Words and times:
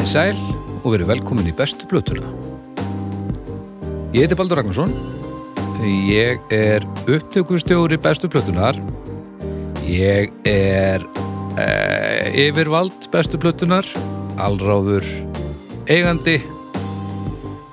Komið 0.00 0.08
í 0.08 0.16
sæl 0.16 0.38
og 0.80 0.92
verið 0.94 1.08
velkomin 1.10 1.48
í 1.50 1.52
bestu 1.52 1.84
blötuna. 1.84 2.30
Ég 4.14 4.22
heiti 4.22 4.36
Baldur 4.38 4.56
Ragnarsson. 4.56 4.94
Ég 5.84 6.40
er 6.56 6.86
upptökustjóri 7.04 7.98
bestu 8.00 8.30
blötunar. 8.32 8.78
Ég 9.84 10.32
er 10.48 11.04
eh, 11.60 12.30
yfirvald 12.46 13.10
bestu 13.12 13.36
blötunar, 13.42 13.84
allráður 14.40 15.04
eigandi 15.84 16.38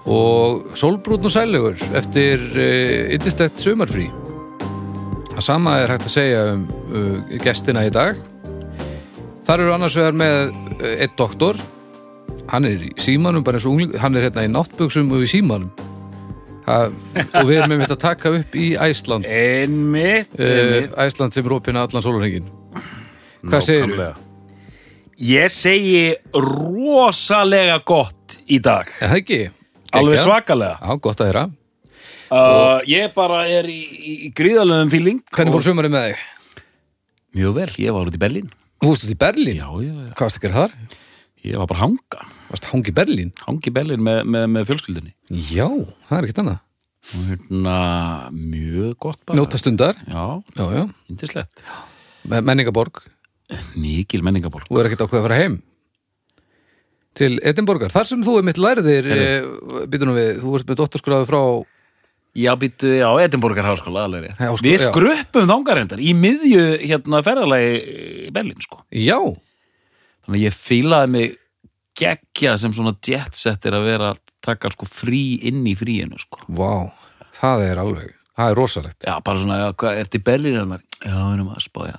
og 0.04 0.76
sólbrútn 0.76 1.30
og 1.32 1.36
sælugur 1.38 1.80
eftir 1.96 2.44
yndistett 2.60 3.56
sömarfrí. 3.56 4.10
Það 5.32 5.48
sama 5.48 5.78
er 5.80 5.96
hægt 5.96 6.12
að 6.12 6.16
segja 6.18 6.44
um 6.58 6.68
uh, 6.92 7.40
gestina 7.40 7.88
í 7.88 7.96
dag. 7.96 8.20
Þar 9.48 9.64
eru 9.70 9.76
annars 9.80 9.96
vegar 9.96 10.22
með 10.26 10.40
uh, 10.52 10.94
eitt 10.98 11.16
doktor. 11.16 11.64
Hann 12.48 12.66
er 12.70 12.84
í 12.88 12.94
símanum, 13.04 13.44
bara 13.44 13.60
eins 13.60 13.66
og 13.68 13.74
ungling, 13.76 13.96
hann 14.00 14.16
er 14.16 14.28
hérna 14.30 14.46
í 14.48 14.52
náttbuxum 14.52 15.10
og 15.16 15.26
í 15.26 15.28
símanum. 15.32 15.72
Það, 16.68 16.96
og 17.40 17.48
við 17.48 17.58
erum 17.58 17.72
með 17.72 17.82
mitt 17.82 17.92
að 17.96 18.00
taka 18.04 18.32
upp 18.42 18.56
í 18.60 18.68
Æsland. 18.84 19.28
Einmitt, 19.32 20.34
Uh, 20.36 20.48
einmitt. 20.48 20.96
Æsland 21.00 21.36
sem 21.36 21.52
opina 21.56 21.84
allan 21.88 22.04
sólurhengin. 22.04 22.48
Hvað 23.48 23.64
segirðu? 23.64 23.96
Nákvæmlega. 23.96 24.24
Ég 25.18 25.50
segi 25.50 26.02
rosalega 26.36 27.80
gott 27.88 28.36
í 28.52 28.60
dag. 28.64 28.90
Er 29.02 29.14
það 29.14 29.22
ekki? 29.22 29.40
Alveg 29.98 30.20
svakalega. 30.22 30.76
Já, 30.84 31.00
gott 31.08 31.24
að 31.24 31.30
þeirra. 31.32 31.46
Uh, 32.28 32.80
ég 32.92 33.14
bara 33.16 33.46
er 33.48 33.70
í, 33.72 33.80
í, 33.82 34.14
í 34.28 34.32
gríðalöfum 34.36 34.92
fíling. 34.92 35.22
Hvernig 35.32 35.56
fór 35.56 35.64
sömarið 35.70 35.94
með 35.96 36.10
þig? 36.10 36.26
Mjög 37.38 37.56
vel, 37.62 37.70
ég 37.86 37.96
var 37.96 38.10
út 38.12 38.18
í 38.18 38.22
Berlín. 38.22 38.52
Þú 38.84 38.92
varst 38.92 39.08
út 39.08 39.14
í 39.16 39.20
Berlín? 39.24 39.62
Já, 39.64 39.70
já, 39.88 39.94
já. 39.96 40.12
Hvað 40.12 40.26
varst 40.28 40.40
að 40.42 40.46
gera 40.48 40.66
þar? 40.66 40.76
Ég 41.48 41.62
var 41.64 41.70
bara 41.72 41.84
hanga. 41.86 42.28
Varst 42.50 42.70
hangi 42.72 42.94
Berlín? 42.96 43.34
Hangi 43.46 43.72
Berlín 43.76 44.04
með, 44.06 44.22
með, 44.26 44.46
með 44.56 44.68
fjölskyldinni. 44.70 45.14
Já, 45.52 45.68
það 46.08 46.18
er 46.22 46.28
ekkert 46.28 46.42
annað. 46.44 46.60
Hérna, 47.08 47.78
mjög 48.36 48.94
gott 49.04 49.20
bara. 49.28 49.38
Njóta 49.40 49.60
stundar. 49.62 49.96
Já, 50.08 50.24
Já, 50.58 50.66
já. 50.76 50.84
indislegt. 51.12 51.64
Me- 52.28 52.42
Menningaborg. 52.44 53.02
Mikil 53.80 54.24
menningaból. 54.28 54.64
Þú 54.68 54.80
er 54.82 54.90
ekkert 54.90 55.06
ákveð 55.08 55.20
að 55.22 55.28
fara 55.30 55.42
heim. 55.42 55.60
Til 57.18 57.40
Edinborgar. 57.42 57.90
Þar 57.94 58.06
sem 58.12 58.22
þú 58.26 58.36
er 58.40 58.46
mitt 58.46 58.60
læriðir, 58.62 59.08
e, 59.10 59.86
býtum 59.90 60.12
við, 60.14 60.36
þú 60.44 60.52
ert 60.60 60.68
með 60.70 60.80
dottorskráðu 60.84 61.28
frá 61.30 61.42
Já, 62.38 62.52
býttu, 62.54 62.92
já, 63.00 63.08
Edinborgar 63.24 63.66
háskóla, 63.66 64.04
alveg 64.06 64.28
rétt. 64.28 64.38
Háskóla, 64.38 64.62
Við 64.68 64.76
já. 64.78 64.92
skruppum 64.92 65.48
þangarendar 65.50 65.98
í 66.06 66.12
miðju 66.14 66.66
hérna 66.84 67.24
ferðalagi 67.26 67.72
í 68.28 68.32
Berlín, 68.36 68.60
sko. 68.62 68.84
Já, 68.94 69.18
Þannig 70.28 70.44
ég 70.44 70.54
fílaði 70.54 71.10
mig 71.16 71.38
geggja 71.98 72.56
sem 72.62 72.74
svona 72.76 72.94
jetsetter 73.04 73.76
að 73.78 73.86
vera 73.90 74.12
að 74.14 74.22
taka 74.48 74.70
sko 74.74 74.86
frí 74.90 75.22
inn 75.50 75.64
í 75.68 75.74
fríinu, 75.78 76.20
sko. 76.22 76.40
vá, 76.48 76.92
það 77.40 77.64
er 77.68 77.82
alveg, 77.84 78.12
það 78.38 78.52
er 78.54 78.60
rosalegt. 78.62 79.00
Já, 79.08 79.16
bara 79.26 79.42
svona, 79.42 79.58
já, 79.64 79.70
hvað, 79.82 80.02
ertu 80.04 80.20
í 80.22 80.26
Berlín 80.30 80.60
hennar? 80.62 80.84
Já, 81.04 81.16
við 81.18 81.34
erum 81.38 81.50
að 81.56 81.64
spá, 81.66 81.82
já, 81.90 81.98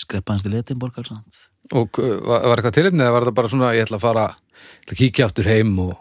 skreppa 0.00 0.34
hans 0.34 0.46
til 0.46 0.54
Edinborgar, 0.58 1.06
sant? 1.10 1.42
Og 1.74 2.00
uh, 2.02 2.16
var, 2.26 2.42
var 2.50 2.60
eitthvað 2.60 2.74
tilefnið 2.80 3.04
eða 3.06 3.12
var 3.14 3.24
þetta 3.28 3.38
bara 3.40 3.52
svona, 3.52 3.70
ég 3.76 3.86
ætla 3.86 4.00
að 4.00 4.06
fara, 4.08 4.24
ég 4.64 4.80
ætla 4.84 4.96
að 4.96 5.00
kíkja 5.04 5.28
aftur 5.28 5.48
heim 5.52 5.76
og, 5.84 5.94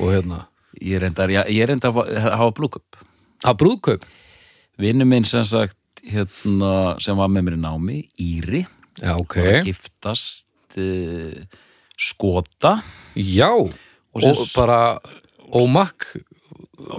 og 0.00 0.10
hérna, 0.16 0.40
Ég 0.82 0.98
reyndar, 1.02 1.28
já, 1.30 1.42
ég 1.52 1.66
reyndar 1.68 1.92
að 1.92 1.98
fa- 2.00 2.30
hafa 2.32 2.52
blúkup. 2.56 2.96
að 3.44 3.56
brúðkaup. 3.60 4.04
Vinnu 4.80 5.04
minn 5.06 5.26
sem 5.28 5.44
sagt, 5.46 5.76
hérna, 6.08 6.70
sem 7.04 7.14
var 7.20 7.28
með 7.30 7.44
mér 7.46 7.56
í 7.58 7.60
námi, 7.60 7.98
Íri, 8.24 8.62
Já, 8.98 9.12
ok. 9.20 9.36
að 9.44 9.68
giftast 9.68 10.78
uh, 10.80 11.44
skota. 11.98 12.82
Já, 13.16 13.50
og, 13.52 14.22
sem- 14.22 14.52
bara 14.56 14.98
ómakk 15.52 16.06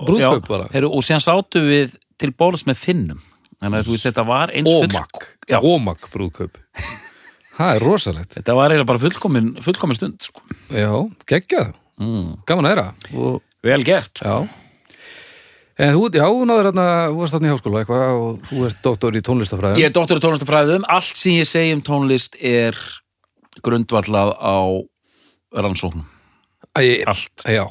brúðkaup 0.08 0.48
bara. 0.48 0.68
Heru, 0.74 0.90
og 0.94 1.04
síðan 1.06 1.24
sátu 1.26 1.62
við 1.66 1.96
til 2.22 2.32
bólas 2.32 2.66
með 2.70 2.78
finnum. 2.82 3.22
Þannig 3.64 3.80
að 3.80 3.88
þú 3.88 3.96
veist, 3.96 4.08
þetta 4.10 4.26
var 4.28 4.52
eins 4.52 4.70
Ómakk, 4.70 5.28
ómakk 5.64 6.10
brúðkaup. 6.14 6.58
Það 7.58 7.76
er 7.78 7.84
rosalegt. 7.86 8.32
Þetta 8.34 8.54
var 8.58 8.72
eiginlega 8.74 8.90
bara 8.90 9.02
fullkomin, 9.04 9.50
fullkomin 9.62 9.96
stund, 10.00 10.20
sko. 10.26 10.42
Já, 10.74 10.92
geggjað, 11.30 11.74
Mm. 12.02 12.40
gaman 12.50 12.66
að. 12.66 12.88
Og, 13.14 13.36
Vel 13.64 13.84
gert. 13.86 14.18
já. 14.26 14.48
En 15.78 15.92
þú, 15.94 16.08
já, 16.14 16.24
þú 16.26 16.46
náður 16.50 16.68
hérna, 16.72 16.86
þú 17.12 17.20
varst 17.20 17.34
þarna 17.36 17.48
í 17.48 17.52
háskóla 17.54 17.82
eitthvað 17.84 18.16
og 18.18 18.42
þú 18.50 18.64
ert 18.66 18.82
doktor 18.86 19.12
í 19.18 19.22
tónlistafræðum. 19.26 19.78
Ég 19.82 19.86
er 19.86 19.94
doktor 19.94 20.18
í 20.18 20.24
tónlistafræðum. 20.26 20.84
Allt 20.90 21.16
sem 21.18 21.32
ég 21.38 21.48
segi 21.50 21.72
um 21.78 21.82
tónlist 21.86 22.36
er 22.42 22.74
grundvallað 23.62 24.34
á 24.42 24.58
rannsóknum. 25.54 26.06
Æ, 26.74 27.04
Allt. 27.06 27.46
Já. 27.46 27.68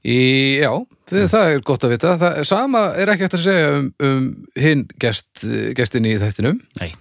Í, 0.00 0.16
já, 0.62 0.70
það, 1.10 1.24
það 1.32 1.50
er 1.54 1.62
gott 1.68 1.84
að 1.84 1.92
vita. 1.94 2.14
Það, 2.20 2.38
sama 2.48 2.82
er 2.96 3.12
ekki 3.12 3.26
eftir 3.26 3.40
að 3.42 3.46
segja 3.48 3.70
um, 3.78 3.88
um 4.08 4.28
hinn 4.56 4.84
gest, 5.00 5.42
gestin 5.76 6.08
í 6.08 6.14
þættinum. 6.20 6.60
Nei. 6.80 6.92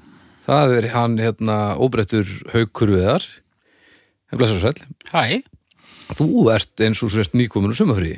Það 0.49 0.73
er 0.79 0.87
hann, 0.95 1.15
hérna, 1.21 1.57
óbrettur 1.79 2.27
haukurviðar. 2.51 3.27
Blessar 4.35 4.59
sæll. 4.63 4.81
Hæ, 5.13 5.41
Þú 6.17 6.47
ert 6.49 6.81
eins 6.81 7.03
og 7.05 7.11
sérst 7.13 7.35
nýkomin 7.37 7.69
úr 7.69 7.77
sumafríi. 7.77 8.15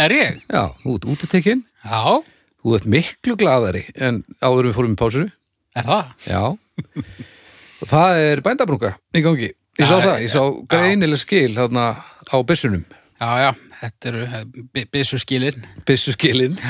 er 0.00 0.12
ég? 0.16 0.38
Já, 0.48 0.70
þú 0.80 0.94
ert 0.96 1.08
útitekinn. 1.12 1.62
Já, 1.84 2.22
Þú 2.64 2.72
ert 2.74 2.86
miklu 2.90 3.36
gladari 3.38 3.84
en 3.94 4.22
áður 4.42 4.66
við 4.70 4.74
fórum 4.78 4.94
í 4.96 4.98
pásu. 4.98 5.26
er 5.76 5.84
það? 5.86 6.08
Já. 6.26 6.40
Það 7.86 8.20
er 8.26 8.42
bændabrunga 8.42 8.92
í 9.14 9.22
gangi. 9.22 9.52
Ég 9.78 9.86
sá 9.86 9.96
það, 10.02 10.16
ég 10.24 10.32
sá 10.32 10.40
greinileg 10.72 11.20
skil 11.22 11.52
þarna 11.54 11.84
á 12.02 12.36
byssunum. 12.46 12.82
Já, 13.18 13.28
já, 13.42 13.50
þetta 13.82 14.10
eru 14.10 14.24
byssu 14.94 15.18
skilin. 15.22 15.66
Byssu 15.86 16.14
skilin. 16.14 16.58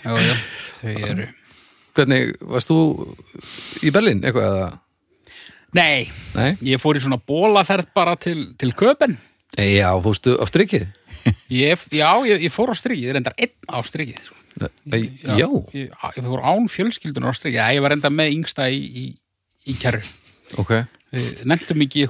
Já, 0.00 0.14
já, 0.16 0.36
þau 0.80 0.92
eru. 1.10 1.24
Hvernig, 1.92 2.30
varst 2.48 2.70
þú 2.70 2.76
í 3.84 3.90
Berlín 3.92 4.22
eitthvað 4.24 4.46
eða? 4.48 4.68
Nei, 5.76 6.06
Nei? 6.32 6.54
ég 6.64 6.80
fór 6.80 6.96
í 6.96 7.02
svona 7.04 7.18
bólaferð 7.20 7.90
bara 7.94 8.14
til, 8.16 8.46
til 8.56 8.72
köpen. 8.72 9.18
Já, 9.60 9.90
fórstu 10.00 10.38
á 10.40 10.44
strikið? 10.48 10.88
Ég, 11.52 11.82
já, 11.92 12.08
ég, 12.24 12.46
ég 12.46 12.52
fór 12.54 12.72
á 12.72 12.76
strikið, 12.80 13.10
reyndar 13.12 13.34
einn 13.36 13.52
á 13.68 13.78
strikið. 13.84 14.30
Já. 14.56 15.44
Ég, 15.74 15.90
ég 15.90 16.24
fór 16.24 16.42
án 16.48 16.68
fjölskyldunar 16.72 17.34
á 17.34 17.36
strikið. 17.36 17.60
Ég 17.76 17.84
var 17.84 17.92
reyndar 17.92 18.14
með 18.14 18.38
yngsta 18.38 18.70
í, 18.72 18.80
í, 18.80 19.04
í 19.68 19.76
kerru. 19.80 20.00
Ok. 20.60 20.72
Við 21.10 21.44
nefndum 21.50 21.84
ekki 21.84 22.04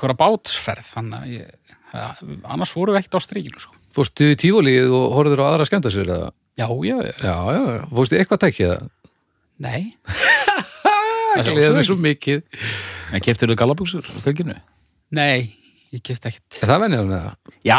þannig 0.92 1.18
að 1.20 1.34
ég, 1.34 1.76
ja, 1.94 2.08
annars 2.52 2.72
fórum 2.74 2.94
við 2.94 3.00
ekkert 3.02 3.18
á 3.18 3.20
strikinu, 3.24 3.62
sko. 3.62 3.76
Fórstu 3.96 4.28
í 4.30 4.38
tífólíð 4.38 4.92
og 4.94 5.06
horfður 5.16 5.42
á 5.42 5.46
aðra 5.48 5.64
að 5.66 5.70
skemmta 5.72 5.90
sér 5.92 6.10
eða? 6.14 6.28
Já, 6.60 6.66
já, 6.84 6.96
já, 7.08 7.14
Já, 7.24 7.36
já. 7.56 7.62
Fórstu 7.90 8.18
eitthvað 8.20 8.42
tækið 8.44 8.66
eða? 8.68 8.90
nei. 9.60 9.80
Það 11.30 11.50
mig 11.76 11.86
svo 11.86 11.96
mikið. 12.00 12.40
En 13.14 13.22
keftur 13.24 13.52
þú 13.52 13.56
gallabuxur 13.60 14.06
á 14.06 14.12
strykinu? 14.18 14.56
Nei, 15.14 15.52
ég 15.94 16.02
kefti 16.06 16.30
ekkert. 16.30 16.58
Er 16.62 16.70
það 16.70 16.82
venjan 16.84 17.06
með 17.10 17.20
það? 17.22 17.52
Já, 17.66 17.78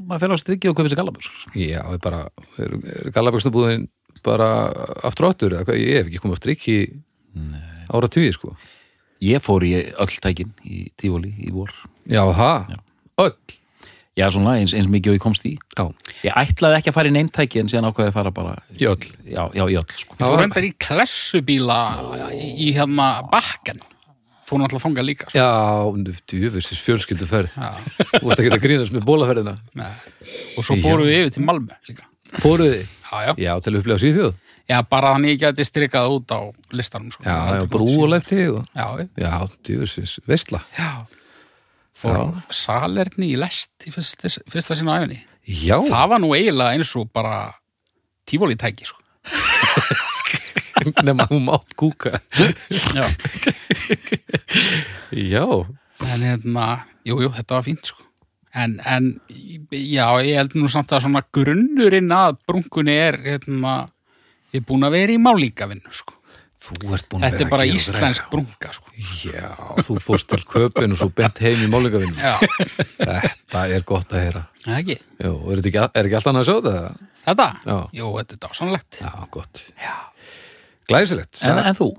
maður 0.00 0.22
fer 0.22 0.32
á 0.32 0.42
strykið 0.42 0.70
og 0.72 0.78
kaupir 0.78 0.92
sér 0.92 1.00
gallabuxur. 1.02 1.42
Já, 1.60 1.82
er 1.92 2.00
bara, 2.04 2.22
er, 2.62 2.76
er 2.96 3.12
gallabækstabúðin 3.16 3.86
bara 4.26 4.48
aftur 5.06 5.28
áttur 5.28 5.56
eða 5.56 5.68
hvað? 5.68 5.82
Ég 5.82 6.00
hef 6.00 6.08
ekki 6.10 6.22
komið 6.24 6.38
á 6.38 6.42
strikki 6.42 6.76
ára 7.92 8.10
tugi, 8.12 8.32
sko. 8.34 8.54
Ég 9.24 9.40
fór 9.44 9.64
í 9.64 9.72
öll 9.96 10.18
tækin 10.22 10.50
í 10.66 10.86
Tífóli 11.00 11.32
í 11.46 11.52
vor. 11.54 11.72
Já, 12.04 12.22
það. 12.36 12.74
Já. 12.74 12.82
Öll. 13.24 13.36
Já, 14.16 14.30
svona 14.32 14.54
eins, 14.56 14.72
eins 14.72 14.86
mikið 14.88 15.12
og 15.12 15.16
ég 15.18 15.22
komst 15.24 15.44
í. 15.44 15.54
Já, 15.76 15.84
Ég 16.24 16.36
ætlaði 16.40 16.78
ekki 16.78 16.88
að 16.92 16.96
fara 16.96 17.10
í 17.10 17.12
neinn 17.12 17.28
tæki 17.32 17.60
en 17.60 17.68
síðan 17.68 17.90
ákveði 17.90 18.08
að 18.08 18.14
fara 18.16 18.32
bara 18.32 18.54
í 18.72 18.86
öll. 18.88 19.10
Já, 19.28 19.42
já, 19.52 19.64
í 19.68 19.76
öll, 19.76 19.84
sko. 19.92 20.16
Ég 20.16 20.24
fór 20.24 20.40
reyndar 20.40 20.64
í 20.64 20.70
klessubíla 20.80 21.76
í, 22.32 22.48
í 22.64 22.70
hérna 22.78 23.08
bakken. 23.32 23.82
Fór 24.46 24.62
náttúrulega 24.62 24.78
að 24.80 24.84
fanga 24.86 25.04
líka. 25.04 25.28
Sko. 25.28 25.42
Já, 25.42 26.16
djúfisins 26.32 26.80
fjölskylduferð. 26.86 27.52
Já. 27.58 27.72
Þú 28.14 28.22
varst 28.30 28.40
ekki 28.44 28.54
að 28.54 28.64
grínast 28.64 28.94
með 28.96 29.04
bólaferðina. 29.08 29.56
Nei. 29.76 29.90
Og 30.56 30.64
svo 30.64 30.78
fórum 30.80 31.08
við 31.10 31.18
yfir 31.18 31.34
til 31.36 31.44
Malmö 31.48 31.76
líka. 31.90 32.06
Fóruð 32.40 32.72
þið? 32.72 32.84
Já, 33.10 33.16
já. 33.26 33.32
Já, 33.42 33.52
til 33.64 33.72
að 33.74 33.80
upplega 33.82 34.02
síðjóð. 34.06 34.34
Já, 34.66 34.80
bara 34.90 35.12
þannig 35.14 35.36
ég 35.36 35.42
geti 35.44 35.64
strikað 35.66 36.08
út 36.16 36.32
á 36.34 36.40
listanum. 36.74 37.12
Sko. 37.14 37.22
Já, 37.22 37.30
já, 37.36 37.50
Þetta 37.52 37.66
er 37.66 37.70
brú 37.70 37.86
gott 37.86 38.32
og. 38.32 38.64
Já, 38.74 38.86
já. 38.98 39.06
Já, 39.22 39.34
djúfisins, 39.68 40.16
veistla. 40.26 40.62
já. 40.78 40.90
Fór 41.96 42.16
á 42.18 42.24
salerni 42.52 43.30
í 43.32 43.38
lest 43.40 43.86
í 43.88 43.92
fyrsta, 43.94 44.28
fyrsta 44.52 44.76
sinna 44.76 44.98
á 44.98 45.00
æfinni. 45.00 45.22
Já, 45.46 45.78
Það 45.86 46.08
var 46.10 46.20
nú 46.20 46.32
eiginlega 46.34 46.74
eins 46.74 46.90
og 46.98 47.06
bara 47.14 47.54
tífólítæki, 48.26 48.84
sko. 48.90 48.98
nema 51.06 51.24
þú 51.30 51.38
mátt 51.46 51.72
kúka. 51.78 52.18
Já. 52.92 53.06
Já, 55.14 55.46
En 56.04 56.20
hérna, 56.20 56.66
jú, 57.08 57.16
jú, 57.24 57.30
þetta 57.32 57.56
var 57.56 57.64
fínt, 57.64 57.86
sko. 57.88 58.02
En, 58.56 58.74
en, 58.84 59.06
já, 59.72 60.06
ég 60.24 60.36
held 60.36 60.54
nú 60.56 60.68
samt 60.72 60.92
að 60.92 61.06
svona 61.06 61.22
grunnurinn 61.32 62.12
að 62.12 62.36
brunkunni 62.48 62.92
er, 62.92 63.16
hérna, 63.24 63.86
ég 64.56 64.62
er 64.62 64.68
búin 64.68 64.86
að 64.88 64.96
vera 64.96 65.14
í 65.14 65.18
málíkavinnu, 65.22 65.92
sko. 65.94 66.16
Þetta 66.66 67.44
er 67.44 67.50
bara 67.52 67.66
íslensk 67.68 68.30
brunga 68.32 68.70
sko. 68.74 68.88
Já, 69.22 69.50
þú 69.86 69.98
fórst 70.02 70.26
til 70.32 70.40
köpun 70.48 70.94
og 70.96 70.98
svo 70.98 71.10
bent 71.14 71.38
heim 71.44 71.60
í 71.62 71.68
málingavinn 71.70 72.16
Já, 72.16 72.32
Þetta 72.96 73.62
er 73.76 73.84
gott 73.86 74.10
að 74.16 74.22
heyra 74.24 74.42
það 74.64 74.78
ekki 74.80 74.96
Jú, 74.96 75.32
er, 75.52 75.60
ekki, 75.60 75.82
er 75.84 76.08
ekki 76.08 76.16
allt 76.18 76.30
annað 76.32 76.42
að 76.42 76.48
sjá 76.48 76.56
þetta? 76.56 77.10
Þetta? 77.28 77.46
Já. 77.68 77.76
Jú, 78.00 78.08
þetta 78.16 78.34
er 78.38 78.40
dásanlegt 78.46 78.98
Já, 79.04 79.12
gott 79.36 79.62
Glæsilegt 80.90 81.42
En, 81.44 81.60
en 81.60 81.76
þú? 81.78 81.90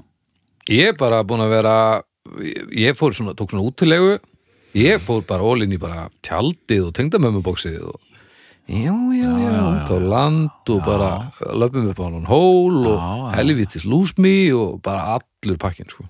Ég 0.74 0.92
er 0.92 0.98
bara 1.00 1.22
búin 1.28 1.46
að 1.46 1.54
vera 1.54 1.76
ég- 2.74 2.98
fór 2.98 3.16
svona, 3.16 3.38
tók 3.38 3.54
svona 3.54 3.64
útilegu 3.70 4.18
ég 4.78 5.00
fór 5.06 5.22
bara 5.30 5.46
ólinn 5.48 5.72
í 5.78 5.80
bara 5.80 6.10
tjaldið 6.26 6.90
og 6.90 6.96
tengdamömmubóksið 6.98 7.78
og 7.88 8.02
já, 8.68 8.94
já, 9.16 9.32
já, 9.40 9.58
út 9.72 9.90
á 9.92 9.98
land 9.98 10.70
og 10.70 10.80
bara 10.84 11.32
löpum 11.56 11.88
upp 11.88 12.00
á 12.00 12.06
hann 12.12 12.28
hól 12.28 12.88
og 12.92 13.00
helvitis 13.36 13.88
lúsmi 13.88 14.52
og 14.52 14.82
bara 14.84 15.18
allur 15.18 15.58
pakkin 15.58 15.88
sko. 15.88 16.04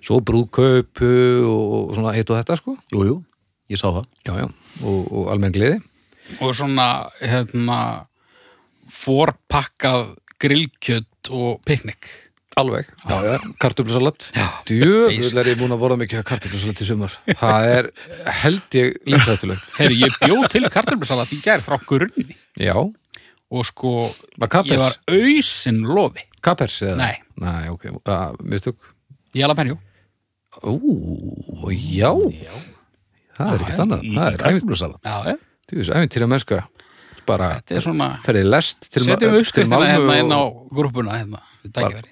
svo 0.00 0.20
brúðkaupu 0.20 1.12
og, 1.44 1.64
og 1.90 1.94
svona 1.96 2.14
hitt 2.14 2.30
og 2.30 2.38
þetta 2.38 2.56
sko. 2.56 2.76
Jú, 2.94 3.02
jú, 3.04 3.16
ég 3.68 3.80
sá 3.80 3.90
það. 3.90 4.06
Já, 4.24 4.32
já, 4.38 4.46
og, 4.86 5.00
og 5.12 5.30
almenn 5.32 5.52
gleði. 5.52 5.80
Og 6.40 6.54
svona 6.56 7.08
hérna 7.20 8.06
forpakkað 8.88 10.14
grillkjöt 10.40 11.32
og 11.34 11.60
piknik 11.66 12.08
alveg, 12.58 12.88
já, 13.08 13.16
já, 13.24 13.34
kartöflusalat. 13.62 14.28
Djöfull 14.68 15.40
er 15.42 15.50
ég 15.52 15.58
búin 15.60 15.74
að 15.74 15.82
borða 15.82 15.98
mikið 16.02 16.24
kartöflusalat 16.28 16.82
í 16.82 16.88
sumar. 16.88 17.16
Það 17.40 17.68
er 17.72 17.90
held 18.42 18.78
ég 18.78 18.96
lífsættulegt 19.08 19.74
Heyrðu, 19.78 19.98
ég 20.04 20.16
bjóð 20.22 20.46
til 20.54 20.62
kartöflusalat 20.74 21.34
í 21.34 21.40
gær 21.44 21.64
frá 21.64 21.78
grunni. 21.88 22.38
Já, 22.58 22.76
og 22.78 23.68
sko, 23.68 23.92
ég 24.38 24.80
var 24.80 24.98
ausin 25.08 25.82
lofi. 25.88 26.24
Kapers 26.44 26.80
eða? 26.86 26.96
Nei. 27.00 27.14
Nei, 27.42 27.68
ok, 27.72 27.90
uh, 27.98 28.32
mistök? 28.46 28.78
Í 29.34 29.42
jalapeno 29.42 29.78
Ú, 30.64 31.70
já. 31.70 32.10
Það 33.36 33.52
er 33.52 33.62
ekkert 33.62 33.76
já, 33.76 33.82
annað. 33.84 34.04
Það 34.08 34.28
er 34.28 34.42
kartöflusalat 34.42 35.08
Já, 35.08 35.16
já, 35.28 35.38
æfintýra 35.68 35.98
æfintýra 35.98 36.28
mennska 36.30 36.62
bara 37.28 37.50
er 37.60 37.84
ferðið 38.26 38.48
lest 38.54 38.88
til, 38.88 39.02
Ma- 39.04 39.08
setjum 39.14 39.34
til 39.34 39.42
uppskriftina 39.42 39.78
Malmö 39.80 39.90
hérna 39.94 40.18
inn 40.22 40.32
á 40.34 40.40
og, 40.42 40.60
grúpuna 40.78 41.18
hérna, 41.20 41.42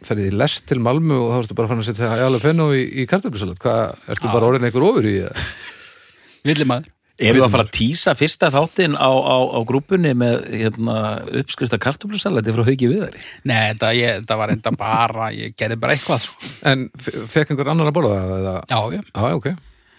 ferðið 0.06 0.36
lest 0.42 0.66
til 0.70 0.80
Malmö 0.84 1.20
og 1.24 1.30
þá 1.32 1.38
ertu 1.44 1.56
bara 1.58 1.70
fann 1.72 1.80
að 1.84 1.88
setja 1.90 2.12
jalapeno 2.22 2.68
í, 2.76 2.82
í 3.02 3.06
kartöflusalat 3.10 3.60
hvað, 3.62 3.96
ertu 4.14 4.30
bara 4.34 4.50
orðin 4.52 4.68
einhver 4.68 4.86
ofur 4.90 5.08
í 5.10 5.16
það? 5.24 5.48
Villimaður 6.50 6.92
Erum 7.16 7.38
við 7.40 7.44
að 7.46 7.52
fara 7.54 7.64
að 7.64 7.70
tísa 7.72 8.12
fyrsta 8.12 8.48
þáttinn 8.52 8.92
á, 8.92 9.08
á, 9.08 9.36
á 9.56 9.58
grúpunni 9.64 10.10
með 10.20 10.42
hérna, 10.52 10.96
uppskrifta 11.40 11.78
kartöflusalati 11.80 12.52
frá 12.52 12.66
hauki 12.66 12.90
viðari? 12.90 13.22
Nei, 13.48 13.70
þetta, 13.70 13.92
ég, 13.96 14.18
þetta 14.20 14.36
var 14.36 14.52
enda 14.52 14.72
bara, 14.76 15.30
ég 15.32 15.54
gerði 15.56 15.78
bara 15.80 15.96
eitthvað 15.96 16.26
sko. 16.26 16.50
En 16.68 16.82
fe- 17.00 17.22
fekk 17.32 17.54
einhver 17.54 17.70
annar 17.72 17.88
að 17.88 17.96
borða 17.96 18.18
það? 18.20 18.34
eða? 18.42 18.54
Já, 18.68 18.80
já, 18.98 19.00
Já, 19.16 19.30
ok 19.40 19.48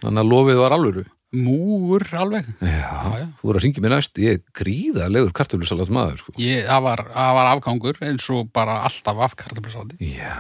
Þannig 0.04 0.22
að 0.22 0.30
lofið 0.30 0.62
var 0.62 0.76
alvöru 0.78 1.06
múur 1.36 2.06
alveg. 2.16 2.48
Já, 2.62 2.94
já. 3.20 3.26
þú 3.40 3.50
voru 3.50 3.60
að 3.60 3.66
ringi 3.66 3.84
mér 3.84 3.96
næst. 3.98 4.20
Ég 4.24 4.38
er 4.38 4.42
gríðalegur 4.56 5.34
kartöflusalat 5.36 5.92
maður 5.94 6.22
sko. 6.22 6.34
ég, 6.42 6.64
það, 6.68 6.82
var, 6.88 7.04
það 7.14 7.32
var 7.40 7.52
afgangur 7.52 8.02
eins 8.08 8.30
og 8.34 8.50
bara 8.56 8.80
alltaf 8.88 9.24
af 9.28 9.36
kartöflusalati. 9.44 10.00
Já, 10.16 10.38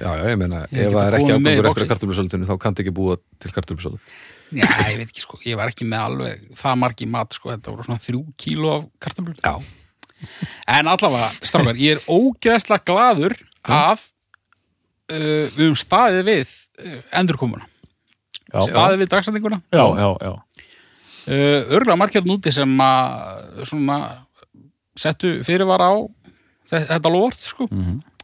já, 0.00 0.08
já, 0.10 0.24
ég 0.32 0.40
meina 0.40 0.64
Ég 0.68 0.88
ef 0.88 0.90
geta 0.90 0.96
það 0.98 1.06
er 1.06 1.18
ekki 1.20 1.30
komið 1.30 1.44
með 1.46 1.54
í 1.54 1.58
afgangur 1.58 1.70
eftir 1.70 1.70
boxið. 1.70 1.86
að 1.86 1.92
kartöflusalatinu 1.94 2.50
þá 2.50 2.54
kanntu 2.64 2.84
ekki 2.84 2.96
búa 2.98 3.16
til 3.38 3.54
kartöflusalat. 3.54 4.16
Já, 4.54 4.68
ég 4.90 4.98
veit 5.00 5.08
ekki 5.08 5.22
sko, 5.24 5.38
ég 5.46 5.56
var 5.58 5.70
ekki 5.72 5.86
með 5.88 6.08
alveg 6.08 6.42
það 6.60 6.82
margi 6.82 7.06
mat 7.10 7.34
sko, 7.34 7.50
þetta 7.54 7.72
voru 7.72 7.86
svona 7.86 8.02
þrjú 8.04 8.20
kíló 8.38 8.74
af 8.76 8.84
kartöflur 9.02 9.38
Já, 9.40 9.54
En 10.70 10.88
allavega, 10.88 11.28
strákar, 11.44 11.78
ég 11.80 11.98
er 11.98 12.04
ógeðslega 12.08 12.84
gladur 12.86 13.34
að 13.64 14.04
uh, 15.10 15.46
við 15.54 15.58
höfum 15.66 15.78
staðið 15.80 16.22
við 16.28 16.52
uh, 16.80 17.00
endurkomuna. 17.20 17.66
Já, 17.66 17.73
staðið 18.68 18.98
við 19.02 19.08
dagsendinguna 19.14 19.58
já, 19.74 19.84
já, 19.98 20.08
já. 20.22 20.32
uh, 21.28 21.60
örgulega 21.74 21.96
margir 22.00 22.26
núti 22.28 22.52
sem 22.54 22.76
að 22.84 23.64
svona 23.66 23.98
settu 24.96 25.40
fyrirvara 25.46 25.88
á 25.90 25.94
þe- 26.70 26.84
þetta 26.92 27.10
lofvort 27.12 27.40
sko. 27.42 27.68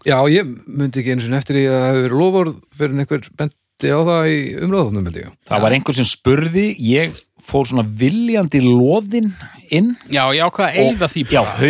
Já, 0.06 0.16
ég 0.32 0.46
myndi 0.66 1.00
ekki 1.02 1.12
einu 1.16 1.20
sinni 1.26 1.36
eftir 1.40 1.58
því 1.58 1.64
að 1.68 1.80
það 1.80 1.88
hefur 1.90 2.04
verið 2.06 2.20
lofórð 2.22 2.54
fyrir 2.78 3.00
einhver 3.02 3.26
benti 3.36 3.90
á 3.92 4.00
það 4.06 4.28
í 4.30 4.36
ég. 5.26 5.32
Það 5.50 5.60
var 5.66 5.74
einhver 5.76 5.96
sem 5.98 6.08
spurði, 6.08 6.64
ég 6.78 7.18
fór 7.50 7.66
svona 7.68 7.84
viljandi 7.84 8.60
loðinn 8.64 9.30
inn 9.72 9.90
Já, 10.12 10.22
ég 10.36 10.44
ákvað 10.46 10.66
að 10.70 10.78
eyða 10.84 11.08
því 11.10 11.24
Já, 11.34 11.40
að- 11.42 11.60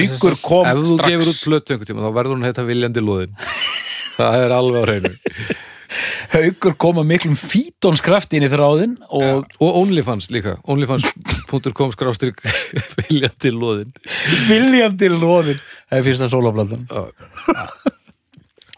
kom 0.44 0.66
Ef 0.66 0.78
þú 0.82 0.94
strax. 0.94 1.10
gefur 1.10 1.30
út 1.32 1.42
plötu 1.46 1.74
einhvern 1.74 1.90
tíma, 1.90 2.04
þá 2.06 2.14
verður 2.20 2.34
hún 2.36 2.42
að 2.44 2.50
heita 2.50 2.66
viljandi 2.70 3.04
loðin. 3.06 3.34
það 4.20 4.38
er 4.44 4.54
alveg 4.60 4.78
á 4.78 4.84
hreinu. 4.86 5.12
Haukur 6.34 6.74
kom 6.78 7.00
að 7.02 7.08
miklum 7.10 7.36
fítonskraft 7.40 8.32
inn 8.38 8.46
í 8.46 8.50
þráðinn 8.52 8.96
og 9.10 9.46
Og 9.60 9.78
OnlyFans 9.82 10.30
líka. 10.30 10.56
OnlyFans.com 10.70 11.90
skrástrík 11.96 12.38
viljandi 13.00 13.50
loðin. 13.54 13.90
viljandi 14.48 15.08
loðinn 15.12 15.58
Það 15.90 15.98
er 15.98 16.06
fyrsta 16.06 16.28
sólaflandan 16.30 16.86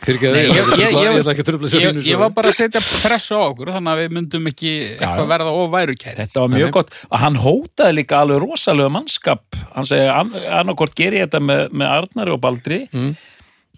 Fyrir 0.02 0.16
ekki 0.18 0.26
að 0.26 0.32
Nei, 0.34 0.40
ég, 0.42 0.56
ég- 0.56 0.70
ég- 0.82 0.94
ég- 0.98 1.04
ég 1.06 1.18
ætla 1.20 1.32
ekki 1.32 1.42
að 1.44 1.48
tröfla 1.52 1.68
sér 1.70 1.80
Ég, 1.84 1.92
fínu 1.92 2.02
ég 2.10 2.18
var 2.18 2.30
bara 2.34 2.50
að 2.50 2.56
setja 2.58 2.80
pressu 2.82 3.36
á 3.38 3.42
okkur 3.52 3.68
þannig 3.70 3.92
að 3.92 4.00
við 4.00 4.14
myndum 4.16 4.48
ekki 4.50 4.72
eitthvað 4.96 5.28
verða 5.30 5.52
of 5.60 5.68
værukæri 5.70 6.16
Þetta 6.24 6.40
var 6.42 6.48
mjög 6.56 6.66
Nei. 6.66 6.72
gott 6.74 6.90
og 7.12 7.18
hann 7.22 7.36
hótaði 7.38 7.94
líka 8.00 8.18
alveg 8.18 8.40
rosalega 8.42 8.90
mannskap 8.96 9.60
hann 9.76 9.86
segi 9.86 10.08
annarkort 10.10 10.96
ger 10.98 11.12
ég 11.14 11.28
þetta 11.28 11.38
með, 11.46 11.62
með 11.70 11.94
Arnari 12.00 12.34
og 12.34 12.40
Baldri 12.42 12.80
Mm. 12.92 13.12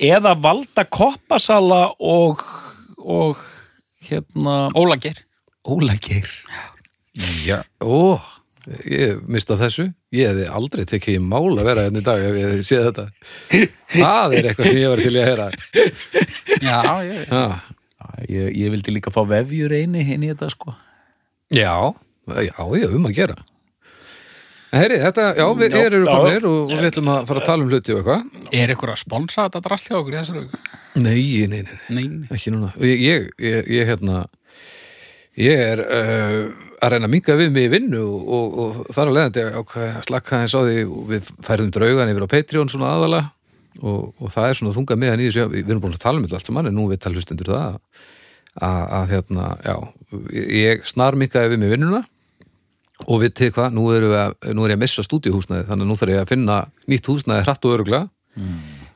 eða 0.00 0.32
valda 0.40 0.84
koppasala 0.88 1.82
og, 2.00 2.40
og 3.04 3.40
hérna 4.08 4.56
Ólagir 4.76 5.20
Ólagir 5.64 6.28
Já, 7.46 7.60
ó, 7.78 8.18
ég 8.90 9.20
mista 9.30 9.54
þessu. 9.60 9.84
Ég 10.10 10.32
hefði 10.32 10.48
aldrei 10.50 10.82
tekið 10.90 11.20
í 11.20 11.22
mál 11.22 11.52
að 11.54 11.68
vera 11.68 11.84
hérna 11.86 12.00
í 12.02 12.06
dag 12.08 12.24
ef 12.26 12.38
ég 12.40 12.64
séð 12.66 12.88
þetta. 12.88 13.04
Það 13.94 14.34
er 14.40 14.48
eitthvað 14.50 14.70
sem 14.72 14.80
ég 14.80 14.90
var 14.90 15.02
til 15.04 15.12
að 15.14 15.28
heyra. 15.28 15.46
Já, 16.64 16.80
ég, 17.06 17.30
Ah. 17.30 17.60
ég, 18.28 18.50
ég 18.64 18.74
vildi 18.74 18.96
líka 18.96 19.12
fá 19.14 19.22
vefjur 19.30 19.72
eini 19.78 20.02
í 20.02 20.18
þetta 20.32 20.50
sko 20.52 20.74
Já, 21.54 21.94
já, 22.26 22.50
já, 22.50 22.88
um 22.90 23.06
að 23.06 23.14
gera 23.16 23.36
Heyri, 24.74 24.98
þetta, 25.04 25.24
já, 25.38 25.44
við 25.58 25.76
erum 25.78 26.06
já. 26.06 26.12
komnir 26.12 26.46
og 26.50 26.72
við 26.72 26.86
ætlum 26.88 27.10
að 27.14 27.26
fara 27.30 27.42
að 27.42 27.48
tala 27.50 27.64
um 27.64 27.70
hluti 27.70 27.94
og 27.94 28.00
eitthvað 28.00 28.54
er 28.58 28.72
eitthvað 28.72 28.94
að 28.94 29.02
sponsa 29.04 29.44
þetta 29.46 29.62
drast 29.68 29.90
hjá 29.90 29.96
okkur 30.00 30.14
í 30.14 30.18
þessari 30.18 30.42
viku? 30.44 30.62
Nei, 30.94 31.20
nei, 31.50 31.60
nei, 31.66 31.78
Nei, 31.88 32.06
nei. 32.08 32.28
ekki 32.34 32.54
núna 32.54 32.72
Ég, 32.82 33.02
ég, 33.04 33.28
ég, 33.42 33.70
ég 33.74 33.90
hérna 33.92 34.24
Ég 35.34 35.58
er 35.58 35.82
uh, 35.82 36.40
að 36.78 36.92
reyna 36.94 37.08
að 37.08 37.14
minga 37.14 37.36
við 37.38 37.54
mig 37.54 37.66
í 37.66 37.70
vinnu 37.72 38.02
og, 38.04 38.26
og, 38.36 38.58
og 38.64 38.92
þar 38.94 39.10
að 39.10 39.16
leiðandi 39.16 39.44
að 39.50 40.02
slakka 40.06 40.42
þess 40.44 40.54
á 40.54 40.60
því 40.62 40.76
við 41.10 41.30
færðum 41.46 41.72
draugan 41.74 42.12
yfir 42.12 42.26
á 42.26 42.32
Patreon 42.34 42.70
svona 42.70 42.92
aðala 42.94 43.22
og, 43.82 44.12
og 44.20 44.30
það 44.30 44.48
er 44.48 44.58
svona 44.60 44.74
þunga 44.76 44.98
meðan 45.00 45.22
í 45.24 45.28
þessu 45.30 45.46
við 45.50 45.72
erum 45.72 45.82
búin 45.82 45.96
að 45.96 46.04
tala 46.04 46.20
um 46.20 46.26
þetta 46.26 46.38
allt 46.38 46.50
saman 46.50 46.70
en 46.70 46.76
nú 46.78 46.86
við 46.90 47.02
tala 47.02 47.18
hlustendur 47.18 47.50
það 47.50 47.78
að, 48.54 48.82
að 49.00 49.14
hérna, 49.14 49.48
já 49.66 49.76
ég 50.62 50.84
snar 50.86 51.18
mingaði 51.18 51.54
við 51.54 51.62
mig 51.64 51.74
vinnuna 51.74 52.02
og 53.08 53.20
við 53.22 53.34
til 53.40 53.50
hvað, 53.54 53.76
nú, 53.76 53.86
nú 53.90 54.64
er 54.64 54.74
ég 54.74 54.78
að 54.78 54.82
missa 54.82 55.04
stúdíuhúsnæði 55.06 55.68
þannig 55.68 55.86
að 55.86 55.90
nú 55.90 55.98
þarf 56.00 56.14
ég 56.14 56.24
að 56.24 56.32
finna 56.32 56.58
nýtt 56.90 57.10
húsnæði 57.10 57.46
hratt 57.46 57.68
og 57.68 57.76
öruglega 57.76 58.08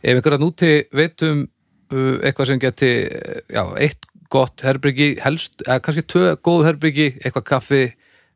ef 0.03 0.15
einhverja 0.15 0.43
núti 0.43 0.73
veitum 0.95 1.43
uh, 1.45 2.17
eitthvað 2.23 2.51
sem 2.53 2.63
geti 2.63 2.93
uh, 3.07 3.41
já, 3.53 3.63
eitt 3.79 4.09
gott 4.33 4.65
herbyggi 4.65 5.17
helst, 5.25 5.63
eða 5.65 5.81
kannski 5.85 6.05
tvö 6.05 6.35
góð 6.45 6.67
herbyggi 6.69 7.09
eitthvað 7.23 7.47
kaffi, 7.49 7.83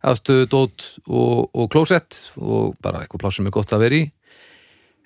aðstöðu 0.02 0.48
dót 0.50 0.86
og, 1.06 1.50
og 1.52 1.68
klósett 1.72 2.18
og 2.40 2.76
bara 2.82 3.02
eitthvað 3.02 3.24
pláss 3.24 3.38
sem 3.38 3.48
er 3.48 3.54
gott 3.54 3.72
að 3.74 3.84
vera 3.84 3.98
í 4.00 4.06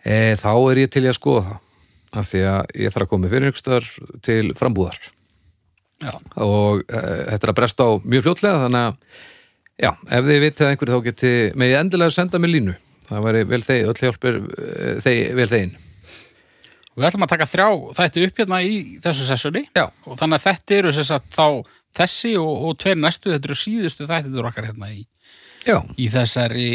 e, 0.07 0.37
þá 0.41 0.53
er 0.55 0.83
ég 0.85 0.93
til 0.95 1.05
í 1.05 1.11
að 1.11 1.19
skoða 1.19 1.45
það. 1.49 1.63
Af 2.17 2.29
því 2.31 2.43
að 2.49 2.77
ég 2.81 2.95
þarf 2.95 3.05
að 3.05 3.11
koma 3.11 3.31
fyrir 3.33 3.51
einhverstar 3.51 3.89
til 4.25 4.43
frambúðar. 4.57 5.01
Já. 5.97 6.13
og 6.45 6.83
e, 6.85 7.01
þetta 7.33 7.47
er 7.47 7.51
að 7.51 7.57
bresta 7.57 7.85
á 7.89 7.91
mjög 8.05 8.27
fljótlega 8.27 8.63
þannig 8.67 8.87
að 8.87 9.21
já, 9.81 9.91
ef 9.93 10.29
þið 10.29 10.45
vitið 10.45 10.71
einhverju 10.71 10.99
þá 10.99 11.09
geti 11.11 11.33
með 11.59 11.79
endilega 11.81 12.17
senda 12.17 12.41
mér 12.43 12.55
línu. 12.55 12.77
Það 13.07 13.27
væri 13.29 13.43
vel 13.47 13.63
þeir, 13.63 13.83
öll 13.91 14.01
hjálpir 14.01 14.39
e, 14.43 14.95
þeir, 15.05 15.21
vel 15.39 15.51
þein 15.51 15.75
Við 16.97 17.05
ætlum 17.11 17.27
að 17.27 17.33
taka 17.35 17.49
þrjá 17.51 17.67
þætti 17.99 18.23
upp 18.25 18.39
hérna 18.41 18.59
í 18.65 18.77
þessu 19.05 19.27
sessjóni. 19.29 19.67
Já. 19.77 19.85
og 20.09 20.17
þannig 20.17 20.39
að 20.39 20.47
þetta 20.47 20.77
eru 20.79 20.93
þess 20.97 21.13
að 21.13 21.27
þá 21.35 21.49
þessi 21.99 22.33
og, 22.41 22.55
og 22.69 22.79
tveir 22.81 22.97
næstu, 23.01 23.33
þetta 23.35 23.51
eru 23.51 23.59
síðustu 23.61 24.09
þættitur 24.09 24.49
okkar 24.49 24.69
hérna 24.71 24.89
í, 24.95 25.03
já, 25.67 25.77
í 26.01 26.09
þessari 26.13 26.71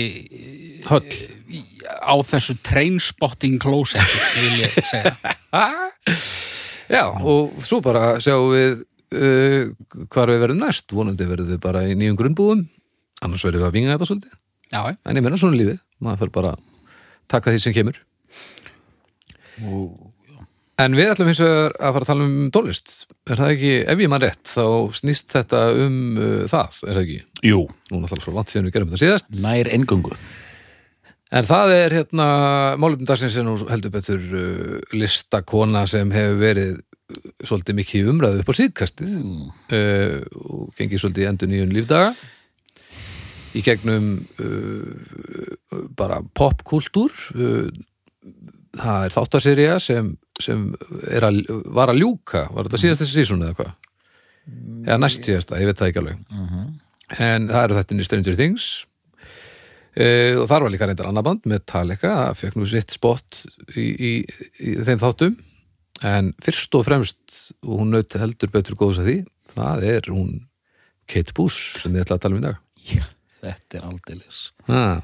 höll. 0.86 1.02
í, 1.50 1.64
á 2.06 2.16
þessu 2.30 2.58
trainspotting 2.62 3.58
closet 3.62 4.14
vil 4.38 4.62
ég 4.62 4.78
segja. 4.86 5.18
Já, 6.92 7.06
og 7.08 7.62
svo 7.64 7.78
bara 7.80 8.18
sjáum 8.20 8.50
við 8.52 8.82
uh, 9.16 9.70
hvar 10.12 10.28
við 10.28 10.42
verðum 10.44 10.66
næst. 10.66 10.92
Vonandi 10.92 11.24
verðum 11.30 11.54
við 11.54 11.62
bara 11.64 11.86
í 11.88 11.94
nýjum 11.96 12.18
grunnbúðum 12.20 12.66
annars 13.26 13.46
verðum 13.48 13.64
við 13.64 13.70
að 13.70 13.76
vinga 13.78 13.96
þetta 13.96 14.10
svolítið. 14.12 14.38
Já, 14.72 14.82
en 14.88 15.20
ég 15.20 15.26
menna 15.26 15.40
svona 15.42 15.60
lífið, 15.60 15.82
maður 16.02 16.24
þarf 16.24 16.36
bara 16.38 16.54
taka 17.32 17.54
því 17.54 17.64
sem 17.66 17.76
kemur. 17.76 18.00
En 20.82 20.96
við 20.98 21.12
ætlum 21.12 21.30
hins 21.30 21.42
vegar 21.44 21.76
að 21.78 21.96
fara 21.96 22.06
að 22.06 22.10
tala 22.10 22.26
um 22.26 22.38
tónlist. 22.56 22.94
Er 23.30 23.38
það 23.38 23.52
ekki, 23.54 23.74
ef 23.94 24.00
ég 24.02 24.10
mann 24.10 24.24
rétt, 24.24 24.42
þá 24.50 24.64
snýst 24.98 25.28
þetta 25.36 25.66
um 25.84 25.98
uh, 26.18 26.38
það, 26.50 26.80
er 26.88 26.96
það 26.96 27.02
ekki? 27.04 27.18
Jú, 27.46 27.60
Nú 27.92 28.00
er 28.00 28.06
náttúrulega 28.06 28.26
svo 28.26 28.34
langt 28.38 28.54
síðan 28.54 28.70
við 28.70 28.78
gerum 28.78 28.90
þetta 28.94 29.04
síðast. 29.04 29.30
nær 29.44 29.70
engöngu 29.76 30.16
En 31.32 31.46
það 31.48 31.74
er 31.78 31.94
hérna, 31.96 32.26
málefnum 32.82 33.08
dagsins 33.08 33.38
er 33.40 33.46
nú 33.48 33.54
heldur 33.70 33.94
betur 33.94 34.24
uh, 34.36 34.80
listakona 34.98 35.86
sem 35.88 36.10
hefur 36.12 36.42
verið 36.42 36.74
uh, 36.82 37.30
svolítið 37.48 37.78
mikið 37.78 38.10
umræðu 38.12 38.42
upp 38.42 38.52
á 38.52 38.60
síðkastið. 38.60 39.14
Uh, 39.72 40.18
og 40.42 40.74
gengið 40.80 41.06
svolítið 41.06 41.30
endur 41.30 41.52
nýjun 41.54 41.76
lífdaga 41.78 42.12
í 43.58 43.64
gegnum 43.66 44.14
uh, 44.40 45.86
bara 45.98 46.22
popkultúr 46.38 47.12
uh, 47.36 47.70
það 48.78 49.06
er 49.06 49.16
þáttaserja 49.16 49.78
sem, 49.84 50.14
sem 50.40 50.70
er 51.12 51.26
að, 51.28 51.44
var 51.74 51.92
að 51.92 52.04
ljúka. 52.04 52.48
Var 52.54 52.70
þetta 52.70 52.82
síðast 52.86 53.04
þessi 53.04 53.22
sísón 53.22 53.46
eða 53.48 53.58
hvað? 53.60 53.74
eða 54.86 55.00
næst 55.02 55.28
síðasta, 55.28 55.60
ég 55.62 55.70
veit 55.70 55.80
það 55.80 55.92
ekki 55.92 56.02
alveg. 56.02 56.24
En 57.22 57.48
það 57.52 57.66
eru 57.66 57.78
þetta 57.78 58.08
Stranger 58.08 58.40
Things. 58.40 58.70
Uh, 59.92 60.40
og 60.40 60.46
þar 60.48 60.64
var 60.64 60.72
líka 60.72 60.88
reyndar 60.88 61.10
annar 61.10 61.26
band 61.28 61.48
Metallica, 61.52 62.14
það 62.16 62.38
fekk 62.40 62.54
nú 62.56 62.68
sitt 62.72 62.94
spott 62.96 63.42
í, 63.76 63.90
í, 63.92 64.12
í 64.64 64.76
þeim 64.88 65.02
þáttum. 65.02 65.34
En 66.08 66.30
fyrst 66.42 66.78
og 66.80 66.86
fremst 66.88 67.42
og 67.68 67.82
hún 67.82 67.92
naut 67.92 68.16
heldur 68.16 68.54
betur 68.54 68.78
góðs 68.80 69.02
að 69.02 69.10
því 69.10 69.18
það 69.52 69.84
er 69.92 70.08
hún 70.08 70.30
Kate 71.12 71.36
Bush 71.36 71.82
sem 71.84 71.98
ég 71.98 72.06
ætla 72.06 72.18
að 72.18 72.24
tala 72.24 72.38
um 72.38 72.40
í 72.40 72.46
dag. 72.46 72.62
Já, 72.88 73.04
þetta 73.42 73.80
er 73.80 73.88
aldeilis. 73.90 74.44
Ah, 74.68 75.02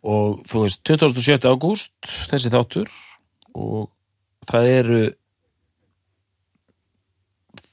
og 0.00 0.42
þú 0.48 0.64
veist 0.64 0.84
27. 0.88 1.48
ágúst 1.48 2.12
þessi 2.30 2.52
þáttur 2.52 2.92
og 3.58 3.90
það 4.48 4.70
eru 4.78 5.00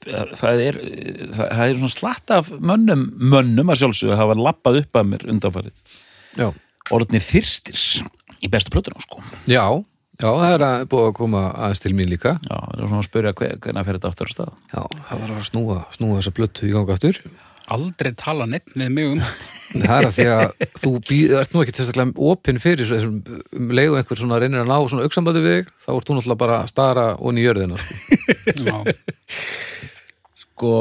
það 0.08 0.62
er 0.62 0.78
það, 0.78 1.44
það 1.44 1.64
er 1.64 1.78
svona 1.80 1.94
slatt 1.94 2.34
af 2.34 2.50
mönnum 2.54 3.04
mönnum 3.18 3.72
að 3.72 3.82
sjálfsögðu 3.82 4.14
að 4.14 4.22
hafa 4.22 4.38
lappað 4.40 4.80
upp 4.82 5.00
að 5.00 5.12
mér 5.12 5.28
undanfarið. 5.34 5.94
Já, 6.38 6.48
orðnir 6.94 7.24
þyrstir 7.24 7.84
í 8.44 8.50
bestu 8.52 8.72
plötuna 8.74 9.02
sko. 9.02 9.22
Já, 9.50 9.64
já, 10.20 10.28
það 10.28 10.52
er 10.52 10.66
að 10.68 10.86
búið 10.92 11.10
að 11.10 11.16
koma 11.18 11.42
aðeins 11.50 11.84
til 11.84 11.94
mín 11.98 12.12
líka. 12.12 12.36
Já, 12.44 12.56
það 12.56 12.78
er 12.78 12.86
svona 12.86 13.02
að 13.02 13.10
spyrja 13.10 13.34
hver, 13.40 13.58
hvernig 13.64 13.88
fer 13.88 13.98
þetta 13.98 14.12
aftur 14.12 14.30
á 14.30 14.34
stað? 14.34 14.56
Já, 14.72 14.80
það 15.08 15.22
var 15.24 15.34
að 15.34 15.44
snúa, 15.50 15.78
snúa 15.96 16.20
þessa 16.20 16.34
blöttu 16.38 16.68
í 16.68 16.74
ganga 16.76 16.98
aftur 16.98 17.22
Aldrei 17.74 18.12
tala 18.16 18.46
neitt 18.48 18.74
með 18.78 18.92
mig 18.96 19.08
um. 19.12 19.22
Það 19.82 19.94
er 19.98 20.06
að 20.08 20.14
því 20.16 20.24
að 20.32 20.44
þú 20.80 20.90
býð, 21.10 21.32
ert 21.42 21.52
nú 21.52 21.60
ekki 21.64 21.74
sérstaklega 21.76 22.28
opinn 22.30 22.60
fyrir 22.62 22.88
svo- 22.88 22.96
þessum 22.96 23.18
um 23.58 23.74
leið 23.76 23.90
og 23.92 23.98
einhver 24.00 24.20
svona 24.22 24.38
reynir 24.40 24.62
að 24.62 24.70
ná 24.70 24.76
svona 24.88 25.04
auksambandi 25.04 25.42
við 25.44 25.56
þig, 25.58 25.72
þá 25.84 25.90
ert 25.92 26.08
þú 26.08 26.16
náttúrulega 26.16 26.40
bara 26.40 26.56
að 26.62 26.70
stara 26.72 27.04
onni 27.20 27.42
í 27.42 27.44
jörðina 27.44 27.82
sko. 28.56 28.78
Sko, 30.48 30.72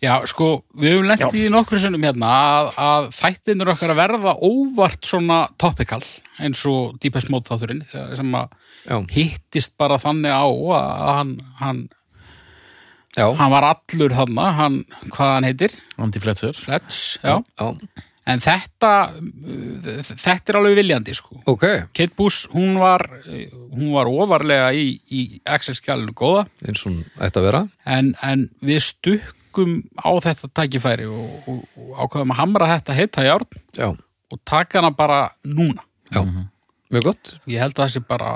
Já 0.00 0.14
sko, 0.30 0.46
við 0.80 0.94
höfum 0.94 1.08
lent 1.10 1.34
í 1.36 1.42
nokkru 1.52 1.76
sinnum 1.80 2.04
hérna 2.06 2.28
að, 2.32 2.68
að 2.80 3.08
þættinur 3.18 3.72
okkar 3.74 3.92
að 3.92 3.98
verða 3.98 4.32
óvart 4.48 5.04
svona 5.04 5.40
topical 5.60 6.00
eins 6.40 6.62
og 6.70 6.94
Deepest 7.02 7.28
Mode 7.32 7.50
þátturinn 7.50 7.82
sem 7.90 8.30
að 8.38 8.54
já, 8.88 8.96
hittist 9.12 9.74
bara 9.80 9.98
þannig 10.00 10.32
á 10.32 10.44
að 10.48 11.02
hann, 11.18 11.34
hann, 11.60 11.82
já, 13.16 13.26
hann 13.38 13.50
var 13.52 13.66
allur 13.72 14.14
þarna, 14.14 14.46
hann, 14.58 14.78
hvað 15.10 15.34
hann 15.36 15.48
heitir? 15.48 15.74
Andy 15.98 16.20
Fletcher. 16.22 16.52
Fletch, 16.56 17.18
já. 17.24 17.40
já, 17.58 17.70
En 18.30 18.38
þetta, 18.38 18.90
þetta 20.20 20.52
er 20.52 20.58
alveg 20.60 20.76
viljandi 20.78 21.14
sko. 21.16 21.40
ok. 21.50 21.64
Kate 21.96 22.14
Bush, 22.18 22.46
hún 22.52 22.76
var, 22.78 23.02
hún 23.26 23.88
var 23.94 24.06
ofarlega 24.12 24.68
í, 24.76 24.92
í 25.10 25.22
Excel-skjálinu 25.48 26.12
góða. 26.14 26.44
Eins 26.62 26.84
og 26.84 26.92
hún 26.92 27.00
ætti 27.26 27.40
að 27.40 27.46
vera. 27.48 27.62
En, 27.90 28.12
en 28.22 28.44
við 28.62 28.82
stukkum 28.86 29.80
á 29.98 30.10
þetta 30.22 30.50
tækifæri 30.60 31.08
og, 31.10 31.48
og, 31.50 31.64
og 31.80 31.90
ákveðum 32.04 32.34
að 32.36 32.40
hamra 32.44 32.70
þetta 32.76 32.98
heita 33.00 33.26
járn 33.26 33.60
já, 33.80 33.88
og 33.90 34.42
taka 34.46 34.78
hana 34.78 34.92
bara 34.94 35.20
núna. 35.48 35.82
já, 36.12 36.22
mjög 36.92 37.08
gott. 37.10 37.34
Ég 37.50 37.64
held 37.64 37.74
að 37.74 37.82
það 37.86 37.92
sé 37.96 38.04
bara, 38.14 38.32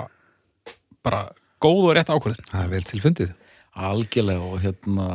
bara 1.06 1.22
góð 1.62 1.90
og 1.92 1.96
rétt 2.00 2.10
ákvörðin. 2.10 2.48
það 2.50 2.64
er 2.66 2.72
vel 2.74 2.84
tilfundið 2.90 3.32
algjörlega 3.74 4.44
og 4.46 4.62
hérna 4.62 5.08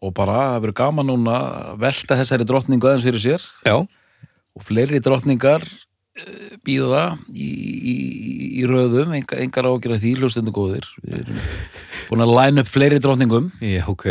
og 0.00 0.14
bara 0.16 0.36
það 0.38 0.62
verður 0.64 0.76
gaman 0.80 1.10
núna 1.10 1.36
að 1.36 1.80
velta 1.84 2.16
þessari 2.18 2.46
drottningu 2.48 2.88
aðeins 2.88 3.06
fyrir 3.06 3.22
sér. 3.22 3.46
Já, 3.68 3.76
og 4.56 4.66
fleiri 4.66 5.00
drottningar 5.04 5.64
eh, 5.64 6.56
býða 6.66 7.04
í, 7.28 7.48
í, 7.92 7.94
í 8.60 8.66
röðum, 8.68 9.14
enga, 9.18 9.38
engar 9.44 9.68
ágjörða 9.68 10.00
því 10.02 10.14
hlustundu 10.18 10.54
góðir. 10.56 10.88
Við 11.04 11.22
erum 11.22 11.40
búin 12.08 12.24
að 12.24 12.36
læna 12.38 12.64
upp 12.64 12.72
fleiri 12.72 13.00
drottningum. 13.02 13.50
Já, 13.60 13.84
ok. 13.92 14.06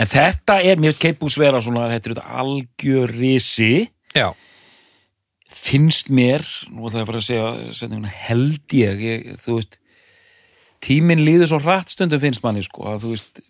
En 0.00 0.08
þetta 0.08 0.58
er, 0.64 0.80
Kate 0.98 1.18
Bush 1.20 1.40
vera 1.40 1.60
svona, 1.62 1.88
þetta 1.92 2.08
er 2.08 2.16
þetta 2.16 2.40
algjörisi 2.42 3.72
já, 4.16 4.32
finnst 5.62 6.10
mér, 6.12 6.44
nú 6.72 6.88
ætla 6.88 7.02
ég 7.02 7.06
að 7.06 7.10
fara 7.10 7.22
að 7.22 7.28
segja 7.78 8.12
held 8.26 8.76
ég, 8.76 9.02
ég 9.06 9.40
þú 9.42 9.58
veist 9.58 9.78
tíminn 10.82 11.22
líður 11.24 11.52
svo 11.52 11.60
hratt 11.62 11.92
stundum 11.92 12.22
finnst 12.22 12.42
manni 12.44 12.64
sko 12.66 12.88
að 12.92 13.04
þú 13.04 13.12
veist 13.14 13.42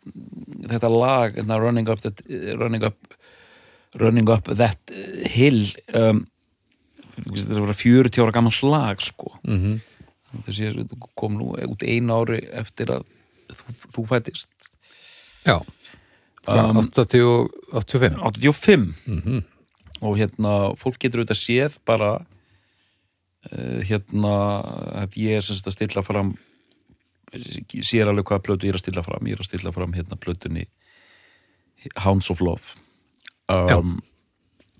þetta 0.72 0.90
lag, 0.92 1.38
þetta 1.38 1.60
running 1.62 1.88
up 1.92 2.02
that, 2.04 2.22
running 2.60 2.84
up 2.86 3.16
running 4.00 4.28
up 4.32 4.50
that 4.56 4.94
hill 5.32 5.64
um, 5.96 6.24
þú 7.16 7.34
veist, 7.34 7.48
þetta 7.48 7.64
var 7.64 7.76
40 7.76 8.24
ára 8.24 8.36
gaman 8.38 8.54
slag 8.56 9.02
sko. 9.04 9.34
Þetta 10.32 10.54
sé, 10.56 10.70
þetta 10.72 11.12
kom 11.18 11.34
nú 11.36 11.50
út 11.68 11.82
einu 11.84 12.20
ári 12.22 12.38
eftir 12.56 12.94
að 12.94 13.04
þú, 13.52 13.74
þú 13.96 14.04
fættist 14.08 14.70
já, 15.44 15.58
Um, 16.42 16.80
80 16.90 17.22
og 17.22 17.52
85 17.70 18.16
85 18.18 18.94
mhm, 19.06 19.42
og 20.02 20.16
hérna, 20.18 20.74
fólk 20.74 20.96
getur 20.98 21.20
auðvitað 21.22 21.38
séð 21.38 21.76
bara 21.86 22.08
uh, 22.18 23.78
hérna 23.86 24.32
að 25.04 25.14
ég 25.22 25.38
er 25.38 25.46
sem 25.46 25.54
sagt 25.54 25.70
að 25.70 25.76
stilla 25.76 26.02
fram 26.02 26.32
sér 27.82 28.10
alveg 28.10 28.28
hvaða 28.28 28.44
plötu 28.46 28.68
ég 28.68 28.74
er 28.74 28.78
að 28.78 28.84
stilla 28.84 29.04
fram. 29.06 29.26
Ég 29.28 29.36
er 29.38 29.42
að 29.44 29.48
stilla 29.50 29.72
fram 29.74 29.94
hérna 29.96 30.18
plötunni 30.20 30.66
Hounds 32.04 32.30
of 32.30 32.40
Love. 32.44 32.76
Um, 33.52 33.98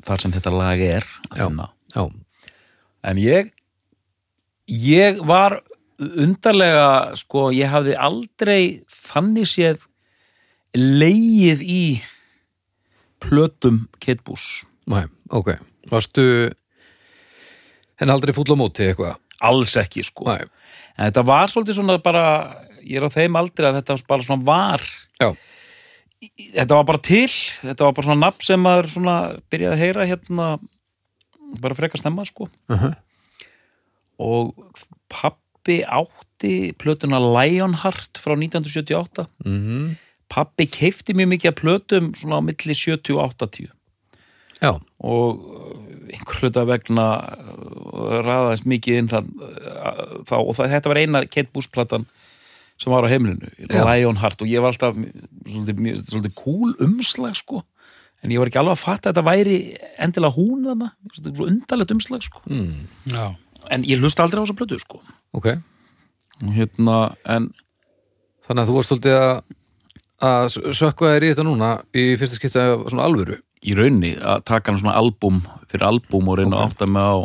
þar 0.06 0.22
sem 0.22 0.32
þetta 0.34 0.52
lag 0.54 0.80
er 0.80 1.06
Já. 1.36 1.48
já, 1.92 2.04
en 3.04 3.18
ég 3.20 3.50
ég 4.70 5.18
var 5.26 5.58
undarlega 5.98 7.16
sko, 7.18 7.50
ég 7.54 7.68
hafði 7.70 7.96
aldrei 7.98 8.62
þannig 8.88 9.50
séð 9.50 9.84
leið 10.78 11.62
í 11.66 11.82
plötum 13.22 13.84
Kate 14.00 14.22
Bush. 14.24 14.64
Næ, 14.90 15.04
ok. 15.30 15.52
Varstu 15.90 16.24
en 18.02 18.10
aldrei 18.10 18.34
fúll 18.34 18.50
á 18.50 18.56
móti 18.58 18.86
eitthvað? 18.88 19.18
Alls 19.42 19.76
ekki 19.78 20.02
sko. 20.06 20.26
Næ, 20.30 20.46
en 20.96 21.08
þetta 21.08 21.24
var 21.28 21.52
svolítið 21.52 21.78
svona 21.78 21.98
bara 22.02 22.26
ég 22.82 22.98
er 22.98 23.06
á 23.06 23.10
þeim 23.14 23.38
aldrei 23.38 23.68
að 23.68 23.80
þetta 23.80 23.98
bara 24.10 24.26
svona 24.26 24.46
var. 24.46 24.84
Já, 25.20 25.30
þetta 26.58 26.78
var 26.78 26.86
bara 26.90 27.02
til, 27.02 27.30
þetta 27.62 27.88
var 27.88 27.96
bara 27.96 28.08
svona 28.08 28.26
nafn 28.26 28.46
sem 28.46 28.62
maður 28.62 28.92
svona 28.96 29.16
byrjaði 29.52 29.74
að 29.74 29.82
heyra 29.84 30.08
hérna 30.10 30.52
bara 31.62 31.78
frekar 31.78 32.02
snemma 32.02 32.26
sko. 32.28 32.50
Uh 32.72 32.92
og 34.22 34.52
pappi 35.10 35.80
átti 35.82 36.76
plötuna 36.78 37.18
Lionheart 37.18 38.20
frá 38.20 38.36
1978 38.36 39.24
mhm 39.42 39.94
pappi 40.32 40.66
keifti 40.70 41.14
mjög 41.16 41.32
mikið 41.34 41.50
af 41.50 41.58
plötum 41.60 42.10
svona 42.16 42.40
á 42.40 42.42
milli 42.44 42.76
70 42.76 43.16
og 43.16 43.34
80 43.36 43.68
já, 44.62 44.72
og 44.98 45.42
uh, 45.42 45.91
einhver 46.12 46.38
hluta 46.42 46.62
vegna 46.68 47.06
uh, 47.22 48.18
raðaðist 48.26 48.66
mikið 48.68 48.98
inn 49.00 49.10
það, 49.12 49.28
uh, 49.40 50.02
þá, 50.28 50.34
og 50.42 50.52
það, 50.58 50.70
þetta 50.76 50.92
var 50.92 51.00
eina 51.02 51.22
Kate 51.26 51.50
Bush 51.54 51.70
platan 51.72 52.06
sem 52.82 52.90
var 52.92 53.06
á 53.06 53.12
heimilinu 53.12 53.50
Já. 53.68 53.82
Lionheart. 53.86 54.42
Og 54.42 54.48
ég 54.50 54.62
var 54.64 54.72
alltaf 54.72 54.96
svolítið, 55.46 55.78
mjög- 55.86 56.02
svolítið 56.08 56.34
cool 56.40 56.72
umslag 56.82 57.36
sko. 57.38 57.62
En 58.22 58.30
ég 58.30 58.38
var 58.42 58.50
ekki 58.50 58.58
alveg 58.62 58.76
að 58.76 58.82
fatta 58.84 59.10
að 59.10 59.16
þetta 59.16 59.26
væri 59.26 59.56
endilega 60.02 60.36
hún 60.36 60.64
þarna, 60.66 60.88
þetta 61.14 61.30
er 61.32 61.36
svo 61.40 61.46
undarlegt 61.50 61.94
umslag 61.94 62.22
sko. 62.26 62.42
Mm, 62.46 63.32
en 63.74 63.84
ég 63.86 63.98
hlusta 64.02 64.22
aldrei 64.24 64.38
á 64.38 64.44
þessa 64.46 64.58
plötu 64.58 64.78
sko. 64.82 65.00
Ok. 65.34 65.48
Og 66.42 66.52
hérna, 66.56 66.96
en 67.26 67.48
þannig 68.46 68.62
að 68.64 68.70
þú 68.70 68.76
varst 68.78 68.92
svolítið 68.94 69.18
að 69.22 69.42
að 70.22 70.44
sökva 70.78 71.08
þér 71.16 71.24
í 71.26 71.30
þetta 71.32 71.44
núna 71.48 71.68
í 71.98 72.02
fyrsta 72.18 72.36
skipta 72.38 72.62
af 72.76 72.84
svona 72.92 73.06
alvöru 73.08 73.40
í 73.62 73.74
raunni 73.78 74.14
að 74.18 74.44
taka 74.48 74.72
hann 74.72 74.80
svona 74.80 74.96
albúm 74.98 75.42
fyrir 75.70 75.86
albúm 75.86 76.28
og 76.32 76.38
reyna 76.40 76.56
Ok. 76.56 76.62
að 76.62 76.70
átta 76.72 76.86
mig 76.90 77.02
á 77.02 77.16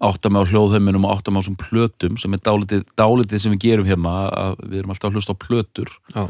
átta 0.00 0.30
mig 0.32 0.40
á 0.42 0.48
hljóðheiminum 0.48 1.04
og 1.04 1.12
átta 1.18 1.30
mig 1.32 1.44
á 1.44 1.46
svona 1.46 1.60
plötum 1.60 2.16
sem 2.18 2.32
er 2.34 2.40
dálítið, 2.40 2.84
dálítið 2.96 3.42
sem 3.42 3.52
við 3.52 3.60
gerum 3.66 3.88
hérna 3.90 4.14
að 4.32 4.62
við 4.64 4.78
erum 4.80 4.94
alltaf 4.94 5.10
að 5.10 5.18
hlusta 5.18 5.34
á 5.36 5.42
plötur. 5.42 5.90
Já, 6.14 6.22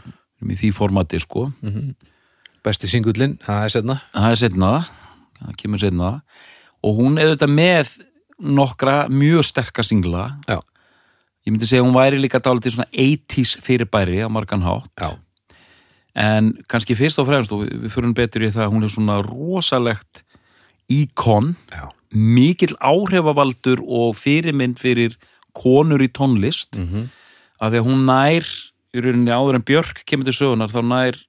í 0.43 0.57
því 0.59 0.71
formati 0.75 1.21
sko. 1.23 1.53
Besti 2.65 2.91
singullin, 2.91 3.39
það 3.45 3.63
er 3.65 3.73
setna 3.77 3.97
það 4.13 4.31
er 4.35 4.41
setna, 4.43 4.71
það 5.39 5.55
kemur 5.63 5.81
setna 5.81 6.11
og 6.85 6.99
hún 6.99 7.21
er 7.21 7.31
þetta 7.35 7.49
með 7.49 7.95
nokkra 8.41 8.97
mjög 9.13 9.45
sterka 9.49 9.85
singla. 9.87 10.27
Já, 10.49 10.59
ég 11.47 11.55
myndi 11.55 11.69
segja 11.71 11.85
hún 11.87 11.95
væri 11.97 12.19
líka 12.21 12.41
dálítið 12.43 12.75
svona 12.75 12.91
80s 12.91 13.55
fyrirbæri 13.65 14.19
á 14.25 14.29
margan 14.29 14.65
hátt. 14.67 14.91
Já, 14.99 15.15
en 16.19 16.53
kannski 16.71 16.97
fyrst 16.99 17.21
og 17.23 17.29
fremst 17.29 17.53
og 17.55 17.65
við, 17.65 17.89
fyrir 17.95 18.15
betur 18.17 18.47
í 18.47 18.51
það 18.51 18.67
að 18.67 18.73
hún 18.75 18.87
er 18.87 18.93
svona 18.95 19.19
rosalegt 19.27 20.25
íkon 20.91 21.55
mikill 22.11 22.75
áhrifavaldur 22.83 23.83
og 23.87 24.17
fyrirmynd 24.19 24.81
fyrir 24.83 25.15
konur 25.55 26.03
í 26.03 26.11
tónlist. 26.11 26.75
Mhm, 26.79 27.11
að 27.61 27.71
því 27.71 27.81
að 27.81 27.87
hún 27.87 28.07
nær 28.09 28.47
í 28.91 29.03
rauninni 29.05 29.31
áður 29.31 29.59
en 29.61 29.67
Björk 29.67 30.03
kemur 30.07 30.27
til 30.27 30.35
sögunar 30.35 30.73
þá 30.73 30.81
nær 30.83 31.21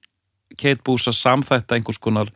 Kate 0.58 0.82
Boos 0.84 1.06
að 1.06 1.20
samþætta 1.20 1.76
einhvers 1.76 2.00
konar 2.02 2.32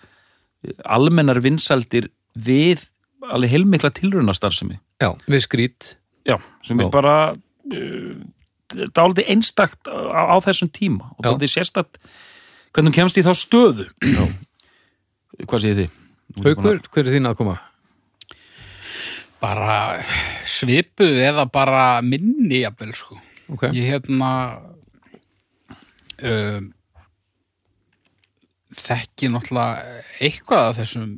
eh, 0.65 0.73
almennar 0.85 1.41
vinsældir 1.43 2.09
við 2.37 2.87
alveg 3.27 3.51
heilmikla 3.51 3.91
tilraunastarfsemi. 3.91 4.79
Já, 5.03 5.11
við 5.27 5.43
skrít. 5.45 5.97
Já, 6.27 6.39
sem 6.67 6.81
er 6.81 6.91
bara 6.91 7.35
uh, 7.35 8.15
dálítið 8.95 9.31
einstakt 9.35 9.91
á, 9.91 10.35
á 10.35 10.37
þessum 10.43 10.71
tíma 10.71 11.11
og 11.17 11.21
Já. 11.21 11.31
dálítið 11.31 11.53
sérstakt 11.53 12.01
hvernig 12.77 12.93
kemst 12.95 13.17
í 13.19 13.25
þá 13.25 13.33
stöðu 13.41 13.87
já. 14.05 14.27
hvað 15.47 15.63
segir 15.65 15.79
þið? 15.81 15.91
Haukur, 16.45 16.81
hver 16.93 17.07
er 17.09 17.15
þín 17.17 17.31
að 17.31 17.39
koma? 17.41 17.57
bara 19.41 20.03
svipuð 20.49 21.19
eða 21.23 21.45
bara 21.53 22.01
minni 22.03 22.63
jafnvel 22.63 22.95
sko 22.97 23.19
Ok, 23.53 23.69
ég 23.77 23.85
hérna 23.93 24.31
um, 26.25 26.71
þekki 28.77 29.29
náttúrulega 29.31 30.01
eitthvað 30.25 30.71
af 30.73 30.81
þessum 30.81 31.13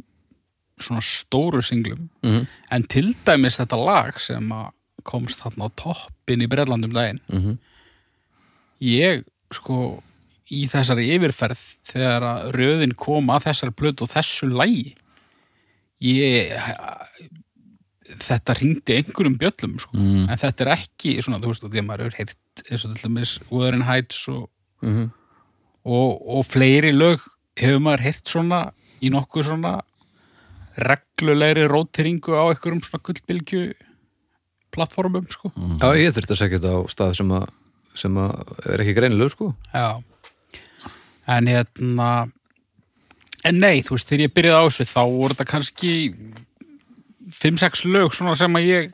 svona 0.82 1.02
stóru 1.02 1.62
singlum 1.64 2.08
Mhm. 2.22 2.46
en 2.70 2.82
til 2.84 3.14
dæmis 3.26 3.56
þetta 3.58 3.78
lag 3.84 4.20
sem 4.20 4.50
að 4.52 4.68
komst 5.08 5.40
þarna 5.40 5.70
á 5.70 5.76
toppin 5.78 6.42
í 6.44 6.48
Breitlandum 6.50 6.92
daginn 6.92 7.20
Mhm. 7.30 7.58
ég 8.82 9.24
sko 9.52 10.02
í 10.54 10.62
þessari 10.70 11.08
yfirferð 11.16 11.60
þegar 11.90 12.24
að 12.24 12.46
röðin 12.56 12.94
kom 12.96 13.28
að 13.34 13.48
þessari 13.50 13.74
plötu 13.76 14.06
og 14.06 14.12
þessu 14.14 14.48
lagi 14.52 14.94
ég 16.00 16.52
þetta 18.08 18.54
ringdi 18.56 18.94
einhverjum 18.96 19.34
bjöllum 19.40 19.74
sko. 19.82 19.96
Mm. 19.98 20.28
en 20.32 20.38
þetta 20.40 20.64
er 20.64 20.70
ekki 20.78 21.16
svona, 21.20 21.40
þú 21.42 21.50
veist, 21.52 21.66
því 21.68 21.80
að 21.82 21.88
maður 21.88 22.04
hefur 22.06 22.18
heyrt 22.22 22.62
eins 22.70 22.84
og 22.86 22.94
til 22.94 23.02
dæmis 23.08 23.32
Wuthering 23.50 23.84
Heights 23.84 24.22
og, 24.32 24.48
Mhm. 24.82 25.10
og, 25.84 26.10
og 26.38 26.46
fleiri 26.46 26.92
lög 26.94 27.20
hefur 27.58 27.82
maður 27.84 28.04
heyrt 28.06 28.24
svona 28.30 28.60
í 29.02 29.10
nokkuð 29.10 29.44
svona 29.50 29.74
reglulegri 30.78 31.66
rótiringu 31.68 32.32
á 32.38 32.48
einhverjum 32.52 32.80
svona 32.86 33.02
gullbylgju 33.02 33.74
plattformum, 34.72 35.26
sko 35.28 35.50
já, 35.80 35.88
ég 35.98 36.12
þurfti 36.14 36.34
að 36.34 36.40
segja 36.42 36.58
þetta 36.58 36.72
á 36.76 36.80
stað 36.92 37.14
sem 37.18 37.32
að, 37.34 37.46
sem 37.98 38.14
að 38.14 38.34
er 38.72 38.82
ekki 38.84 38.94
greinileg, 38.98 39.32
sko 39.34 39.52
Já 39.74 39.98
En 41.28 41.48
hérna 41.50 42.10
En 43.46 43.60
nei, 43.62 43.82
þú 43.86 43.94
veist, 43.94 44.08
þegar 44.10 44.24
ég 44.24 44.34
byrjaði 44.34 44.58
á 44.58 44.66
þessu 44.66 44.84
þá 44.90 45.02
voru 45.12 45.34
þetta 45.34 45.44
kannski 45.46 45.92
5-6 47.38 47.84
lög 47.86 48.14
svona 48.16 48.34
sem 48.38 48.58
að 48.58 48.66
ég 48.66 48.88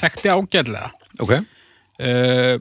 þekkti 0.00 0.30
ágætlega. 0.32 0.88
Ok, 1.20 1.32
uh, 1.36 2.56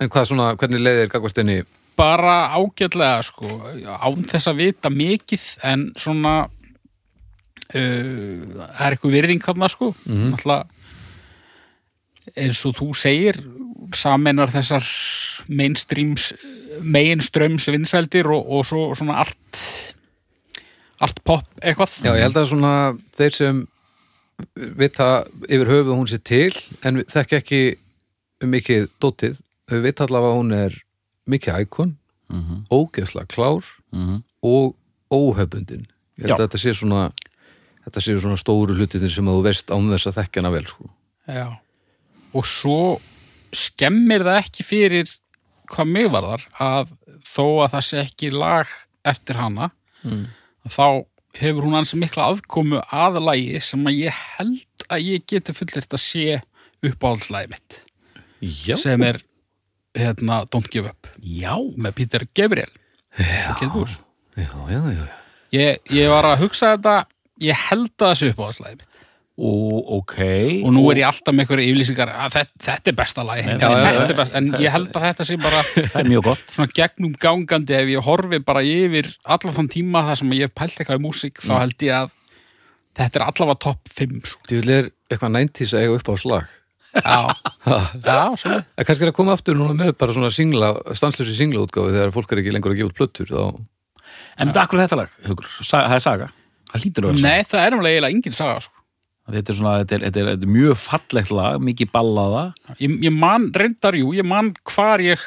en 0.00 0.12
hvað 0.12 0.28
svona, 0.30 0.46
hvernig 0.56 0.80
leiðir 0.80 1.10
gagvast 1.12 1.42
inn 1.42 1.52
í 1.58 1.58
bara 1.96 2.52
ágætlega 2.56 3.22
sko, 3.24 3.48
án 3.84 4.24
þess 4.28 4.50
að 4.50 4.60
vita 4.60 4.92
mikið 4.92 5.44
en 5.64 5.86
svona 5.96 6.34
uh, 6.44 6.50
það 7.76 8.82
er 8.86 8.96
eitthvað 8.96 9.16
virðing 9.16 9.44
þarna 9.44 9.70
sko. 9.72 9.92
Mhm. 10.04 10.32
náttúrulega 10.34 10.64
eins 12.36 12.58
og 12.66 12.74
þú 12.76 12.90
segir 12.98 13.38
samenar 13.94 14.50
þessar 14.50 14.84
mainstreams 15.48 16.32
meginströms 16.82 17.68
vinsældir 17.72 18.26
og, 18.30 18.46
og 18.50 18.64
svo 18.66 18.94
svona 18.98 19.20
art 19.24 19.60
art 21.04 21.18
pop 21.24 21.44
eitthvað 21.62 21.98
Já, 22.04 22.12
ég 22.16 22.22
held 22.26 22.38
að 22.40 22.48
svona 22.52 22.72
þeir 23.18 23.34
sem 23.36 23.62
vita 24.78 25.08
yfir 25.48 25.68
höfuð 25.70 25.94
hún 25.96 26.08
sé 26.10 26.18
til 26.24 26.52
en 26.84 27.02
þekki 27.08 27.38
ekki 27.40 27.60
um 28.44 28.50
mikið 28.52 28.88
dótið, 29.00 29.38
þau 29.70 29.78
vita 29.84 30.04
allavega 30.04 30.32
að 30.34 30.40
hún 30.42 30.56
er 30.56 30.80
mikið 31.28 31.62
ækon 31.64 31.94
Mhm. 32.26 32.64
ógeðslega 32.74 33.28
klár 33.30 33.62
Mhm. 33.92 34.16
og 34.42 34.74
óhefbundin 35.12 35.86
ég 36.18 36.26
held 36.26 36.30
Já. 36.30 36.34
að 36.38 36.48
þetta 36.48 36.58
sé 36.58 36.72
svona 36.74 37.12
þetta 37.86 38.00
sé 38.02 38.16
svona 38.20 38.36
stóru 38.36 38.74
hlutinir 38.74 39.10
sem 39.14 39.24
að 39.24 39.36
þú 39.38 39.42
veist 39.46 39.66
án 39.70 39.90
þess 39.92 40.06
að 40.10 40.16
þekka 40.18 40.40
hana 40.42 40.50
vel 40.50 40.64
sko. 40.66 40.90
Já. 41.28 41.58
Og 42.34 42.44
svo 42.44 43.00
skemmir 43.54 44.24
það 44.26 44.40
ekki 44.42 44.64
fyrir 44.66 45.06
hvað 45.72 45.90
mig 45.92 46.08
varðar 46.12 46.46
að 46.62 46.92
þó 47.26 47.44
að 47.64 47.70
það 47.76 47.84
sé 47.88 48.00
ekki 48.04 48.32
lag 48.34 48.72
eftir 49.06 49.40
hana 49.42 49.70
Mm. 50.06 50.26
þá 50.70 51.04
hefur 51.40 51.64
hún 51.66 51.74
hans 51.74 51.94
mikla 51.98 52.28
aðkomu 52.30 52.78
aðlægi 52.94 53.58
sem 53.64 53.80
að 53.88 53.96
ég 54.04 54.18
held 54.36 54.84
að 54.92 55.00
ég 55.02 55.24
geti 55.26 55.54
fullirt 55.56 55.96
að 55.96 56.02
sé 56.04 56.36
uppáhaldslægi 56.86 57.50
mitt. 57.50 57.78
Já, 58.40 58.76
sem 58.78 59.02
er 59.02 59.18
hérna 59.96 60.44
Don't 60.52 60.70
Give 60.70 60.92
Up. 60.92 61.08
Já, 61.18 61.56
með 61.76 61.96
Peter 61.98 62.26
Gabriel. 62.36 62.70
Já, 64.36 64.52
já, 64.70 64.80
já. 64.92 65.06
Ég, 65.56 65.78
ég 65.96 66.10
var 66.12 66.28
að 66.30 66.42
hugsa 66.44 66.74
þetta 66.76 66.96
ég 67.40 67.66
held 67.70 67.90
að 67.96 68.06
það 68.06 68.18
sé 68.20 68.30
uppáhaldslægi 68.34 68.78
mitt 68.82 68.95
og 69.36 69.90
ok. 69.98 70.14
Og 70.64 70.72
nú 70.72 70.82
er 70.92 71.02
ég 71.02 71.08
alltaf 71.10 71.34
með 71.34 71.44
einhverju 71.44 71.68
yfirlýsingar 71.68 72.12
að 72.12 72.36
þetta, 72.38 72.60
þetta 72.66 72.92
er 72.92 72.96
besta 72.96 73.24
lagi 73.28 73.42
Já, 73.44 73.56
já, 73.60 73.80
þetta 73.84 74.14
er 74.14 74.18
best, 74.20 74.36
en 74.38 74.46
ég 74.62 74.72
held 74.72 74.88
að 74.96 75.06
þetta 75.06 75.26
sé 75.28 75.36
bara 75.42 75.62
það 75.92 75.98
er 76.00 76.10
mjög 76.12 76.22
gott. 76.30 76.44
svona 76.54 76.76
gegnum 76.78 77.16
gangandi 77.20 77.76
ef 77.76 77.90
ég 77.92 78.06
horfi 78.06 78.40
bara 78.48 78.62
yfir 78.64 79.10
allan 79.36 79.56
þann 79.58 79.72
tíma 79.76 80.06
þar 80.08 80.20
sem 80.22 80.36
ég 80.38 80.48
hef 80.48 80.54
pælt 80.56 80.80
eitthvað 80.80 81.02
í 81.02 81.04
músík 81.04 81.42
þá 81.44 81.52
held 81.58 81.84
ég 81.84 81.98
að 81.98 82.14
þetta 82.96 83.20
er 83.20 83.26
allavega 83.26 83.60
topp 83.66 83.92
5 83.98 84.22
sko. 84.24 84.46
Þú 84.48 84.60
vil 84.62 84.74
er 84.78 84.88
eitthvað 85.10 85.34
90s 85.36 85.76
að 85.76 85.84
eiga 85.84 85.98
upp 86.00 86.08
á 86.08 86.14
slag 86.22 86.54
já, 86.96 87.18
já, 88.08 88.20
svona. 88.40 88.62
En 88.72 88.88
kannski 88.88 89.04
er 89.04 89.12
að 89.12 89.18
koma 89.18 89.36
aftur 89.36 89.58
núna 89.58 89.76
með 89.76 89.92
bara 90.00 90.16
svona 90.16 90.32
singla, 90.32 90.72
stanslösi 90.96 91.36
singlaútgáfi 91.36 91.92
þegar 91.92 92.14
fólk 92.14 92.32
er 92.32 92.40
ekki 92.40 92.54
lengur 92.56 92.72
að 92.72 92.80
gefa 92.80 92.92
út 92.92 92.98
plötur 93.02 93.32
þá... 93.32 93.42
En 94.36 94.48
þetta 94.48 94.56
er 94.56 94.64
akkur 94.64 94.80
þetta 94.80 95.00
lag, 95.02 95.12
Hugur, 95.26 95.52
það 95.60 95.94
er 95.98 96.04
saga? 96.04 96.30
Það 96.72 96.86
lítur 96.86 97.04
að 97.04 97.12
vera 97.12 97.20
saga. 97.20 97.28
nei, 97.28 97.48
það 97.50 97.66
er 97.66 97.76
umlega 97.76 97.96
eiginlega 97.96 98.16
engin 98.16 98.36
saga 98.36 98.56
sko. 98.64 98.85
Þetta 99.26 99.52
er, 99.52 99.58
svona, 99.58 99.74
þetta, 99.82 99.96
er, 99.96 100.02
þetta, 100.06 100.20
er, 100.20 100.28
þetta 100.32 100.46
er 100.46 100.54
mjög 100.54 100.76
fallegt 100.78 101.32
lag, 101.34 101.62
mikið 101.66 101.88
ballaða. 101.94 102.42
Ég, 102.78 102.92
ég 103.02 103.14
man 103.14 103.48
reyndar, 103.54 103.98
jú, 103.98 104.12
ég 104.14 104.26
man 104.26 104.52
hvar 104.70 105.02
ég 105.02 105.22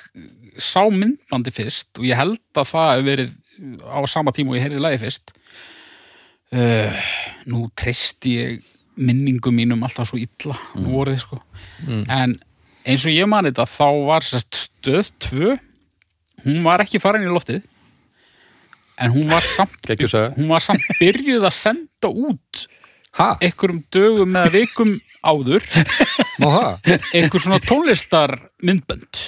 sá 0.59 0.81
myndbandi 0.91 1.51
fyrst 1.55 1.99
og 1.99 2.07
ég 2.07 2.19
held 2.19 2.39
að 2.59 2.71
það 2.71 2.89
hefur 2.93 3.07
verið 3.09 3.35
á 3.83 3.99
sama 4.11 4.33
tíma 4.35 4.53
og 4.53 4.59
ég 4.59 4.65
heyrði 4.67 4.83
lagi 4.83 5.01
fyrst. 5.03 5.33
Uh, 6.49 7.09
nú 7.51 7.67
treysti 7.77 8.35
ég 8.39 8.69
minningum 8.99 9.55
mínum 9.55 9.83
alltaf 9.85 10.09
svo 10.09 10.19
illa 10.19 10.55
nú 10.75 10.93
voru 10.95 11.13
þið 11.13 11.21
sko. 11.23 11.41
En 12.11 12.39
eins 12.87 13.05
og 13.05 13.13
ég 13.13 13.27
man 13.29 13.47
þetta 13.47 13.67
þá 13.69 13.87
var 14.07 14.25
stöð 14.25 15.11
2 15.27 15.53
hún 16.45 16.63
var 16.65 16.83
ekki 16.83 17.01
farin 17.03 17.27
í 17.27 17.31
loftið 17.31 17.61
en 18.99 19.13
hún 19.15 19.31
var 19.31 19.45
samt 19.45 19.87
hún 20.35 20.49
var 20.51 20.63
samt 20.63 20.83
byrjuð 20.99 21.47
að 21.47 21.55
senda 21.55 22.11
út? 22.11 22.65
Einhverjum 23.17 23.81
dögum 23.91 24.35
eða 24.35 24.51
vikum 24.53 24.95
áður. 25.25 25.65
Einhver 27.13 27.41
svona 27.41 27.59
tónlistar 27.63 28.35
myndbönd 28.63 29.23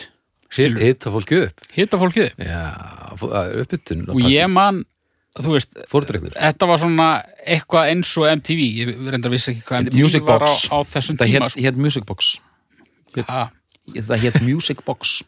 Hitta 0.83 1.11
fólki 1.11 1.37
upp? 1.45 1.61
hitta 1.71 1.97
fólkið 1.97 2.25
upp. 2.29 2.41
Já, 2.43 2.61
uppbytun 3.63 4.09
og 4.11 4.19
ég 4.27 4.49
man 4.51 4.81
þú 5.39 5.53
veist, 5.55 5.77
Fordreikur 5.87 6.33
þetta 6.35 6.67
var 6.67 6.81
svona 6.81 7.07
eitthvað 7.47 7.91
eins 7.93 8.11
og 8.19 8.27
MTV 8.33 8.65
ég 8.81 8.91
reyndar 9.13 9.31
vissi 9.31 9.53
ekki 9.53 9.63
hvað 9.69 9.87
MTV 9.87 10.25
var 10.27 10.43
á, 10.43 10.51
á 10.51 10.77
þessum 10.91 11.19
tíma 11.21 11.47
hétt 11.47 11.55
hét 11.63 11.79
Music 11.79 12.03
Box 12.07 12.33
Þetta 13.95 14.19
hétt 14.21 14.39
Music 14.45 14.81
Box 14.87 15.21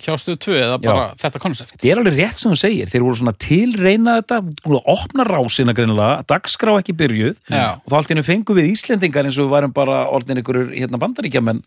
hjá 0.00 0.14
stöðu 0.20 0.38
2 0.44 0.56
eða 0.60 0.78
bara 0.82 1.04
þetta 1.20 1.40
koncept 1.42 1.74
Þetta 1.74 1.90
er 1.90 2.00
alveg 2.02 2.18
rétt 2.18 2.40
sem 2.40 2.52
þú 2.52 2.58
segir 2.60 2.90
Þeir 2.92 3.04
voru 3.06 3.20
svona 3.20 3.36
tilreina 3.40 4.16
þetta 4.20 4.40
búin 4.48 4.76
að 4.80 4.90
opna 4.94 5.26
rásina 5.28 5.74
greinilega 5.76 6.24
dagskrá 6.28 6.74
ekki 6.80 6.96
byrjuð 6.98 7.38
Já. 7.48 7.78
og 7.80 7.86
þá 7.86 7.96
allt 8.00 8.10
í 8.10 8.14
hennu 8.14 8.26
fengum 8.26 8.60
við 8.60 8.72
Íslendingar 8.74 9.28
eins 9.30 9.38
og 9.40 9.48
við 9.48 9.54
værum 9.56 9.72
bara 9.76 10.02
orðin 10.12 10.42
ykkur 10.42 10.60
hérna 10.74 11.00
bandaríkjamenn 11.00 11.62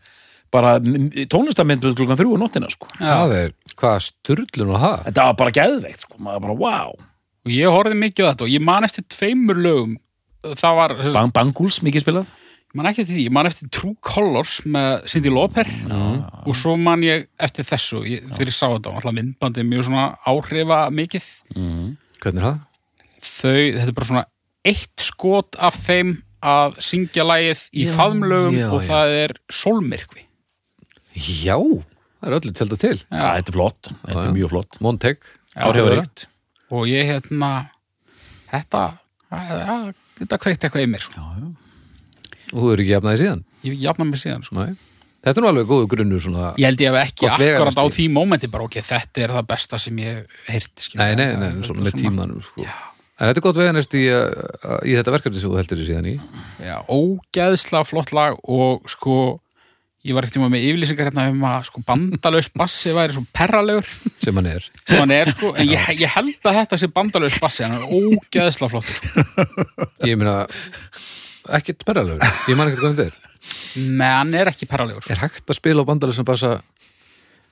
bara 0.54 0.76
tónlistamindbuð 0.78 1.96
klukkan 1.98 2.20
þrjú 2.20 2.36
á 2.38 2.42
nóttina 2.44 2.68
sko. 2.70 2.86
Það 3.00 3.32
er, 3.40 3.56
hvað 3.80 3.96
sturlun 4.06 4.76
og 4.76 4.84
það? 4.84 5.00
Þetta 5.08 5.26
var 5.32 5.40
bara 5.40 5.56
geðveikt 5.58 6.06
sko. 6.06 6.20
maður 6.22 6.46
bara 6.46 6.58
wow 6.62 6.94
og 7.44 7.52
ég 7.52 7.74
horfði 7.74 8.00
mikið 8.00 8.28
á 8.28 8.30
þetta 8.32 8.46
og 8.46 8.54
ég 8.54 8.64
man 8.64 8.88
eftir 8.88 9.06
tveimur 9.12 9.60
lögum 9.60 9.98
það 10.44 10.78
var, 10.80 10.96
Bang 11.16 11.34
Banguls 11.36 11.82
mikið 11.84 12.06
spilað 12.06 12.32
man 12.74 12.90
ekki 12.90 13.04
eftir 13.04 13.18
því, 13.18 13.24
ég 13.28 13.34
man 13.36 13.50
eftir 13.50 13.70
True 13.74 13.96
Colors 14.04 14.58
með 14.66 15.08
Cindy 15.12 15.32
Lauper. 15.34 15.70
Og 16.44 16.58
svo 16.58 16.76
man 16.80 17.06
ég 17.06 17.28
eftir 17.42 17.68
þessu 17.70 18.04
ég, 18.10 18.26
þegar 18.34 18.52
ég 18.52 18.58
sá 18.58 18.68
þetta, 18.68 18.94
alltaf 18.94 19.16
myndbandi 19.16 19.66
mjög 19.68 19.88
svona 19.90 20.08
áhrifa 20.26 20.80
mikið 20.94 21.28
Hvernig 22.24 22.40
er 22.40 22.48
það? 22.48 22.62
þau, 23.24 23.64
þetta 23.78 23.88
er 23.88 23.98
bara 23.98 24.10
svona 24.10 24.26
eitt 24.68 25.04
skot 25.04 25.58
af 25.60 25.80
þeim 25.86 26.14
að 26.44 26.78
syngja 26.84 27.24
lagið 27.28 27.64
í 27.80 27.88
faðmlögum 27.92 28.60
og 28.68 28.84
já. 28.84 28.88
það 28.90 29.16
er 29.22 29.34
sólmyrkvi. 29.62 30.26
Já, 31.14 31.56
það 31.56 32.28
er 32.28 32.38
öllu 32.40 32.54
tjálta 32.58 32.80
til. 32.82 32.96
Já, 33.00 33.24
þetta 33.38 33.54
er 33.54 33.58
flott, 33.60 33.92
þetta 34.02 34.26
er 34.26 34.36
mjög 34.36 34.54
flott. 34.56 34.80
Monteg 34.84 35.28
Áhrifaríkt. 35.54 36.26
og 36.74 36.88
ég 36.90 37.12
hérna 37.12 37.52
þetta, 38.52 38.86
ja, 39.30 39.78
þetta 40.20 40.42
kveikt 40.42 40.66
eitthvað 40.66 40.88
í 40.88 40.90
mér 40.96 41.06
sko. 41.06 41.22
Já, 41.22 41.44
já 41.44 41.63
og 42.54 42.58
þú 42.62 42.72
eru 42.74 42.86
ekki 42.86 42.96
jafnaði 42.96 43.22
síðan 43.24 43.44
ég 43.68 43.84
jafna 43.84 44.08
mig 44.08 44.22
síðan 44.22 44.46
sko. 44.46 44.58
Nei. 44.60 44.74
Þetta 45.24 45.40
er 45.40 45.46
nú 45.46 45.50
alveg 45.54 45.70
góðu 45.70 45.92
grunnur 45.94 46.24
svona 46.24 46.50
ég 46.60 46.68
held 46.68 46.82
ég 46.84 46.92
hef 46.92 47.12
ekki 47.14 47.30
akkurat 47.32 47.78
á 47.80 47.86
því 47.96 48.08
mómenti 48.12 48.50
bara 48.52 48.68
ok, 48.68 48.82
þetta 48.84 49.24
er 49.24 49.36
það 49.38 49.46
besta 49.54 49.80
sem 49.80 50.02
ég 50.04 50.34
hef 50.50 50.68
skilur. 50.76 51.04
Nei, 51.04 51.14
nei, 51.20 51.30
nei, 51.40 51.52
er 51.54 51.70
svona 51.70 51.86
með 51.86 52.02
tímanum 52.02 52.42
sko. 52.44 52.66
En 53.14 53.30
þetta 53.30 53.40
er 53.40 53.46
gott 53.46 53.62
veganest 53.62 53.96
í, 53.96 54.04
í 54.10 54.98
þetta 54.98 55.14
verkefni 55.14 55.40
sem 55.40 55.54
þú 55.54 55.62
heldur 55.62 55.80
í 55.80 55.88
síðan 55.88 56.10
í 56.10 56.18
Já, 56.66 56.76
ógeðslega 56.92 57.88
flott 57.88 58.12
lag 58.16 58.36
og 58.44 58.84
sko 58.92 59.18
ég 60.04 60.18
var 60.18 60.26
ekkert 60.26 60.36
tíma 60.36 60.50
með 60.52 60.66
yfirlýsingar 60.68 61.08
hérna 61.08 61.30
um 61.32 61.44
að 61.48 61.70
sko 61.70 61.84
bandalaus 61.88 62.50
bassi 62.52 62.92
væri 62.92 63.16
svo 63.16 63.24
perralegur 63.36 63.88
sem 64.20 64.36
hann 64.36 64.50
er 64.52 64.66
sem 64.82 65.00
hann 65.00 65.14
er 65.16 65.32
sko, 65.32 65.54
en 65.56 65.70
ég, 65.70 65.86
ég 66.02 66.12
held 66.18 66.50
að 66.50 66.58
þetta 66.60 66.80
sé 66.82 66.90
bandalaus 66.92 67.38
bassi, 67.40 67.64
hann 67.64 67.78
er 67.78 67.86
ógeðslega 67.88 68.74
flottur 68.74 68.98
sko. 69.00 69.88
Ég 70.10 70.20
meina, 70.20 70.42
ekkert 71.58 71.86
berralegur 71.88 72.24
Ég 72.50 72.58
man 72.58 72.70
ekkert 72.70 72.84
hvað 72.84 72.98
þetta 72.98 73.08
er. 73.10 73.20
Hann 74.04 74.36
er 74.40 74.52
ekki 74.52 74.68
perralegur 74.70 75.04
sko. 75.04 75.14
Er 75.16 75.24
hægt 75.24 75.50
að 75.50 75.60
spila 75.60 75.84
á 75.84 75.90
bandalega 75.90 76.18
sem 76.20 76.28
bassa 76.28 76.54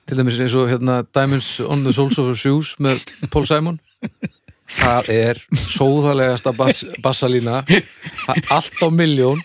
til 0.08 0.18
dæmis 0.18 0.38
eins 0.42 0.54
og 0.58 0.70
hérna 0.70 1.02
Diamonds 1.14 1.58
on 1.60 1.84
the 1.84 1.92
Soles 1.94 2.18
of 2.18 2.30
Her 2.30 2.38
Shoes 2.38 2.74
með 2.82 3.04
Paul 3.32 3.44
Simon? 3.48 3.78
Það 4.72 5.10
er 5.12 5.40
sóðalegasta 5.68 6.54
bass, 6.56 6.86
bassalína. 7.04 7.60
Allt 8.54 8.80
á 8.80 8.88
miljón 8.88 9.42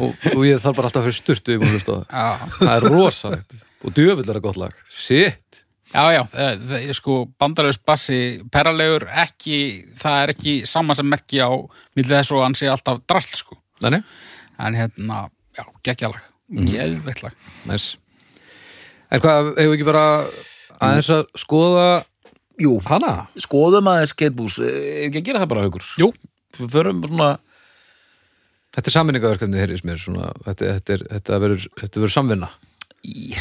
og, 0.00 0.10
og 0.34 0.42
ég 0.48 0.58
þarf 0.58 0.80
bara 0.80 0.90
alltaf 0.90 1.06
að 1.06 1.22
fyrir 1.30 1.62
múlust 1.62 1.92
á 1.94 1.94
það. 2.10 2.58
Er 2.74 2.88
rosalegt. 2.90 3.58
Og 3.86 3.94
djöfull 3.94 4.26
er 4.26 4.34
það 4.34 4.46
gott 4.48 4.58
lag. 4.64 4.84
Sitt 4.90 5.48
já, 5.92 6.04
já 6.12 6.22
það, 6.32 6.90
sko 6.96 7.16
bandalaus 7.40 7.78
bassi 7.80 8.18
perralegur 8.52 9.06
ekki, 9.24 9.58
það 10.00 10.22
er 10.22 10.34
ekki 10.34 10.54
sama 10.68 10.96
sem 10.98 11.08
merki 11.08 11.40
á 11.40 11.50
milli 11.96 12.12
þess 12.12 12.34
og 12.34 12.44
hann 12.44 12.56
sé 12.58 12.68
alltaf 12.70 13.00
drall 13.08 13.24
sko, 13.24 13.58
Þannig, 13.82 14.04
en 14.58 14.74
hérna 14.78 15.18
já, 15.58 15.64
geggjalag, 15.86 16.22
geðveitt 16.68 17.22
lag. 17.26 17.34
Næs 17.70 17.96
En 19.08 19.22
hvað, 19.24 19.54
hefur 19.56 19.74
ekki 19.78 19.86
bara 19.88 20.04
aðeins 20.84 21.08
að 21.14 21.22
skoða 21.40 21.84
Jú, 22.60 22.74
hana? 22.84 23.12
skoðum 23.40 23.86
aðeins 23.88 24.10
skatebús 24.12 24.58
Ef 24.60 25.06
ekki 25.06 25.22
að 25.22 25.28
gera 25.30 25.40
það 25.44 25.50
bara 25.54 25.62
haukur? 25.64 25.86
Jú. 26.00 26.08
Við 26.58 26.72
förum 26.74 27.00
svona 27.06 27.28
Þetta 28.76 28.90
er 28.90 28.94
samvinningaverkefni 28.98 29.58
heyrðis 29.62 29.84
mér 29.88 29.98
svona, 30.02 30.28
þetta, 30.44 30.74
þetta, 30.76 30.92
er, 30.98 31.04
þetta 31.14 31.38
verður, 31.42 31.64
þetta 31.80 32.00
verður 32.02 32.12
samvinna. 32.14 32.48
Í- 33.08 33.38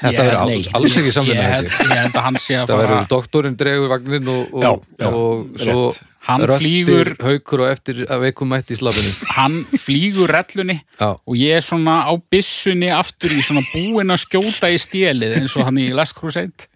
Þetta 0.00 0.22
verður 0.24 0.54
alls, 0.56 0.68
alls 0.78 0.94
ekki 1.00 1.10
samvinna 1.12 1.42
ég, 1.60 1.74
held 1.90 2.14
að 2.16 2.22
hann 2.24 2.38
sé 2.40 2.54
að 2.56 2.70
fara 2.72 2.80
verður 2.86 3.08
doktorinn 3.10 3.56
dregur 3.60 3.90
vagnin 3.92 4.30
og, 4.32 4.54
og, 4.54 4.62
Já, 4.64 4.70
já, 5.04 5.10
og 5.10 5.60
svo. 5.60 5.82
Hann 6.30 6.44
röltir 6.44 6.60
flýgur- 6.86 7.12
haukur 7.24 7.62
og 7.64 7.70
eftir 7.72 8.00
að 8.06 8.24
veikum 8.26 8.50
mætti 8.52 8.74
í 8.76 8.78
slafinu 8.80 9.12
hann 9.38 9.54
flýgur 9.80 10.28
rellunni 10.30 10.76
Já, 11.00 11.08
og 11.16 11.36
ég 11.40 11.56
er 11.58 11.64
svona 11.64 11.94
á 12.08 12.12
byssunni 12.32 12.90
aftur 12.92 13.32
í 13.36 13.40
svona 13.44 13.64
búin 13.72 14.12
að 14.12 14.22
skjóta 14.26 14.68
í 14.72 14.76
stélið 14.80 15.38
eins 15.40 15.56
og 15.56 15.64
hann 15.68 15.80
í 15.80 15.88
Last 15.96 16.16
Crusade. 16.18 16.68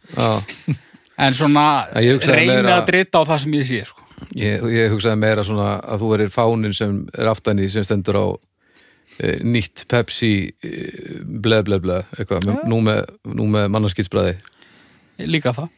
En 1.17 1.37
svona 1.39 1.67
reyna 1.95 2.81
að 2.81 2.89
drita 2.89 3.21
á 3.23 3.29
það 3.29 3.39
sem 3.45 3.53
ég 3.61 3.69
sé 3.69 3.83
sko. 3.87 4.01
Ég, 4.35 4.65
ég 4.73 4.91
hugsaði 4.95 5.21
meira 5.21 5.45
svona 5.47 5.77
að 5.85 6.01
þú 6.03 6.09
verir 6.15 6.33
fánin 6.33 6.75
sem 6.75 6.97
er 7.15 7.29
aftan 7.31 7.61
í 7.63 7.69
sem 7.71 7.85
stendur 7.87 8.17
á 8.19 8.27
nýtt 9.46 9.85
Pepsi 9.90 10.31
e, 10.64 10.70
bleð 11.44 11.66
bleð 11.68 11.83
bleð 11.85 12.16
eitthvað, 12.18 12.46
með, 12.48 12.62
nú 12.72 12.81
með, 12.83 13.05
nú 13.31 13.46
með 13.53 13.68
mannarskýtsbræði 13.74 14.35
líka 15.31 15.53
það. 15.55 15.68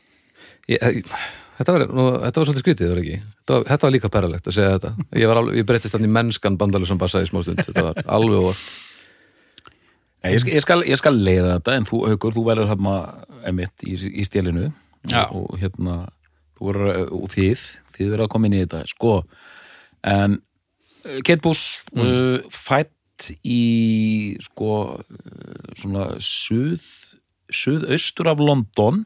Ég, 0.72 0.80
ég, 0.80 1.10
þetta, 1.58 1.74
var, 1.76 1.84
nú, 1.92 2.06
þetta 2.24 2.40
var 2.40 2.48
svolítið 2.48 2.64
skrítið, 2.64 2.88
var 2.94 3.02
ekki? 3.02 3.18
Þetta 3.36 3.58
var, 3.58 3.66
þetta 3.68 3.86
var 3.86 3.94
líka 3.94 4.10
perralegt 4.16 4.48
að 4.48 4.56
segja 4.56 4.72
þetta. 4.78 5.06
Ég, 5.20 5.28
var 5.30 5.40
alveg, 5.42 5.58
ég 5.60 5.68
breytist 5.68 5.94
þannig 5.94 6.14
mennskan 6.16 6.56
bandalusam 6.58 6.98
bassa 7.02 7.20
í 7.22 7.28
smástund 7.28 7.60
þetta 7.62 7.84
var 7.90 8.00
alveg 8.16 8.40
óvart 8.40 8.64
Nei, 10.24 10.32
ég, 10.34 10.46
ég, 10.56 10.62
skal, 10.64 10.80
ég 10.88 10.98
skal 10.98 11.14
leiða 11.14 11.58
þetta 11.58 11.74
en 11.78 11.84
þú, 11.86 12.00
haukur, 12.10 12.34
þú 12.34 12.42
verður 12.48 12.70
hérna 12.72 12.94
emitt 13.46 13.84
í, 13.86 13.94
í 13.94 14.24
stélinu. 14.26 14.72
Já. 15.06 15.28
og 15.30 15.52
hérna 15.60 16.00
þú 16.56 16.70
verður, 16.72 17.02
og 17.14 17.28
þið, 17.30 17.60
þið 17.94 18.08
verður 18.10 18.24
að 18.24 18.30
koma 18.32 18.48
inn 18.48 18.56
í 18.56 18.62
þetta 18.64 18.80
sko, 18.90 19.12
en 20.02 20.38
uh, 20.40 21.20
Ketbús 21.28 21.60
Mm. 21.94 22.02
uh, 22.02 22.48
fætt 22.50 22.90
í 23.44 24.36
sko 24.44 24.70
svona 25.78 26.08
suð 26.22 26.84
suðaustur 27.52 28.28
af 28.32 28.40
London 28.42 29.04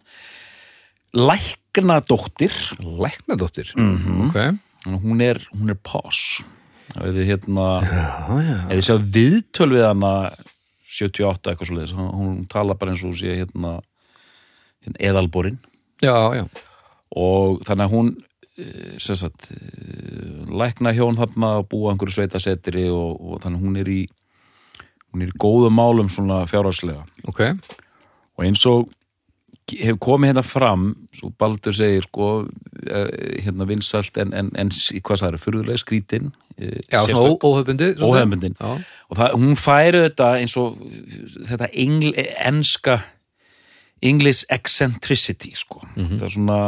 læknadóttir. 1.13 2.55
Læknadóttir? 2.81 3.73
Mhm. 3.77 4.29
ok, 4.29 4.39
Þannig 4.81 4.97
að 4.97 5.05
hún 5.05 5.21
er, 5.21 5.39
hún 5.53 5.71
er 5.71 5.77
pás. 5.85 6.41
Ef 6.97 7.13
þið 7.15 7.27
hérna 7.29 7.67
ef 7.85 8.73
þið 8.73 8.87
sjá 8.87 8.97
viðtöl 9.15 9.71
við 9.75 9.85
hana 9.87 10.13
78 10.91 11.53
eitthvað 11.53 11.69
svo 11.69 11.77
leiðis 11.77 11.93
hún 11.95 12.49
tala 12.51 12.75
bara 12.75 12.95
eins 12.95 13.05
og 13.07 13.15
sé 13.15 13.37
hérna, 13.43 13.77
hérna 14.83 14.99
eðalborinn. 14.99 15.59
Já, 16.03 16.17
já, 16.35 16.47
og 17.15 17.61
þannig 17.69 17.85
að 17.87 17.95
hún 17.95 18.11
sagt 18.99 19.51
eh, 19.55 20.47
lækna 20.51 20.95
hjón 20.97 21.19
þarna 21.19 21.57
og 21.61 21.69
búa 21.71 21.93
einhverju 21.93 22.19
sveitasetri 22.19 22.89
og, 22.93 23.21
og 23.21 23.45
þannig 23.45 23.67
hún 23.67 23.77
er 23.81 23.93
í 23.93 24.01
hún 25.11 25.25
er 25.25 25.33
í 25.33 25.39
góðum 25.43 25.75
málum 25.75 26.11
svona 26.13 26.45
fjárhagslega. 26.51 27.05
Ok. 27.31 27.45
Og 28.39 28.47
eins 28.47 28.65
og 28.69 28.91
hefur 29.71 29.99
komið 30.03 30.33
hérna 30.33 30.43
fram 30.47 30.87
svo 31.15 31.31
Baldur 31.39 31.75
segir 31.77 32.07
sko 32.07 32.31
eh, 32.87 33.43
hérna 33.45 33.67
vinsalt 33.69 34.19
en, 34.19 34.33
en, 34.35 34.51
en 34.59 34.73
hvað 34.73 35.23
það 35.23 35.29
er, 35.29 35.39
furðulega 35.45 35.83
skrítin 35.83 36.33
já, 36.59 37.05
svona 37.07 37.37
óhefbundi 37.47 37.93
og 38.59 39.19
það, 39.19 39.37
hún 39.37 39.57
færi 39.61 40.03
þetta 40.09 40.31
eins 40.41 40.57
og 40.61 40.81
þetta 41.49 41.71
engl, 41.85 42.13
enska 42.51 42.99
English 44.03 44.47
eccentricity 44.49 45.53
sko. 45.53 45.83
það 45.97 46.25
er 46.25 46.35
svona 46.35 46.59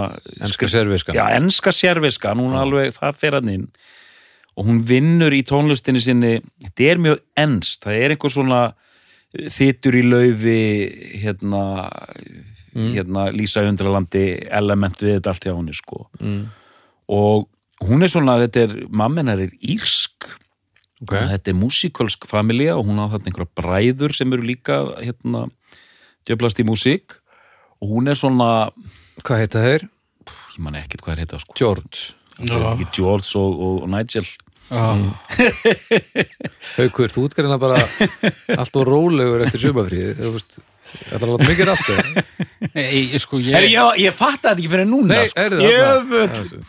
enska 0.45 0.69
serviskan 0.69 1.17
já, 1.17 1.25
enska 1.39 1.73
sérviskan, 1.73 2.43
hún 2.43 2.57
alveg 2.59 2.93
það 2.99 3.19
fer 3.21 3.39
hann 3.39 3.53
inn. 3.53 3.69
Og 4.53 4.67
hún 4.69 4.83
vinnur 4.85 5.33
í 5.33 5.41
tónlistinni 5.49 6.03
sinni. 6.05 6.33
Þetta 6.61 6.89
er 6.91 6.99
mjög 7.01 7.23
enst, 7.41 7.79
það 7.87 8.01
er 8.03 8.13
einhver 8.13 8.35
svona 8.35 8.59
þittur 9.33 9.97
í 9.97 10.03
laufi 10.05 10.59
hérna 11.23 11.63
hérna 12.73 13.31
Lísa 13.33 13.65
undralandi 13.69 14.27
element 14.53 15.01
við 15.01 15.19
þetta 15.19 15.33
allt 15.33 15.47
hjá 15.49 15.55
henni 15.55 15.77
sko. 15.77 16.07
Mm. 16.21 16.45
og 17.13 17.49
hún 17.83 18.05
er 18.05 18.13
svona, 18.13 18.39
þetta 18.45 18.61
er 18.67 18.77
mammenar 18.89 19.41
er 19.43 19.51
írsk. 19.61 20.29
Ok, 21.03 21.17
og 21.19 21.33
þetta 21.33 21.51
er 21.51 21.59
músikalsk 21.59 22.29
familja 22.31 22.77
og 22.79 22.87
hún 22.87 23.01
á 23.03 23.11
þarna 23.11 23.33
einhverja 23.33 23.57
bræður 23.59 24.15
sem 24.15 24.33
eru 24.33 24.45
líka 24.47 24.77
hérna 25.01 25.49
djöflast 26.29 26.61
í 26.63 26.67
músík 26.69 27.17
og 27.83 27.91
hún 27.91 28.09
er 28.11 28.19
svona 28.19 28.49
hvað 29.27 29.43
heita 29.43 29.63
þeir? 29.67 29.89
ég 30.53 30.63
man 30.63 30.77
ekkert 30.79 31.03
hvað 31.05 31.15
er 31.17 31.25
heita 31.25 31.41
sko. 31.43 31.57
George. 31.59 32.15
Það 32.39 32.67
ekki 32.73 32.89
George 32.97 33.31
og, 33.41 33.61
og, 33.67 33.79
og 33.85 33.93
Nigel. 33.93 34.27
Já. 34.73 34.83
Haukur, 36.79 37.13
þú 37.13 37.27
útgæðina 37.29 37.59
bara 37.61 37.81
allt 38.57 38.79
og 38.81 38.87
rólegur 38.89 39.45
eftir 39.45 39.67
sumafríði 39.67 40.15
þú 40.17 40.31
veist, 40.39 40.57
þetta 41.11 41.19
er 41.19 41.27
alveg 41.29 41.51
mikið 41.51 41.69
rátt 41.69 41.91
Nei, 42.73 43.21
sko, 43.21 43.41
ég, 43.43 43.53
ég, 43.53 43.67
ég, 43.75 44.01
ég 44.07 44.17
fatt 44.17 44.39
þetta 44.41 44.55
ekki 44.57 44.71
fyrir 44.73 44.89
núna 44.89 45.19
Nei, 45.19 45.29
sko. 45.29 45.45
er 45.45 45.59
það 45.59 45.67
Djöfull. 45.67 46.65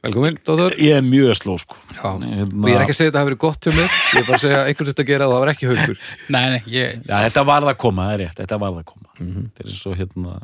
Velkomin, 0.00 0.36
Dóttor 0.44 0.76
ég 0.80 0.96
er 0.96 1.02
mjög 1.04 1.34
sló 1.36 1.54
sko. 1.60 1.76
Já, 1.92 2.06
Hérna- 2.08 2.68
ég 2.70 2.76
er 2.76 2.84
ekki 2.86 2.94
að 2.94 2.98
segja 3.00 3.10
að 3.10 3.12
þetta 3.12 3.20
hafi 3.20 3.30
verið 3.30 3.40
gott 3.42 3.66
hjá 3.66 3.72
mér. 3.76 3.90
Ég 3.90 4.20
er 4.20 4.28
bara 4.30 4.38
að 4.38 4.44
segja 4.46 4.60
að 4.60 4.70
einhvern 4.70 4.88
þetta 4.90 5.04
að 5.04 5.10
gera 5.10 5.26
og 5.26 5.32
það 5.34 5.42
var 5.44 5.52
ekki 5.52 5.68
haukur. 5.70 5.98
Nei, 6.32 6.44
nei, 6.54 6.60
ég 6.72 6.94
Já, 7.04 7.16
þetta 7.26 7.44
varð 7.50 7.72
að 7.74 7.80
koma, 7.84 8.06
það 8.08 8.14
er 8.16 8.22
rétt, 8.24 8.38
þetta 8.40 8.60
varð 8.64 8.80
að 8.80 8.86
koma 8.92 9.09
Mhm. 9.20 9.50
þetta 9.56 9.68
er 9.68 9.76
svo 9.76 9.94
hérna 9.94 10.40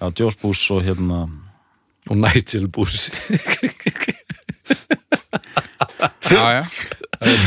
já, 0.00 0.32
Bush 0.42 0.72
og 0.72 0.82
hérna 0.86 1.26
og 2.06 2.16
Nigel 2.16 2.68
Bús 2.68 3.10
já, 6.30 6.44
já. 6.60 6.64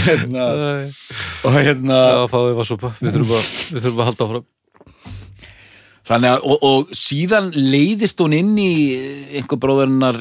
hérna 0.05 0.45
og 1.45 1.53
hérna 1.55 1.97
Já, 1.99 2.23
fáið 2.31 2.55
var 2.57 2.67
sopa, 2.67 2.93
við 2.99 3.17
þurfum 3.17 3.35
að, 3.37 3.49
við 3.73 3.85
þurfum 3.85 4.01
að 4.03 4.09
halda 4.11 4.27
áfram 4.29 4.47
Þannig 6.09 6.31
að, 6.33 6.45
og, 6.49 6.63
og 6.65 6.93
síðan 6.97 7.51
leiðist 7.53 8.21
hún 8.23 8.33
inn 8.33 8.55
í 8.57 8.71
einhver 9.37 9.59
bróðurinnar 9.61 10.17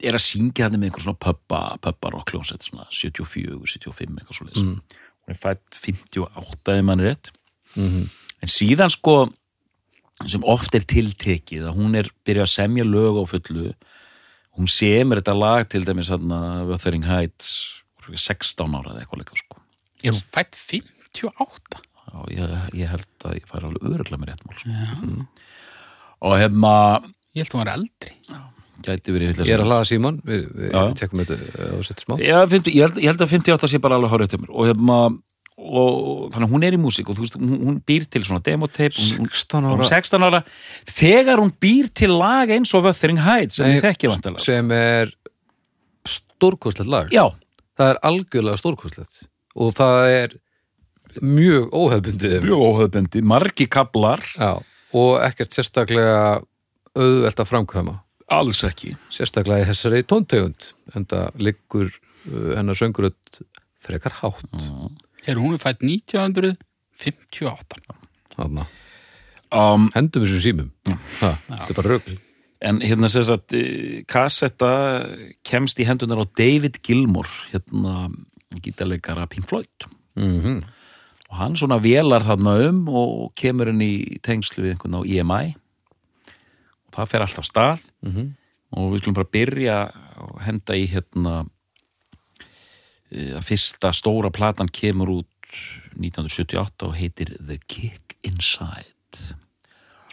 er 0.00 0.16
að 0.16 0.24
syngja 0.24 0.64
hann 0.64 0.78
með 0.78 0.88
einhver 0.88 1.04
svona 1.04 1.20
pöppa, 1.20 1.58
pöppa 1.84 2.12
rockljónsett, 2.14 2.64
svona 2.64 2.86
74, 2.88 3.58
75 3.60 4.16
eitthvað 4.16 4.38
svo 4.38 4.46
mm. 4.48 4.78
hún 5.26 5.34
er 5.34 5.40
fætt 5.42 5.76
58 5.76 6.78
ef 6.78 6.86
mann 6.88 7.04
er 7.04 7.12
rétt 7.12 7.32
Mhm. 7.76 8.06
En 8.44 8.52
síðan 8.52 8.92
sko 8.92 9.16
sem 10.30 10.44
oft 10.48 10.74
er 10.78 10.84
tiltekið 10.88 11.66
að 11.68 11.76
hún 11.76 11.96
er 12.00 12.08
byrjað 12.26 12.46
að 12.48 12.54
semja 12.54 12.86
lög 12.88 13.18
á 13.20 13.24
fullu 13.32 13.66
hún 14.56 14.70
semur 14.72 15.20
þetta 15.20 15.34
lag 15.36 15.66
til 15.68 15.84
dæmis 15.84 16.08
hann 16.12 16.32
Wuthering 16.70 17.04
Heights 17.08 17.50
16 18.06 18.76
ára 18.78 18.94
eða 18.94 19.02
eitthvað 19.04 19.22
leika 19.24 19.40
sko 19.42 19.60
er 20.06 20.14
hún 20.16 20.24
fætt 20.32 20.56
58 20.56 21.82
Já, 22.06 22.20
ég, 22.32 22.52
ég 22.78 22.88
held 22.92 23.24
að 23.26 23.32
ég 23.40 23.48
fær 23.50 23.64
alveg 23.66 23.82
öðruglega 23.90 24.20
með 24.22 24.28
rétt 24.30 24.44
mál 24.46 24.58
sko. 24.60 24.70
Já. 24.70 24.92
og 26.24 26.36
hérna 26.40 26.74
Ég 27.36 27.42
held 27.42 27.50
að 27.50 27.56
hún 27.56 27.60
var 27.64 27.72
eldri. 27.74 28.12
gæti 28.86 29.12
verið 29.16 29.40
Ég 29.42 29.52
er 29.56 29.62
að 29.64 29.68
hlaða 29.68 29.88
síman, 29.90 30.20
við, 30.24 30.44
við, 30.54 30.70
Já. 30.70 30.82
tekum 31.02 31.20
þetta 31.24 31.66
og 31.76 31.82
setjum 31.88 32.04
smá 32.06 32.22
Já, 32.22 32.38
50, 32.54 32.70
ég, 32.72 32.86
held, 32.86 33.00
ég 33.02 33.10
held 33.10 33.24
að 33.26 33.32
58 33.34 33.70
sé 33.74 33.80
bara 33.82 33.98
alveg 33.98 34.14
hárið 34.14 34.32
til 34.32 34.40
mér 34.44 34.54
og 34.54 34.70
hérna 34.70 34.98
og 35.56 36.32
þannig 36.34 36.46
að 36.46 36.52
hún 36.52 36.64
er 36.66 36.74
í 36.76 36.80
músík 36.80 37.08
og 37.08 37.16
þú 37.16 37.24
veist, 37.24 37.36
hún, 37.40 37.60
hún 37.64 37.76
býr 37.88 38.04
til 38.12 38.20
svona 38.26 38.44
demotape 38.44 38.92
hún, 38.92 39.22
hún, 39.24 39.30
16 39.32 39.64
hún 39.64 39.68
ára. 39.72 39.86
er 39.86 39.92
16 40.02 40.26
ára. 40.26 40.40
Þegar 40.98 41.40
hún 41.40 41.52
býr 41.64 41.88
til 41.96 42.12
lag 42.12 42.52
eins 42.52 42.74
og 42.76 42.84
Wuthering 42.84 43.22
Heights 43.24 43.56
sem 43.60 43.72
Nei, 43.72 44.34
sem 44.44 44.74
er 44.76 45.14
stórkostlegt 46.06 46.92
lag. 46.92 47.14
Já, 47.14 47.30
það 47.78 47.94
er 47.94 48.02
algjörlega 48.10 48.60
stórkostlegt. 48.60 49.22
Og 49.56 49.72
það 49.76 50.10
er 50.12 50.36
mjög 51.24 51.70
óhefbundið 51.72 52.42
mjög 52.44 52.64
óhauðbendi, 52.66 53.22
margi 53.24 53.64
kablar 53.72 54.20
Já, 54.36 54.58
og 54.92 55.12
ekkert 55.24 55.56
sérstaklega 55.56 56.42
auðvelt 56.96 57.40
að 57.40 57.48
framkvæma. 57.48 57.96
Alls 58.36 58.60
ekki. 58.66 58.92
Sérstaklega 59.12 59.64
í 59.64 59.70
þessari 59.70 60.04
tóntegund 60.04 60.72
en 60.92 61.08
það 61.08 61.42
liggur 61.48 61.88
uh, 61.88 62.52
hennar 62.58 62.76
sönguröld 62.76 63.40
frekar 63.86 64.18
hátt 64.20 64.66
Er 65.26 65.36
hún 65.42 65.52
er 65.56 65.62
fætt 65.62 65.82
1958. 65.82 67.82
þarna, 68.36 68.64
um, 69.50 69.90
hendum 69.94 70.22
þessum 70.24 70.42
símum. 70.44 70.70
Ha, 71.20 71.30
þetta 71.48 71.72
er 71.72 71.78
bara 71.80 71.92
rögl 71.96 72.14
en 72.66 72.76
hérna 72.80 73.08
sem 73.12 73.24
sagt 73.26 73.52
eh, 73.56 74.04
kassetta 74.08 74.70
kemst 75.46 75.80
í 75.82 75.86
hendunar 75.88 76.22
á 76.24 76.26
David 76.38 76.74
Gilmour 76.84 77.28
hérna 77.50 77.92
gítarleikara 78.64 79.28
Pink 79.30 79.46
Floyd. 79.50 79.76
Mm 80.16 80.64
og 81.26 81.34
hann 81.40 81.56
svona 81.58 81.82
vélar 81.82 82.22
þarna 82.22 82.52
um 82.68 82.84
og 82.86 83.32
kemur 83.34 83.66
henni 83.66 83.88
í 83.98 84.18
tengslu 84.22 84.62
við 84.62 84.76
einhvern 84.76 84.94
á 84.94 85.02
EMI 85.02 85.46
og 86.86 86.90
það 86.94 87.08
fer 87.10 87.24
alltaf 87.24 87.46
stað. 87.48 87.80
Mhm. 88.06 88.24
og 88.76 88.92
við 88.92 88.98
skulum 89.00 89.14
bara 89.14 89.32
byrja 89.32 89.76
að 89.90 90.40
henda 90.46 90.74
í 90.74 90.86
hérna 90.86 91.46
að 93.12 93.42
fyrsta 93.46 93.92
stóra 93.94 94.30
platan 94.34 94.68
kemur 94.72 95.12
út 95.20 95.28
1978 95.96 96.86
og 96.88 96.96
heitir 96.98 97.34
The 97.38 97.58
Kick 97.68 98.16
Inside. 98.26 98.92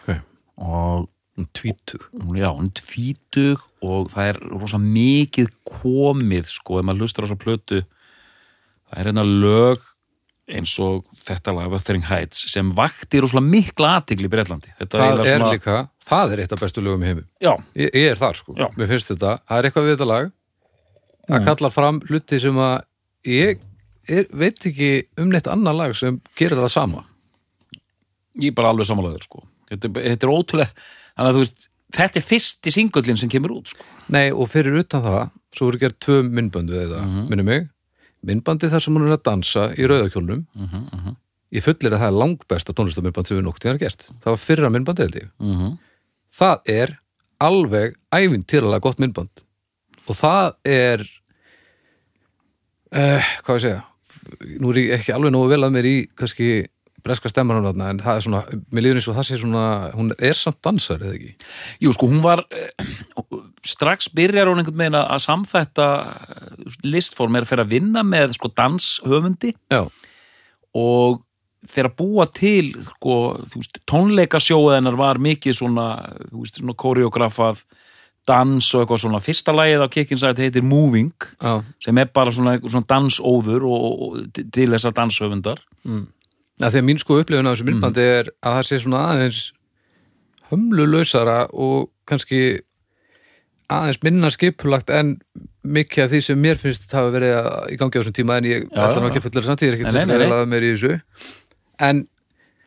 Okay. 0.04 0.20
og 0.58 1.10
tvítug. 1.54 2.04
hún- 2.14 2.38
já, 2.38 2.52
er 2.54 2.70
tvítug 2.78 3.60
og 3.82 4.10
það 4.14 4.30
er 4.30 4.40
rosa 4.60 4.78
mikið 4.78 5.50
komið 5.66 6.46
sko, 6.46 6.80
ef 6.80 6.86
maður 6.86 7.02
lustar 7.02 7.26
á 7.26 7.28
svo 7.32 7.36
plötu 7.42 7.82
það 8.92 9.00
er 9.00 9.06
hérna 9.10 9.24
lög 9.26 9.80
eins 10.48 10.78
og 10.80 11.06
þetta 11.24 11.56
lag 11.56 11.72
Wuthering 11.72 12.04
Heights 12.04 12.52
sem 12.52 12.72
vakti 12.76 13.20
rosalega 13.24 13.50
mikla 13.50 13.96
aðtigli 13.98 14.28
í 14.28 14.30
Breitlandi 14.30 14.74
þetta 14.78 15.00
það 15.00 15.26
er 15.26 15.46
líka, 15.56 15.90
það 16.06 16.34
er 16.36 16.40
eitt 16.44 16.54
af 16.54 16.60
bestu 16.60 16.82
lögum 16.84 17.02
í 17.02 17.06
heimi. 17.08 17.24
Ég, 17.42 17.90
ég 17.96 18.12
er 18.12 18.16
þar 18.20 18.36
sko, 18.36 18.54
Já. 18.60 18.68
mér 18.78 18.88
finnst 18.92 19.10
þetta 19.10 19.40
það 19.48 19.58
er 19.58 19.64
eitthvað 19.70 19.88
við 19.88 19.96
þetta 19.98 20.08
lag 20.12 20.32
það 21.30 21.46
kallar 21.48 21.72
fram 21.72 22.02
hluti 22.10 22.40
sem 22.40 22.58
að 22.58 22.82
ég 23.30 23.60
er, 24.10 24.26
veit 24.34 24.66
ekki 24.66 24.90
um 25.18 25.30
neitt 25.32 25.48
annar 25.48 25.74
lag 25.78 25.96
sem 25.96 26.22
gerir 26.40 26.58
það 26.60 26.72
sama. 26.74 27.04
Ég 28.42 28.50
er 28.52 28.58
bara 28.58 28.70
alveg 28.74 28.90
samanlegaður 28.90 29.24
sko. 29.28 29.44
þetta, 29.70 29.90
þetta 29.94 30.28
er 30.28 30.34
ótrúlega 30.34 30.72
þannig 31.16 31.30
að 31.30 31.34
þú 31.38 31.44
veist, 31.44 31.68
þetta 31.94 32.20
er 32.20 32.26
fyrsti 32.28 32.72
singullin 32.74 33.18
sem 33.22 33.30
kemur 33.30 33.52
út 33.60 33.68
sko. 33.74 33.84
Nei, 34.14 34.32
og 34.32 34.50
fyrir 34.52 34.80
utan 34.82 35.04
það, 35.06 35.30
svo 35.56 35.70
voru 35.70 35.80
gerð 35.82 35.98
tvö 36.04 36.18
myndböndu 36.30 36.74
eða, 36.82 37.04
mm 37.06 37.30
Mhm. 37.30 37.46
mig. 37.46 37.70
Myndbandi 38.24 38.70
þar 38.72 38.80
sem 38.82 38.94
hún 38.96 39.08
er 39.08 39.18
að 39.18 39.24
dansa 39.24 39.64
í 39.76 39.84
rauðakjólnum. 39.88 40.46
Uh 40.56 40.62
-huh, 40.64 40.94
uh 40.94 41.00
-huh, 41.06 41.16
ég 41.52 41.64
fullir 41.64 41.92
að 41.94 42.00
það 42.00 42.08
er 42.08 42.20
langbesta 42.22 42.74
tónlistamyndband 42.74 43.28
sem 43.28 43.38
við 43.38 43.44
nokkuð 43.44 43.60
tíðan 43.64 43.80
gert, 43.80 44.10
það 44.22 44.32
var 44.32 44.38
fyrra 44.38 44.70
myndbandi 44.70 45.02
held 45.04 45.16
ég. 45.16 45.30
-huh. 45.40 45.78
það 46.32 46.60
er 46.66 47.00
alveg 47.40 47.96
ævintýralega 48.12 48.80
gott 48.82 49.00
myndband 49.00 49.30
og 50.08 50.20
það 50.20 50.54
er 50.68 51.06
uh, 52.94 53.34
hvað 53.46 53.58
ég 53.58 53.66
segja? 53.68 53.82
Nú 54.64 54.72
er 54.72 54.80
ég 54.80 54.94
ekki 55.00 55.16
alveg 55.16 55.34
nógu 55.36 55.52
vel 55.52 55.66
að 55.66 55.76
mér 55.76 55.90
í 55.90 55.98
kannski 56.20 56.52
breska 57.04 57.28
stemmar 57.28 57.60
hann 57.60 57.82
en 57.84 58.00
það 58.00 58.16
er 58.16 58.24
svona, 58.24 58.42
mér 58.72 58.86
líður 58.86 59.00
eins 59.02 59.10
og 59.12 59.18
það 59.18 59.28
sé 59.28 59.40
svona 59.42 59.64
hún 59.92 60.14
er 60.16 60.38
samt 60.40 60.62
dansar 60.64 61.04
eða 61.04 61.18
ekki? 61.18 61.34
Jú, 61.84 61.92
sko, 61.98 62.08
hún 62.12 62.22
var 62.24 62.46
eh, 62.56 62.88
strax 63.68 64.08
byrjar 64.16 64.48
hún 64.48 64.62
einhvern 64.62 64.80
veginn 64.80 65.00
að 65.02 65.26
samþætta 65.26 65.90
eh, 66.00 66.64
listform 66.88 67.36
er 67.36 67.44
að 67.44 67.52
fyrir 67.52 67.66
að 67.66 67.76
vinna 67.76 68.06
með 68.08 68.38
sko 68.38 68.54
danshöfundi. 68.56 69.52
Já, 69.74 69.84
og 70.74 71.22
þegar 71.70 71.90
að 71.92 71.98
búa 72.00 72.28
til 72.34 72.74
sko, 72.84 73.18
hennar 74.74 74.98
var 75.00 75.20
mikið 75.22 75.56
svona, 75.56 75.88
svona 76.32 76.76
koreografað 76.76 77.64
dans 78.28 78.68
og 78.76 78.82
eitthvað 78.84 79.02
svona. 79.04 79.20
Fyrsta 79.24 79.52
lagið 79.56 79.82
á 79.84 79.88
kikkinsætt 79.92 80.38
heitir 80.40 80.64
Moving 80.64 81.12
já, 81.42 81.64
sem 81.84 81.98
er 81.98 82.06
bara 82.14 82.32
svona, 82.32 82.58
svona 82.64 82.86
dansóður 82.88 83.66
og, 83.68 83.88
og 84.02 84.34
til 84.34 84.46
til 84.52 84.70
þessar 84.72 84.94
danshöfundar. 84.96 85.60
Að 86.64 86.70
því 86.76 86.80
að 86.80 86.88
mín 86.88 87.00
sko 87.02 87.18
upplifun 87.20 87.48
af 87.50 87.58
þessu 87.58 87.66
myndbandi 87.68 88.02
er 88.20 88.30
að 88.46 88.58
það 88.60 88.68
sé 88.70 88.80
svona 88.84 89.02
aðeins 89.12 89.42
hömlulausara 90.52 91.40
og 91.54 91.90
kannski 92.10 92.40
aðeins 93.74 94.00
minna 94.04 94.30
skipulagt 94.34 94.92
en 94.94 95.16
mikið 95.64 96.04
af 96.06 96.12
því 96.12 96.20
sem 96.28 96.42
mér 96.44 96.60
finnst 96.60 96.90
það 96.92 97.16
að- 97.24 97.72
í 97.74 97.78
gangi 97.80 97.98
á 97.98 98.02
þessum 98.04 98.18
tíma 98.20 98.38
en 98.38 98.44
ég 98.50 98.66
ætla 98.70 99.02
nú 99.02 99.10
ekki 99.10 99.20
að 99.22 99.28
fullera 99.30 99.46
samt, 99.48 99.62
ég 99.64 99.70
er 99.72 99.78
ekki 99.80 99.86
til 99.92 100.00
að 100.14 100.30
laða 100.30 100.50
mér 100.52 100.64
í 100.68 100.72
þessu. 100.76 101.02
En 101.80 102.08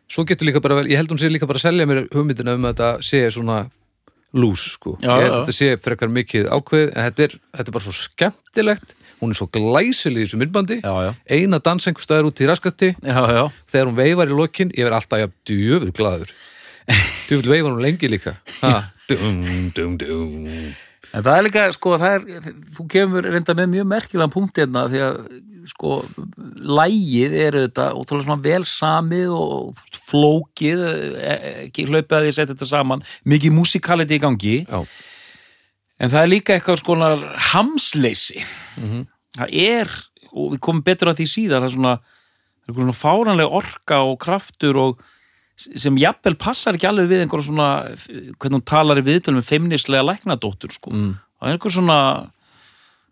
svo 0.09 0.25
getur 0.25 0.47
líka 0.49 0.61
bara 0.61 0.75
vel, 0.75 0.87
ég 0.89 0.97
held 0.97 1.09
hún 1.09 1.19
sé 1.21 1.29
líka 1.29 1.47
bara 1.47 1.57
að 1.59 1.67
selja 1.69 1.85
mér 1.85 2.07
hugmyndina 2.11 2.53
um 2.55 2.65
að 2.65 2.73
þetta 2.73 2.89
sé 3.03 3.21
svona 3.31 3.69
lús 4.35 4.63
sko, 4.75 4.97
Já, 5.01 5.11
ég 5.15 5.27
held 5.27 5.35
að 5.35 5.43
þetta 5.43 5.55
sé 5.55 5.69
frekar 5.83 6.11
mikið 6.11 6.49
ákveð 6.51 6.87
en 6.89 7.05
þetta 7.07 7.27
er, 7.27 7.35
þetta 7.57 7.71
er 7.71 7.77
bara 7.77 7.85
svo 7.87 7.95
skemmtilegt. 7.95 8.97
Hún 9.17 9.33
er 9.33 9.39
svo 9.39 9.47
glæsileg 9.49 10.25
í 10.25 10.27
þessu 10.27 10.41
myndbandi. 10.41 10.79
Já, 10.83 10.93
já, 11.07 11.11
eina 11.33 11.61
dansengustæður 11.63 12.29
út 12.29 12.41
í 12.43 12.49
raskatti. 12.49 12.91
Já, 13.01 13.21
já. 13.33 13.43
þegar 13.71 13.89
hún 13.89 13.97
veifar 13.97 14.33
í 14.33 14.37
lokin, 14.37 14.73
ég 14.77 14.89
verð 14.89 14.99
alltaf 14.99 15.23
ja, 15.23 15.31
djöfull 15.49 15.93
glaður. 15.95 16.35
Djöfull 17.27 17.55
veifar 17.55 17.71
hún 17.71 17.81
lengi 17.83 18.11
líka. 18.11 18.37
Ha, 18.61 18.75
dum, 19.09 19.41
dum, 19.75 19.97
dum 20.03 20.75
En 21.15 21.23
það 21.23 21.37
er 21.37 21.45
líka, 21.45 21.65
sko, 21.75 21.93
er, 22.03 22.25
þú 22.75 22.85
kemur 22.91 23.27
reynda 23.27 23.55
með 23.55 23.69
mjög 23.75 23.85
merkilegan 23.93 24.33
punkt 24.33 24.59
hérna 24.59 24.85
því 24.91 25.03
að, 25.05 25.19
sko, 25.69 25.93
lægið 26.79 27.35
er 27.45 27.57
auðvitað 27.61 27.99
ótrúlega 28.01 28.27
svona 28.27 28.43
vel 28.43 28.67
samið 28.67 29.35
og 29.37 29.81
flókið, 30.09 30.83
e- 31.21 31.37
ekki 31.67 31.87
hlaupið 31.87 32.17
að 32.19 32.27
að 32.27 32.35
setja 32.35 32.53
þetta 32.53 32.69
saman, 32.69 33.05
mikið 33.23 33.55
músikaliti 33.55 34.19
í 34.19 34.23
gangi, 34.23 34.57
já, 34.67 34.81
en 35.97 36.13
það 36.13 36.21
er 36.21 36.31
líka 36.33 36.55
eitthvað 36.57 36.81
sko 36.83 36.99
hamsleysi. 37.53 38.43
Það 39.37 39.53
er, 39.63 39.91
og 40.31 40.53
við 40.53 40.63
komum 40.67 40.83
betur 40.85 41.11
að 41.11 41.21
því 41.21 41.27
síðar, 41.31 41.63
það 41.63 41.69
er 41.69 41.75
svona, 41.77 41.95
það 42.65 42.73
er 42.73 42.81
svona 42.81 42.97
fáranlega 43.01 43.61
orka 43.61 44.01
og 44.05 44.19
kraftur 44.21 44.81
og 44.83 45.05
sem 45.57 45.97
jafnvel 45.97 46.37
passar 46.39 46.77
ekki 46.77 46.89
alveg 46.89 47.09
við 47.11 47.23
einhverja 47.25 47.47
svona, 47.49 47.69
hvernig 48.37 48.59
hún 48.59 48.65
talar 48.67 49.01
í 49.01 49.05
viðtölum 49.07 49.39
með 49.41 49.49
feimnislega 49.49 50.05
læknadóttur, 50.05 50.75
sko. 50.75 50.93
mm. 50.93 51.13
Það 51.37 51.49
er 51.49 51.57
einhver 51.57 51.73
svona 51.73 51.99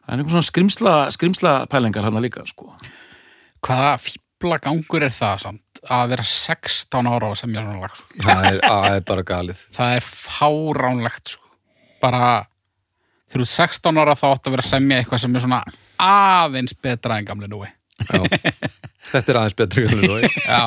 það 0.05 0.11
er 0.13 0.19
einhver 0.19 0.35
svona 0.35 0.49
skrimsla, 0.49 0.95
skrimsla 1.15 1.55
pælingar 1.71 2.05
hann 2.05 2.21
líka, 2.21 2.45
sko. 2.49 2.71
Hvaða 3.65 3.95
fíbla 4.05 4.59
gangur 4.61 5.05
er 5.05 5.15
það 5.15 5.45
samt 5.47 5.65
að 5.85 6.11
vera 6.15 6.25
16 6.25 7.09
ára 7.09 7.29
og 7.29 7.39
semja 7.39 7.63
svona 7.63 7.83
lag 7.83 7.95
sko? 7.97 8.07
það 8.25 8.47
er, 8.49 8.59
að, 8.65 8.85
er 8.89 9.07
bara 9.09 9.25
galið 9.27 9.63
Það 9.77 9.95
er 9.99 10.07
fáránlegt 10.09 11.33
sko. 11.35 11.49
bara 12.01 12.21
þegar 13.29 13.41
þú 13.41 13.45
ert 13.45 13.53
16 13.53 14.01
ára 14.01 14.17
þá 14.17 14.25
átt 14.31 14.47
að 14.49 14.55
vera 14.55 14.65
að 14.65 14.71
semja 14.71 14.99
eitthvað 15.01 15.23
sem 15.25 15.35
er 15.35 15.45
svona 15.45 15.61
aðeins 16.05 16.77
betra 16.85 17.19
en 17.19 17.29
gamli 17.29 17.49
núi 17.51 17.67
já. 17.69 18.21
Þetta 19.11 19.33
er 19.33 19.39
aðeins 19.41 19.57
betri 19.61 19.85
en 19.85 19.93
Galli 19.93 20.11
Nói 20.11 20.29
Já, 20.45 20.61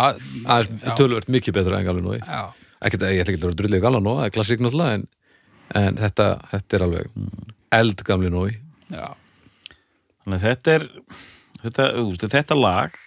aðeins 0.45 0.83
Já. 0.85 0.95
tölvöld 1.01 1.31
mikið 1.37 1.59
betra 1.59 1.81
en 1.81 1.89
Galli 1.89 2.05
Nói 2.05 2.19
já, 2.21 2.43
ekkert 2.85 3.07
að 3.07 3.15
ég 3.15 3.25
ætla 3.25 3.35
ekki 3.35 3.41
að 3.43 3.47
vera 3.49 3.61
drullið 3.63 3.85
Galli 3.87 4.03
Nói, 4.05 4.15
það 4.19 4.29
er 4.29 4.35
klassík 4.37 4.65
náttúrulega 4.65 4.99
en, 4.99 5.07
en 5.83 6.01
þetta, 6.05 6.29
þetta 6.53 6.79
er 6.79 6.87
alveg 6.89 7.13
eld 7.79 8.05
Gamli 8.09 8.33
Nói 8.33 8.49
já. 8.95 9.09
Þannig 10.25 10.39
að 10.39 10.47
þetta 10.49 10.75
er 10.77 10.89
þetta, 11.63 11.91
þú 11.99 12.09
veist, 12.11 12.27
þetta 12.35 12.59
lag 12.59 12.99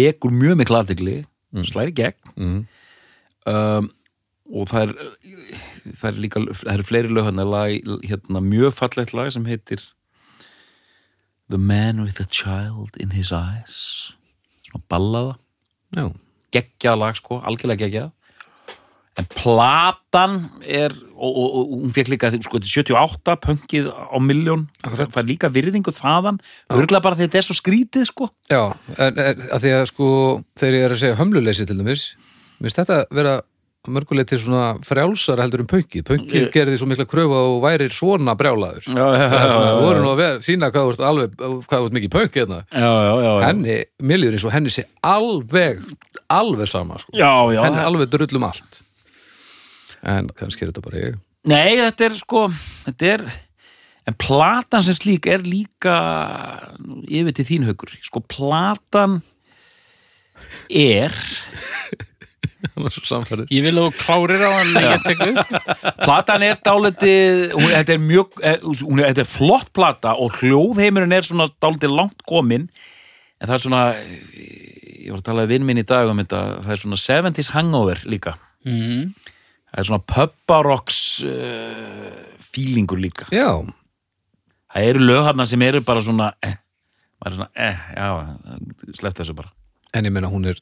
vekur 0.00 0.34
mjög 0.34 0.60
mikla 0.60 0.82
aðtegli 0.84 1.16
slæri 1.66 1.94
gegn. 1.96 2.34
Mm. 2.36 2.60
um, 3.50 3.88
og 4.50 4.68
það 4.70 4.82
er 4.84 4.92
það 5.98 6.06
er 6.10 6.20
líka, 6.24 6.42
það 6.60 6.72
eru 6.74 6.86
fleiri 6.86 7.12
lög 7.14 7.28
hérna, 7.28 7.46
lag, 7.46 7.90
hérna 8.06 8.42
mjög 8.44 8.74
fallegt 8.78 9.14
lag 9.16 9.30
sem 9.34 9.46
heitir 9.46 9.82
The 11.50 11.58
Man 11.58 12.02
with 12.04 12.20
a 12.22 12.26
Child 12.26 12.98
in 13.00 13.14
His 13.14 13.32
Eyes 13.34 14.12
svona 14.70 14.86
ballaða 14.90 16.08
geggjað 16.54 16.98
lag 17.02 17.18
sko, 17.18 17.42
algjörlega 17.46 17.86
geggjað 17.86 18.10
en 19.18 19.26
platan 19.34 20.36
er 20.64 20.94
og, 20.94 21.28
og, 21.28 21.48
og 21.60 21.72
hún 21.82 21.92
fekk 21.94 22.12
líka 22.14 22.30
sko, 22.32 22.60
þetta 22.60 22.70
er 22.70 22.96
78, 22.96 23.36
pönkið 23.44 23.90
á 23.90 24.16
milljón. 24.22 24.64
Akkurat. 24.84 25.12
fær 25.12 25.26
líka 25.28 25.50
virðingu 25.52 25.92
þaðan. 25.92 26.40
Örgulega 26.72 27.04
bara 27.04 27.18
því 27.18 27.26
þetta 27.26 27.40
er 27.40 27.48
svo 27.48 27.56
skrítið 27.58 28.06
sko. 28.08 28.30
Já 28.50 28.62
en, 28.96 29.18
en, 29.18 29.44
að 29.50 29.66
því 29.66 29.74
að 29.76 29.86
sko 29.90 30.08
þegar 30.62 30.78
ég 30.78 30.86
er 30.86 30.96
að 30.96 31.02
segja 31.02 31.20
hömluleysi 31.20 31.68
til 31.68 31.78
dæmis 31.80 32.10
Mér 32.60 32.68
finnst 32.68 32.80
þetta 32.82 32.96
vera 33.16 33.34
mörgulegt 33.88 34.28
til 34.28 34.38
svona 34.42 34.74
frjálsara 34.84 35.40
heldur 35.46 35.62
um 35.64 35.68
pönkið. 35.70 36.02
Pönkið 36.04 36.34
Ég- 36.36 36.50
gerði 36.52 36.76
svo 36.78 36.86
mikla 36.90 37.06
kröfu 37.08 37.32
og 37.32 37.62
væri 37.64 37.88
svona 37.88 38.34
brjálaður. 38.36 38.84
þú 38.84 39.80
voru 39.80 40.02
nú 40.02 40.10
að 40.12 40.16
vera, 40.20 40.38
sína 40.44 40.70
hvað 40.70 40.90
ert 40.92 41.00
alveg, 41.00 41.34
hvað 41.64 41.86
ert 41.86 41.92
mikið 41.96 42.10
pönk 42.12 42.32
hérna. 42.36 42.64
já, 42.70 42.92
já, 43.08 43.14
já. 43.24 43.46
Henni, 43.46 43.84
mér 44.02 44.18
líður 44.20 44.32
eins 44.36 44.44
og 44.44 44.52
henni 44.52 44.68
sé 44.68 44.84
alveg, 45.02 45.80
alveg 46.28 46.68
sama, 46.68 46.98
sko. 46.98 47.12
henni 47.16 47.78
alveg 47.80 48.10
drullum 48.10 48.44
allt. 48.44 48.82
En 50.02 50.28
kannski 50.28 50.62
er 50.62 50.72
þetta 50.72 50.82
bara 50.82 50.96
ég. 50.98 51.18
Nei, 51.44 51.76
þetta 51.76 52.04
er 52.04 52.14
sko 52.20 52.48
þetta 52.84 53.02
er 53.14 53.24
en 54.06 54.14
platan 54.14 54.82
sem 54.82 54.94
slík 54.94 55.26
er 55.26 55.38
líka 55.38 55.96
yfir 57.08 57.32
til 57.34 57.44
þín 57.44 57.64
haukur 57.64 57.88
sko 58.02 58.20
platan 58.20 59.22
er 60.68 61.10
Hann 61.10 61.16
er 61.16 61.16
svo 61.90 62.69
samfærið. 62.69 62.69
Ég 63.52 63.66
vil 63.66 63.76
þú 63.76 63.86
klárir 64.00 64.44
á 64.44 64.50
hann 64.54 64.72
platan 66.06 66.46
er 66.46 66.60
dálítið 66.64 67.54
hún, 67.56 67.68
þetta 67.74 67.96
er 67.96 68.02
mjög, 68.04 68.40
eh, 68.44 68.64
hún 68.80 69.02
þetta 69.02 69.24
er 69.24 69.30
flott 69.30 69.72
plata 69.76 70.14
og 70.16 70.40
hljóðheimurinn 70.40 71.16
er 71.16 71.28
svona 71.28 71.48
dálítið 71.62 71.96
langt 71.96 72.24
komin 72.28 72.68
en 73.40 73.48
það 73.48 73.56
er 73.56 73.64
svona 73.64 73.84
ég 75.00 75.10
var 75.12 75.20
að 75.22 75.26
tala 75.26 75.44
við 75.44 75.54
vinn 75.54 75.68
minn 75.68 75.80
í 75.80 75.86
dag 75.88 76.10
um 76.10 76.20
þetta 76.20 76.40
það 76.64 76.72
er 76.74 76.82
svona 76.84 77.00
70s 77.02 77.52
hangover 77.54 78.02
líka. 78.08 78.36
Mm. 78.68 79.12
það 79.70 79.82
er 79.82 79.88
svona 79.88 80.06
pubbarocks 80.12 80.98
uh, 81.24 82.10
feelingur 82.50 83.00
líka. 83.00 83.28
Já, 83.32 83.62
það 84.74 84.90
eru 84.90 85.06
lögharnar 85.06 85.48
sem 85.48 85.64
eru 85.64 85.80
bara 85.86 86.02
svona 86.04 86.32
eh, 86.44 86.58
er 87.24 87.36
svona, 87.36 87.48
eh, 87.54 87.80
já 87.96 88.96
sleft 88.98 89.22
þessu 89.22 89.36
bara. 89.38 89.52
En 89.96 90.06
ég 90.06 90.16
er, 90.16 90.28
hún 90.30 90.46
er 90.46 90.60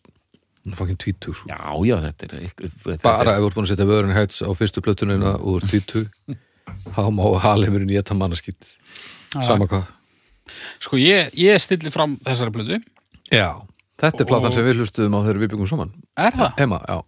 fucking 0.76 0.98
tvítug, 1.00 1.36
sko. 1.36 1.48
já, 1.48 1.58
já, 1.88 1.96
þetta 2.04 2.26
er, 2.28 2.34
þetta 2.52 2.92
er 2.94 3.00
Bara 3.04 3.36
ef 3.36 3.42
þú 3.44 3.48
ert 3.50 3.56
búin 3.58 3.66
að 3.68 3.72
setja 3.72 3.86
vörun 3.88 4.14
hæts 4.16 4.42
á 4.44 4.50
fyrstu 4.58 4.82
plötunina 4.84 5.34
og 5.38 5.46
þú 5.46 5.54
ert 5.60 5.70
tvítug, 5.72 6.10
þá 6.96 7.00
má 7.14 7.24
halheimurinn 7.44 7.92
geta 7.92 8.16
mannaskitt. 8.18 8.74
Sama 9.34 9.68
hvað. 9.68 9.86
Sko 10.80 10.96
ég, 11.00 11.30
ég 11.36 11.60
stilli 11.60 11.90
fram 11.92 12.14
þessari 12.24 12.52
blödu 12.54 12.78
Já, 13.28 13.60
þetta 14.00 14.22
er 14.24 14.28
platan 14.30 14.48
Og- 14.48 14.54
sem 14.56 14.64
við 14.64 14.78
hlustuðum 14.80 15.16
á 15.16 15.20
þegar 15.26 15.40
við 15.42 15.50
byggum 15.52 15.68
saman. 15.68 15.90
Er 16.16 16.32
það? 16.32 16.52
Heima, 16.62 16.78
já. 16.88 17.02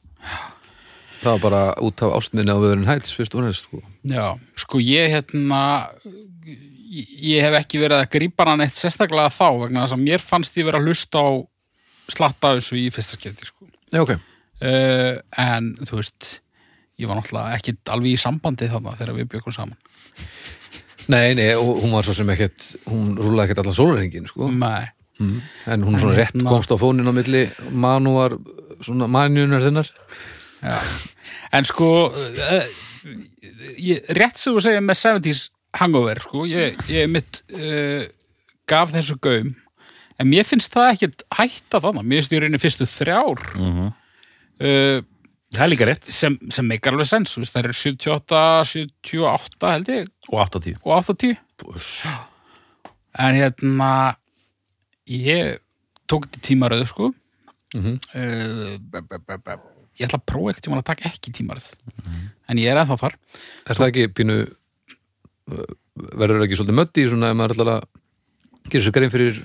Það 1.21 1.33
var 1.37 1.41
bara 1.45 1.63
út 1.85 2.01
af 2.05 2.15
ástminni 2.17 2.53
á 2.53 2.57
vörun 2.61 2.87
hæts 2.89 3.13
fyrst 3.17 3.35
og 3.37 3.45
næst, 3.45 3.67
sko. 3.69 3.81
Já, 4.09 4.37
sko 4.57 4.81
ég 4.81 5.09
hérna 5.13 5.63
ég, 6.05 7.09
ég 7.37 7.45
hef 7.45 7.57
ekki 7.61 7.81
verið 7.83 8.01
að 8.03 8.11
grípa 8.15 8.47
hann 8.49 8.65
eitt 8.65 8.77
sérstaklega 8.81 9.33
þá 9.33 9.47
vegna 9.65 9.85
þess 9.85 9.97
að 9.97 10.05
mér 10.05 10.25
fannst 10.25 10.57
ég 10.61 10.69
vera 10.69 10.81
að 10.81 10.89
hlusta 10.91 11.21
á 11.21 11.29
slatta 12.13 12.55
þessu 12.59 12.77
í 12.81 12.87
fyrsta 12.95 13.17
skipti 13.19 13.49
sko. 13.49 13.69
Já, 13.93 14.03
ok. 14.05 14.13
uh, 14.17 15.17
en 15.41 15.73
þú 15.87 15.99
veist 16.01 16.31
ég 17.01 17.09
var 17.09 17.17
náttúrulega 17.21 17.57
ekki 17.57 17.77
alveg 17.91 18.13
í 18.13 18.21
sambandi 18.21 18.69
þarna 18.71 18.97
þegar 18.99 19.17
við 19.21 19.31
byggum 19.35 19.57
saman 19.57 19.79
Nei, 21.11 21.33
nei, 21.35 21.49
og 21.59 21.81
hún 21.83 21.95
var 21.97 22.05
svo 22.07 22.13
sem 22.15 22.29
ekkert, 22.31 22.67
hún 22.87 23.15
rúlaði 23.19 23.49
ekkert 23.49 23.63
allan 23.65 23.75
sólurhengin, 23.79 24.29
sko. 24.31 24.51
Nei, 24.53 24.91
Mm. 25.21 25.41
En 25.69 25.83
hún 25.85 25.99
svona 26.01 26.15
rétt 26.17 26.33
Hérna- 26.33 26.49
komst 26.49 26.71
á 26.73 26.81
fónin 26.81 27.05
á 27.05 27.13
milli 27.13 27.43
manúar, 27.77 28.39
svona 28.81 29.05
manjunar 29.07 29.61
þinnar. 29.61 29.91
já 30.63 30.79
En 31.53 31.65
sko 31.69 32.09
uh, 32.09 32.65
ég, 33.77 34.01
rétt 34.17 34.39
sem 34.41 34.55
þú 34.57 34.63
segir 34.65 34.81
með 34.81 34.97
70s 34.97 35.43
hangover 35.77 36.23
sko, 36.25 36.47
ég, 36.49 36.73
ég 36.89 37.05
mitt 37.13 37.43
uh, 37.53 38.09
gaf 38.65 38.95
þessu 38.97 39.19
gaum 39.21 39.53
en 40.21 40.29
mér 40.29 40.45
finnst 40.49 40.73
það 40.75 40.91
ekkert 40.95 41.23
hætta 41.39 41.81
þannig, 41.81 42.05
mér 42.11 42.21
finnst 42.21 42.35
ég 42.37 42.43
reyni 42.45 42.61
fyrstu 42.61 42.87
þrjár 42.89 43.41
Mhm. 43.57 43.87
uh, 44.61 44.99
það 45.51 45.65
er 45.65 45.71
líka 45.73 45.87
rétt. 45.89 46.05
sem, 46.13 46.37
sem 46.53 46.67
meikar 46.69 46.93
alveg 46.95 47.09
sens, 47.11 47.33
veist, 47.37 47.55
það 47.55 47.65
eru 47.65 47.73
78, 47.75 48.43
78 48.71 49.73
held 49.73 49.89
ég. 49.91 50.11
Og 50.31 50.39
80 50.45 50.77
og 50.85 50.93
80 51.03 51.37
en 53.19 53.35
hérna 53.35 53.91
ég 55.11 55.59
tók 56.11 56.27
þetta 56.29 56.45
tímaröðu 56.47 56.87
sko. 56.91 57.11
Mhm. 57.75 57.99
uh, 58.15 58.79
b- 58.79 59.03
b- 59.09 59.19
b- 59.27 59.39
b- 59.45 59.59
ég 59.99 60.07
ætla 60.07 60.19
að 60.19 60.27
prófa 60.27 60.51
ekkert 60.53 60.65
tíma 60.67 60.79
að 60.81 60.87
taka 60.91 61.09
ekki 61.11 61.31
tímaröð 61.35 61.67
en 62.49 62.57
ég 62.59 62.67
er 62.71 62.79
ennþá 62.81 62.97
þar. 62.99 63.15
Er 63.69 63.75
það 63.79 63.91
ekki 63.91 64.07
pínu 64.15 64.37
uh, 65.51 65.67
verður 66.19 66.41
það 66.41 66.47
ekki 66.49 66.59
svolítið 66.59 66.79
mötti 66.81 67.05
í 67.05 67.11
svona 67.11 67.31
ef 67.31 67.37
maður 67.39 67.55
ætlar 67.57 67.71
að 67.75 68.71
gera 68.71 68.85
sér 68.87 68.95
grein 68.97 69.11
fyrir 69.15 69.39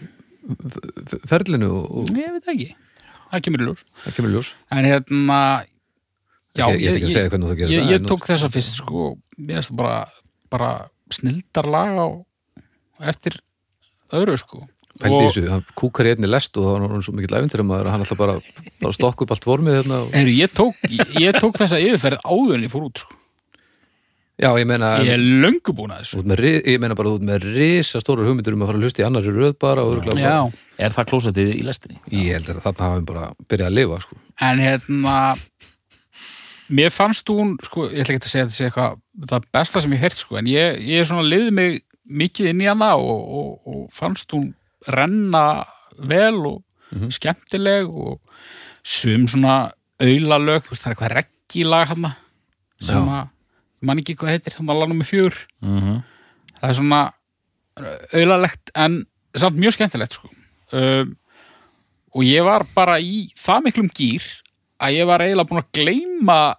ferlinu 1.29 1.71
og, 1.75 2.11
ég 2.15 2.35
veit 2.35 2.51
ekki, 2.53 2.67
það 3.31 3.45
kemur 3.47 3.63
í 3.63 3.69
ljós. 3.69 3.85
Það 4.03 4.17
kemur 4.17 4.31
í 4.31 4.35
ljós. 4.37 4.51
En 4.75 4.87
hérna 4.89 5.39
já, 6.55 6.67
ég, 6.71 6.83
ég 6.85 6.93
þú 7.49 7.57
gerir 7.59 7.73
ég, 7.73 7.81
það 7.83 7.91
ég 7.95 7.99
en- 7.99 8.11
tók 8.11 8.27
þessa 8.29 8.51
fyrst 8.53 8.79
sko 8.79 9.09
finnst 9.35 9.71
það 9.71 9.79
bara, 9.81 9.97
bara 10.53 10.71
snildar 11.13 11.67
lag 11.69 11.99
á 11.99 12.07
eftir 13.11 13.39
öðru 14.15 14.37
sko. 14.39 14.63
Pældi 14.95 15.25
þessu, 15.25 15.41
hann 15.51 15.65
kúkar 15.75 16.07
í 16.07 16.13
einni 16.13 16.27
lest 16.29 16.55
og 16.55 16.63
það 16.63 16.75
var 16.77 16.93
hann 16.93 17.03
svo 17.03 17.13
mikill 17.17 17.35
æfintir 17.35 17.59
að 17.65 17.89
hann 17.91 18.05
ætla 18.05 18.15
bara, 18.15 18.35
bara 18.79 18.91
að 18.93 18.95
stokka 18.95 19.25
upp 19.25 19.33
allt 19.35 19.47
formið 19.49 19.75
hérna 19.81 19.97
og... 20.05 20.13
Heru, 20.15 20.31
ég, 20.31 20.53
tók, 20.55 20.77
ég, 20.87 21.11
ég 21.19 21.39
tók 21.43 21.57
þessa 21.59 21.81
yfirferð 21.83 22.21
ég 22.63 22.71
fór 22.71 22.85
út 22.87 23.01
sko. 23.03 23.17
Já, 24.41 24.49
ég 24.59 24.67
meina 24.69 24.91
ég 25.05 25.13
er 25.15 25.23
löngu 25.45 25.75
búin 25.75 25.93
að 25.95 26.01
þú 26.01 26.05
þessu 26.05 26.21
ert 26.21 26.29
með, 26.31 26.43
ég 26.71 26.81
meina 26.83 26.97
bara 26.97 27.13
þú 27.13 27.19
ert 27.19 27.27
með 27.29 27.47
risa 27.55 28.01
stórar 28.03 28.29
hugmyndir 28.29 28.57
um 28.57 28.65
að 28.65 28.71
fara 28.71 28.81
að 28.81 28.87
hlusta 28.87 29.03
í 29.03 29.07
annari 29.07 29.35
röð 29.35 29.55
bara 29.61 29.85
og 29.85 29.95
örugglega 29.95 30.25
já, 30.25 30.37
bara, 30.43 30.83
er 30.87 30.97
það 30.97 31.09
klósettið 31.11 31.53
í 31.55 31.63
lestinni? 31.67 32.01
ég 32.11 32.35
held 32.35 32.51
að 32.51 32.61
þarna 32.67 32.91
við 32.95 33.07
bara 33.11 33.29
byrjað 33.49 33.71
að 33.71 33.77
lifa 33.79 34.01
sko. 34.03 34.19
en 34.49 34.63
hérna 34.65 35.15
mér 36.67 36.93
fannst 36.93 37.31
hún 37.31 37.55
sko, 37.63 37.87
ég 37.91 38.03
ætla 38.03 38.17
ekki 38.17 38.25
að 38.25 38.33
segja 38.33 38.47
þetta 38.47 38.57
sé 38.57 38.69
eitthvað 38.69 38.99
það 39.31 39.49
besta 39.59 39.83
sem 39.85 39.95
ég 39.95 40.05
heyrt 40.05 40.19
sko, 40.19 40.39
en 40.41 40.51
ég, 40.51 40.83
ég 40.83 41.03
er 41.03 41.09
svona 41.09 41.27
liði 41.27 41.55
mig 41.55 41.81
mikið 42.05 42.51
inn 42.51 42.61
í 42.61 42.69
hana 42.69 42.93
og, 43.01 43.33
og, 43.39 43.49
og 43.69 43.81
fannst 43.95 44.33
hún 44.35 44.51
renna 44.91 45.65
vel 45.95 46.37
og 46.45 46.61
skemmtileg 47.13 47.89
og 47.89 48.19
sum 48.85 49.25
svona 49.27 49.71
aulalög, 50.01 50.65
þú 50.65 50.73
veist, 50.73 50.83
það 50.83 50.89
er 50.89 50.95
eitthvað 50.95 51.13
reggilag 51.15 51.91
hann 51.93 52.07
sem 52.83 53.07
Já. 53.07 53.15
að, 53.21 53.31
ég 53.81 53.87
man 53.89 54.01
ekki 54.01 54.15
hvað 54.19 54.35
heitir, 54.35 54.55
hann 54.57 54.67
var 54.69 54.79
lanum 54.81 55.01
með 55.01 55.11
fjör 55.11 55.35
Mm 55.61 55.79
-hmm. 55.81 56.01
það 56.61 56.69
er 56.69 56.79
svona 56.79 57.01
auðalegt 58.15 58.71
en 58.75 59.05
samt 59.35 59.57
mjög 59.59 59.73
skemmtilegt 59.75 60.13
sko. 60.13 60.29
um, 60.71 61.15
og 62.15 62.23
ég 62.23 62.43
var 62.43 62.65
bara 62.75 62.99
í 62.99 63.27
það 63.35 63.65
miklum 63.65 63.89
gýr 63.89 64.23
að 64.79 64.95
ég 64.99 65.07
var 65.07 65.23
eiginlega 65.23 65.49
búin 65.49 65.63
að 65.63 65.71
gleyma 65.75 66.55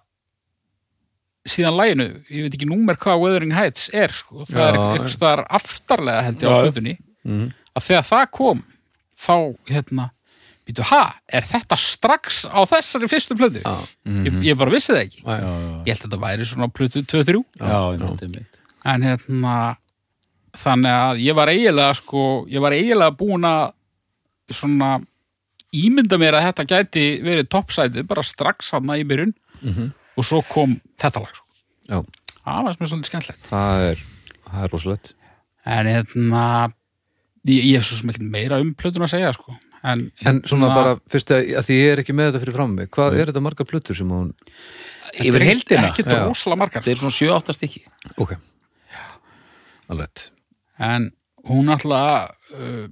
síðan 1.47 1.77
læginu, 1.79 2.07
ég 2.29 2.43
veit 2.43 2.55
ekki 2.57 2.67
númer 2.67 2.97
hvað 2.99 3.21
Wuthering 3.21 3.55
Heights 3.55 3.89
er 3.95 4.13
sko. 4.13 4.45
það 4.45 4.61
Já. 4.61 4.67
er 4.67 4.79
eitthvað 5.01 5.43
aftarlega 5.59 6.25
held 6.27 6.43
ég 6.43 6.49
á 6.51 6.57
hlutunni 6.61 6.97
mm. 7.23 7.47
að 7.73 7.87
þegar 7.87 8.07
það 8.11 8.25
kom 8.31 8.63
þá 9.17 9.35
hérna, 9.71 10.09
býtu, 10.67 10.83
ha, 10.91 11.01
er 11.31 11.45
þetta 11.47 11.77
strax 11.79 12.43
á 12.51 12.59
þessari 12.67 13.07
fyrstu 13.11 13.37
plötu? 13.39 13.61
já, 13.63 13.75
Ég, 14.27 14.39
ég 14.51 14.57
bara 14.59 14.73
vissi 14.73 14.91
það 14.93 15.03
ekki 15.05 15.21
já, 15.23 15.35
já. 15.39 15.51
ég 15.87 15.91
held 15.93 15.99
að 16.01 16.05
þetta 16.07 16.19
væri 16.25 16.47
svona 16.49 16.67
plötu 16.75 17.03
2-3 17.07 17.43
já, 17.61 17.81
já, 17.97 18.07
já. 18.27 18.45
en 18.93 19.05
hérna 19.07 19.55
þannig 20.57 20.91
að 20.97 21.19
ég 21.23 21.35
var 21.37 21.51
eiginlega 21.53 21.93
sko, 21.99 22.21
ég 22.49 22.63
var 22.63 22.75
eiginlega 22.75 23.15
búin 23.19 23.45
að 23.47 23.73
svona 24.57 24.91
ímynda 25.75 26.17
mér 26.19 26.37
að 26.39 26.45
þetta 26.47 26.65
gæti 26.71 27.05
verið 27.25 27.49
toppsætið 27.51 28.07
bara 28.07 28.23
strax 28.25 28.71
hann 28.75 28.91
í 28.95 29.03
byrjun 29.07 29.33
Mhm. 29.61 29.91
og 30.17 30.23
svo 30.25 30.41
kom 30.47 30.79
þetta 30.99 31.19
lag 31.23 31.33
sko. 31.35 31.45
já. 31.89 31.99
það 32.45 32.63
var 32.63 32.73
sem 32.73 32.83
er 32.85 32.89
svolítið 32.91 33.09
skemmtilegt 33.11 33.49
það 33.49 33.91
er 33.91 34.03
það 34.47 34.63
er 34.63 34.69
rosalegt 34.71 35.13
en 35.65 35.85
hérna 35.91 36.43
ég, 37.47 37.63
ég 37.63 37.75
hef 37.77 37.85
svo 37.89 37.97
sem 37.99 38.09
ekki 38.13 38.23
meira 38.31 38.59
um 38.61 38.73
plötun 38.75 39.03
að 39.03 39.11
segja 39.15 39.33
sko. 39.33 39.55
En, 39.87 40.03
En 40.27 40.41
svona 40.43 40.67
hérna, 40.69 40.75
bara, 40.75 40.95
fyrst 41.11 41.31
að, 41.35 41.53
að 41.59 41.67
því 41.67 41.77
ég 41.79 41.93
er 41.93 42.01
ekki 42.03 42.15
með 42.17 42.29
þetta 42.31 42.43
fyrir 42.43 42.57
fram 42.57 42.75
mig, 42.77 42.91
hvað 42.93 43.17
er 43.17 43.31
þetta 43.31 43.43
margar 43.45 43.69
plötur 43.69 43.97
sem 43.97 44.11
hún, 44.11 44.33
yfir 45.15 45.45
heildina? 45.47 45.89
ekki 45.91 46.05
Já. 46.05 46.19
rosalega 46.25 46.61
margar. 46.63 46.85
Það 46.85 46.93
er 46.93 47.01
svona 47.03 47.17
7-8 47.17 47.57
stykki. 47.57 47.83
Ok. 48.23 48.35
Alveg, 49.87 50.27
en 50.83 51.11
hún 51.47 51.71
alltaf 51.71 52.33
uh, 52.57 52.87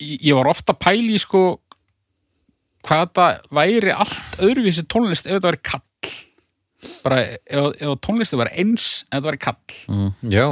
ég 0.00 0.32
var 0.38 0.48
ofta 0.50 0.72
að 0.72 0.82
pæli 0.86 1.18
sko 1.20 1.42
hvað 2.84 3.02
þetta 3.06 3.26
væri 3.54 3.92
allt 3.94 4.38
öðruvísi 4.44 4.86
tónlist 4.88 5.28
ef 5.28 5.36
þetta 5.36 5.50
væri 5.50 5.62
kall. 5.64 6.14
Bara 7.04 7.20
ef, 7.24 7.68
ef 7.80 8.00
tónlisti 8.04 8.40
væri 8.40 8.56
eins 8.64 8.88
ef 9.04 9.18
þetta 9.18 9.28
væri 9.28 9.42
kall. 9.44 9.76
Mm. 9.88 10.10
já 10.32 10.48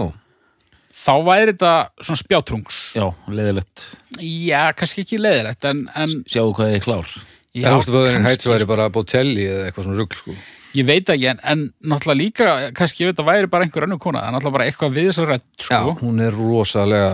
þá 0.93 1.13
væri 1.27 1.55
þetta 1.55 1.75
svona 2.05 2.23
spjátrungs. 2.23 2.81
Já, 2.99 3.07
leðilegt 3.33 3.85
já, 4.21 4.73
kannski 4.77 5.05
ekki 5.07 5.21
leiðilegt 5.21 5.69
en, 5.69 5.87
en 5.97 6.19
sjáu 6.31 6.51
hvað 6.57 6.77
er 6.77 6.85
klár. 6.85 7.15
Já, 7.53 7.69
þú 7.69 7.79
veist, 7.79 7.93
Vöðurinn 7.93 8.27
kannski, 8.27 8.51
væri 8.53 8.69
bara 8.69 8.91
Bocelli 8.93 9.47
eða 9.49 9.67
eitthvað 9.69 9.89
svona 9.89 9.99
rugl 10.01 10.19
sko. 10.19 10.37
Ég 10.73 10.87
veit 10.89 11.11
ekki 11.13 11.29
en, 11.29 11.41
en 11.45 11.67
náttúrulega 11.85 12.17
líka, 12.19 12.53
kannski 12.77 13.05
ég 13.05 13.11
veit 13.11 13.21
að 13.21 13.29
væri 13.29 13.51
bara 13.53 13.67
einhver 13.67 13.85
önnur 13.85 14.01
kona, 14.01 14.23
það 14.23 14.31
er 14.31 14.37
náttúrulega 14.37 14.57
bara 14.57 14.69
eitthvað 14.71 14.95
við 14.97 15.09
þess 15.11 15.21
að 15.21 15.29
rödd 15.33 15.45
já, 15.59 15.67
sko, 15.67 15.97
hún 16.01 16.23
er 16.25 16.39
rosalega 16.39 17.11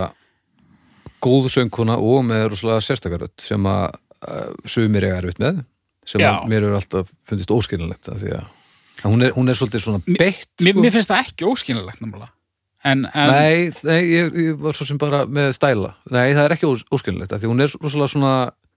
góð 1.27 1.49
söngkona 1.57 1.97
og 1.99 2.23
með 2.29 2.45
rosalega 2.53 2.85
sérstakarödd 2.87 3.35
sem 3.43 3.67
að 3.67 3.99
uh, 4.29 4.53
sumir 4.63 5.09
eiga 5.09 5.19
erfitt 5.19 5.43
með 5.43 5.65
sem 6.09 6.23
Já. 6.23 6.31
að 6.31 6.53
mér 6.53 6.65
hefur 6.65 6.79
alltaf 6.79 7.11
fundist 7.29 7.53
óskilinlegt 7.53 8.11
að 8.13 8.23
því 8.23 8.35
að 8.39 8.47
hún 9.09 9.27
er, 9.27 9.35
hún 9.35 9.51
er 9.51 9.59
svolítið 9.59 9.85
svona 9.85 10.01
beitt 10.07 10.53
mér, 10.63 10.73
sko. 10.73 10.85
mér 10.85 10.95
finnst 10.95 11.11
það 11.11 11.25
ekki 11.27 11.49
óskynilegt 11.51 12.03
náttúrulega 12.05 12.31
en, 12.85 13.05
en 13.11 13.33
Nei, 13.33 13.69
nei 13.87 14.01
ég, 14.07 14.39
ég 14.49 14.63
var 14.63 14.77
svo 14.77 14.87
sem 14.89 15.01
bara 15.01 15.25
með 15.27 15.53
stæla. 15.57 15.95
Nei, 16.15 16.31
það 16.37 16.45
er 16.45 16.57
ekki 16.57 16.69
ós, 16.71 16.85
óskilinlegt 16.95 17.35
að 17.35 17.45
því 17.45 17.53
hún 17.53 17.65
er 17.65 17.77
rosalega 17.79 18.13
svona 18.15 18.35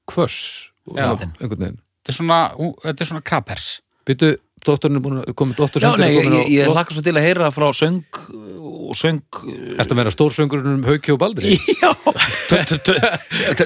kvöss 0.09 0.39
svona 0.87 1.13
einhvern 1.19 1.65
veginn. 1.67 1.81
Þetta 2.01 2.13
er 2.13 2.17
svona, 2.17 2.39
þetta 2.85 3.05
er 3.05 3.11
svona 3.11 3.25
kapers. 3.29 3.67
Býtu, 4.09 4.31
dóttorinn 4.65 4.97
er 4.97 5.03
búin 5.05 5.21
að 5.21 5.53
dóttor 5.57 5.83
Já, 5.85 5.91
nei, 6.01 6.09
ég, 6.15 6.29
ég, 6.33 6.49
ég 6.55 6.71
hlakka 6.73 6.95
svo 6.95 7.05
til 7.05 7.13
að 7.13 7.27
heyra 7.27 7.51
frá 7.53 7.67
söng 7.77 8.21
og 8.91 8.97
söng 8.97 9.21
að 9.79 9.95
meira 9.97 10.13
stórsöngurinn 10.13 10.79
um 10.79 10.85
Hauki 10.89 11.13
og 11.13 11.21
Baldri? 11.21 11.53
Já, 11.83 11.93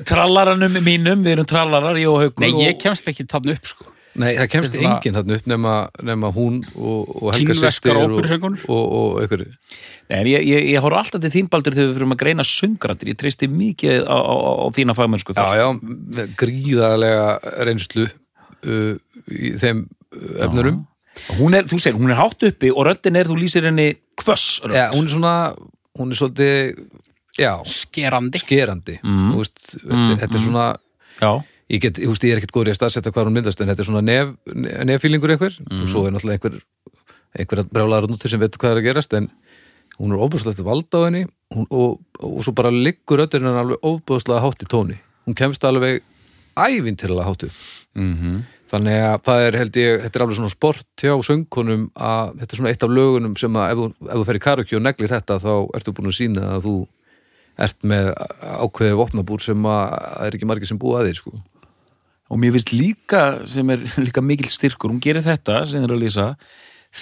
trallaranum 0.06 0.80
mínum, 0.84 1.24
við 1.24 1.38
erum 1.38 1.50
trallarar, 1.50 1.98
ég 2.00 2.12
og 2.12 2.22
Haukur 2.26 2.44
nei, 2.44 2.68
ég 2.68 2.80
kemst 2.82 3.08
ekki 3.12 3.28
þann 3.32 3.56
upp 3.56 3.72
sko 3.72 3.95
Nei, 4.16 4.32
það 4.38 4.48
kemst 4.54 4.78
enginn 4.80 5.18
þarna 5.18 5.38
upp 5.38 5.48
nema, 5.52 5.74
nema 6.08 6.32
hún 6.36 6.62
og, 6.76 7.10
og 7.20 7.34
Helga 7.36 7.56
systir 7.60 7.98
og, 8.00 8.14
og, 8.16 8.84
og 8.86 9.20
einhverju 9.24 9.50
Nei, 9.52 10.18
en 10.22 10.30
ég, 10.30 10.46
ég, 10.46 10.68
ég 10.72 10.86
horf 10.86 11.00
alltaf 11.02 11.24
til 11.24 11.32
þín 11.34 11.50
baldur 11.52 11.76
þegar 11.76 11.90
við 11.90 11.98
fyrir 11.98 12.14
að 12.14 12.22
greina 12.22 12.46
söngrættir, 12.48 13.12
ég 13.12 13.20
treysti 13.20 13.50
mikið 13.52 14.06
á, 14.08 14.16
á, 14.16 14.36
á 14.64 14.68
þína 14.76 14.96
fagmennsku 14.98 15.36
Já, 15.36 15.42
þar. 15.42 15.60
já, 15.60 16.28
gríðarlega 16.40 17.56
reynslu 17.68 18.06
uh, 18.08 18.94
í 19.34 19.56
þeim 19.62 19.88
uh, 19.88 20.44
efnurum 20.48 20.84
Hún 21.40 21.56
er, 21.58 21.66
þú 21.68 21.80
segir, 21.80 22.00
hún 22.00 22.12
er 22.12 22.20
hátt 22.20 22.44
uppi 22.44 22.70
og 22.72 22.86
röddin 22.90 23.16
er, 23.16 23.28
þú 23.30 23.38
lýsir 23.40 23.64
henni 23.64 23.88
hvöss 24.20 24.60
rödd. 24.66 24.76
Já, 24.76 24.86
hún 24.92 25.08
er 25.08 25.14
svona, 25.14 25.36
hún 25.96 26.12
er 26.12 26.20
svolítið 26.20 26.74
já, 27.40 27.52
skerandi. 27.72 28.42
Skerandi. 28.44 28.98
Mm. 29.00 29.30
Þú 29.32 29.40
veist, 29.40 29.62
þetta, 29.78 30.18
þetta 30.24 30.38
er 30.38 30.44
svona 30.44 30.66
Já, 31.16 31.32
ég, 31.72 31.82
get, 31.84 32.00
ég, 32.02 32.10
veist, 32.12 32.26
ég 32.26 32.36
er 32.36 32.42
ekkert 32.42 32.56
góður 32.56 32.72
í 32.72 32.76
að 32.76 32.80
staðsetja 32.80 33.14
hvað 33.14 33.30
hún 33.30 33.38
myndast 33.40 33.62
en 33.62 33.72
þetta 33.72 33.84
er 33.84 33.90
svona 33.90 34.04
nef, 34.06 34.34
neffílingur 34.90 35.36
einhver. 35.36 35.58
Og 35.72 35.86
svo 35.92 36.06
er 36.06 36.16
náttúrulega 36.16 36.40
einhver 36.40 36.62
einhver 37.36 37.66
brjálaður 37.68 38.16
út 38.16 38.28
sem 38.30 38.40
veit 38.40 38.56
hvað 38.56 38.76
er 38.76 38.82
að 38.82 38.88
gerast 38.90 39.16
en 39.18 39.30
hún 40.00 40.16
er 40.16 40.22
ofbúðslegt 40.24 40.64
vald 40.64 40.88
á 40.96 41.00
henni. 41.04 41.26
Hún, 41.56 41.68
og, 41.70 42.02
og 42.24 42.42
svo 42.46 42.56
bara 42.56 42.74
liggur 42.74 43.24
öllurinn 43.26 43.60
alveg 43.60 43.84
ofbúðslega 43.86 44.44
hátt 44.44 44.64
í 44.64 44.70
tóni. 44.72 45.00
Hún 45.28 45.38
kemst 45.38 45.64
alveg 45.68 46.04
ævintilega 46.56 47.28
háttu 47.28 47.52
mm 47.96 48.44
þannig 48.72 49.04
að 49.06 49.16
það 49.28 49.46
er 49.46 49.58
held 49.60 49.80
ég, 49.80 50.04
þetta 50.04 50.18
er 50.18 50.26
alveg 50.26 50.38
svona 50.40 50.54
sport 50.54 51.04
hjá 51.04 51.14
söngkonum 51.28 51.88
að 51.94 52.32
þetta 52.42 52.56
er 52.56 52.60
svona 52.60 52.72
eitt 52.74 52.86
af 52.86 52.94
lögunum 52.94 53.36
sem 53.40 53.60
að 53.60 53.72
ef 53.72 53.80
þú, 53.80 53.88
ef 54.08 54.16
þú 54.16 54.28
fer 54.30 54.40
í 54.40 54.44
karukju 54.46 54.80
og 54.80 54.86
neglir 54.86 55.14
þetta 55.14 55.38
þá 55.44 55.52
ertu 55.78 55.94
búin 55.96 56.10
að 56.10 56.18
sína 56.18 56.46
að 56.56 56.66
þú 56.66 56.76
ert 57.66 57.88
með 57.88 58.10
ákveðið 58.42 58.98
vopnabúr 59.00 59.46
sem 59.46 59.68
að 59.70 59.84
það 59.94 60.26
er 60.26 60.38
ekki 60.38 60.50
margir 60.50 60.72
sem 60.72 60.82
búa 60.82 61.02
að 61.02 61.10
því 61.10 61.20
sko. 61.22 61.36
Og 62.30 62.42
mér 62.42 62.56
finnst 62.56 62.74
líka 62.74 63.24
sem 63.50 63.70
er 63.74 63.84
líka 64.06 64.24
mikil 64.24 64.50
styrkur, 64.52 64.94
hún 64.94 65.04
gerir 65.04 65.26
þetta 65.26 65.62
sem 65.70 65.86
er 65.86 65.94
að 65.94 66.02
lýsa, 66.06 66.32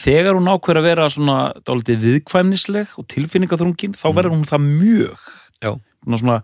þegar 0.04 0.38
hún 0.38 0.50
ákveður 0.52 0.82
að 0.82 0.90
vera 0.90 1.08
svona 1.14 1.38
dálítið 1.68 2.04
viðkvæmnisleg 2.08 2.98
og 3.00 3.08
tilfinningaþrungin, 3.14 3.96
þá 3.98 4.08
verður 4.10 4.36
hún 4.36 4.46
það 4.50 4.68
mjög. 4.68 5.26
Svona, 5.64 6.20
svona, 6.20 6.38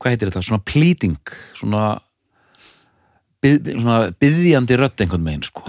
hvað 0.00 0.14
heitir 0.14 0.30
þetta, 0.30 0.44
svona 0.48 0.64
pleading 0.64 1.32
svona 1.58 1.84
byð, 3.44 3.72
svona 3.76 3.98
byðjandi 4.22 4.78
rödd 4.80 5.04
einhvern 5.04 5.26
veginn 5.28 5.44
sko. 5.44 5.64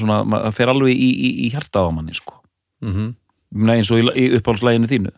svona, 0.00 0.22
maður 0.26 0.56
fer 0.56 0.72
alveg 0.72 0.96
í, 0.96 1.10
í, 1.10 1.30
í 1.46 1.50
hjartað 1.54 1.90
á 1.90 1.90
manni 1.94 2.16
sko. 2.18 2.40
mm 2.82 2.94
meina, 3.50 3.74
eins 3.74 3.90
og 3.90 3.98
í, 3.98 4.06
í 4.14 4.26
uppáhaldslæginu 4.38 4.86
þínu. 4.86 5.10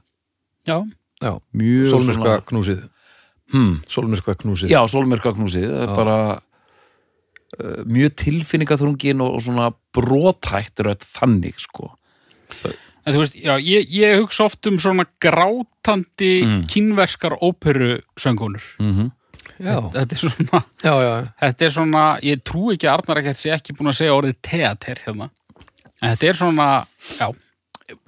Já, 0.68 0.76
Já, 1.22 1.36
mjög 1.54 1.90
sólmyrkva 1.92 2.38
knúsið 2.48 2.80
hmm, 3.52 3.74
Sólmyrkva 3.88 4.34
knúsið 4.42 4.72
já, 4.72 4.80
sólmyrka 4.88 5.32
knúsið 5.36 5.68
það 5.68 5.82
er 5.84 5.90
Já. 5.92 5.96
bara 5.96 6.16
uh, 7.62 7.82
mjög 7.86 8.14
tilfinningaþrungin 8.22 9.20
og, 9.24 9.34
og 9.38 9.44
svona 9.44 9.70
brotætt 9.94 10.80
rödd 10.86 11.04
þannig 11.04 11.58
sko. 11.60 11.92
en 12.62 13.14
þú 13.16 13.18
veist, 13.24 13.34
já, 13.36 13.56
ég, 13.58 13.88
ég 13.92 14.20
hugsa 14.22 14.46
oft 14.48 14.66
um 14.70 14.78
svona 14.78 15.06
grátandi 15.20 16.32
Mm. 16.46 16.66
kínverskar 16.70 17.34
óperu 17.42 18.00
söngunur 18.16 18.62
mm 18.78 19.10
Já, 19.62 19.78
þetta 19.94 20.14
er 20.16 20.18
svona 20.18 20.58
já, 20.82 20.92
já, 21.02 21.12
Þetta 21.40 21.64
er 21.66 21.70
svona, 21.74 22.02
ég 22.24 22.40
trú 22.42 22.72
ekki 22.72 22.86
að 22.88 22.94
Arnar 22.96 23.18
ekkert 23.20 23.38
sé 23.38 23.50
ekki 23.54 23.74
búin 23.78 23.90
að 23.92 23.98
segja 24.00 24.14
orðið 24.16 24.36
teater 24.42 24.98
hérna. 25.04 25.28
En 26.02 26.14
þetta 26.16 26.26
er 26.30 26.38
svona, 26.40 26.66
já, 27.20 27.28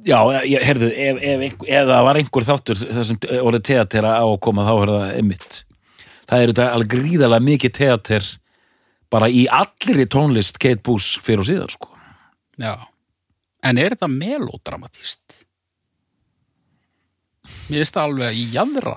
Já, 0.06 0.18
ég, 0.48 0.64
heyrðu, 0.68 0.88
ef, 0.92 1.20
ef, 1.22 1.44
ef 1.64 1.86
það 1.90 2.02
var 2.08 2.18
einhver 2.20 2.46
þáttur 2.48 2.80
þar 2.84 3.06
sem 3.10 3.18
orðið 3.40 3.64
teater 3.70 4.08
á 4.08 4.22
að 4.24 4.38
koma 4.46 4.64
þá 4.68 4.72
er 4.84 4.92
það 4.94 5.14
einmitt. 5.18 5.60
Það 6.30 6.42
er 6.46 6.52
þetta 6.52 6.66
alveg 6.74 6.92
gríðalega 6.94 7.46
mikið 7.50 7.74
teater 7.78 8.28
bara 9.14 9.28
í 9.30 9.44
allri 9.52 10.06
tónlist 10.10 10.56
Kate 10.58 10.82
Boos 10.82 11.12
fyrir 11.22 11.44
og 11.44 11.48
síðar, 11.50 11.74
sko. 11.76 11.90
já. 12.58 12.74
En 13.64 13.78
er 13.80 13.94
þetta 13.94 14.08
melodramatist? 14.12 15.22
Mér 17.68 17.82
finnst 17.82 17.96
það 17.96 18.06
alveg 18.08 18.38
í 18.40 18.44
jæðra 18.54 18.94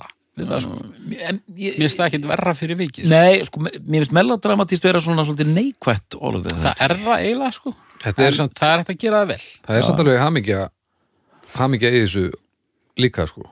sko. 0.62 0.76
En, 1.18 1.40
ég, 1.58 1.78
Mér 1.80 1.86
finnst 1.88 1.98
það 2.00 2.08
ekkert 2.12 2.26
verra 2.30 2.54
fyrir 2.56 2.78
vikið. 2.78 3.08
sko. 3.08 3.12
Nei, 3.16 3.46
sko, 3.48 3.62
mér 3.66 4.02
finnst 4.04 4.14
melodramatist 4.16 4.86
vera 4.86 5.02
svona 5.04 5.24
svolítið 5.28 5.50
neikvætt 5.56 6.18
orðið. 6.20 6.58
Það 6.66 6.84
er 6.86 6.94
það 7.04 7.24
eiginlega, 7.24 7.52
sko. 7.58 7.74
Þetta 8.04 8.24
er 8.28 8.28
En 8.32 8.38
samt, 8.38 8.54
það 8.60 8.74
er 8.76 8.84
hægt 8.84 8.92
að 8.94 9.00
gera 9.04 9.22
það 9.24 9.32
vel. 9.32 9.40
það 9.68 9.80
er 9.80 9.88
samt 9.88 10.04
alveg 10.04 10.20
hamingja 10.22 10.60
hamingja 11.56 11.90
í 11.94 12.02
þessu 12.06 12.26
líka 13.00 13.28
sko. 13.30 13.46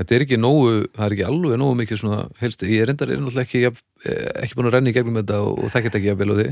Þetta 0.00 0.14
er 0.16 0.22
ekki 0.24 0.36
nógu, 0.40 0.68
það 0.96 1.04
er 1.04 1.12
ekki 1.16 1.24
alveg 1.28 1.58
nógu 1.60 1.74
mikið 1.76 1.98
svona 2.00 2.18
helst, 2.40 2.62
ég 2.64 2.80
er 2.80 2.88
reyndar 2.88 3.10
er 3.12 3.18
náttúrulega 3.20 3.44
ekki, 3.44 3.60
jafn- 3.66 4.08
eh, 4.08 4.30
ekki 4.46 4.56
búin 4.56 4.68
að 4.70 4.74
renna 4.78 4.88
í 4.88 4.94
gegnum 4.96 5.18
þetta 5.20 5.40
og, 5.44 5.58
og 5.60 5.72
þekkert 5.74 5.98
ekki 5.98 6.08
að 6.14 6.16
vel 6.22 6.30
á 6.32 6.34
því 6.38 6.46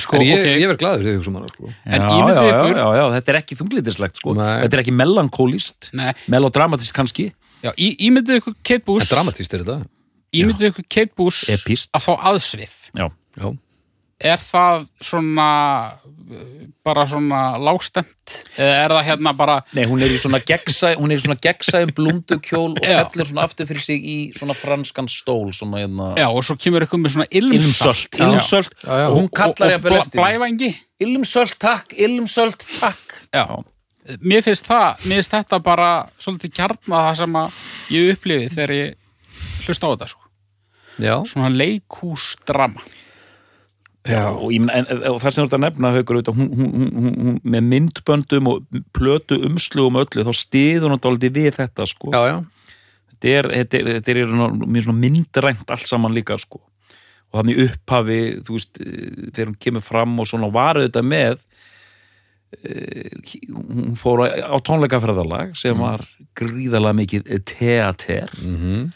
Sko, 0.00 0.16
en 0.16 0.24
ég, 0.24 0.38
ok, 0.38 0.48
ég 0.62 0.70
verð 0.70 0.80
glaður 0.80 1.02
þegar 1.04 1.18
ég 1.18 1.28
um 1.28 1.36
hana 1.36 1.50
sko. 1.52 1.72
En 1.84 2.00
já, 2.00 2.08
já, 2.08 2.46
ykkur- 2.48 2.72
já, 2.72 2.86
já, 2.88 2.96
já, 2.96 3.04
þetta 3.18 3.28
er 3.34 3.38
ekki 3.42 3.58
þunglítislegt, 3.60 4.16
sko. 4.22 4.34
Nei. 4.38 4.54
Þetta 4.64 4.78
er 4.78 4.82
ekki 4.86 4.96
melankólist, 5.02 5.90
melodramatist 6.32 6.94
kannski, 6.96 7.26
já, 7.60 7.72
í, 7.76 7.90
ímyndið 8.08 8.40
ykkur 8.40 8.56
Kate 8.64 8.84
En 8.88 9.10
dramatíst 9.12 9.52
er 9.58 9.66
þetta 9.66 9.78
ímyndið 10.40 10.70
ykkur 10.72 10.88
Kate 10.88 11.12
Boos 11.16 11.42
epist. 11.52 11.90
að 11.92 12.06
fá 12.08 12.14
aðsvið. 12.32 12.72
Já. 12.96 13.10
Já, 13.36 13.52
er 14.18 14.40
það 14.42 14.88
svona 15.04 15.48
bara 16.82 17.04
svona 17.06 17.40
lágstemt 17.62 18.34
eða 18.58 18.80
er 18.82 18.94
það 18.96 19.06
hérna 19.06 19.32
bara 19.38 19.56
Nei, 19.76 19.84
hún 19.86 20.02
er 20.02 20.10
í 20.10 20.18
svona 20.18 20.40
gegnsæ, 20.42 20.94
hún 20.98 21.12
er 21.12 21.20
í 21.20 21.22
svona 21.22 21.38
gegnsæum 21.42 21.92
blúndukjól 21.96 22.74
og 22.74 22.82
fellir 22.82 23.30
svona 23.30 23.46
aftur 23.46 23.68
fyrir 23.70 23.84
sig 23.84 24.02
í 24.02 24.18
svona 24.36 24.56
franskan 24.58 25.08
stól, 25.12 25.52
svona 25.54 25.84
hérna 25.84 26.10
já 26.18 26.26
og 26.28 26.42
svo 26.46 26.58
kemur 26.58 26.86
ykkur 26.86 27.02
með 27.02 27.16
svona 27.16 27.28
ilmsölt. 27.30 28.18
Ilmsölt, 28.18 28.76
og 28.84 29.16
hún 29.16 29.30
kallar 29.30 29.68
og, 29.70 29.74
jafnvel 29.76 29.94
og 29.94 30.02
eftir 30.02 30.18
því. 30.18 30.22
blævangi. 30.22 30.70
Ilmsölt 31.06 31.58
takk, 31.62 31.94
ilmsölt 31.94 32.66
takk. 32.80 33.18
Já. 33.34 33.46
mér 34.24 34.42
finnst 34.42 34.66
það, 34.66 35.04
mér 35.04 35.20
finnst 35.20 35.34
þetta 35.36 35.58
bara 35.62 35.90
svolítið 36.18 36.54
kjarna 36.58 37.02
það 37.08 37.18
sem 37.22 37.42
að 37.42 37.58
ég 37.94 38.14
upplifi 38.14 38.48
þegar 38.54 38.72
ég 38.74 39.66
hlusta 39.66 39.90
á 39.90 39.92
þetta 39.92 40.08
sko. 40.14 40.24
já, 40.98 41.14
svona 41.28 41.50
leikhúsdrama. 41.52 42.82
Já, 42.82 43.07
og, 44.30 44.52
ég, 44.54 44.68
en, 44.72 44.86
og 45.10 45.18
það 45.20 45.34
sem 45.34 45.42
þú 45.42 45.48
ert 45.48 45.56
að 45.56 45.64
nefna 45.64 45.90
auðvitað, 45.92 46.38
hún, 46.38 46.52
hún, 46.56 46.68
hún, 46.74 46.92
hún, 46.94 47.16
hún 47.24 47.40
með 47.42 47.66
myndböndum 47.72 48.50
og 48.52 48.78
plötu 48.96 49.40
umslugum 49.48 49.98
öllu, 50.00 50.24
þá 50.24 50.32
stiður 50.36 50.94
hún 50.94 51.02
dálítið 51.04 51.34
við 51.34 51.50
þetta 51.58 51.88
sko. 51.90 52.12
þetta 53.10 53.34
er, 53.34 53.50
þetta 53.56 53.80
er, 53.80 53.90
þetta 53.98 54.14
er 54.14 54.94
myndrænt 55.02 55.74
allt 55.74 55.90
saman 55.90 56.16
líka 56.16 56.38
sko. 56.40 56.62
og 57.28 57.42
þannig 57.42 57.60
upphafi 57.66 58.20
þú 58.46 58.54
veist, 58.56 58.80
eh, 58.80 59.28
þegar 59.34 59.50
hún 59.50 59.60
kemur 59.66 59.84
fram 59.84 60.16
og 60.22 60.30
svona 60.30 60.48
var 60.54 60.80
auðvitað 60.80 61.10
með 61.10 61.42
eh, 62.64 63.34
hún 63.52 63.98
fór 64.00 64.24
á, 64.24 64.56
tónleikaferðalag 64.64 65.52
sem 65.58 65.76
var 65.76 66.06
gríðalega 66.38 66.96
mikið 67.02 67.28
teater. 67.44 68.32
Mm 68.40 68.88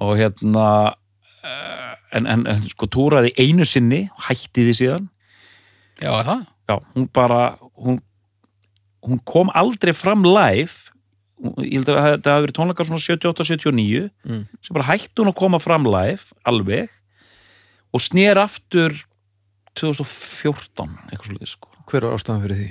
og 0.00 0.16
hérna 0.16 0.66
eh, 1.44 1.89
en, 2.12 2.26
en, 2.26 2.46
en 2.50 2.62
sko 2.72 2.86
túraði 2.90 3.32
einu 3.38 3.64
sinni 3.68 4.04
hætti 4.28 4.64
því 4.68 4.74
síðan 4.80 5.08
já, 6.02 6.10
er 6.20 6.24
það? 6.28 6.46
já, 6.70 6.76
hún 6.94 7.08
bara 7.14 7.40
hún, 7.78 8.00
hún 9.06 9.20
kom 9.24 9.50
aldrei 9.54 9.92
fram 9.96 10.24
live 10.26 10.88
ég 11.64 11.78
held 11.80 11.88
að 11.94 12.00
þetta 12.18 12.34
hafi 12.34 12.44
verið 12.46 12.56
tónleikar 12.58 12.88
svona 12.88 13.00
78-79 13.00 14.10
Mm. 14.28 14.42
sem 14.60 14.74
bara 14.76 14.88
hætti 14.90 15.22
hún 15.22 15.30
að 15.32 15.38
koma 15.40 15.58
fram 15.62 15.86
live 15.88 16.34
alveg 16.44 16.90
og 17.94 18.02
snér 18.04 18.38
aftur 18.42 18.92
2014 19.78 20.98
eitthvað 21.10 21.30
svolítið 21.30 21.52
sko 21.54 21.68
Hver 21.90 22.04
var 22.06 22.14
ástæðan 22.18 22.42
fyrir 22.44 22.58
því? 22.60 22.68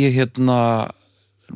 ég 0.00 0.14
hérna 0.16 0.58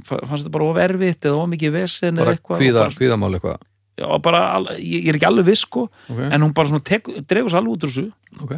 fa- 0.05 0.20
fannst 0.27 0.43
þetta 0.45 0.53
bara 0.57 0.66
of 0.72 0.81
erfitt 0.83 1.25
eða 1.29 1.39
of 1.45 1.49
mikið 1.53 1.72
vesen 1.79 2.18
eða 2.18 2.35
eitthvað 2.35 2.64
bara, 2.75 2.91
kvíðamál 2.99 3.31
eitthvað 3.39 3.62
já, 4.01 4.07
bara, 4.22 4.42
ég, 4.78 5.09
er 5.09 5.18
ekki 5.18 5.28
alveg 5.28 5.49
viss 5.51 5.64
sko 5.66 5.86
okay. 5.88 6.28
en 6.30 6.45
hún 6.45 6.55
bara 6.57 6.70
svona 6.72 6.84
tek, 6.84 7.11
dregur 7.28 7.53
sér 7.53 7.62
alveg 7.62 7.76
út 7.76 7.86
úr 7.86 7.95
þessu 7.95 8.45
ok, 8.45 8.55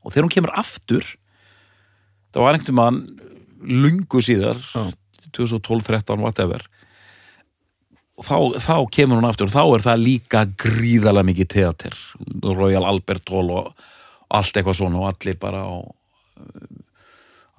og 0.00 0.12
þegar 0.14 0.26
hún 0.26 0.34
kemur 0.36 0.56
aftur 0.62 1.06
það 2.30 2.44
var 2.46 2.58
einhvern 2.58 2.80
mann 2.80 3.00
lungu 3.60 4.24
síðar 4.24 4.60
Já. 4.72 4.90
2012-13, 5.36 6.20
whatever 6.24 6.66
og 8.20 8.26
þá, 8.26 8.36
þá 8.60 8.74
kemur 8.92 9.20
hún 9.20 9.28
aftur 9.30 9.48
og 9.48 9.54
þá 9.54 9.62
er 9.64 9.86
það 9.86 10.04
líka 10.04 10.44
gríðalega 10.60 11.28
mikið 11.30 11.50
teater 11.54 11.96
Royal 12.44 12.84
Albert 12.88 13.32
Hall 13.32 13.52
og, 13.54 13.72
allt 14.30 14.56
eitthvað 14.56 14.78
svona 14.78 15.00
og 15.00 15.08
allir 15.10 15.38
bara 15.40 15.64
á, 15.66 15.74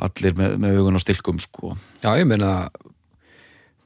allir 0.08 0.38
með, 0.38 0.56
með 0.62 0.80
augun 0.80 1.00
á 1.00 1.02
stilkum 1.04 1.42
sko. 1.44 1.76
Já, 2.04 2.14
ég 2.20 2.28
meina 2.30 2.70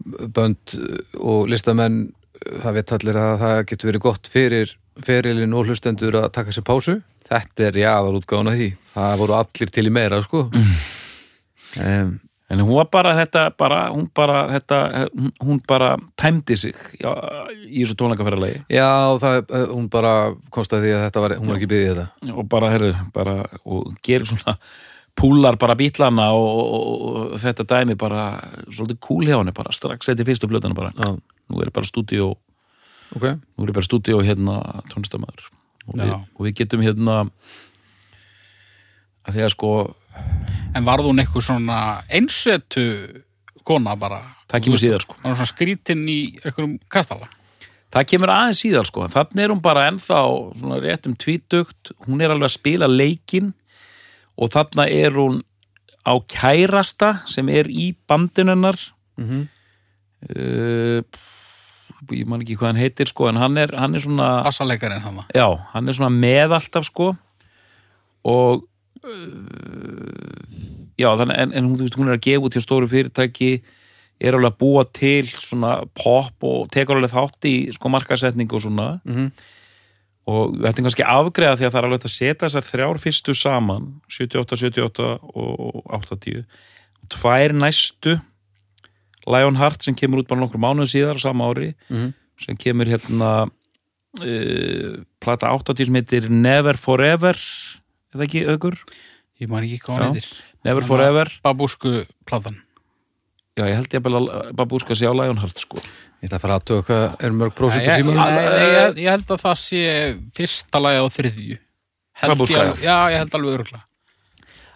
bönd 0.06 0.76
og 1.18 1.48
listamenn 1.50 2.04
það 2.64 2.78
veit 2.80 2.94
allir 2.98 3.22
að 3.22 3.38
það 3.44 3.62
getur 3.72 3.92
verið 3.92 4.04
gott 4.06 4.30
fyrir 4.32 4.76
ferilinn 5.06 5.56
og 5.56 5.70
hlustendur 5.70 6.20
að 6.22 6.30
taka 6.36 6.54
sér 6.56 6.66
pásu. 6.68 7.00
Þetta 7.26 7.68
er 7.70 7.80
jáðar 7.82 8.20
útgáðan 8.20 8.52
af 8.52 8.60
því. 8.60 8.70
Það 8.94 9.18
voru 9.24 9.36
allir 9.40 9.74
til 9.74 9.88
í 9.90 9.94
meira 9.94 10.22
sko. 10.24 10.46
Um, 11.76 12.14
en 12.54 12.62
hún 12.62 12.78
var 12.78 12.88
bara 12.94 13.16
þetta 13.18 13.50
bara, 13.58 13.80
hún 13.92 14.06
bara 14.16 14.46
þetta, 14.54 14.80
hún, 15.44 15.60
bara 15.68 15.96
tæmdi 16.16 16.56
sig 16.56 16.78
já, 17.02 17.10
í 17.66 17.82
þessu 17.82 17.98
tónleikaferðalegi 18.00 18.62
Já, 18.72 19.18
það, 19.20 19.56
hún 19.74 19.90
bara 19.92 20.14
komst 20.54 20.76
að 20.78 20.86
því 20.86 20.94
að 20.96 21.06
þetta 21.08 21.24
var, 21.26 21.36
hún 21.42 21.52
var 21.52 21.60
ekki 21.60 21.72
byggðið 21.74 21.92
þetta. 21.92 22.36
Og 22.36 22.50
bara, 22.54 22.72
herru, 22.72 22.92
bara 23.16 23.36
og 23.66 23.90
gerir 24.06 24.30
svona 24.30 24.56
púlar 25.16 25.58
bara 25.60 25.76
bítlana 25.80 26.30
og, 26.38 26.48
og, 26.62 27.06
og 27.34 27.38
þetta 27.42 27.68
dæmi 27.72 27.96
bara 28.00 28.28
svolítið 28.70 29.02
kúl 29.04 29.24
hjá 29.28 29.38
henni 29.40 29.56
bara 29.56 29.76
strax 29.76 30.12
eftir 30.12 30.28
fyrstu 30.28 30.50
blötana 30.52 30.78
bara. 30.78 30.94
Já, 30.96 31.16
nú 31.52 31.62
er 31.64 31.72
bara 31.76 31.88
stúdíó 31.88 32.34
ok. 33.16 33.26
nú 33.58 33.68
er 33.68 33.74
bara 33.76 33.86
stúdíó 33.86 34.22
hérna 34.26 34.60
tónlistamæður 34.92 35.50
og, 35.92 36.02
og 36.02 36.42
við 36.48 36.58
getum 36.62 36.86
hérna 36.86 37.26
að 39.26 39.38
því 39.38 39.46
að 39.46 39.56
sko 39.56 39.72
En 40.76 40.86
varð 40.88 41.10
hún 41.10 41.20
eitthvað 41.20 41.48
svona 41.48 41.80
einsetu 42.12 42.86
kona 43.68 43.96
bara? 44.00 44.22
það 44.52 44.64
kemur 44.68 44.80
síðar 44.80 45.04
sko. 45.04 45.16
Var 45.20 45.32
hún 45.32 45.40
svona 45.40 45.52
skrítin 45.52 46.06
í 46.12 46.20
einhverjum 46.44 46.78
kastala? 46.92 47.28
það 47.96 48.08
kemur 48.12 48.32
aðeins 48.34 48.62
síðar 48.64 48.88
sko. 48.90 49.06
Þannig 49.12 49.44
er 49.44 49.54
hún 49.54 49.62
bara 49.64 49.86
ennþá 49.90 50.22
svona 50.60 50.80
rétt 50.84 51.08
um 51.08 51.16
tvítugt. 51.16 51.94
Hún 52.04 52.24
er 52.24 52.34
alveg 52.34 52.50
að 52.50 52.56
spila 52.58 52.90
leikinn. 52.92 53.54
Og 54.36 54.52
þarna 54.52 54.88
er 54.92 55.16
hún 55.16 55.40
á 56.04 56.14
kærasta 56.28 57.12
sem 57.32 57.48
er 57.50 57.72
í 57.72 57.94
bandinunnar 58.08 58.80
mm 59.16 59.46
uh, 60.36 61.02
ég 62.14 62.28
man 62.30 62.44
ekki 62.44 62.58
hvað 62.60 62.74
hann 62.74 62.82
heitir 62.82 63.10
sko 63.10 63.30
en 63.30 63.40
hann 63.42 63.58
er, 63.58 63.74
hann 63.80 63.96
er 63.96 64.04
svona 64.04 64.30
Bassalekarinn 64.46 65.04
hann 65.04 65.24
já, 65.34 65.48
hann 65.74 65.88
er 65.90 65.98
svona 65.98 66.14
með 66.14 66.58
alltaf 66.60 66.86
sko 66.90 67.14
og 68.26 68.66
uh, 69.06 70.36
já, 71.00 71.10
þannig 71.20 71.40
en, 71.40 71.56
en 71.56 71.68
hún, 71.70 71.80
þú 71.80 71.88
veist, 71.88 71.98
hún 72.00 72.12
er 72.12 72.18
að 72.18 72.24
gefa 72.28 72.48
út 72.48 72.58
hjá 72.58 72.64
stóru 72.64 72.90
fyrirtæki 72.92 73.52
er 74.22 74.38
alveg 74.38 74.54
að 74.54 74.62
búa 74.62 74.86
til 74.96 75.28
svona 75.28 75.74
pop 75.98 76.46
og 76.48 76.70
tekur 76.74 77.00
alveg 77.00 77.14
þátt 77.14 77.50
í 77.50 77.56
sko 77.76 77.92
markasetningu 77.92 78.56
og 78.56 78.64
svona. 78.64 78.88
-hmm. 79.04 79.32
og 80.32 80.56
við 80.56 80.70
ættum 80.70 80.88
kannski 80.88 81.04
afgreða 81.04 81.58
því 81.58 81.66
að 81.66 81.74
það 81.74 81.82
er 81.82 81.88
alveg 81.90 82.06
að 82.06 82.16
setja 82.16 82.48
þessar 82.48 82.70
þrjár 82.72 83.02
fyrstu 83.04 83.34
saman 83.36 83.90
78, 84.08 84.56
78 84.56 85.20
og 85.36 85.84
80 85.92 86.46
og 87.04 87.10
tvær 87.10 87.54
næstu 87.54 88.20
Lionheart 89.26 89.82
sem 89.86 89.96
kemur 89.98 90.22
út 90.24 90.28
bara 90.30 90.42
nokkur 90.44 90.62
mánuð 90.62 90.92
síðar 90.94 91.20
sama 91.22 91.48
ári 91.52 91.74
Mhm. 91.90 92.14
sem 92.46 92.58
kemur 92.58 92.86
hérna 92.86 93.30
uh, 94.22 95.04
plata 95.20 95.50
80 95.54 95.86
sem 95.90 95.96
heitir 96.00 96.30
Never 96.30 96.78
Forever 96.78 97.36
eða 98.16 98.28
ekki 98.28 98.46
aukur? 98.52 98.78
Ég 99.42 99.50
man 99.52 99.64
ekki 99.68 99.80
hvað 99.84 99.98
hann 100.00 100.14
heitir. 100.16 100.30
Never 100.66 100.82
Hann 100.82 100.88
Forever. 100.90 101.32
Babúsku 101.44 102.06
platan. 102.26 102.62
Já, 103.56 103.66
ég 103.70 103.76
held 103.78 103.94
ég 103.94 104.02
að 104.04 104.56
bara 104.56 104.68
búska 104.68 104.96
sig 104.96 105.08
á 105.08 105.14
Lionheart 105.16 105.58
sko. 105.64 105.80
Ég 106.20 106.28
ætla 106.28 106.38
að 106.40 106.44
fara 106.44 106.56
aðtöga 106.60 106.84
hvað 106.90 107.24
er 107.24 107.36
mörg 107.36 107.54
prósent 107.56 107.86
Nei, 107.86 108.00
í 108.02 108.16
ég, 108.16 108.98
ég, 109.00 109.10
held 109.12 109.30
að 109.32 109.44
það 109.46 109.58
sé 109.62 109.82
fyrsta 110.36 110.82
lagi 110.82 111.00
á 111.00 111.08
þriðju. 111.18 111.58
Babúska, 112.26 112.64
Já, 112.84 112.96
ég 113.12 113.18
held 113.22 113.36
alveg 113.36 113.60
örgla 113.60 113.82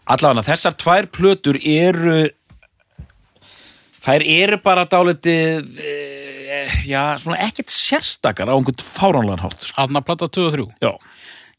Allavega, 0.10 0.43
þessar 0.47 0.74
tvær 0.80 1.08
plötur 1.14 1.58
eru 1.62 2.16
þær 4.10 4.26
eru 4.26 4.57
bara 4.66 4.86
dálítið 4.89 5.80
e, 5.80 5.95
já, 6.89 7.03
svona 7.22 7.38
ekkert 7.45 7.70
sérstakar 7.74 8.49
á 8.49 8.53
einhvern 8.57 8.82
fáránlegan 8.82 9.43
hátt 9.45 9.68
sko. 9.70 9.76
Aðna 9.86 10.01
plata 10.05 10.28
2 10.28 10.47
og 10.49 10.55
3 10.57 10.66
Já, 10.82 10.91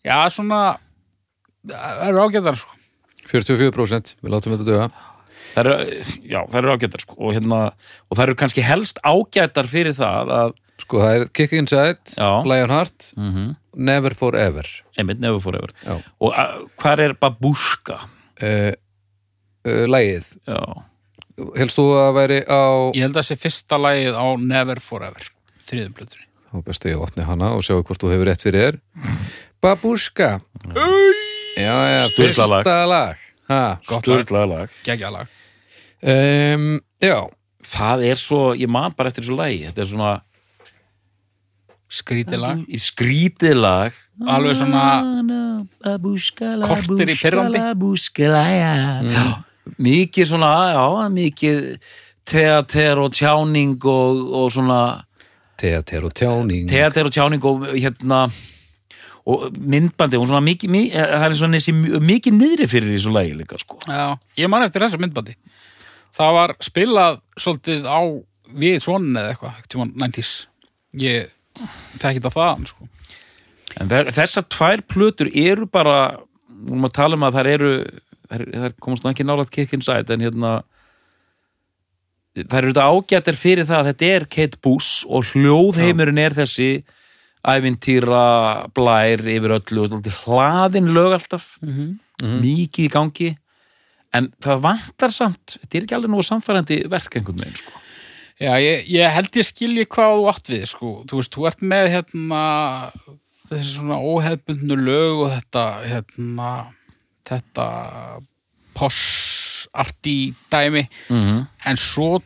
Já, 0.05 0.16
svona 0.34 0.61
Það 1.70 2.09
eru 2.09 2.22
ágæðar 2.24 2.57
sko. 2.57 2.76
44% 3.30 4.14
við 4.24 4.32
látum 4.32 4.55
þetta 4.57 4.66
döga 4.66 4.90
þær 5.51 5.68
eru, 5.70 6.03
já, 6.30 6.40
þær 6.51 6.59
eru 6.64 6.74
ágættar 6.74 7.03
sko. 7.05 7.14
og, 7.18 7.32
hérna, 7.36 7.61
og 8.09 8.18
þær 8.18 8.30
eru 8.30 8.38
kannski 8.42 8.64
helst 8.64 9.01
ágættar 9.07 9.68
fyrir 9.70 9.96
það 9.98 10.34
að 10.40 10.59
Sko, 10.80 10.96
það 11.03 11.14
er 11.18 11.26
Kick 11.36 11.53
Inside. 11.53 12.14
Lionheart 12.48 13.11
mm 13.16 13.32
-hmm. 13.34 13.48
Never 13.76 14.14
Forever 14.16 14.66
einmitt 14.98 15.20
nefur 15.20 15.40
fór 15.44 15.59
yfir 15.61 15.72
Já. 15.84 15.96
og 16.20 16.32
að, 16.34 16.64
hvað 16.80 17.03
er 17.05 17.12
Babushka? 17.20 17.98
uh, 18.42 18.72
uh, 19.66 19.84
Lægið 19.86 20.26
Já, 20.48 20.61
Helst 21.59 21.78
þú 21.78 21.84
að 22.01 22.11
væri 22.18 22.38
á 22.47 22.62
Ég 22.97 23.05
held 23.05 23.14
að 23.14 23.20
það 23.20 23.28
sé 23.30 23.36
fyrsta 23.45 23.78
lagið 23.80 24.18
á 24.18 24.26
Never 24.41 24.80
Forever 24.84 25.28
þriðum 25.68 25.95
plötunni 25.99 26.26
Þá 26.51 26.57
best 26.66 26.84
að 26.86 26.93
ég 26.95 27.03
opni 27.07 27.26
hana 27.28 27.51
og 27.57 27.62
sjá 27.66 27.76
hvort 27.78 28.03
þú 28.03 28.11
hefur 28.14 28.30
rétt 28.30 28.43
fyrir 28.47 28.64
þér 28.64 28.80
Babushka 29.62 30.30
Já, 31.61 31.74
já, 31.91 32.01
Sturlað 32.11 32.49
lag. 32.55 32.64
fyrsta 32.64 32.78
lag 32.91 33.26
ha. 33.51 33.61
Gott 33.86 34.07
lag. 34.07 34.24
sturglaða 34.24 34.49
lag 34.55 34.78
Gekkja 34.86 35.11
lag 35.14 35.36
um, 36.03 36.66
Já, 37.03 37.18
Það 37.70 38.05
er 38.11 38.18
svo, 38.20 38.43
ég 38.57 38.70
man 38.72 38.95
bara 38.97 39.11
eftir 39.12 39.26
þessu 39.26 39.36
lagi 39.38 39.62
þetta 39.68 39.84
er 39.84 39.91
svona 39.93 40.12
Skrítið 41.91 42.38
lag 42.38 42.61
í 42.70 42.78
skrítið 42.78 43.57
lag 43.59 43.97
Alveg 44.30 44.59
svona 44.61 44.84
Korter 46.66 47.09
í 47.11 47.16
pirrandi. 47.18 47.59
Mikið 49.80 50.26
svona, 50.30 50.50
já, 50.74 50.84
mikið 51.14 51.58
teater 52.30 52.98
og 53.02 53.12
tjáning 53.16 53.76
og, 53.84 54.20
og 54.40 54.48
svona 54.54 54.80
teater 55.61 56.04
og 56.08 56.14
tjáning 56.16 56.68
teater 56.70 57.08
og 57.08 57.12
tjáning 57.14 57.44
og 57.44 57.66
hérna 57.74 58.22
og 59.30 59.50
myndbandi, 59.52 60.16
hún 60.16 60.26
svona 60.30 60.40
mikið, 60.42 60.70
mikið 60.72 60.94
það 61.12 61.24
er 61.26 61.34
svona 61.38 61.58
þessi 61.61 61.74
mikið 62.08 62.36
niðri 62.38 62.66
fyrir 62.72 62.94
þessu 62.96 63.12
lagi 63.14 63.34
líka 63.36 63.58
sko. 63.61 63.76
Já, 63.86 64.16
ég 64.40 64.48
man 64.50 64.64
eftir 64.64 64.82
þessu 64.86 65.00
myndbandi 65.02 65.36
Það 66.16 66.32
var 66.34 66.54
spilað 66.64 67.20
svolítið 67.38 67.84
á 67.86 68.00
við 68.58 68.80
svonin 68.82 69.20
eða 69.20 69.34
eitthvað 69.36 69.61
tíma 69.70 69.86
90s 69.92 70.32
Ég 70.98 71.28
þekki 72.00 72.16
þetta 72.18 72.32
þaðan 72.34 72.66
sko. 72.72 72.88
en 73.80 73.92
þær- 73.92 74.11
þessar 74.16 74.48
tvær 74.50 74.82
plötur 74.90 75.30
eru 75.30 75.68
bara 75.70 75.98
við 76.50 76.72
erum 76.72 76.88
að 76.88 76.96
tala 76.96 77.14
um 77.20 77.28
að 77.28 77.36
þær 77.38 77.50
eru 77.52 77.70
þær 78.31 78.76
komast 78.83 79.05
nú 79.05 79.11
ekki 79.12 79.26
nálaðt 79.26 79.53
kick 79.55 79.74
inside 79.76 80.14
en 80.14 80.22
hérna 80.24 80.53
þær 82.39 82.62
eru 82.62 82.72
þetta 82.72 82.87
ágættir 82.95 83.39
fyrir 83.39 83.68
það 83.68 83.81
að 83.81 83.89
þetta 83.91 84.11
er 84.14 84.26
Kate 84.31 84.61
Bush 84.62 85.05
og 85.11 85.31
hljóðheimurinn 85.33 86.20
er 86.22 86.37
þessi 86.39 86.70
ævintýra 87.41 88.24
blær 88.76 89.22
yfir 89.33 89.57
öllu 89.57 89.87
hlaðin 90.22 90.91
lög 90.95 91.16
alltaf. 91.16 91.55
Mikið 92.20 92.85
í 92.87 92.93
gangi. 92.93 93.31
En 94.12 94.28
það 94.43 94.64
vantar 94.66 95.14
samt 95.14 95.57
þetta 95.57 95.78
er 95.78 95.85
ekki 95.87 95.97
alveg 95.97 96.12
nú 96.12 96.24
samfærandi 96.26 96.83
verk 96.91 97.16
einhvern 97.16 97.41
veginn 97.41 97.61
sko. 97.61 97.76
Já, 98.41 98.55
ég, 98.62 98.87
ég 98.89 99.12
held 99.12 99.37
ég 99.37 99.47
skilji 99.47 99.85
hvað 99.85 100.14
þú 100.16 100.28
átt 100.33 100.47
við 100.49 100.62
sko. 100.70 100.91
Þú 101.09 101.18
veist, 101.18 101.35
þú 101.35 101.47
ert 101.51 101.64
með 101.72 101.89
hérna 101.95 102.43
þessi 103.51 103.74
svona 103.74 103.99
óhefbundnu 104.01 104.78
lög 104.81 105.24
og 105.26 105.33
þetta 105.35 105.64
hérna 105.85 106.51
þetta 107.31 107.66
poss-arti 108.74 110.35
dæmi. 110.53 110.85
Mm 111.09 111.22
-hmm. 111.24 111.47
en 111.66 111.76
svo 111.76 112.20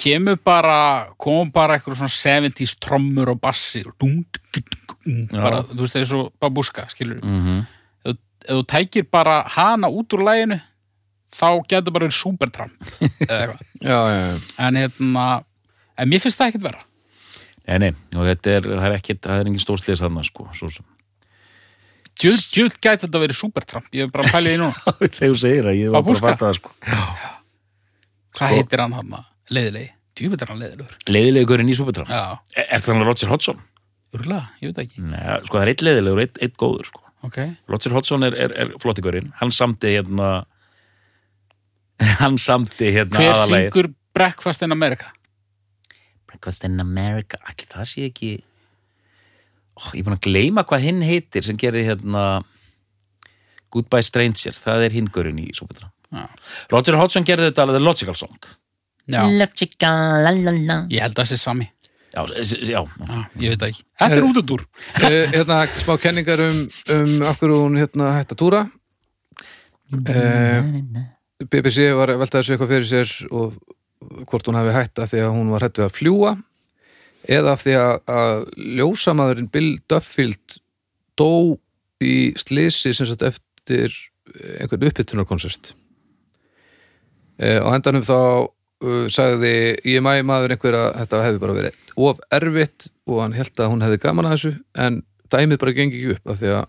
kemur 0.00 0.38
bara 0.44 1.06
komum 1.20 1.50
bara 1.54 1.78
eitthvað 1.78 2.00
svona 2.02 2.48
70s 2.50 2.76
trommur 2.82 3.30
og 3.34 3.40
bassi 3.40 3.84
og 3.86 3.94
dung, 4.00 4.24
dung, 4.54 4.68
dung, 4.90 5.26
bara, 5.30 5.62
þú 5.70 5.80
veist, 5.84 5.96
það 5.96 6.02
er 6.02 6.10
svo 6.10 6.22
babúska, 6.40 6.86
skilur 6.92 7.20
Mm 7.22 7.64
ef, 8.04 8.16
ef 8.48 8.54
þú 8.58 8.64
tækir 8.68 9.06
bara 9.10 9.42
hana 9.56 9.88
út 9.88 10.12
úr 10.12 10.24
læginu 10.24 10.60
þá 11.34 11.48
getur 11.68 11.92
bara 11.92 12.10
já, 13.82 13.98
já 14.10 14.40
en 14.58 14.76
hérna, 14.76 15.44
en 15.98 16.08
mér 16.08 16.20
finnst 16.20 16.38
það 16.38 16.48
ekkert 16.48 16.68
vera 16.68 16.84
Nei, 17.64 17.78
nei, 17.78 17.92
og 18.12 18.26
þetta 18.28 18.50
er, 18.50 18.62
það 18.62 18.86
er 18.86 18.94
ekki 18.98 19.14
það 19.24 19.40
er 19.40 19.46
engin 19.48 19.62
stórsliðs 19.62 20.02
þarna 20.04 20.24
sko, 20.26 20.48
svo 20.52 20.68
sem 20.68 20.84
djöld, 22.22 22.44
djöld 22.54 22.76
gæti 22.84 23.06
þetta 23.06 23.20
verið 23.24 23.38
supertramp. 23.38 23.86
Ég 23.94 24.06
er 24.06 24.12
bara 24.14 24.24
að 24.28 24.32
pæla 24.36 24.52
í 24.54 24.58
núna. 24.60 24.94
Þegar 25.00 25.32
þú 25.34 25.38
segir 25.40 25.66
það, 25.68 25.78
ég 25.80 25.92
var 25.94 26.04
bara 26.06 26.16
að 26.20 26.24
fatta 26.28 26.46
það 26.48 26.56
sko. 26.60 26.72
hvað 26.84 28.34
Sko- 28.34 28.50
heitir 28.54 28.82
hann 28.84 28.96
hann, 28.98 29.14
leiðilegi. 29.54 29.90
Djúfitt 30.14 30.42
er 30.46 30.50
hann 30.52 30.60
leiðilegur. 30.62 30.96
Leiðilegurinn 31.10 31.70
í 31.72 31.74
Superdram 31.78 32.06
já, 32.10 32.20
er, 32.54 32.66
er 32.68 32.82
það 32.84 32.92
hann 32.94 33.06
Roger 33.08 33.32
Hodgson? 33.34 33.62
urlega, 34.14 34.44
ég 34.62 34.70
veit 34.70 34.76
ekki. 34.84 35.00
Nei, 35.10 35.22
sko 35.42 35.58
það 35.58 35.64
er 35.64 35.70
eitt 35.72 35.80
leiðilegur, 35.82 36.20
eitt, 36.22 36.36
eitt 36.46 36.52
góður 36.62 36.86
sko. 36.86 37.00
ok, 37.26 37.38
Roger 37.72 37.94
Hodgson 37.96 38.22
er, 38.28 38.36
er, 38.44 38.52
er 38.62 38.70
flottigurinn. 38.78 39.32
Hann 39.40 39.50
samti 39.54 39.90
hérna 39.96 40.28
hann 42.22 42.38
samti 42.38 42.92
hérna 42.94 43.18
hver 43.18 43.32
aðalagið. 43.34 43.68
syngur 43.72 43.90
Breakfast 44.14 44.62
in 44.62 44.70
America? 44.74 45.10
Breakfast 46.30 46.64
in 46.68 46.78
America? 46.82 47.40
Allir 47.50 47.70
það 47.74 47.88
sé 47.90 48.06
ekki 48.12 48.30
Ó, 49.74 49.82
ég 49.94 50.02
er 50.02 50.06
búin 50.06 50.16
að 50.18 50.26
gleyma 50.28 50.64
hvað 50.68 50.84
hinn 50.86 51.00
heitir 51.02 51.46
sem 51.46 51.58
gerði 51.58 51.86
hérna 51.88 52.24
Goodbye 53.74 54.06
Stranger, 54.06 54.54
það 54.54 54.84
er 54.86 54.94
hingurinn 54.94 55.40
í 55.42 55.48
Súpetra. 55.56 55.90
Já. 56.14 56.28
Roger 56.70 56.98
Hodgson 57.00 57.26
gerði 57.26 57.48
þetta 57.50 57.64
alveg 57.64 57.80
The 57.80 57.82
Logical 57.88 58.18
Song. 58.18 58.36
Já, 59.10 59.24
Logical, 59.40 60.04
la 60.24 60.30
la 60.36 60.54
la. 60.54 60.76
Ég 60.92 61.02
held 61.02 61.16
að 61.18 61.24
það 61.24 61.32
sé 61.32 61.40
sami. 61.42 61.66
Já, 62.14 62.22
já, 62.62 62.78
Já, 62.78 63.18
ég 63.42 63.50
veit 63.50 63.58
það 63.58 63.68
ekki. 63.72 63.82
Þetta 63.98 64.16
er 64.20 64.26
út 64.28 64.38
út 64.38 64.52
úr 64.54 64.62
Eh, 65.02 65.32
hérna, 65.32 65.56
smá 65.82 65.96
kenningar 65.98 66.44
um, 66.44 66.60
um 66.94 67.14
okkur 67.32 67.54
hún 67.56 67.80
hérna 67.80 68.12
hætt 68.20 68.36
að 68.36 68.40
túra. 68.44 68.60
Uh, 69.94 70.70
BBC 71.42 71.90
var 71.98 72.14
að 72.14 72.22
velta 72.22 72.40
þessu 72.40 72.54
eitthvað 72.54 72.70
fyrir 72.76 72.88
sér 72.88 73.14
og 73.34 73.58
hvort 74.30 74.46
hún 74.48 74.58
hafi 74.58 74.74
hætt 74.76 75.02
að 75.02 75.10
því 75.12 75.24
að 75.24 75.34
hún 75.34 75.50
var 75.54 75.66
hætt 75.66 75.80
við 75.80 75.86
að 75.88 75.96
fljúa 75.98 76.32
eða 77.28 77.54
af 77.54 77.62
því 77.64 77.76
að, 77.80 77.94
að 78.10 78.42
ljósamaðurinn 78.80 79.50
Bill 79.52 79.70
Duffield 79.90 80.58
dó 81.18 81.56
í 82.04 82.34
slisi 82.38 82.92
sem 82.94 83.08
sagt 83.08 83.24
eftir 83.24 83.94
einhvern 84.60 84.88
uppbytunarkonsert 84.88 85.74
uh, 87.40 87.60
og 87.62 87.70
endanum 87.76 88.04
þá 88.06 88.18
uh, 88.18 89.06
sagði 89.12 90.00
mæ 90.04 90.18
maður 90.26 90.56
einhver 90.56 90.78
að 90.78 90.90
þetta 91.02 91.24
hefði 91.28 91.42
bara 91.44 91.58
verið 91.58 91.80
of 91.94 92.22
erfitt 92.34 92.88
og 93.06 93.20
hann 93.22 93.36
held 93.36 93.60
að 93.60 93.70
hún 93.72 93.84
hefði 93.84 94.00
gaman 94.02 94.28
að 94.28 94.36
þessu 94.36 94.54
en 94.86 95.02
dæmið 95.32 95.60
bara 95.62 95.76
gengi 95.76 96.00
ekki 96.00 96.16
upp 96.16 96.32
af 96.34 96.40
því 96.40 96.54
að 96.58 96.64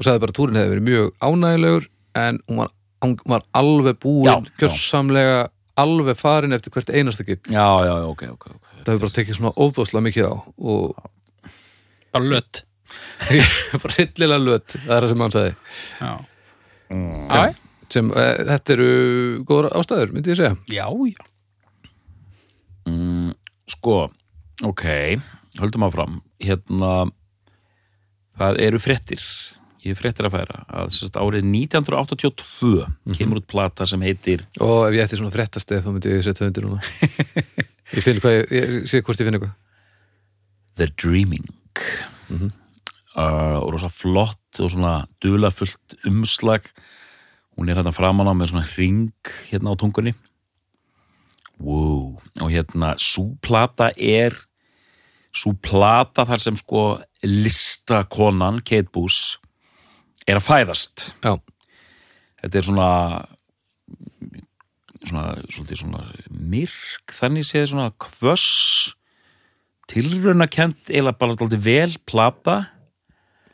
og 0.00 0.06
sagði 0.06 0.22
bara 0.22 0.32
að 0.32 0.38
túrin 0.38 0.60
hefði 0.60 0.74
verið 0.74 0.86
mjög 0.88 1.10
ánægilegur 1.20 1.88
en 2.20 2.38
hún 2.48 2.62
var, 2.62 2.70
hún 3.04 3.16
var 3.28 3.44
alveg 3.60 3.98
búin 4.00 4.30
Já, 4.30 4.34
já. 4.40 4.52
gjörsamlega 4.62 5.40
alveg 5.80 6.18
farin 6.18 6.56
eftir 6.56 6.72
hvert 6.74 6.92
einasta 6.92 7.26
gig 7.26 7.44
já, 7.50 7.66
já, 7.84 7.94
ok, 8.08 8.24
ok, 8.32 8.46
ok 8.56 8.69
það 8.84 8.92
hefur 8.92 9.04
bara 9.04 9.16
tekið 9.18 9.38
svona 9.38 9.54
ofbáslega 9.66 10.06
mikið 10.08 10.28
á 10.30 10.34
og 10.74 11.08
Bara 12.10 12.26
lött 12.26 12.64
bara 13.82 13.94
hryllilega 13.94 14.42
löt 14.42 14.74
það 14.74 14.94
er 14.96 15.04
það 15.04 15.10
sem 15.12 15.24
hann 15.24 15.34
sagði. 15.34 15.52
Já, 16.00 16.12
mm. 16.90 17.18
já, 17.30 17.42
sem, 17.94 18.08
e, 18.10 18.24
þetta 18.48 18.74
eru 18.74 18.88
góður 19.46 19.68
ástæður, 19.78 20.14
myndi 20.16 20.32
ég 20.32 20.40
segja. 20.40 20.56
Já, 20.72 20.86
já. 21.12 21.28
Mm, 22.90 23.30
sko, 23.70 24.00
ok 24.66 24.84
höldum 25.60 25.86
áfram. 25.86 26.20
Hérna 26.42 26.92
það 28.40 28.60
eru 28.66 28.80
fréttir. 28.82 29.24
Ég 29.80 29.94
er 29.94 29.96
fréttir 29.96 30.26
að 30.28 30.34
færa 30.34 30.62
að 30.68 30.90
sérst, 30.92 31.16
árið 31.16 31.46
1982 31.48 32.84
kemur 33.16 33.40
út 33.40 33.46
plata 33.48 33.86
sem 33.88 34.02
heitir 34.04 34.42
og 34.60 34.90
ef 34.90 34.96
ég 34.96 35.06
ætti 35.06 35.16
svona 35.16 35.32
fréttastef 35.32 35.86
þá 35.86 35.88
myndi 35.88 36.12
ég 36.12 36.26
setja 36.26 36.44
undir 36.50 36.66
núna 36.66 36.82
ég 37.96 38.04
finn 38.06 38.20
hvað, 38.22 38.38
ég, 38.38 38.50
ég 38.54 38.88
sé 38.90 39.02
hvort 39.02 39.20
ég 39.20 39.28
finn 39.28 39.38
eitthvað. 39.38 39.54
The 40.80 40.88
Dreaming. 40.96 41.50
Mhm. 42.30 42.52
uh, 43.16 43.58
og 43.60 43.72
rosa 43.74 43.90
flott 43.92 44.60
og 44.62 44.70
svona 44.70 45.06
dulafullt 45.22 45.98
umslag. 46.06 46.66
Hún 47.56 47.68
er 47.68 47.76
hérna 47.76 47.92
framan 47.92 48.30
á 48.30 48.34
með 48.34 48.52
svona 48.52 48.68
ring 48.76 49.12
hérna 49.50 49.74
á 49.74 49.80
tungunni. 49.80 50.14
Wow. 51.60 52.16
og 52.40 52.48
hérna 52.48 52.94
súplata 52.96 53.90
er 54.00 54.32
súplata 55.36 56.24
þar 56.24 56.40
sem 56.40 56.56
sko 56.56 56.84
listakonan 57.22 58.62
Kate 58.64 58.88
Boos 58.88 59.36
er 60.26 60.40
að 60.40 60.46
fæðast. 60.46 61.10
Já, 61.20 61.36
þetta 62.40 62.58
er 62.58 62.66
svona 62.66 62.88
svona, 65.06 65.24
svolítið 65.48 65.82
svona 65.82 66.04
myrk, 66.30 67.14
þannig 67.16 67.46
séð 67.48 67.70
svona 67.72 67.90
kvöss 68.02 68.94
tilraunakent 69.90 70.92
eða 70.92 71.14
bara 71.18 71.36
svolítið 71.36 71.64
vel 71.64 71.96
plata. 72.06 72.58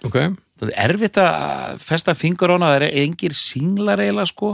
Ok. 0.04 0.18
Það 0.56 0.70
er 0.72 0.78
erfitt 0.84 1.18
að 1.20 1.80
festa 1.84 2.14
fingur 2.16 2.52
á 2.52 2.56
hana 2.56 2.70
það 2.74 2.86
er 2.86 3.00
engir 3.04 3.36
singlar 3.36 4.02
eiginlega 4.02 4.32
sko. 4.32 4.52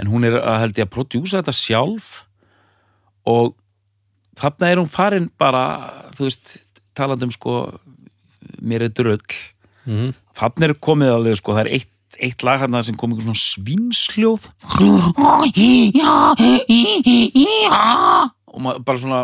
En 0.00 0.08
hún 0.08 0.24
er 0.28 0.38
að 0.40 0.60
held 0.64 0.80
ég 0.80 0.88
að 0.88 0.94
prodjúsa 0.94 1.40
þetta 1.40 1.56
sjálf. 1.56 2.10
Og 3.28 3.54
þarna 4.40 4.70
er 4.70 4.80
hún 4.80 4.92
farin 4.92 5.28
bara 5.40 5.64
þú 6.16 6.28
veist, 6.28 6.58
talandi 6.96 7.28
um 7.28 7.34
sko 7.34 7.56
mér 8.60 8.88
er 8.88 8.94
drull. 8.96 9.20
Mm 9.88 10.12
Þannig 10.40 10.66
er 10.70 10.72
komið 10.80 11.10
alveg, 11.12 11.36
sko, 11.36 11.52
það 11.56 11.66
er 11.66 11.72
eitt, 11.76 11.90
eitt 12.20 12.44
lag 12.46 12.60
hérna 12.62 12.82
sem 12.84 12.96
kom 12.98 13.12
einhver 13.12 13.26
svona 13.26 13.40
svínsljóð. 13.40 14.48
Og 18.50 18.64
maður 18.64 18.84
bara 18.86 19.02
svona, 19.02 19.20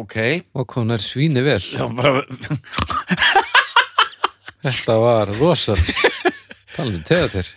ok. 0.00 0.16
Og 0.58 0.76
er 0.96 1.04
svíni 1.04 1.44
vel. 1.44 1.60
Já, 1.62 1.86
bara, 1.96 2.24
þetta 4.62 4.98
var 5.02 5.32
rosal 5.38 5.78
talum 6.72 6.98
um 6.98 7.04
teðatir 7.06 7.48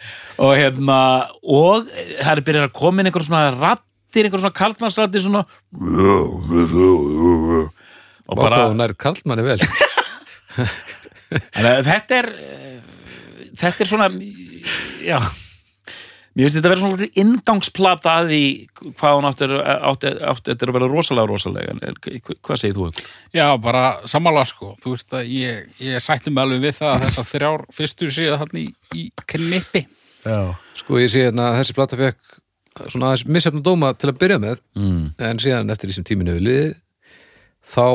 og 0.41 0.51
hérna 0.57 0.99
og 1.39 1.87
það 1.87 2.31
er 2.33 2.41
byrjað 2.47 2.65
að 2.67 2.73
koma 2.75 3.01
inn 3.01 3.09
einhver 3.09 3.23
svona 3.23 3.43
rattir, 3.53 4.27
einhver 4.27 4.41
svona 4.43 4.57
kaldmannsrattir 4.57 5.23
svona 5.23 5.45
og 5.71 6.51
og 8.25 8.39
bara, 8.39 8.65
hún 8.71 8.81
er 8.81 8.95
kallmanni 8.97 9.43
vel. 9.45 9.59
Þannig 11.53 11.69
að 11.69 11.85
þetta 11.85 12.15
er 12.17 12.27
eh, 12.33 12.94
þetta 13.57 13.83
er 13.85 13.89
svona 13.91 14.07
já 15.05 15.19
mér 16.35 16.49
finnst 16.49 16.57
þetta 16.57 16.67
að 16.67 16.71
vera 16.73 16.81
svona 16.81 16.97
lítið 16.99 17.19
ingangsplata 17.23 18.13
að 18.19 18.31
því 18.33 18.39
hvað 18.99 19.13
hún 19.15 19.27
átti 19.29 19.47
átti, 19.91 20.09
átti 20.31 20.51
þetta 20.51 20.67
að 20.67 20.73
vera 20.77 20.89
rosalega 20.91 21.29
rosalega 21.31 21.75
en 21.75 21.99
hvað 22.03 22.59
segir 22.59 22.75
þú? 22.75 22.87
Haukur? 22.89 23.11
Já, 23.37 23.45
bara 23.63 23.83
sammála 24.11 24.43
sko 24.49 24.73
Þú 24.83 24.95
veist 24.95 25.15
að 25.15 25.29
ég, 25.31 25.69
ég 25.79 26.03
sætti 26.03 26.33
mig 26.35 26.43
alveg 26.43 26.65
við 26.65 26.75
það 26.81 26.91
að 26.97 27.05
þessar 27.07 27.29
þrjár 27.31 27.63
fyrstu 27.77 28.09
séu 28.11 28.39
hann 28.41 28.59
í, 28.59 28.65
í 28.99 29.05
knippi 29.31 29.85
Já. 30.25 30.39
sko 30.81 30.99
ég 30.99 31.11
sé 31.13 31.27
hérna 31.29 31.51
að 31.53 31.61
þessi 31.61 31.77
plata 31.77 32.01
fekk 32.01 32.41
svona 32.91 33.13
aðeins 33.13 33.27
missefna 33.31 33.61
dóma 33.63 33.93
til 33.95 34.09
að 34.11 34.19
byrja 34.19 34.41
með 34.43 34.59
Mm. 34.75 35.13
en 35.23 35.39
síðan 35.39 35.71
eftir 35.71 35.87
því 35.87 35.93
sem 35.95 36.03
tíminu 36.09 36.33
við 36.35 36.43
liðið 36.49 36.73
þá 37.71 37.85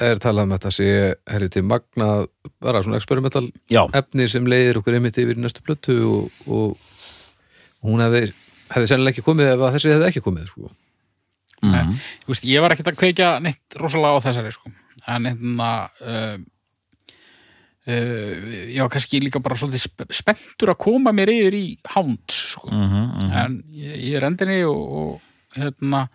er 0.00 0.20
talað 0.22 0.46
um 0.48 0.54
þetta 0.56 0.70
sé 0.74 0.90
herri 1.30 1.48
til 1.52 1.62
magnað 1.68 2.28
bara 2.62 2.82
svona 2.84 3.00
experimental 3.00 3.46
Já, 3.72 3.82
efni 3.96 4.28
sem 4.28 4.46
leiðir 4.48 4.80
okkur 4.80 4.96
einmitt 4.98 5.18
yfir 5.20 5.38
í 5.38 5.42
næstu 5.44 5.64
plötu 5.66 5.96
og, 6.08 6.44
og 6.46 6.78
hún 7.86 8.02
hefði, 8.04 8.30
hefði 8.74 8.92
sennilega 8.92 9.14
ekki 9.16 9.26
komið 9.26 9.52
ef 9.54 9.66
þessi 9.76 9.92
hefði 9.94 10.08
ekki 10.10 10.24
komið 10.24 10.46
sko. 10.52 10.70
mm. 11.64 11.98
Þú 12.24 12.34
veist, 12.34 12.48
ég 12.48 12.64
var 12.64 12.74
ekkert 12.74 12.92
að 12.92 13.00
kveikja 13.02 13.34
neitt 13.44 13.80
rosalega 13.80 14.20
á 14.20 14.24
þessari 14.28 14.54
sko 14.56 14.72
en 15.08 15.30
hérna 15.30 15.70
uh, 16.04 16.34
uh, 17.88 18.34
ég 18.68 18.80
var 18.82 18.92
kannski 18.92 19.22
líka 19.22 19.40
bara 19.42 19.56
svolítið 19.56 19.84
sp 19.88 20.08
spenntur 20.12 20.74
að 20.74 20.82
koma 20.86 21.12
mér 21.16 21.32
yfir 21.32 21.56
í 21.56 21.66
Hound 21.94 22.24
sko 22.34 22.68
Mm 22.70 22.88
-hmm, 22.88 23.32
en 23.44 23.62
ég, 23.72 23.96
ég 24.10 24.16
er 24.16 24.28
endinni 24.28 24.62
og, 24.64 24.82
og 25.00 25.56
hérna 25.56 26.08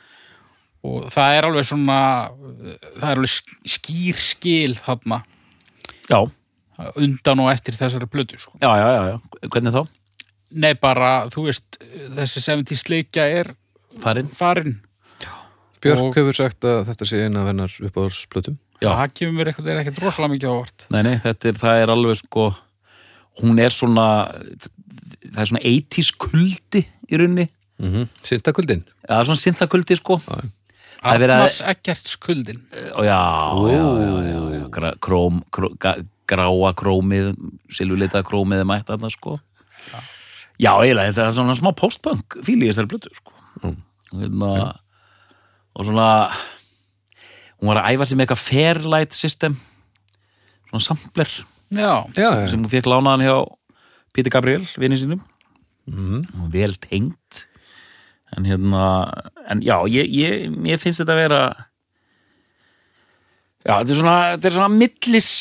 og 0.86 1.10
það 1.14 1.36
er 1.40 1.48
alveg 1.50 1.68
svona 1.70 1.98
það 2.30 3.10
er 3.10 3.18
alveg 3.20 3.34
sk- 3.34 3.60
skýr 3.76 4.22
skil 4.30 4.76
þarna. 4.86 5.22
Já, 6.10 6.20
undan 7.02 7.40
og 7.46 7.52
eftir 7.54 7.78
þessari 7.80 8.08
plötu 8.12 8.38
sko. 8.40 8.58
já, 8.62 8.72
já, 8.78 8.88
já, 8.96 9.04
já. 9.14 9.50
Hvernig 9.50 9.74
þá? 9.76 9.86
Nei 10.56 10.74
bara, 10.80 11.14
þú 11.34 11.48
veist 11.50 11.80
þessi 12.16 12.42
70 12.46 12.78
sleikja 12.80 13.24
er 13.42 13.56
Farin? 14.04 14.28
farin. 14.28 14.76
Björk 15.82 16.02
Og- 16.02 16.16
hefur 16.18 16.34
sagt 16.36 16.64
að 16.66 16.86
þetta 16.90 17.06
sé 17.06 17.24
eina 17.26 17.42
af 17.44 17.48
hennar 17.52 17.74
uppáðsplötum 17.90 18.58
Já. 18.82 18.90
það 18.92 19.14
kemur 19.14 19.34
mér 19.38 19.50
eitthvað, 19.52 19.68
er 19.72 19.78
ekkert 19.84 20.00
rosalega 20.04 20.34
mikið 20.34 20.50
ávart 20.52 20.86
Nei, 20.92 21.02
nei, 21.04 21.16
þetta 21.24 21.46
er, 21.50 21.54
það 21.62 21.82
er 21.84 21.92
alveg 21.94 22.18
sko 22.20 22.46
hún 23.42 23.60
er 23.62 23.70
svona 23.70 24.08
það 25.32 25.42
er 25.44 25.50
svona 25.52 25.64
80s 25.64 26.12
kuldi 26.18 26.82
í 27.12 27.18
runni 27.22 27.48
mm 27.80 27.92
-hmm. 27.92 28.08
Sintakuldin 28.24 28.84
Það 29.08 29.20
er 29.20 29.26
svona 29.30 29.44
synthakuldi 29.46 29.96
sko. 30.00 30.18
Það 30.26 30.38
að- 30.42 30.52
Arnars 31.06 31.62
Ekkert 31.62 32.10
skuldin 32.10 32.62
já, 32.74 33.22
já, 33.72 33.86
já, 34.02 34.40
já, 34.58 34.92
króm, 35.04 35.44
kró, 35.54 35.72
gráa 36.30 36.72
krómið 36.78 37.34
silfurlita 37.74 38.24
krómið 38.26 38.64
er 38.64 38.70
mætt 38.70 38.90
þarna 38.90 39.12
sko. 39.14 39.38
Já, 40.58 40.72
eiginlega, 40.80 41.12
þetta 41.12 41.28
er 41.28 41.36
svona 41.36 41.56
smá 41.58 41.72
postpunk 41.78 42.38
fíl 42.46 42.62
í 42.64 42.70
þessari 42.70 42.90
blötu 42.92 43.12
sko. 43.14 43.34
Mm. 43.62 43.78
og 44.12 44.22
hérna 44.24 44.52
og 45.76 45.88
svona 45.88 46.10
hún 47.60 47.72
var 47.72 47.82
að 47.82 47.96
æfa 47.96 48.08
sig 48.08 48.18
með 48.18 48.26
eitthvað 48.26 48.44
Fairlight 48.46 49.16
system 49.16 49.60
svona 50.70 50.86
sampler. 50.88 51.32
Sem 52.50 52.62
hún 52.64 52.72
fekk 52.72 52.90
lánaðan 52.90 53.26
hjá 53.26 53.36
Píti 54.16 54.32
Gabriel, 54.32 54.64
vinni 54.80 55.00
sínum. 55.00 55.24
Mm 55.92 56.24
og 56.42 56.50
vel 56.54 56.74
tengt 56.82 57.46
en 58.36 58.50
hérna 58.50 58.84
en 59.50 59.64
já, 59.66 59.78
ég, 59.92 60.12
ég, 60.12 60.50
mér 60.52 60.82
finnst 60.82 61.04
þetta 61.04 61.16
að 61.16 61.22
vera 61.24 61.42
já, 63.66 63.74
þetta 63.74 63.92
er 63.92 64.00
svona 64.02 64.18
þetta 64.36 64.50
er 64.50 64.58
svona 64.60 64.74
millis 64.76 65.32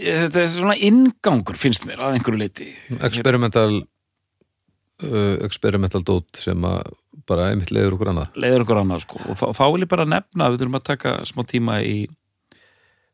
þetta 0.00 0.42
er 0.44 0.52
svona 0.54 0.78
ingangur 0.90 1.58
finnst 1.60 1.86
mér 1.88 2.02
að 2.04 2.18
einhverju 2.18 2.42
leiti 2.44 2.70
experimental 3.00 3.82
uh, 3.82 5.36
experimental 5.46 6.02
dót 6.06 6.40
sem 6.40 6.66
að 6.66 6.94
bara 7.30 7.50
einmitt 7.50 7.72
leiður 7.74 7.96
okkur 7.96 8.12
annað. 8.12 8.38
Leiður 8.40 8.64
okkur 8.64 8.80
annað 8.82 9.04
sko. 9.04 9.20
Og 9.30 9.38
þá, 9.38 9.44
þá 9.58 9.64
vil 9.74 9.84
ég 9.84 9.90
bara 9.90 10.08
nefna 10.08 10.46
að 10.46 10.54
við 10.54 10.62
þurfum 10.62 10.78
að 10.80 10.88
taka 10.88 11.14
smá 11.28 11.42
tíma 11.48 11.78
í 11.86 11.96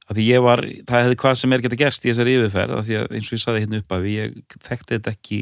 að 0.06 0.18
því 0.18 0.26
ég 0.28 0.44
var, 0.44 0.62
það 0.86 1.04
hefði 1.04 1.18
hvað 1.22 1.38
sem 1.40 1.54
er 1.54 1.64
geta 1.64 1.78
gerst 1.80 2.04
í 2.04 2.10
þessari 2.12 2.36
yfirferð, 2.38 2.76
að 2.76 2.84
því 2.86 2.98
að 3.00 3.16
eins 3.18 3.30
og 3.30 3.34
ég 3.34 3.42
saði 3.42 3.62
hérna 3.64 3.80
upp 3.82 3.96
að 3.96 4.04
ég 4.12 4.36
þekkti 4.68 4.94
þetta 4.94 5.14
ekki 5.16 5.40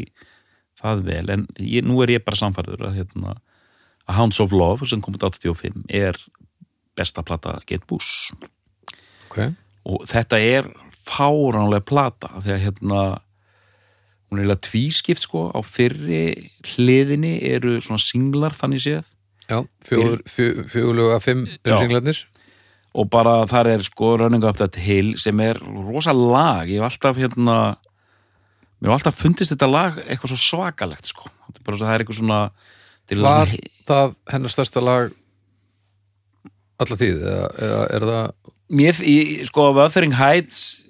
það 0.85 1.03
vel, 1.09 1.25
en 1.35 1.47
ég, 1.59 1.85
nú 1.87 1.99
er 2.05 2.15
ég 2.19 2.25
bara 2.27 2.39
samfærður 2.41 2.87
að 2.91 2.99
hérna 3.01 3.35
að 4.05 4.17
Hounds 4.19 4.41
of 4.45 4.53
Love 4.53 4.87
sem 4.91 5.01
kom 5.01 5.17
út 5.17 5.25
85 5.25 5.85
er 5.89 6.19
besta 6.97 7.25
plata 7.27 7.57
Get 7.67 7.87
Bush. 7.91 8.33
Ok, 9.31 9.39
og 9.89 10.05
þetta 10.09 10.39
er 10.45 10.69
fáránlega 11.05 11.85
plata 11.89 12.31
því 12.41 12.53
að 12.55 12.63
hérna 12.69 13.01
hún 14.29 14.39
er 14.39 14.45
eiginlega 14.45 14.65
tvískipt 14.69 15.25
sko. 15.25 15.49
Á 15.53 15.61
fyrri 15.65 16.51
hliðinni 16.75 17.35
eru 17.55 17.79
svona 17.85 18.01
singlar 18.03 18.55
þannig 18.57 18.83
séð. 18.85 19.11
Já, 19.49 19.59
fjögur, 19.85 20.23
fjö- 20.29 20.65
fjögurlega 20.73 21.19
fimm 21.21 21.43
singlarnir. 21.81 22.23
Og 22.95 23.09
bara 23.11 23.41
þar 23.51 23.73
er 23.75 23.83
sko 23.85 24.13
Running 24.21 24.45
Up 24.47 24.57
That 24.61 24.77
Hill 24.81 25.17
sem 25.19 25.41
er 25.45 25.59
rosa 25.59 26.13
lag. 26.15 26.69
Ég 26.71 26.79
hef 26.81 26.93
alltaf 26.93 27.19
hérna 27.19 27.57
mér 28.81 28.91
hef 28.91 28.97
alltaf 28.99 29.21
fundist 29.21 29.55
þetta 29.55 29.71
lag 29.71 29.99
eitthvað 30.05 30.35
svo 30.35 30.41
svakalegt 30.43 31.11
sko. 31.11 31.29
Er 31.51 31.61
bara, 31.65 31.81
það 31.81 31.93
er 31.95 32.05
eitthvað 32.05 32.21
svona 32.21 32.41
Var 33.05 33.51
svona, 33.53 33.73
það 33.85 34.15
hennar 34.33 34.53
stærsta 34.53 34.81
lag 34.81 35.13
alla 36.81 36.97
tíð, 36.99 37.21
eða, 37.21 37.49
eða 37.67 37.83
er 37.95 38.07
það 38.09 38.53
mér, 38.75 39.01
í, 39.05 39.17
sko 39.49 39.69
Wuthering 39.77 40.17
Heights 40.19 40.84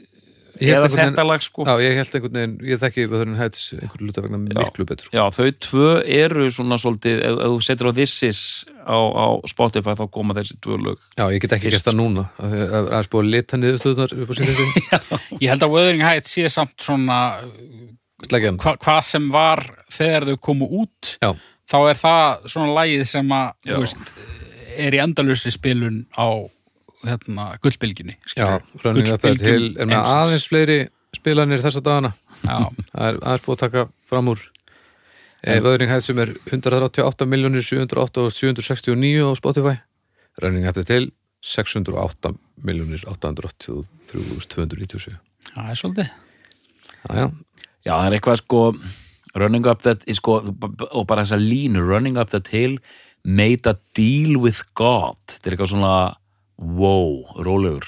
eða 0.61 0.89
þetta 0.93 1.25
lag 1.27 1.43
sko 1.45 1.65
Já, 1.67 1.75
ég 1.83 1.97
held 1.99 2.15
einhvern 2.19 2.39
veginn, 2.39 2.55
ég 2.69 2.81
þekki 2.83 3.07
Wuthering 3.09 3.39
Heights 3.41 3.63
einhverju 3.77 4.09
luta 4.09 4.25
vegna 4.25 4.41
Já. 4.45 4.59
miklu 4.61 4.87
betur 4.89 5.09
sko. 5.09 5.17
Já, 5.17 5.25
þau 5.35 5.49
tvö 5.67 5.89
eru 6.21 6.47
svona 6.55 6.79
svolítið, 6.83 7.23
ef, 7.27 7.41
ef 7.47 7.55
þú 7.55 7.59
setur 7.69 7.91
á 7.91 7.93
This 7.99 8.15
Is 8.29 8.41
á, 8.85 8.97
á 8.99 9.27
Spotify 9.51 9.97
þá 9.99 10.05
koma 10.15 10.37
þessi 10.39 10.59
tvö 10.65 10.79
lög. 10.85 11.03
Já, 11.19 11.25
ég 11.35 11.43
get 11.45 11.57
ekki 11.59 11.73
gert 11.75 11.89
það 11.89 11.99
núna 12.01 12.27
af 12.39 12.53
því 12.55 12.63
að 12.65 12.89
það 12.91 12.99
er 13.01 13.11
búið 13.15 13.25
að 13.25 13.33
lita 13.35 13.61
niður 13.61 13.81
stöðunar 13.83 14.17
upp 14.25 14.31
á 14.31 14.35
síðan 14.39 14.73
Ég 15.45 15.51
held 15.55 15.67
að 15.67 15.75
Wuthering 15.75 16.05
Heights 16.07 16.37
sé 16.37 16.47
samt 16.53 16.77
svona 16.85 17.21
hva, 18.31 18.77
hvað 18.81 19.01
sem 19.09 19.27
var 19.33 19.65
þegar 19.93 20.29
þau 20.31 20.37
komu 20.41 20.69
út 20.83 21.15
Já. 21.23 21.33
þá 21.71 21.79
er 21.91 22.01
það 22.01 22.49
svona 22.53 22.77
lagið 22.79 23.07
sem 23.11 23.35
að 23.37 23.73
veist, 23.81 24.13
er 24.81 24.97
í 24.97 25.01
endalusri 25.03 25.53
spilun 25.55 26.05
á 26.17 26.29
hérna, 27.09 27.45
gullbylginni 27.63 28.15
Já, 28.37 28.49
Running 28.85 29.09
Up 29.13 29.21
That 29.25 29.41
Hill 29.45 29.67
er 29.79 29.87
með 29.91 30.03
aðeins 30.15 30.47
fleiri 30.51 30.79
spilanir 31.15 31.61
þessa 31.65 31.83
dagana. 31.85 32.11
Já, 32.43 32.57
Það 32.93 33.05
er 33.09 33.15
aðeins 33.23 33.45
búið 33.47 33.57
að 33.57 33.65
taka 33.65 33.81
fram 34.11 34.27
úr. 34.35 34.41
E, 35.45 35.47
Wuthering 35.61 35.91
Heights 35.93 36.07
sem 36.09 36.19
er 36.25 36.31
138 36.49 37.29
miljónir 37.29 37.63
708 37.65 38.25
og 38.25 38.29
769 38.33 39.25
á 39.25 39.27
Spotify. 39.39 39.75
Running 40.43 40.67
Up 40.69 40.77
That 40.79 40.91
Hill 40.91 41.07
608 41.45 42.35
miljónir 42.65 43.01
883.297 43.11 45.13
það 45.55 45.71
er 45.71 45.77
svolítið. 45.79 46.09
Já, 47.05 47.11
já, 47.21 47.27
Já, 47.85 47.93
það 47.93 48.07
er 48.07 48.15
eitthvað 48.17 48.39
sko, 48.41 48.61
Running 49.37 49.67
Up 49.69 49.81
That, 49.85 50.01
sko, 50.17 50.33
og 50.41 51.03
bara 51.11 51.25
þessa 51.27 51.41
línu, 51.41 51.83
Running 51.85 52.17
Up 52.21 52.31
That 52.33 52.49
Hill, 52.55 52.79
made 53.25 53.69
a 53.69 53.75
deal 53.97 54.39
with 54.41 54.63
God. 54.79 55.19
Þetta 55.29 55.51
er 55.51 55.57
eitthvað 55.57 55.73
svona, 55.75 55.95
wow, 56.59 57.23
rólegur, 57.45 57.87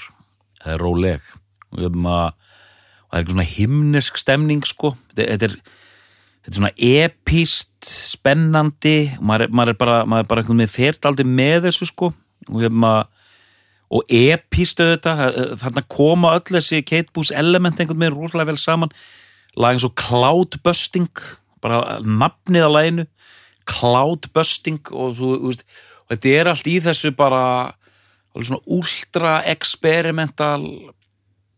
það 0.61 0.73
er 0.73 0.83
róleg. 0.83 1.33
Og 1.71 1.81
það 1.81 1.87
er 1.87 3.19
eitthvað 3.19 3.35
svona 3.35 3.49
himnesk 3.51 4.21
stemning, 4.21 4.63
sko. 4.67 4.95
Þetta 5.15 5.27
þetta 5.33 5.49
er, 5.49 5.57
þetta 6.41 6.53
er 6.53 6.59
svona 6.59 6.73
epíst, 6.89 7.75
spennandi, 7.87 8.97
maður 9.19 9.53
maður 9.55 9.73
er 9.73 9.79
bara, 9.83 9.99
maður 10.05 10.25
er 10.25 10.31
bara 10.31 10.43
eitthvað 10.43 10.61
með 10.61 10.73
fertaldi 10.75 11.27
með 11.27 11.69
þessu, 11.69 11.89
sko. 11.91 12.11
Og 12.47 12.59
hérna, 12.63 12.93
og 13.87 14.11
epíst 14.11 14.81
auðvitað, 14.83 15.23
þarna 15.61 15.85
koma 15.91 16.33
öll 16.35 16.57
þessi 16.57 16.83
Kate 16.83 17.13
Boos 17.15 17.31
element 17.31 17.79
einhvern 17.79 18.01
veginn 18.03 18.17
rosalega 18.17 18.51
vel 18.51 18.59
saman 18.59 18.91
lag 19.57 19.75
eins 19.75 19.85
og 19.87 19.95
Cloudbusting 19.97 21.09
bara 21.63 21.97
nafnið 22.03 22.67
á 22.67 22.71
laginu 22.71 23.05
Cloudbusting 23.67 24.91
og, 24.93 25.15
svo, 25.17 25.33
og 25.49 26.11
þetta 26.11 26.33
er 26.35 26.51
allt 26.51 26.69
í 26.69 26.77
þessu 26.83 27.11
bara 27.17 27.41
alveg 28.37 28.49
svona 28.51 28.77
ultra 28.77 29.33
experimental 29.49 30.65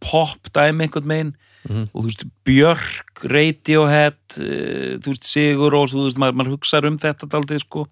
pop 0.03 0.51
dæmi 0.55 0.87
einhvern 0.87 1.09
megin. 1.11 1.31
Og 1.69 2.01
þú 2.01 2.05
veist 2.07 2.27
Björk, 2.47 3.23
Radiohead 3.29 4.19
uh, 4.39 4.97
þú 5.03 5.11
veist 5.11 5.27
Sigur 5.27 5.75
og 5.75 5.89
þú 5.91 6.05
veist 6.07 6.21
maður, 6.21 6.37
maður 6.39 6.53
hugsaður 6.55 6.93
um 6.93 7.01
þetta 7.01 7.29
daldið 7.29 7.65
sko. 7.65 7.87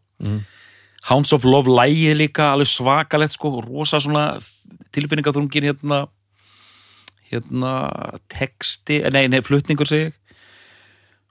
Hounds 1.08 1.34
of 1.36 1.46
Love 1.46 1.72
lægið 1.72 2.16
líka 2.24 2.52
alveg 2.54 2.72
svakalegt 2.72 3.36
sko, 3.36 3.60
rosa 3.64 4.00
svona 4.04 4.40
tilfinningaþrungin 4.96 5.70
hérna 5.70 6.08
hérna 7.28 7.74
texti, 8.32 9.02
nei, 9.12 9.28
nei, 9.28 9.42
flutningur 9.44 9.88
segi 9.90 10.08
ég 10.08 10.16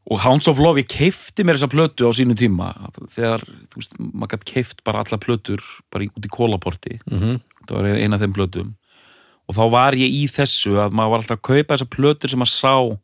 og 0.07 0.21
Hounds 0.23 0.47
of 0.49 0.61
Love, 0.63 0.83
ég 0.83 0.89
keifti 0.91 1.43
mér 1.43 1.59
þessa 1.59 1.73
plötu 1.73 2.07
á 2.07 2.13
sínu 2.15 2.37
tíma. 2.39 2.69
Þegar, 3.11 3.43
þú 3.43 3.81
veist, 3.81 3.97
maður 3.99 4.37
gætt 4.37 4.45
keift 4.53 4.85
bara 4.87 5.03
alla 5.03 5.19
plötur 5.19 5.63
bara 5.91 6.07
út 6.07 6.29
í 6.29 6.31
kólaporti 6.31 7.01
Mhm. 7.11 7.41
það 7.67 7.77
var 7.77 7.85
eina 7.97 8.15
af 8.15 8.23
þeim 8.23 8.35
plötum. 8.35 8.75
Og 9.49 9.55
þá 9.57 9.71
var 9.71 9.93
ég 9.93 10.11
í 10.11 10.27
þessu 10.31 10.77
að 10.79 10.93
maður 10.93 11.11
var 11.11 11.19
alltaf 11.23 11.39
að 11.39 11.43
kaupa 11.43 11.75
þessa 11.75 11.91
plötur 11.91 12.31
sem 12.31 12.39
maður 12.39 12.55
sá 12.55 12.99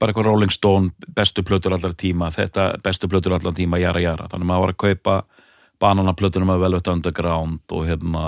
bara 0.00 0.12
eitthvað 0.12 0.24
Rolling 0.26 0.50
Stone 0.50 0.90
bestu 1.14 1.42
plötur 1.42 1.72
allar 1.72 1.92
tíma, 1.92 2.30
þetta 2.32 2.82
bestu 2.82 3.08
plötur 3.08 3.32
allar 3.32 3.52
tíma, 3.52 3.78
jara 3.80 4.00
jara, 4.00 4.28
þannig 4.28 4.44
að 4.44 4.50
maður 4.50 4.64
var 4.64 4.72
að 4.72 4.82
kaupa 4.84 5.24
bananaplötunum 5.80 6.50
að 6.54 6.60
Velvet 6.64 6.88
Underground 6.88 7.60
og 7.72 7.86
hérna 7.86 8.24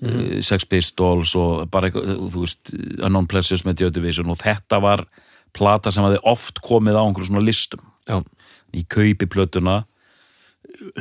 mm. 0.00 0.42
Sex 0.42 0.64
Pistols 0.64 1.34
og 1.38 1.68
bara 1.70 1.88
eitthvað, 1.90 2.30
þú 2.32 2.44
veist, 2.44 2.72
Unknown 3.02 3.28
Pleasures 3.30 3.64
með 3.64 3.90
Division. 3.92 4.30
Og 4.32 4.38
þetta 4.40 4.80
var 4.82 5.04
plata 5.56 5.92
sem 5.92 6.04
hafði 6.04 6.22
oft 6.28 6.62
komið 6.64 6.98
á 6.98 7.02
einhverjum 7.04 7.32
svona 7.32 7.44
listum. 7.44 7.82
Já, 8.08 8.22
í 8.72 8.84
kaupi 8.88 9.28
plötuna. 9.30 9.82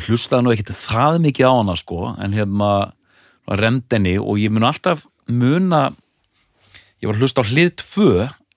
Hlustaði 0.05 0.45
nú 0.45 0.53
ekkit 0.53 0.73
það 0.75 1.21
mikið 1.25 1.47
á 1.47 1.53
hana 1.53 1.77
sko, 1.79 2.13
en 2.19 2.35
hérna 2.35 2.71
rendinni 3.47 4.17
og 4.21 4.39
ég 4.41 4.53
mun 4.53 4.67
alltaf 4.67 5.05
muna 5.31 5.89
ég 7.01 7.09
var 7.09 7.17
að 7.17 7.23
hlusta 7.25 7.41
á 7.41 7.49
hlið 7.49 7.71
2 7.81 8.09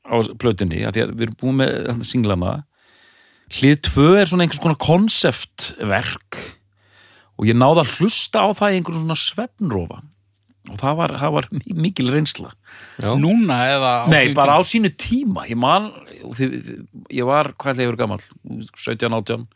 á 0.04 0.14
plötunni, 0.36 0.82
af 0.84 0.94
því 0.94 1.04
að 1.04 1.12
við 1.14 1.26
erum 1.26 1.38
búin 1.40 1.60
með 1.62 1.70
þetta 1.88 2.08
singlana. 2.08 2.52
Hlið 3.54 3.78
2 3.88 4.08
er 4.20 4.28
svona 4.28 4.44
einhvers 4.44 4.62
konar 4.62 4.80
konseptverk 4.82 6.40
og 7.34 7.48
ég 7.48 7.56
náði 7.56 7.84
að 7.84 7.94
hlusta 7.98 8.44
á 8.44 8.48
það 8.54 8.74
í 8.74 8.78
einhverjum 8.78 9.06
svona 9.06 9.20
svefnrófa 9.20 10.02
og 10.70 10.78
það 10.80 10.94
var, 10.96 11.12
það 11.20 11.32
var 11.36 11.48
mi- 11.52 11.74
mikil 11.86 12.08
reynsla. 12.14 12.52
Já. 13.02 13.10
núna 13.20 13.58
eða 13.74 13.90
á 14.04 14.08
Nei, 14.08 14.22
síðum 14.28 14.34
bara 14.38 14.56
á 14.56 14.60
sínu 14.64 14.90
tíma. 14.96 15.44
Ég 15.50 15.56
man, 15.60 15.90
og 16.24 16.36
ég 16.40 17.24
var 17.28 17.52
hvað 17.52 17.74
ætla 17.74 17.84
ég 17.84 17.90
verið 17.92 18.02
gamall, 18.04 18.22
17, 18.72 19.12
18 19.12 19.46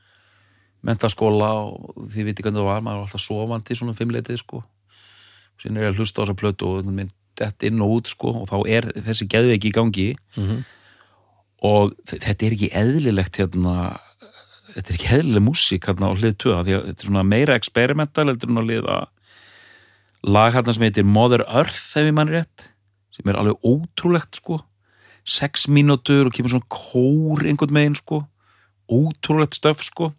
mentaskóla 0.85 1.49
og 1.67 1.95
þið 2.13 2.29
viti 2.29 2.43
hvernig 2.45 2.61
það 2.63 2.69
var, 2.71 2.83
maður 2.87 3.01
var 3.03 3.07
alltaf 3.09 3.25
sofandi 3.25 3.77
svona 3.79 3.97
fimmleitið 3.99 4.39
sko. 4.43 4.61
Síðan 5.59 5.79
er 5.81 5.89
ég 5.89 5.95
að 5.95 6.03
hlusta 6.03 6.23
á 6.23 6.25
þessa 6.27 6.39
plötu 6.39 6.69
og 6.79 6.87
minn 6.87 7.11
dett 7.39 7.63
inn 7.67 7.81
og 7.83 7.97
út 7.99 8.11
sko. 8.13 8.35
Og 8.43 8.49
þá 8.51 8.59
er 8.71 8.87
þessi 9.09 9.27
geðveiki 9.31 9.73
í 9.73 9.75
gangi. 9.79 10.09
Mhm. 10.37 10.65
og 11.61 11.91
þ- 12.07 12.21
þetta 12.23 12.47
er 12.47 12.53
ekki 12.55 12.69
eðlilegt 12.71 13.35
hérna 13.41 13.99
þetta 14.77 14.91
er 14.93 14.95
ekki 14.95 15.09
eðlileg 15.17 15.43
músík 15.43 15.89
hérna 15.89 16.07
á 16.07 16.15
hlið 16.15 16.37
2 16.39 16.53
því 16.63 16.75
að 16.77 16.85
þetta 16.87 17.03
er 17.03 17.09
svona 17.09 17.25
meira 17.27 17.55
experimental 17.59 18.27
heldur 18.29 18.53
en 18.53 18.61
á 18.61 18.63
hlið 18.63 18.87
að 18.87 19.07
lag 20.27 20.55
hérna 20.55 20.75
sem 20.75 20.87
heitir 20.87 21.07
Mother 21.07 21.45
Earth 21.47 21.97
ef 21.99 22.09
ég 22.09 22.15
mann 22.15 22.31
rétt 22.33 22.69
sem 23.15 23.29
er 23.31 23.39
alveg 23.39 23.59
ótrúlegt 23.67 24.39
sko. 24.39 24.61
Sex 25.29 25.67
mínútur 25.69 26.29
og 26.29 26.35
kemur 26.35 26.55
svona 26.55 26.71
kór 26.73 27.45
einhvern 27.45 27.75
megin 27.75 27.99
sko. 27.99 28.23
Ótrúlegt 28.89 29.59
stöf 29.59 29.83
sko. 29.85 30.13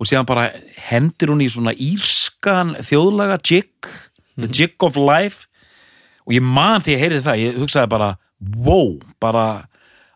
Og 0.00 0.08
síðan 0.08 0.28
bara 0.28 0.48
hendir 0.88 1.28
hún 1.32 1.42
í 1.44 1.50
svona 1.52 1.74
írskan 1.76 2.76
þjóðlaga 2.86 3.40
jig 3.44 3.90
the 4.40 4.48
jig 4.48 4.76
of 4.86 4.96
life. 4.96 5.48
Og 6.24 6.36
ég 6.36 6.44
man 6.44 6.80
því 6.84 6.94
að 6.94 7.02
heyrði 7.04 7.24
það, 7.26 7.42
ég 7.42 7.58
hugsaði 7.60 7.90
bara 7.92 8.10
wow, 8.64 8.94
bara 9.20 9.46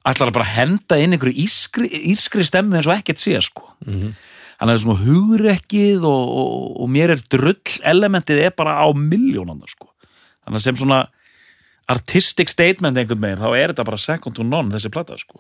ætlar 0.05 0.31
að 0.31 0.37
bara 0.39 0.53
henda 0.53 0.99
inn 1.01 1.17
einhverju 1.17 1.45
ískri, 1.45 1.89
ískri 2.13 2.45
stemmi 2.47 2.79
eins 2.79 2.89
og 2.89 2.97
ekkert 2.97 3.21
sé 3.21 3.41
sko. 3.45 3.67
Mhm. 3.85 4.15
þannig 4.15 4.34
það 4.69 4.75
er 4.75 4.83
svona 4.85 5.03
hugrekkið 5.05 6.01
og, 6.09 6.25
og, 6.41 6.53
og 6.85 6.89
mér 6.95 7.09
er 7.17 7.21
drull 7.33 7.73
elementið 7.85 8.39
er 8.47 8.53
bara 8.57 8.73
á 8.81 8.87
miljónanda 8.97 9.67
sko. 9.71 9.87
Þannig 10.45 10.59
að 10.61 10.65
sem 10.67 10.77
svona 10.81 11.01
artistic 11.91 12.49
statement 12.53 12.97
einhvern 12.97 13.21
veginn, 13.21 13.43
þá 13.43 13.51
er 13.59 13.69
þetta 13.73 13.85
bara 13.91 14.01
second 14.01 14.35
to 14.39 14.43
none 14.47 14.73
þessi 14.73 14.91
plata 14.95 15.15
sko. 15.21 15.37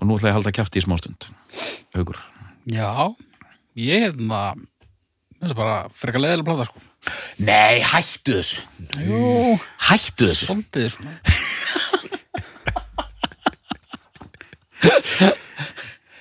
Og 0.00 0.04
nú 0.08 0.12
ætla 0.18 0.28
ég 0.28 0.32
að 0.34 0.38
halda 0.40 0.52
kjafti 0.56 0.80
í 0.80 0.84
smástund 0.84 1.20
hugur 1.94 2.18
Já, 2.66 2.90
ég 3.78 3.98
hefna 4.08 4.40
það 5.38 5.50
er 5.52 5.56
bara 5.58 5.76
frekar 5.94 6.20
leðilega 6.24 6.48
plata 6.48 6.64
sko. 6.70 6.78
Nei, 7.44 7.74
hættu 7.84 8.32
þessu. 8.40 8.58
Jú, 9.04 9.20
Hættu 9.90 10.24
þessu. 10.30 10.44
svolítið 10.48 10.84
svona. 10.96 11.14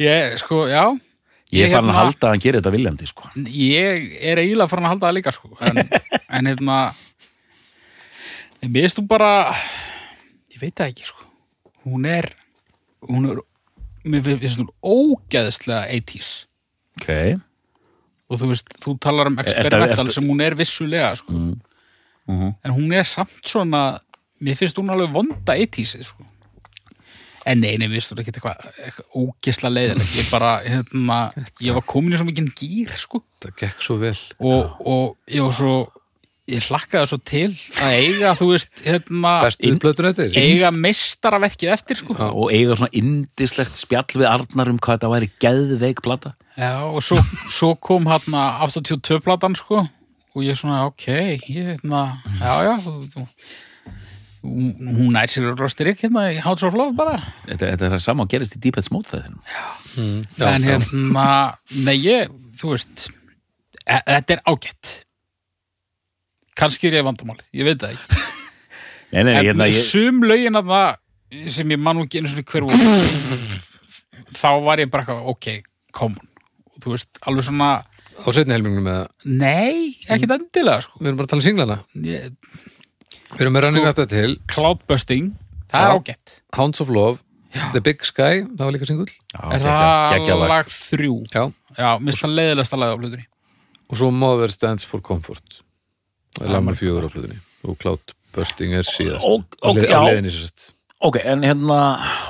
Ég, 0.04 0.36
sko, 0.42 0.66
já 0.68 0.84
Ég 1.54 1.68
er 1.68 1.74
farin 1.76 1.90
að 1.90 1.94
hérna- 1.94 2.00
halda 2.02 2.28
að 2.28 2.32
hann 2.34 2.44
gerir 2.44 2.60
þetta 2.62 2.74
viljandi 2.74 3.08
sko 3.10 3.30
Ég 3.46 4.06
er 4.32 4.42
eiginlega 4.42 4.72
farin 4.72 4.88
að 4.88 4.94
halda 4.96 5.08
það 5.10 5.18
líka 5.20 5.34
sko 5.36 5.50
en, 5.70 5.82
en 6.40 6.52
hérna 6.52 6.78
En 8.64 8.72
mér 8.72 8.88
þú 8.96 9.04
bara, 9.12 9.32
ég 10.54 10.62
veit 10.62 10.72
það 10.78 10.94
ekki, 10.94 11.08
sko. 11.10 11.26
Hún 11.84 12.06
er, 12.08 12.30
hún 13.10 13.26
er, 13.28 13.42
mér 14.08 14.22
finnst 14.24 14.62
hún 14.62 14.70
ógeðslega 14.80 15.90
80s. 15.98 16.30
ok 17.02 17.10
Og 18.32 18.40
þú 18.40 18.48
veist, 18.54 18.72
þú 18.82 18.94
talar 19.04 19.28
um 19.30 19.42
experimental 19.44 20.08
sem 20.16 20.30
hún 20.32 20.40
er 20.46 20.56
vissulega, 20.56 21.12
sko. 21.20 21.36
Mhm. 21.36 22.54
En 22.64 22.72
hún 22.72 22.96
er 22.96 23.04
samt 23.04 23.44
svona, 23.44 24.00
mér 24.40 24.56
finnst 24.56 24.80
hún 24.80 24.94
alveg 24.96 25.12
vonda 25.12 25.58
80s, 25.60 26.00
sko. 26.08 26.24
En 27.50 27.60
nei, 27.60 27.74
nei, 27.76 27.90
mér 27.90 28.00
finnst 28.00 28.14
hún 28.14 28.22
ekki 28.24 28.32
eitthvað, 28.38 28.62
eitthvað 28.86 29.18
ógeðslega 29.20 29.74
leiðilegt. 29.74 30.14
Ég 30.20 30.30
bara, 30.32 30.52
hérna, 30.64 31.18
ég 31.64 31.76
var 31.76 31.84
komin 31.92 32.16
í 32.16 32.20
svo 32.22 32.28
mikið 32.30 32.54
gýr, 32.60 32.94
sko. 33.02 33.20
það 33.44 33.58
gekk 33.60 33.84
svo 33.84 33.98
vel 34.00 34.16
Og, 34.40 34.78
og 34.88 35.34
ég 35.34 35.44
var 35.44 35.58
svo, 35.58 35.74
ég 36.52 36.70
hlakkaði 36.70 37.10
svo 37.12 37.20
til 37.28 37.50
að 37.84 37.98
eiga, 37.98 38.32
þú 38.40 38.48
veist, 38.54 38.72
hérna, 38.86 39.34
eftir 39.50 40.40
eiga 40.40 40.72
meistaraverkið 40.76 41.74
eftir, 41.76 42.00
sko. 42.00 42.16
og 42.16 42.54
eiga 42.56 42.78
svona 42.80 42.96
indislegt 43.00 43.80
spjall 43.80 44.08
við 44.16 44.30
Arnar 44.32 44.72
um 44.72 44.80
hvað 44.80 44.98
þetta 44.98 45.12
væri 45.18 45.32
geðveik 45.44 46.02
plata 46.06 46.34
Já, 46.56 46.86
og 46.86 47.02
svo, 47.04 47.18
svo 47.50 47.74
kom 47.82 48.08
hérna 48.12 48.60
82 48.68 49.20
platan, 49.26 49.56
sko, 49.58 49.84
og 50.34 50.44
ég 50.46 50.60
svona, 50.60 50.84
ok, 50.92 51.08
ég, 51.10 51.48
hérna, 51.48 52.06
já, 52.40 52.54
já, 52.70 52.74
þú, 52.84 52.98
þú, 53.12 53.28
hún 54.44 55.14
nær 55.16 55.32
sér 55.32 55.54
rostir 55.56 55.88
ekki 55.94 56.08
hérna 56.10 56.26
í 56.34 56.40
House 56.44 56.66
of 56.68 56.76
Love 56.76 56.96
bara. 56.98 57.20
þetta, 57.48 57.70
þetta 57.72 57.86
er 57.88 57.94
það 57.96 58.02
sama 58.04 58.26
og 58.26 58.32
gerist 58.34 58.58
í 58.58 58.62
Deep 58.64 58.76
Head 58.80 58.88
Smót 58.90 59.08
það 59.12 59.30
já, 59.30 60.48
en 60.50 60.66
já. 60.68 60.74
hérna, 60.74 61.28
nei, 61.86 61.96
ég, 62.04 62.34
þú 62.60 62.74
veist, 62.74 63.08
e 63.86 64.00
þetta 64.10 64.36
er 64.38 64.44
ágætt. 64.50 64.92
Kannski 66.60 66.90
er 66.90 67.00
ég 67.00 67.08
vandamálið, 67.08 67.48
ég 67.56 67.66
veit 67.70 67.80
það 67.82 67.96
ekki. 67.96 68.20
nei, 69.14 69.24
nei, 69.24 69.32
En 69.38 69.48
hérna, 69.48 69.70
ég, 69.72 69.80
sum 69.88 70.22
lögin 70.28 70.60
að 70.60 70.74
það 70.74 71.48
sem 71.56 71.74
ég 71.74 71.82
man 71.82 71.98
nú 71.98 72.06
ekki 72.06 72.20
einu 72.22 72.30
svona 72.34 72.46
hver 72.52 72.68
voru, 72.68 72.92
þá 74.42 74.50
var 74.68 74.84
ég 74.84 74.92
bara 74.94 75.08
eitthvað, 75.08 75.26
ok. 75.34 75.50
Og 76.04 76.84
þú 76.84 76.94
veist, 76.98 77.10
alveg 77.30 77.48
svona, 77.48 77.72
á 78.14 78.28
setni 78.36 78.54
helmingnum 78.54 78.86
með 78.86 79.32
nei, 79.40 79.96
ekkert 80.06 80.36
endilega, 80.36 80.84
sko. 80.86 81.00
við 81.00 81.10
erum 81.10 81.20
bara 81.22 81.30
að 81.30 81.32
tala 81.34 81.42
um 81.42 81.46
singlana 81.48 81.78
Ég, 82.06 82.28
við 83.36 83.42
erum 83.46 83.54
með 83.58 83.64
running 83.68 83.84
Sko- 83.84 83.90
up 83.90 83.98
þetta 84.02 84.10
til 84.10 84.36
Cloudbusting, 84.54 85.32
það 85.72 85.82
er 85.82 85.90
Já. 85.90 86.00
ágætt. 86.00 86.34
Hounds 86.58 86.82
of 86.82 86.90
Love, 86.90 87.20
The 87.74 87.82
Big 87.82 88.04
Sky 88.06 88.44
það 88.46 88.64
var 88.66 88.72
líka 88.74 88.88
singull 88.90 89.10
já, 89.10 89.42
Er 89.54 89.60
það 89.62 90.10
geggja 90.14 90.38
lag. 90.40 90.66
þrjú? 90.66 91.16
já. 91.34 91.44
Já, 91.78 91.90
mist 92.02 92.22
það 92.24 92.36
leiðilegsta 92.40 92.78
lag 92.82 92.94
á 92.94 92.98
plötunni. 92.98 93.26
og 93.90 93.98
svo 93.98 94.12
Mother 94.12 94.48
Stands 94.50 94.84
for 94.86 95.02
Comfort 95.02 95.62
það 96.38 96.46
er 96.46 96.50
Já, 96.50 96.54
lag 96.54 96.64
með 96.64 96.80
fjögur 96.82 97.06
á 97.06 97.10
plötunni 97.14 97.40
og 97.64 97.78
Cloudbusting 97.80 98.74
er 98.74 98.84
síðast 98.84 99.26
Ó- 99.26 99.44
á, 99.62 99.70
já. 99.78 100.02
leiðinni 100.02 100.32
sér 100.34 100.48
sett 100.50 100.72
ok, 101.02 101.18
en 101.26 101.42
hérna 101.44 101.80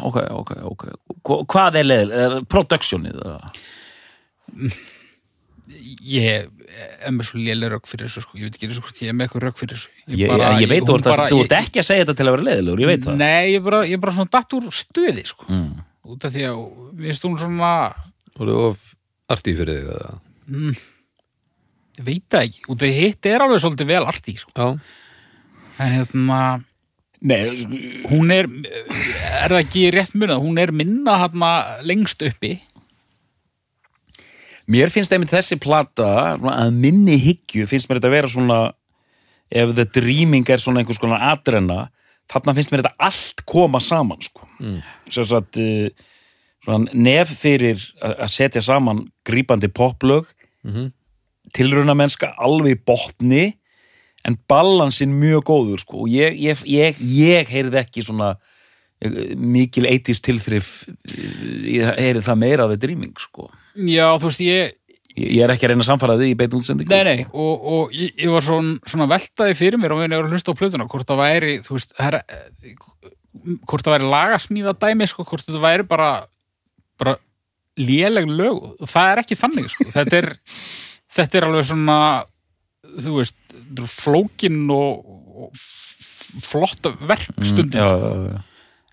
ok, 0.04 0.18
ok, 0.32 0.52
ok, 0.72 0.86
Hva- 1.24 1.46
hvað 1.48 1.76
er 1.80 1.84
leðil, 1.88 2.12
er 2.12 2.42
productionið 2.42 3.16
eða? 3.24 3.52
Ég 6.04 6.48
er 7.04 7.14
með 7.14 7.28
svo 7.30 7.40
léleg 7.42 7.72
rögg 7.74 7.90
fyrir 7.90 8.10
þessu, 8.10 8.24
sko. 8.26 8.38
Ég 8.40 8.48
veit 8.48 8.58
ekki 8.58 8.70
eins 8.70 8.80
og 8.80 8.88
hvort 8.88 9.02
ég 9.04 9.12
er 9.12 9.18
með 9.18 9.28
eitthvað 9.28 9.46
rögg 9.46 9.60
fyrir 9.60 9.78
þessu. 9.78 9.92
ég, 10.08 10.24
ég, 10.24 10.44
ég 10.64 10.72
veit 10.72 10.88
þú 10.88 10.98
ert, 10.98 11.10
bara, 11.10 11.28
þú 11.32 11.42
ekki 11.60 11.82
að 11.82 11.88
segja 11.90 12.06
þetta 12.06 12.18
til 12.20 12.26
að 12.28 12.36
vera 12.36 12.48
leðilegur, 12.50 12.84
ég 12.84 12.92
veit 12.92 13.06
það 13.06 13.20
Nei, 13.22 13.44
ég 13.54 13.60
er 13.60 13.66
bara, 13.68 13.82
ég 13.90 14.02
bara 14.04 14.16
svona 14.18 14.34
datt 14.34 14.58
úr 14.58 14.68
stuði, 14.74 15.26
sko. 15.30 15.48
mm. 15.50 15.70
Út 16.14 16.28
af 16.28 16.34
því 16.36 16.48
að, 16.50 16.64
við 17.00 17.22
hún 17.24 17.38
svona, 17.40 17.72
og 18.34 18.42
það 18.42 18.50
er 18.50 18.66
of 18.68 18.90
artí 19.34 19.56
fyrir 19.56 19.80
þig 19.80 19.94
eða? 19.94 20.12
ég 21.94 22.06
veit 22.10 22.26
það 22.34 22.46
ekki. 22.50 22.66
Út 22.68 22.76
af 22.78 22.84
því 22.84 22.94
hitt 22.98 23.32
er 23.32 23.46
alveg 23.46 23.64
svolítið 23.64 23.92
vel 23.94 24.04
artí, 24.10 24.36
sko. 24.42 24.70
En 25.84 25.92
hérna, 25.94 26.40
Nei, 27.24 27.56
hún 28.12 28.34
er, 28.36 28.50
er 28.52 29.54
það 29.54 29.62
ekki 29.62 29.84
rétt 29.96 30.16
munað, 30.20 30.42
hún 30.44 30.58
er 30.60 30.74
minna 30.76 31.16
hérna 31.22 31.52
lengst 31.88 32.24
uppi. 32.28 32.58
Mér 34.74 34.92
finnst 34.94 35.14
einmitt 35.14 35.34
þessi 35.34 35.60
plata 35.62 36.08
að 36.38 36.72
minni 36.76 37.18
hyggju 37.22 37.68
finnst 37.70 37.90
mér 37.90 38.00
þetta 38.02 38.10
að 38.12 38.16
vera 38.18 38.32
svona 38.32 38.60
ef 39.54 39.76
The 39.78 39.86
Dreaming 40.00 40.50
er 40.50 40.62
svona 40.62 40.82
einhvers 40.82 41.02
konar 41.02 41.22
atrenna 41.34 41.88
þarna 42.32 42.56
finnst 42.58 42.72
mér 42.74 42.84
þetta 42.86 43.08
allt 43.10 43.44
koma 43.50 43.82
saman 43.84 44.22
sko. 44.24 44.48
mm. 44.64 44.80
svo 45.12 45.26
að 45.42 45.60
uh, 45.62 45.90
svona 46.64 46.94
nef 46.96 47.34
fyrir 47.42 47.82
að 48.02 48.16
að 48.26 48.32
setja 48.38 48.64
saman 48.66 49.06
grípandi 49.28 49.70
poplög 49.70 50.30
Mhm. 50.64 50.94
tilrauna 51.52 51.92
mennska 51.94 52.30
alveg 52.40 52.78
í 52.78 52.82
botni 52.88 53.42
en 54.24 54.38
balansin 54.48 55.12
mjög 55.20 55.42
góður 55.50 55.82
sko. 55.84 56.06
og 56.06 56.08
ég, 56.08 56.38
ég, 56.40 56.62
ég, 56.72 56.96
ég 57.04 57.50
heyrði 57.52 57.82
ekki 57.82 58.04
svona 58.08 58.30
eh, 59.04 59.36
mikil 59.36 59.84
80s 59.84 60.22
tilþrif 60.24 60.70
eh, 60.88 61.74
ég 61.82 62.00
heyrði 62.00 62.24
það 62.24 62.40
meira 62.40 62.64
af 62.64 62.72
The 62.72 62.80
Dreaming 62.86 63.20
sko. 63.20 63.50
Já, 63.76 64.08
þú 64.22 64.30
veist, 64.30 64.42
ég, 64.46 64.74
Ég 65.14 65.44
er 65.46 65.52
ekki 65.54 65.68
að 65.68 65.70
reyna 65.76 65.84
að 65.84 65.90
samfara 65.92 66.14
því 66.18 66.28
í 66.32 66.36
beitt 66.40 66.54
útsendingu. 66.58 66.90
Nei, 66.90 67.04
nei, 67.06 67.26
og, 67.38 67.66
og 67.70 67.92
ég, 67.94 68.16
ég 68.18 68.32
var 68.34 68.42
svona, 68.42 68.80
svona 68.90 69.06
veltaði 69.12 69.54
fyrir 69.60 69.78
mér 69.78 69.94
og 69.94 70.00
meðan 70.00 70.16
ég 70.16 70.22
var 70.24 70.26
að 70.26 70.32
hlusta 70.34 70.56
á 70.56 70.58
plötuna 70.58 70.88
hvort 70.90 71.06
það 71.12 71.20
væri, 71.22 71.52
þú 71.68 71.76
veist, 71.76 71.92
er, 72.02 72.16
eh, 72.18 72.72
hvort 73.70 73.86
það 73.86 73.94
væri 73.94 74.08
lagasmíða 74.10 74.74
dæmi, 74.82 75.08
sko, 75.12 75.26
hvort 75.30 75.46
það 75.46 75.60
væri 75.62 75.86
bara, 75.92 76.08
bara 76.98 77.14
léleg 77.78 78.26
lög 78.34 78.58
það 78.90 79.12
er 79.12 79.22
ekki 79.22 79.38
þannig, 79.38 79.68
sko, 79.76 79.86
þetta 79.94 80.18
er, 80.24 80.30
þetta 81.20 81.40
er 81.40 81.48
alveg 81.50 81.68
svona, 81.70 81.98
þú 83.06 83.14
veist, 83.20 83.38
flókin 83.94 84.64
og, 84.74 85.04
og 85.46 85.62
flott 86.42 86.90
verk 87.06 87.30
stundum, 87.46 87.86
Mm, 87.86 87.94
sko. 87.94 88.42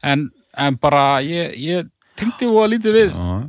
En, 0.04 0.26
en 0.68 0.76
bara, 0.84 1.06
ég, 1.24 1.56
ég 1.64 1.88
tengdi 2.20 2.44
og 2.52 2.60
að 2.66 2.70
lítið 2.74 2.98
við 2.98 3.08
já. 3.16 3.40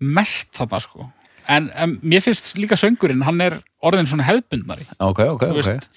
Mest 0.00 0.54
þarna, 0.56 0.80
sko. 0.82 1.10
En, 1.50 1.68
en 1.76 1.98
mér 2.02 2.24
finnst 2.24 2.54
líka 2.56 2.76
söngurinn, 2.80 3.24
hann 3.26 3.42
er 3.44 3.58
orðin 3.84 4.08
svona 4.08 4.26
hefðbundnari. 4.28 4.86
Ok, 4.96 5.20
ok, 5.34 5.44
þú 5.44 5.50
ok. 5.50 5.58
veist, 5.60 5.90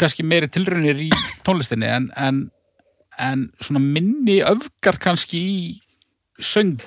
kannski 0.00 0.26
meiri 0.26 0.50
tilraunir 0.52 0.98
í 1.06 1.10
tónlistinni 1.46 1.88
en, 1.88 2.08
en, 2.18 2.42
en 3.22 3.46
svona 3.62 3.82
minni 3.84 4.40
öfgar 4.46 4.98
kannski 5.02 5.42
í 5.42 5.62
söng 6.42 6.82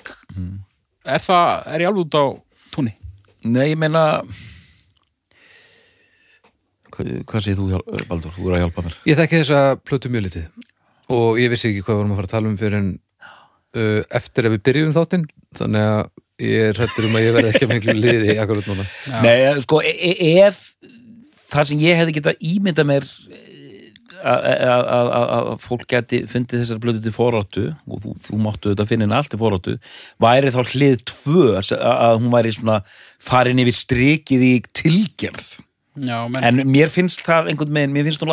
er 1.06 1.24
það, 1.24 1.48
er 1.72 1.86
ég 1.86 1.90
alveg 1.90 2.06
út 2.06 2.18
á 2.18 2.26
túnni? 2.74 2.96
Nei, 3.46 3.72
ég 3.72 3.80
meina 3.80 4.06
Hvað, 6.96 7.10
hvað 7.28 7.44
segir 7.44 7.58
þú, 7.60 7.80
Baldur? 8.08 8.32
Þú 8.38 8.46
er 8.48 8.54
að 8.56 8.62
hjálpa 8.64 8.84
mér. 8.86 8.94
Ég 9.04 9.18
þekki 9.20 9.40
þessa 9.42 9.62
plötu 9.84 10.12
mjög 10.14 10.30
litið 10.30 10.46
og 11.16 11.40
ég 11.42 11.52
vissi 11.52 11.70
ekki 11.70 11.84
hvað 11.84 11.92
við 11.92 12.00
vorum 12.00 12.14
að 12.14 12.20
fara 12.20 12.30
að 12.30 12.34
tala 12.34 12.50
um 12.50 12.56
fyrir 12.60 12.80
en 12.80 12.88
uh, 13.76 14.04
eftir 14.20 14.48
að 14.50 14.56
við 14.58 14.64
byrjum 14.70 14.94
þáttinn 14.96 15.26
þannig 15.60 15.90
að 15.92 16.06
ég 16.46 16.70
er 16.70 16.80
hrættur 16.80 17.08
um 17.10 17.16
að 17.20 17.26
ég 17.30 17.36
verði 17.38 17.52
ekki 17.54 17.68
að 17.68 17.74
miklu 17.76 17.94
liði 18.00 18.38
akkurat 18.44 18.70
núna 18.72 18.86
Já. 19.08 19.20
Nei, 19.26 19.36
sko, 19.64 19.82
e 19.86 20.14
e 20.16 20.32
ef 20.50 20.64
það 21.52 21.70
sem 21.72 21.84
ég 21.86 22.00
hefði 22.02 22.16
getað 22.18 22.42
ímynda 22.52 22.84
mér 22.90 23.06
eh, 23.32 23.92
að- 24.26 24.46
að 24.50 24.84
að- 24.98 25.12
að- 25.20 25.34
að 25.54 25.60
fólk 25.64 25.86
geti 25.94 26.20
fundið 26.28 26.64
þessar 26.64 26.82
blötu 26.84 27.04
til 27.06 27.14
foráttu 27.16 27.66
og 27.88 28.02
þú, 28.04 28.16
þú 28.28 28.40
máttu 28.42 28.72
þetta 28.74 28.88
finna 28.90 29.06
henni 29.08 29.18
allt 29.20 29.32
til 29.32 29.40
foráttu 29.40 29.78
væri 30.26 30.52
þá 30.56 30.62
hlið 30.74 31.04
tvö 31.14 31.46
að 31.62 31.72
að 31.94 32.18
hún 32.24 32.34
væri 32.34 32.56
svona 32.58 32.80
farin 33.22 33.62
yfir 33.64 33.78
strikið 33.80 34.48
í 34.50 34.54
tilgerð 34.82 35.54
Já, 35.96 36.18
menn, 36.28 36.44
en 36.44 36.58
mér 36.68 36.90
finnst 36.92 37.22
það 37.24 37.48
einhvern 37.54 37.72
veginn, 37.78 37.94
mér 37.96 38.04
finnst, 38.10 38.26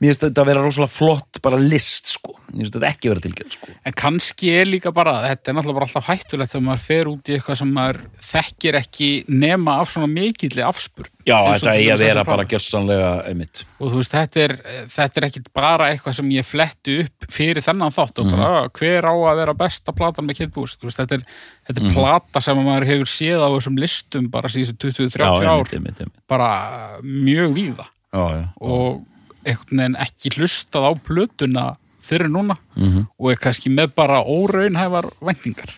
mér 0.00 0.10
finnst 0.12 0.24
þetta 0.26 0.42
að 0.42 0.48
vera 0.50 0.62
rosalega 0.66 0.92
flott 0.92 1.38
bara 1.42 1.56
list 1.60 2.10
sko, 2.12 2.34
mér 2.52 2.66
finnst 2.66 2.74
þetta 2.76 2.88
ekki 2.92 3.08
vera 3.12 3.22
tilgerð 3.24 3.54
sko. 3.56 3.68
en 3.88 3.94
kannski 3.96 4.50
er 4.60 4.66
líka 4.68 4.92
bara 4.92 5.14
þetta 5.24 5.50
er 5.52 5.56
náttúrulega 5.56 5.86
alltaf 5.86 6.08
hættulegt 6.10 6.52
þegar 6.52 6.64
maður 6.66 6.82
fer 6.86 7.10
út 7.12 7.30
í 7.30 7.36
eitthvað 7.36 7.60
sem 7.62 7.72
maður 7.72 8.00
þekkir 8.26 8.78
ekki 8.82 9.08
nema 9.32 9.78
af 9.80 9.92
svona 9.94 10.10
mikilli 10.12 10.64
afspurn 10.66 11.08
Já, 11.26 11.38
þetta 11.56 11.72
dæmis 11.74 11.90
að 11.96 12.04
vera 12.06 12.22
bara 12.28 12.44
gjössanlega 12.46 13.08
einmitt. 13.26 13.64
og 13.80 13.88
þú 13.90 13.96
veist, 14.02 14.12
þetta 14.14 14.42
er, 14.44 14.52
þetta 14.94 15.18
er 15.22 15.26
ekki 15.26 15.40
bara 15.56 15.88
eitthvað 15.90 16.14
sem 16.20 16.28
ég 16.36 16.46
fletti 16.46 16.98
upp 17.02 17.26
fyrir 17.34 17.64
þennan 17.66 17.90
þátt 17.96 18.20
og 18.22 18.30
bara, 18.30 18.50
"Ah, 18.60 18.68
hver 18.68 19.08
á 19.10 19.14
að 19.16 19.36
vera 19.40 19.54
besta 19.58 19.92
platan 19.96 20.26
með 20.28 20.36
Kid 20.38 20.52
Boost, 20.54 20.78
þú 20.80 20.86
veist, 20.86 21.00
þetta 21.02 21.14
er, 21.18 21.24
þetta 21.66 21.82
er 21.82 21.94
plata 21.96 22.40
sem 22.40 22.56
maður 22.62 22.86
hefur 22.86 23.10
séð 23.10 23.42
á 23.42 23.48
þessum 23.56 23.78
listum 23.80 24.30
bara 24.30 24.48
síðustu 24.48 24.92
20-30 24.92 25.42
Já, 25.42 25.50
ár 25.50 25.66
einmitt, 25.74 25.98
einmitt. 25.98 26.22
bara 26.28 26.98
mjög 27.02 27.54
víða 27.58 27.86
Já, 28.14 28.22
já. 28.38 28.48
og 28.60 29.02
einhvern 29.46 29.80
veginn 29.82 29.98
ekki 30.06 30.32
hlustað 30.36 30.88
á 30.88 30.92
plötuna 31.06 31.66
fyrir 32.06 32.28
núna 32.30 32.54
Mhm. 32.76 33.06
og 33.18 33.30
er 33.32 33.36
kannski 33.42 33.70
með 33.72 33.94
bara 33.96 34.20
óraunhæfar 34.22 35.08
væntingar 35.20 35.72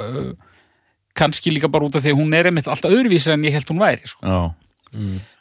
uh, 0.00 0.32
kannski 1.14 1.50
líka 1.54 1.68
bara 1.70 1.86
út 1.86 1.96
af 1.98 2.02
því 2.04 2.12
að 2.14 2.20
hún 2.22 2.34
er 2.34 2.46
einmitt 2.50 2.66
alltaf 2.70 2.90
öðruvísi 2.94 3.32
en 3.32 3.42
ég 3.46 3.52
held 3.52 3.66
hún 3.70 3.78
væri 3.82 4.06
sko. 4.06 4.22
Já. 4.26 4.54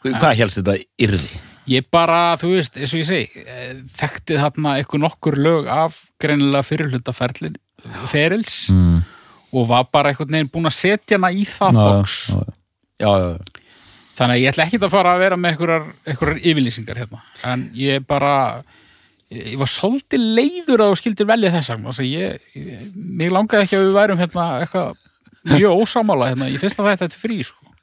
Hvað 0.03 0.35
helst 0.37 0.57
þetta 0.59 0.75
yrði? 0.99 1.29
ég 1.67 1.83
bara, 1.91 2.37
þú 2.39 2.53
veist, 2.55 2.77
eins 2.79 2.93
og 2.95 2.99
ég 3.01 3.07
segi 3.07 3.41
eh, 3.43 3.73
þekktið 3.99 4.37
þarna 4.39 4.73
eitthvað 4.79 5.01
nokkur 5.03 5.35
lög 5.35 5.67
af 5.67 5.97
greinilega 6.21 6.63
fyrirhluta 6.63 7.13
ferlin 7.15 7.57
ferils 8.07 8.69
Mm. 8.71 9.01
og 9.53 9.67
var 9.67 9.83
bara 9.91 10.09
einhvern 10.13 10.31
veginn 10.31 10.49
búin 10.51 10.65
að 10.69 10.77
setja 10.77 11.17
hana 11.17 11.31
í 11.31 11.43
það 11.45 11.73
box 11.75 12.15
já, 12.31 12.39
já, 12.99 13.11
já. 13.35 13.37
Þannig 14.17 14.33
að 14.33 14.41
ég 14.41 14.51
ætla 14.51 14.65
ekki 14.65 14.79
að 14.81 14.93
fara 14.93 15.13
að 15.13 15.23
vera 15.23 15.37
með 15.37 15.53
einhverjar, 15.53 16.39
yfirlýsingar 16.41 17.01
hérna. 17.03 17.21
En 17.45 17.67
ég 17.77 18.05
bara, 18.09 18.33
ég, 19.29 19.53
var 19.61 19.69
svolítið 19.69 20.25
leiður 20.39 20.85
að 20.85 20.93
þú 20.93 20.99
skildir 21.03 21.29
velja 21.29 21.53
þessa. 21.53 21.77
Þannig 21.77 22.01
að 22.01 22.09
ég, 22.09 22.51
ég, 22.57 22.87
mig 23.21 23.33
langaði 23.33 23.67
ekki 23.67 23.77
að 23.77 23.85
við 23.85 23.97
værum 23.99 24.21
hérna 24.23 24.47
eitthvað 24.63 25.03
mjög 25.53 25.77
ósamála 25.83 26.31
hérna. 26.31 26.49
Ég 26.49 26.63
finnst 26.63 26.81
að 26.81 26.91
þetta 26.95 27.09
er 27.11 27.21
frí, 27.21 27.39
sko. 27.45 27.73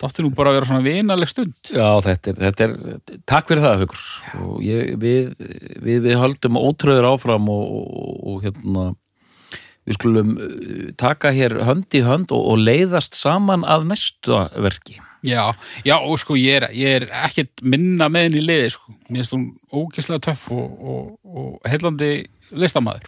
Það 0.00 0.08
átti 0.08 0.24
nú 0.24 0.32
bara 0.34 0.50
að 0.50 0.56
vera 0.56 0.68
svona 0.70 0.82
vinaleg 0.88 1.30
stund. 1.30 1.54
Já, 1.68 1.86
þetta 2.02 2.32
er, 2.32 2.40
þetta 2.40 2.66
er 2.66 3.20
takk 3.30 3.52
fyrir 3.52 3.62
það, 3.62 3.84
Haukur 3.84 4.42
og 4.42 4.56
ég, 4.64 4.96
við, 4.98 5.30
við, 5.84 6.00
við 6.08 6.18
höldum 6.18 6.58
ótröður 6.58 7.12
áfram 7.12 7.46
og, 7.52 7.76
og, 7.78 8.16
og 8.32 8.40
hérna 8.42 8.88
við 9.84 9.98
skulum 10.00 10.34
uh, 10.40 10.90
taka 10.98 11.30
hér 11.36 11.60
hönd 11.68 11.94
í 11.94 12.02
hönd 12.02 12.34
og, 12.34 12.48
og 12.50 12.62
leiðast 12.66 13.14
saman 13.18 13.62
að 13.68 13.86
næstu 13.92 14.42
verki 14.64 14.98
Já, 15.24 15.54
já, 15.86 15.94
og 16.04 16.18
sko 16.20 16.36
ég 16.36 16.58
er, 16.62 16.66
ég 16.76 16.98
er 17.00 17.06
ekkert 17.24 17.62
minna 17.64 18.10
með 18.12 18.26
henni 18.28 18.42
í 18.42 18.44
liði, 18.44 18.70
sko. 18.74 18.92
Mér 19.08 19.22
finnst 19.22 19.32
hún 19.36 19.44
ógislega 19.72 20.20
töff 20.26 20.50
og, 20.52 20.74
og, 20.84 21.04
og 21.24 21.68
heillandi 21.70 22.10
listamæður. 22.52 23.06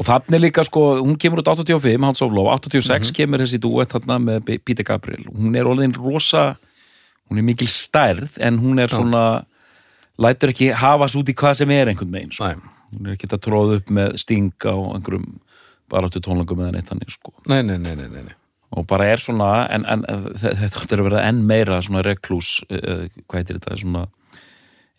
og 0.00 0.06
þannig 0.08 0.40
líka 0.46 0.64
sko, 0.64 0.82
hún 1.02 1.18
kemur 1.20 1.42
út 1.42 1.50
85 1.52 2.00
Hans 2.08 2.22
Love, 2.24 2.54
86 2.56 3.12
kemur 3.12 3.42
þessi 3.44 3.60
duett 3.60 3.92
þarna 3.92 4.16
með 4.24 4.38
P- 4.46 4.58
Peter 4.64 4.86
Gabriel 4.88 5.26
hún 5.28 5.56
er 5.60 5.68
orðin 5.68 5.92
rosa 5.98 6.54
hún 7.28 7.38
er 7.38 7.44
mikil 7.44 7.68
stærð 7.68 8.38
en 8.40 8.56
hún 8.62 8.80
er 8.80 8.88
svona 8.88 9.24
lætur 10.18 10.54
ekki 10.54 10.70
hafast 10.72 11.16
út 11.20 11.28
í 11.28 11.34
hvað 11.36 11.58
sem 11.60 11.70
er 11.76 11.92
einhvern 11.92 12.12
veginn 12.16 12.32
sko. 12.32 12.48
Hún 12.96 13.06
er 13.06 13.18
ekki 13.18 13.28
að 13.28 13.42
tróða 13.44 13.76
upp 13.82 13.92
með 13.92 14.16
sting 14.24 14.48
á 14.64 14.72
einhverjum 14.96 15.28
baráttu 15.92 16.20
tónlangum 16.24 16.64
eða 16.64 16.72
neitt 16.78 16.88
þannig 16.90 17.12
sko 17.12 17.32
nei, 17.50 17.60
nei, 17.62 17.76
nei, 17.78 17.94
nei, 18.00 18.08
nei. 18.08 18.34
Og 18.76 18.86
bara 18.86 19.08
er 19.10 19.18
svona 19.22 19.66
en, 19.74 19.84
en 19.86 20.02
þe- 20.38 20.54
þetta 20.60 20.80
áttur 20.84 21.00
að 21.02 21.08
vera 21.10 21.24
enn 21.28 21.40
meira 21.48 21.80
svona 21.82 22.04
reklús, 22.06 22.60
uh, 22.70 23.06
hvað 23.26 23.40
heitir 23.40 23.58
þetta 23.58 23.78
svona 23.82 24.04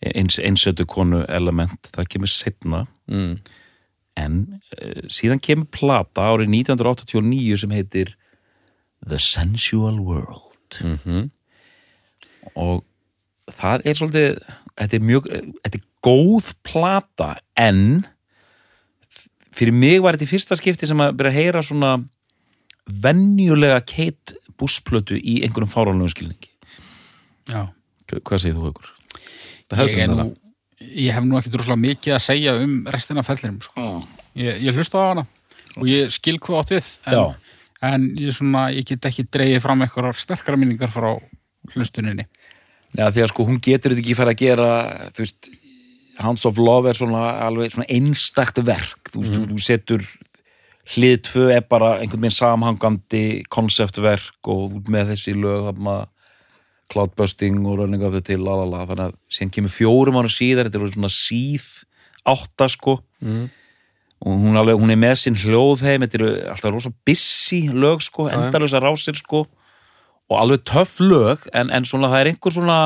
eins, 0.02 0.38
einsötu 0.42 0.84
konu 0.90 1.22
element, 1.28 1.90
það 1.94 2.08
kemur 2.16 2.32
setna 2.32 2.86
Mm. 3.12 3.38
en 4.16 4.34
uh, 4.80 5.02
síðan 5.10 5.40
kemur 5.42 5.66
plata 5.74 6.28
árið 6.32 6.48
1989 6.54 7.56
sem 7.64 7.70
heitir 7.74 8.12
The 9.06 9.18
Sensual 9.18 9.98
World. 10.00 10.78
Mm 10.82 11.30
og 12.58 12.82
það 13.54 13.84
er 13.86 13.94
svolítið 13.98 14.38
þetta 14.78 14.96
er 14.98 15.04
mjög, 15.06 15.26
þetta 15.62 15.78
er 15.78 15.84
góð 16.02 16.48
plata 16.66 17.28
en 17.56 18.02
fyrir 19.54 19.74
mig 19.76 20.00
var 20.02 20.16
þetta 20.16 20.26
í 20.26 20.32
fyrsta 20.32 20.58
skipti 20.58 20.88
sem 20.90 21.02
að 21.04 21.14
byrja 21.20 21.32
að 21.32 21.38
heyra 21.38 21.62
svona 21.66 21.92
venjulega 22.86 23.80
Kate 23.86 24.38
Buss-plötu 24.58 25.18
í 25.18 25.40
einhverjum 25.42 25.70
fáránlegum 25.70 26.12
skilningi 26.12 26.50
Já. 27.50 27.68
hvað 28.10 28.42
segir 28.44 28.58
þú? 28.58 28.72
Það 29.72 29.82
Ég, 29.82 29.94
hefði 29.98 30.08
nú, 30.16 30.26
ég 30.82 31.16
hef 31.16 31.26
nú 31.26 31.38
ekki 31.38 31.52
droslega 31.54 31.80
mikið 31.82 32.16
að 32.16 32.24
segja 32.26 32.56
um 32.60 32.74
restina 32.92 33.22
af 33.22 33.30
fellinum, 33.30 33.62
sko. 33.64 33.86
Ég, 34.38 34.60
ég 34.66 34.76
hlusta 34.76 35.00
á 35.00 35.04
hana 35.12 35.24
og 35.78 35.88
ég 35.88 36.12
skil 36.12 36.36
hvað 36.42 36.60
átt 36.60 36.74
við, 36.74 36.90
en, 37.08 37.56
en 37.88 38.06
ég, 38.20 38.34
svona, 38.36 38.66
ég 38.74 38.86
get 38.88 39.08
ekki 39.08 39.24
dreigið 39.32 39.64
fram 39.64 39.84
einhverjar 39.84 40.20
sterkara 40.20 40.60
minningar 40.60 40.92
frá 40.92 41.14
hlustuninni. 41.72 42.26
Já, 42.92 43.06
því 43.08 43.24
að 43.24 43.30
sko 43.32 43.46
hún 43.48 43.60
getur 43.64 43.94
þetta 43.94 44.04
ekki 44.04 44.18
fara 44.18 44.34
að 44.34 44.42
gera 44.42 44.70
þú 45.16 45.24
veist, 45.24 45.52
Hounds 46.20 46.44
of 46.44 46.58
Love 46.60 46.90
er 46.90 46.98
svona 46.98 47.22
svona 47.72 47.88
einstakt 47.88 48.60
verk 48.66 49.12
þú 49.14 49.22
veist, 49.22 49.38
þú 49.48 49.62
setur 49.64 50.04
hlið 50.92 51.20
tvö 51.28 51.46
er 51.54 51.62
bara 51.70 51.94
einhvern 52.00 52.24
veginn 52.24 52.34
samhangandi 52.34 53.22
konceptverk 53.52 54.50
og 54.50 54.80
með 54.90 55.12
þessi 55.12 55.36
lög 55.38 55.70
cloudbusting 56.92 57.62
og 57.66 57.78
running 57.80 58.02
the 58.02 58.20
till 58.20 58.42
lalala, 58.44 58.84
þannig 58.88 59.10
að 59.10 59.18
síðan 59.32 59.52
kemur 59.54 59.72
fjórum 59.72 60.18
ára 60.20 60.30
síðar, 60.32 60.68
þetta 60.68 60.80
er 60.82 60.94
svona 60.94 61.12
síð 61.14 61.68
átta 62.28 62.68
sko. 62.70 62.98
Mm. 63.22 63.50
og 64.22 64.34
hún, 64.38 64.56
alveg, 64.58 64.78
hún 64.78 64.92
er 64.94 64.98
með 65.02 65.16
sinn 65.18 65.38
hljóðheim 65.38 66.04
þetta 66.04 66.18
eru 66.20 66.28
alltaf 66.52 66.70
rosa 66.70 66.92
busy 67.06 67.64
lög 67.74 68.04
sko, 68.04 68.28
endalösa 68.30 68.82
rásir 68.82 69.16
sko. 69.18 69.46
Og 70.30 70.36
alveg 70.38 70.62
töff 70.68 71.00
lög 71.02 71.48
en, 71.52 71.72
en 71.74 71.86
svona 71.88 72.10
það 72.12 72.20
er 72.20 72.30
einhver 72.30 72.54
svona 72.54 72.76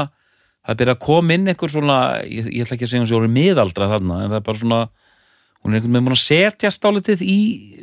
það 0.65 0.73
er 0.73 0.79
byrjað 0.81 0.97
að 0.97 1.05
koma 1.05 1.37
inn 1.37 1.51
einhver 1.53 1.73
svona 1.73 1.99
ég, 2.25 2.49
ég 2.49 2.65
ætla 2.65 2.79
ekki 2.79 2.87
að 2.89 2.93
segja 2.93 3.03
hún 3.03 3.11
sé 3.11 3.19
orðið 3.19 3.35
miðaldra 3.37 3.91
þarna 3.93 4.23
en 4.23 4.33
það 4.33 4.39
er 4.39 4.47
bara 4.49 4.63
svona 4.63 4.81
hún 5.67 5.75
er 5.75 5.81
einhvern 5.81 5.99
veginn 5.99 6.14
að 6.14 6.23
setjast 6.23 6.87
álitið 6.87 7.23
í 7.27 7.39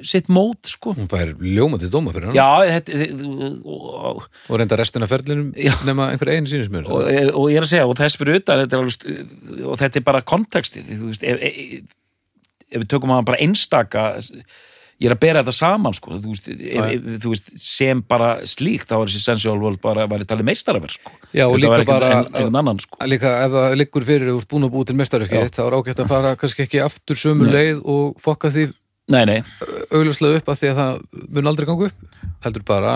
sitt 0.07 0.29
mót 0.31 0.71
sko. 0.71 0.93
Hún 0.95 1.09
fær 1.11 1.33
ljómandi 1.37 1.89
dóma 1.91 2.13
fyrir 2.15 2.31
hann 2.31 2.37
já, 2.37 2.79
þetta 2.79 3.07
og, 3.67 4.27
og 4.47 4.59
reynda 4.59 4.79
restina 4.79 5.09
ferlinum 5.11 5.51
Já. 5.59 5.73
nema 5.87 6.09
einhver 6.13 6.31
einu 6.33 6.51
sínusmjör 6.51 6.87
og, 6.87 7.07
og 7.35 7.49
ég 7.51 7.59
er 7.59 7.67
að 7.67 7.73
segja 7.73 7.89
og 7.89 7.97
þess 7.99 8.19
fyrir 8.19 8.39
utan 8.41 8.63
þetta 8.63 8.79
alveg, 8.79 9.25
og 9.67 9.81
þetta 9.81 9.99
er 9.99 10.07
bara 10.07 10.23
kontekstið 10.33 10.93
ef, 10.95 11.23
ef, 11.23 11.41
ef 12.71 12.83
við 12.83 12.89
tökum 12.95 13.15
að 13.15 13.27
bara 13.31 13.41
einstaka 13.43 14.05
ég 15.01 15.09
er 15.09 15.15
að 15.15 15.19
bera 15.23 15.41
þetta 15.43 15.55
saman 15.57 15.93
sko, 15.97 16.19
þú 16.21 16.33
veist, 16.33 16.49
ef, 16.53 16.59
ef, 16.83 17.07
þú 17.23 17.31
veist 17.33 17.49
sem 17.59 18.01
bara 18.07 18.29
slíkt 18.45 18.87
þá 18.91 18.95
er 18.99 19.09
þessi 19.09 19.23
sensual 19.23 19.57
world 19.61 19.81
bara 19.81 20.05
væri 20.07 20.27
talið 20.29 20.45
meistaraverk 20.51 20.93
sko. 20.95 21.11
Já, 21.33 21.47
og 21.47 21.57
líka 21.59 21.81
bara- 21.89 22.11
ein- 22.21 22.29
einhvern 22.33 22.59
annan 22.61 22.79
sko. 22.79 22.97
Líka 23.09 23.33
ef 23.45 23.51
það 23.57 23.75
liggur 23.81 24.05
fyrir 24.07 24.31
úr 24.35 24.45
búin 24.47 24.67
að 24.67 24.71
búið 24.75 24.87
til 24.91 24.95
mestarverki 25.01 25.41
Já. 25.41 25.49
þá 25.49 25.63
er 25.65 25.77
ágætt 25.79 26.03
að 26.05 26.07
fara 26.13 26.35
kannski 26.35 26.63
ekki 26.67 26.83
aftur 26.85 27.15
sömu 27.19 27.49
Nei. 27.49 27.53
leið 27.57 27.81
og 27.85 28.15
fokka 28.21 28.51
því 28.53 28.69
nei, 29.11 29.25
nei, 29.25 29.43
augljóslega 29.91 30.39
upp 30.39 30.47
að 30.53 30.61
því 30.61 30.69
að 30.71 30.79
það 30.79 31.01
mun 31.35 31.47
aldrei 31.51 31.65
ganga 31.67 31.89
upp 31.89 32.07
heldur 32.45 32.63
bara 32.63 32.93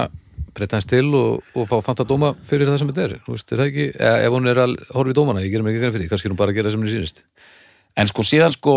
breyta 0.58 0.78
hans 0.80 0.88
til 0.90 1.06
og, 1.14 1.44
og 1.54 1.68
fá 1.70 1.82
fanta 1.84 2.06
dóma 2.08 2.32
fyrir 2.48 2.66
það 2.66 2.80
sem 2.80 2.88
þetta 2.94 3.04
er 3.04 3.18
Þú 3.28 3.34
veist, 3.36 3.52
er 3.52 3.58
það 3.60 3.68
ekki, 3.68 3.86
ef 4.00 4.32
hún 4.34 4.48
er 4.50 4.58
að 4.64 4.72
horfa 4.96 5.12
í 5.12 5.18
dómana 5.20 5.44
ég 5.44 5.52
gerum 5.52 5.68
ekki 5.70 5.82
grein 5.84 5.94
fyrir 5.94 6.10
kannski 6.10 6.26
er 6.30 6.34
hún 6.34 6.40
bara 6.40 6.54
að 6.54 6.58
gera 6.62 6.70
það 6.70 6.74
sem 6.78 6.82
henni 6.86 6.96
sýnist 6.96 7.20
en 7.98 8.08
sko 8.12 8.24
síðan 8.26 8.54
sko 8.54 8.74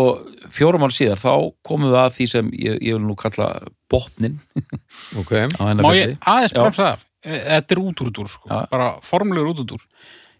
fjórum 0.53 0.83
ára 0.87 0.95
síðar 0.95 1.19
þá 1.21 1.31
komum 1.67 1.91
við 1.91 1.99
að 2.01 2.15
því 2.17 2.27
sem 2.31 2.51
ég, 2.57 2.79
ég 2.81 2.97
vil 2.97 3.03
nú 3.05 3.15
kalla 3.19 3.47
botnin 3.91 4.39
ok, 5.21 5.33
á 5.57 5.61
hennar 5.67 5.85
Má 5.85 5.91
ég 5.97 6.15
aðeins 6.21 6.55
bremsa 6.57 6.87
það? 6.91 7.07
E- 7.21 7.41
Þetta 7.45 7.75
er 7.75 7.79
út 7.83 7.99
úr 8.01 8.07
úr, 8.23 8.29
sko. 8.33 8.47
Já. 8.49 8.61
Bara 8.71 8.87
formulegur 9.05 9.51
út 9.61 9.75
úr. 9.77 9.83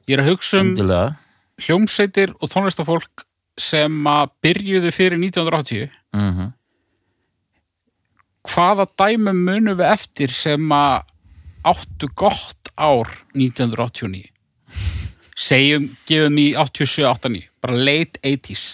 Ég 0.09 0.15
er 0.17 0.23
að 0.23 0.31
hugsa 0.31 0.57
um 0.63 0.71
Endilega. 0.71 1.11
hljómsveitir 1.61 2.31
og 2.41 2.49
tónlistafólk 2.49 3.25
sem 3.61 3.99
að 4.09 4.31
byrjuðu 4.41 4.89
fyrir 4.95 5.19
1980 5.21 5.91
Mhm. 6.17 6.47
hvaða 8.49 8.87
dæmum 8.97 9.37
munum 9.45 9.77
við 9.77 9.91
eftir 9.93 10.33
sem 10.33 10.71
að 10.73 11.03
áttu 11.69 12.09
gott 12.17 12.71
ár 12.81 13.05
1989 13.37 14.31
segjum, 15.41 15.87
gefum 16.09 16.37
í 16.41 16.47
87-89 16.53 17.47
bara 17.63 17.77
late 17.79 18.21
80s 18.25 18.65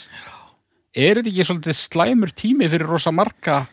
er 0.98 1.20
þetta 1.20 1.32
ekki 1.32 1.46
svolítið 1.48 1.78
slæmur 1.80 2.34
tími 2.36 2.68
fyrir 2.72 2.90
rosa 2.90 3.14
marga 3.16 3.66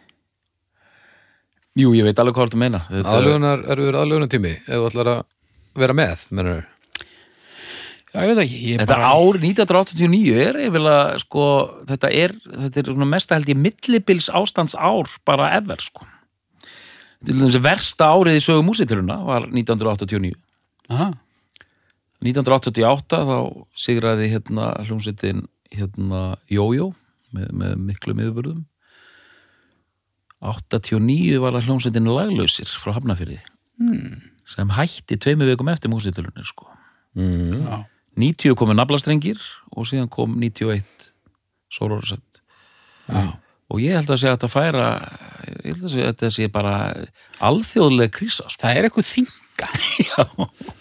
Jú, 1.75 1.91
ég 1.97 2.07
veit 2.07 2.21
alveg 2.23 2.37
hvað 2.39 2.53
þú 2.55 2.61
meina 2.63 2.85
Þetta- 2.87 3.15
aðlugunar, 3.17 3.65
er 3.67 3.81
við 3.83 3.97
aðlugunar 3.99 4.31
tími 4.31 4.53
ef 4.63 4.77
þú 4.79 4.87
ætlar 4.93 5.09
að 5.11 5.23
vera 5.75 5.97
með 5.99 6.21
mennur. 6.31 6.61
já, 8.15 8.21
ég 8.23 8.29
veit 8.31 8.43
ekki 8.45 8.61
ég 8.69 8.79
Þetta 8.79 8.95
bara, 8.95 9.09
ár 9.11 9.39
1989 9.43 10.37
er 10.45 10.59
eiginlega 10.63 11.19
sko, 11.19 11.47
þetta 11.89 12.13
er, 12.15 12.35
þetta 12.47 12.79
er 12.85 12.91
svona 12.93 13.09
mesta 13.11 13.35
held 13.35 13.51
ég 13.51 13.59
millibils 13.59 14.31
ástands 14.31 14.77
ár 14.79 15.11
bara 15.27 15.51
ever 15.57 15.83
sko. 15.83 16.07
Til 17.25 17.35
þess 17.41 17.57
að 17.59 17.65
versta 17.67 18.07
árið 18.15 18.39
í 18.39 18.45
sögu 18.45 18.63
músitiluna 18.69 19.19
var 19.27 19.49
1989. 19.51 20.35
aha, 20.95 21.11
1988 22.25 23.25
þá 23.29 23.39
sigraði 23.77 24.31
hérna 24.33 24.71
hljómsveitin 24.85 25.45
hérna 25.75 26.23
Jójó 26.51 26.93
með, 27.35 27.51
með 27.53 27.75
miklu 27.91 28.15
miðurburðum. 28.17 28.63
89 30.45 31.41
var 31.41 31.57
það 31.57 31.69
hljómsveitin 31.69 32.11
Laglausir 32.11 32.71
frá 32.81 32.93
Hafnafyrði 32.97 33.39
hmm, 33.81 34.19
sem 34.51 34.73
hætti 34.77 35.17
tveimu 35.21 35.49
vikum 35.49 35.71
eftir 35.73 35.93
músitilunni 35.93 36.45
sko. 36.45 36.69
Mm. 37.17 37.65
já, 37.65 37.79
90 38.21 38.59
komu 38.59 38.77
naflastrengir 38.77 39.41
og 39.73 39.89
síðan 39.89 40.11
kom 40.13 40.37
91 40.41 41.09
Sororasett 41.73 42.43
já. 43.09 43.35
og 43.71 43.83
ég 43.83 43.97
held 43.97 44.11
að 44.11 44.21
segja 44.21 44.35
að 44.35 44.39
þetta 44.39 44.53
færa 44.53 44.87
ég 45.65 45.71
held 45.73 45.85
að 45.85 45.95
segja 45.95 46.07
að 46.09 46.13
þetta 46.13 46.33
sé 46.37 46.49
bara 46.53 46.75
alþjóðleg 47.49 48.15
krísa 48.19 48.49
sko. 48.49 48.61
það 48.65 48.81
er 48.81 48.89
eitthvað 48.89 49.13
þinga 49.15 49.71
Já. 50.11 50.75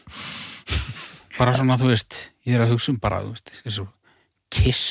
Bara 1.38 1.54
svona, 1.58 1.78
þú 1.82 1.92
veist, 1.92 2.18
ég 2.48 2.58
er 2.58 2.66
að 2.66 2.74
hugsa 2.76 2.94
um 2.94 3.00
bara, 3.04 3.22
þú 3.26 3.34
veist, 3.36 3.54
þessu 3.66 3.88
Kiss 4.54 4.84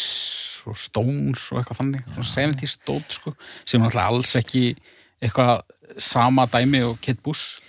og 0.66 0.78
Stones 0.78 1.44
og 1.52 1.60
eitthvað 1.60 1.80
þannig, 1.82 2.06
svona 2.14 2.30
70s 2.54 2.76
stótt, 2.78 3.18
sko, 3.18 3.34
sem 3.68 3.82
alltaf 3.82 4.08
alls 4.08 4.34
ekki 4.38 4.64
eitthvað 5.22 5.62
sama 6.02 6.46
dæmi 6.50 6.82
og 6.86 6.98
Kate 7.02 7.22
Bush, 7.22 7.60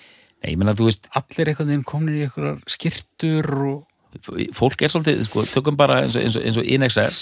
Nei, 0.44 0.52
ég 0.52 0.60
meina 0.60 0.74
þú 0.76 0.90
veist, 0.90 1.06
allir 1.16 1.54
einhvern 1.54 1.70
veginn 1.72 1.86
komnir 1.88 2.16
í 2.20 2.24
einhverjar 2.26 2.58
skirtur 2.68 3.46
og 3.64 4.26
fólk 4.58 4.82
er 4.84 4.92
svolítið 4.92 5.22
sko, 5.24 5.46
tökum 5.48 5.78
bara 5.80 6.02
eins 6.04 6.18
og, 6.20 6.26
eins 6.26 6.36
og, 6.36 6.44
eins 6.44 6.58
og 6.60 6.68
INXS 6.68 7.22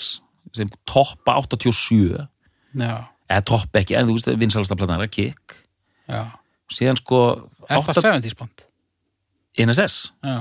sem 0.58 0.72
toppa 0.90 1.36
87 1.46 2.18
já, 2.18 2.96
eða 3.30 3.44
toppa 3.46 3.84
ekki, 3.84 3.96
en 4.00 4.10
þú 4.10 4.16
veist, 4.18 4.32
vinsalasta 4.42 4.78
platan 4.80 5.06
er 5.06 5.12
Kick. 5.14 5.54
Já, 6.10 6.34
síðan 6.74 6.98
sko 6.98 7.22
er 7.70 7.86
það 7.86 8.02
70s 8.02 8.38
band? 8.42 8.66
INSS, 9.62 10.00
Já, 10.26 10.40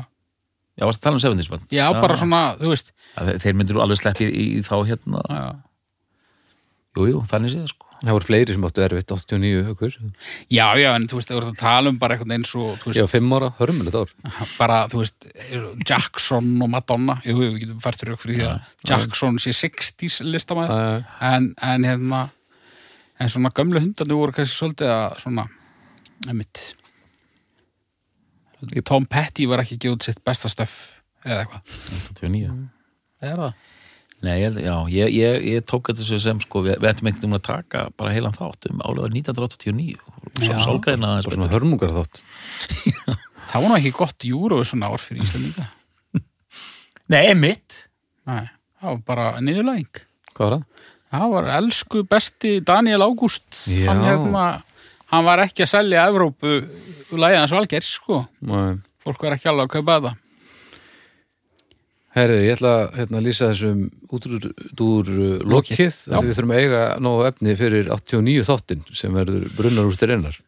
Já, 0.81 0.87
varst 0.89 1.03
að 1.03 1.07
tala 1.07 1.19
um 1.19 1.23
70s 1.23 1.51
band 1.53 1.75
Já, 1.77 1.85
bara 1.93 2.17
svona, 2.17 2.41
þú 2.57 2.73
veist. 2.73 2.95
Að 3.21 3.35
Þeir 3.45 3.61
myndir 3.61 3.81
alveg 3.85 4.01
sleppi 4.01 4.27
í, 4.31 4.47
í 4.57 4.65
þá 4.65 4.75
hérna. 4.89 5.23
Já. 5.29 5.45
Jú, 6.97 7.07
jú, 7.13 7.23
þannig 7.31 7.53
séð 7.53 7.71
sko. 7.71 7.87
Það 8.01 8.17
voru 8.17 8.27
fleiri 8.31 8.55
sem 8.57 8.63
áttu 8.65 8.81
erfitt 8.81 9.13
89 9.13 9.65
hökur 9.67 9.97
já, 10.49 10.65
já, 10.81 10.89
en 10.97 11.05
þú 11.05 11.19
veist, 11.19 11.29
þú 11.29 11.37
veist 11.37 11.51
að 11.51 11.59
tala 11.61 11.91
um 11.93 11.99
bara 12.01 12.17
eitthvað 12.17 12.33
eins 12.39 12.53
og, 12.57 12.71
þú 12.81 12.89
veist, 12.89 13.01
Já, 13.03 13.05
fimm 13.13 13.35
ára, 13.37 13.51
hörmulegt 13.59 13.99
ár. 14.01 14.15
Bara, 14.57 14.79
þú 14.89 15.03
veist, 15.03 15.29
Jackson 15.85 16.49
og 16.65 16.71
Madonna, 16.73 17.19
jú, 17.29 17.37
jú, 17.37 17.51
við 17.51 17.67
getum 17.67 17.83
fært 17.85 18.07
fyrir 18.07 18.25
því 18.25 18.47
að 18.49 18.73
Jackson 18.89 19.37
sé 19.45 19.53
60s 19.59 20.17
listamæður, 20.25 20.73
uh, 20.73 21.13
en, 21.29 21.51
en 21.61 21.89
hérna 21.91 22.23
en 23.21 23.33
svona 23.37 23.53
gömlu 23.53 23.85
hundarnir 23.85 24.17
voru 24.17 24.35
kannski 24.39 24.57
svolítið 24.57 24.95
að 24.95 25.19
svona 25.21 25.45
emitt 26.33 26.63
Tom 28.87 29.07
Petty 29.09 29.47
var 29.51 29.63
ekki 29.65 29.79
út 29.93 30.05
sitt 30.07 30.21
besta 30.27 30.51
stöf 30.53 30.79
eða 31.25 31.45
eitthvað, 31.45 31.75
89 32.17 32.55
er 33.21 33.37
það? 33.45 33.67
Nei, 34.21 34.35
ég, 34.43 34.57
já, 34.61 34.75
ég, 34.93 35.13
ég, 35.17 35.45
ég 35.49 35.65
tók 35.65 35.89
þetta 35.89 36.05
svo 36.05 36.19
sem 36.21 36.41
sko, 36.45 36.61
við, 36.67 36.75
við 36.83 36.91
ættum 36.91 37.09
einhvern 37.09 37.23
veginn 37.25 37.39
að 37.39 37.45
taka 37.47 37.85
bara 37.97 38.13
heilan 38.13 38.35
þátt 38.37 38.67
um 38.69 38.83
álega 38.85 39.09
1989 39.17 39.95
Já. 40.45 40.51
og 40.53 40.61
sálgreina 40.67 41.09
aðeins 41.15 41.25
Bara 41.25 41.31
betur. 41.31 41.39
svona 41.39 41.53
hörmungar 41.55 41.95
þátt 41.97 42.21
Það 43.51 43.65
var 43.65 43.71
nú 43.73 43.79
ekki 43.79 43.93
gott 43.97 44.27
júru 44.29 44.59
svona 44.69 44.91
ár 44.93 45.01
fyrir 45.01 45.25
Íslandinga 45.25 45.65
Nei, 47.13 47.23
emitt 47.33 47.79
Nei, 48.29 48.45
það 48.83 48.91
var 48.93 49.01
bara 49.09 49.31
niðurlæging 49.41 50.03
Hvað 50.37 50.45
var 50.45 50.57
það? 50.59 50.67
Það 51.11 51.33
var 51.33 51.49
elsku 51.57 52.05
besti 52.13 52.53
Daniel 52.63 53.03
Ágúst 53.09 53.49
Já. 53.73 53.89
hann, 53.89 54.05
hérna, 54.05 54.45
hann 55.11 55.27
var 55.27 55.45
ekki 55.45 55.67
að 55.67 55.73
selja 55.75 56.09
Evrópu 56.11 56.57
lægið 57.11 57.41
hans 57.43 57.55
valgers 57.55 57.95
sko. 57.99 58.25
Nei. 58.47 58.81
fólk 59.05 59.25
var 59.27 59.37
ekki 59.37 59.51
alveg 59.51 59.69
að 59.69 59.73
kaupa 59.79 59.97
þetta. 59.99 60.17
Herri, 62.11 62.41
ég 62.43 62.57
ætla 62.57 62.71
að 62.75 62.97
hérna, 62.99 63.21
lýsa 63.23 63.53
þessum 63.53 63.85
út 64.11 64.25
úr, 64.27 64.47
út 64.51 64.81
úr 64.83 65.11
uh, 65.15 65.35
lokið 65.47 65.79
því 65.95 66.23
við 66.27 66.33
þurfum 66.35 66.55
að 66.57 66.63
eiga 66.65 66.81
nógu 66.99 67.27
efni 67.29 67.55
fyrir 67.59 67.91
89 67.95 68.47
þáttin 68.49 68.83
sem 68.99 69.15
verður 69.15 69.47
brunnar 69.55 69.87
úr 69.87 69.95
styrinnar 69.95 70.41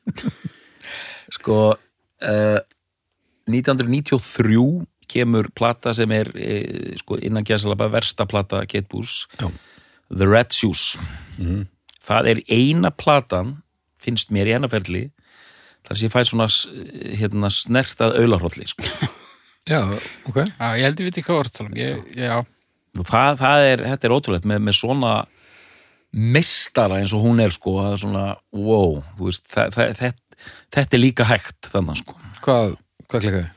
Sko, 1.33 1.59
uh, 1.79 2.59
1993 3.47 4.65
kemur 5.13 5.53
plata 5.55 5.95
sem 5.95 6.11
er 6.19 6.33
uh, 6.35 6.99
sko, 6.99 7.21
innan 7.23 7.47
gæsalaba 7.47 7.87
versta 7.95 8.27
plata 8.27 8.65
Kate 8.67 8.91
Boos 8.91 9.29
Já. 9.39 9.47
The 10.13 10.27
Red 10.29 10.53
Shoes. 10.53 10.99
Það 12.05 12.27
er 12.35 12.41
eina 12.53 12.91
platan 12.93 13.62
finnst 14.03 14.33
mér 14.35 14.51
í 14.51 14.55
hennaferli 14.57 15.05
þar 15.87 15.99
sem 15.99 16.09
ég 16.09 16.15
fæ 16.15 16.23
svona 16.29 16.49
s- 16.51 16.69
hérna, 17.19 17.51
snertað 17.51 18.17
aularhrolli 18.21 18.67
sko. 18.71 18.87
Já, 19.73 19.81
ok 20.29 20.39
Já, 20.43 20.69
ég 20.79 20.85
held 20.89 21.01
ég 21.03 21.09
viti 21.11 21.23
hvað 21.27 21.45
að 21.47 21.53
tala 21.59 21.71
um 21.71 23.05
það, 23.09 23.39
það 23.41 23.67
er, 23.71 23.83
þetta 23.93 24.09
er 24.09 24.15
ótrúlegt 24.19 24.47
með, 24.51 24.59
með 24.69 24.75
svona 24.77 25.13
mistara 26.13 26.99
eins 27.01 27.15
og 27.17 27.23
hún 27.25 27.39
er 27.41 27.55
sko, 27.55 27.79
það 27.81 27.95
er 27.95 28.01
svona, 28.03 28.25
wow 28.53 28.99
þú 29.17 29.31
veist, 29.31 29.47
það, 29.49 29.71
það, 29.79 29.93
þetta, 30.03 30.47
þetta 30.77 30.99
er 30.99 31.01
líka 31.01 31.25
hægt 31.31 31.71
þannig 31.73 32.03
sko. 32.03 32.19
Hvað, 32.45 32.75
hvað 33.09 33.23
klikkaði? 33.25 33.49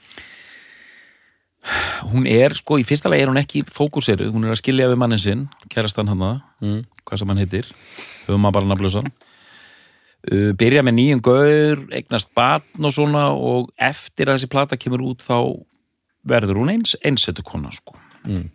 hún 2.13 2.27
er, 2.29 2.53
sko, 2.53 2.77
í 2.77 2.85
fyrsta 2.85 3.09
lagi 3.09 3.25
er 3.25 3.31
hún 3.31 3.39
ekki 3.41 3.63
fókuseruð, 3.73 4.29
hún 4.35 4.45
er 4.45 4.53
að 4.53 4.59
skilja 4.61 4.87
við 4.91 4.99
mannin 5.01 5.21
sinn 5.21 5.47
kærastan 5.73 6.11
hann 6.13 6.21
Mm. 6.61 6.83
hvað 7.05 7.19
sem 7.19 7.27
hann 7.33 7.41
heitir, 7.41 7.67
höfum 8.27 8.39
maður 8.45 8.53
bara 8.59 8.69
nafnlösa 8.71 9.01
byrja 10.25 10.81
með 10.85 10.95
nýjum 10.97 11.21
gaur, 11.25 11.81
eignast 11.93 12.31
batn 12.37 12.87
og 12.87 12.93
svona 12.95 13.27
og 13.35 13.69
eftir 13.77 14.29
að 14.29 14.39
þessi 14.39 14.51
plata 14.51 14.77
kemur 14.79 15.03
út 15.05 15.21
þá 15.25 15.37
verður 16.25 16.61
hún 16.63 16.71
eins 16.73 16.95
einsetu 17.05 17.45
kona, 17.45 17.69
sko. 17.75 17.97
Mm. 18.25 18.47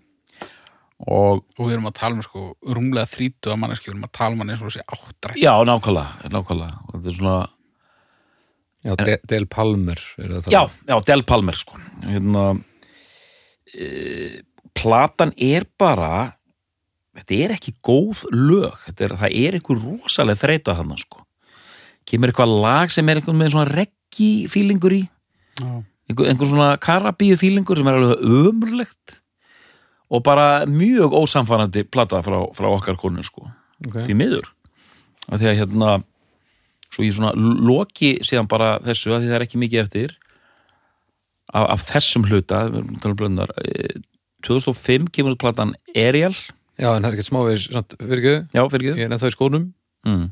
og 1.06 1.44
og 1.54 1.60
við 1.62 1.76
erum 1.76 1.86
að 1.86 1.98
tala 2.00 2.18
um 2.18 2.24
sko 2.26 2.40
rúmlega 2.66 3.06
þrítu 3.12 3.52
að 3.52 3.60
manneski, 3.62 3.86
við 3.86 3.94
erum 3.94 4.08
að 4.08 4.16
tala 4.18 4.34
um 4.34 4.42
hann 4.42 4.50
eins 4.50 4.64
og 4.64 4.72
þessi 4.72 4.82
áttrætt. 4.96 5.38
Já, 5.38 5.52
nákvæmlega, 5.68 6.32
nákvæmlega. 6.34 6.82
Og 6.88 6.96
þetta 6.96 7.12
er 7.12 7.18
svona 7.20 7.38
Já, 8.80 8.94
De 8.96 9.16
Del 9.28 9.44
Palmer 9.44 10.00
er 10.16 10.36
það 10.40 10.52
Já, 10.54 10.60
já, 10.88 10.94
Del 11.06 11.22
Palmer 11.28 11.56
sko. 11.56 11.78
Hérna, 12.00 12.44
e, 13.76 14.40
Platan 14.72 15.34
er 15.36 15.66
bara 15.78 16.32
þetta 17.14 17.40
er 17.44 17.56
ekki 17.58 17.76
góð 17.84 18.24
lög. 18.32 18.86
Þetta 18.88 19.04
er, 19.04 19.18
það 19.20 19.36
er 19.44 19.58
einhver 19.58 19.82
rosalega 19.84 20.42
þreita 20.42 20.78
þarna 20.80 20.96
sko 20.98 21.26
kemur 22.10 22.32
eitthvað 22.32 22.54
lag 22.64 22.92
sem 22.92 23.08
er 23.08 23.20
einhvern 23.20 23.38
með 23.38 23.54
svona 23.54 23.70
reggi 23.70 24.30
fílingur 24.50 24.96
í? 24.96 25.02
Já. 25.60 25.72
einhver, 26.10 26.46
svona 26.48 26.70
karabíu 26.82 27.38
fílingur 27.38 27.78
sem 27.78 27.88
er 27.90 27.98
alveg 27.98 28.22
ömurlegt 28.26 29.20
og 30.10 30.24
bara 30.26 30.66
mjög 30.66 31.14
ósamfærandi 31.14 31.84
plata 31.86 32.22
frá, 32.26 32.40
frá 32.56 32.70
okkar 32.70 32.98
konur 32.98 33.26
sko. 33.26 33.46
Okay. 33.86 34.08
því 34.08 34.16
miður. 34.18 34.48
Því 35.30 35.46
að 35.52 35.60
hérna 35.60 35.92
svo 36.90 37.06
ég 37.06 37.14
svona 37.14 37.32
loki 37.36 38.16
síðan 38.26 38.48
bara 38.50 38.74
þessu 38.82 39.14
að 39.14 39.22
því 39.22 39.30
það 39.30 39.36
er 39.38 39.44
ekki 39.46 39.60
mikið 39.62 39.82
eftir 39.84 40.16
af, 41.54 41.66
af 41.76 41.84
þessum 41.92 42.26
hluta 42.26 42.64
um 42.70 43.14
blöndar 43.18 43.52
eh, 43.62 44.00
2005 44.46 45.10
kemur 45.14 45.36
út 45.36 45.42
platan 45.42 45.76
Ariel. 45.94 46.34
Já, 46.80 46.94
en 46.96 47.04
það 47.04 47.10
er 47.12 47.18
ekkert 47.20 47.96
ekki, 48.00 48.34
já, 48.56 48.62
fyrir 48.72 48.94
ég 48.96 49.04
er 49.04 49.12
nefn 49.12 49.22
þá 49.22 49.28
í 49.28 49.36
skónum. 49.36 49.66
Mm. 50.08 50.28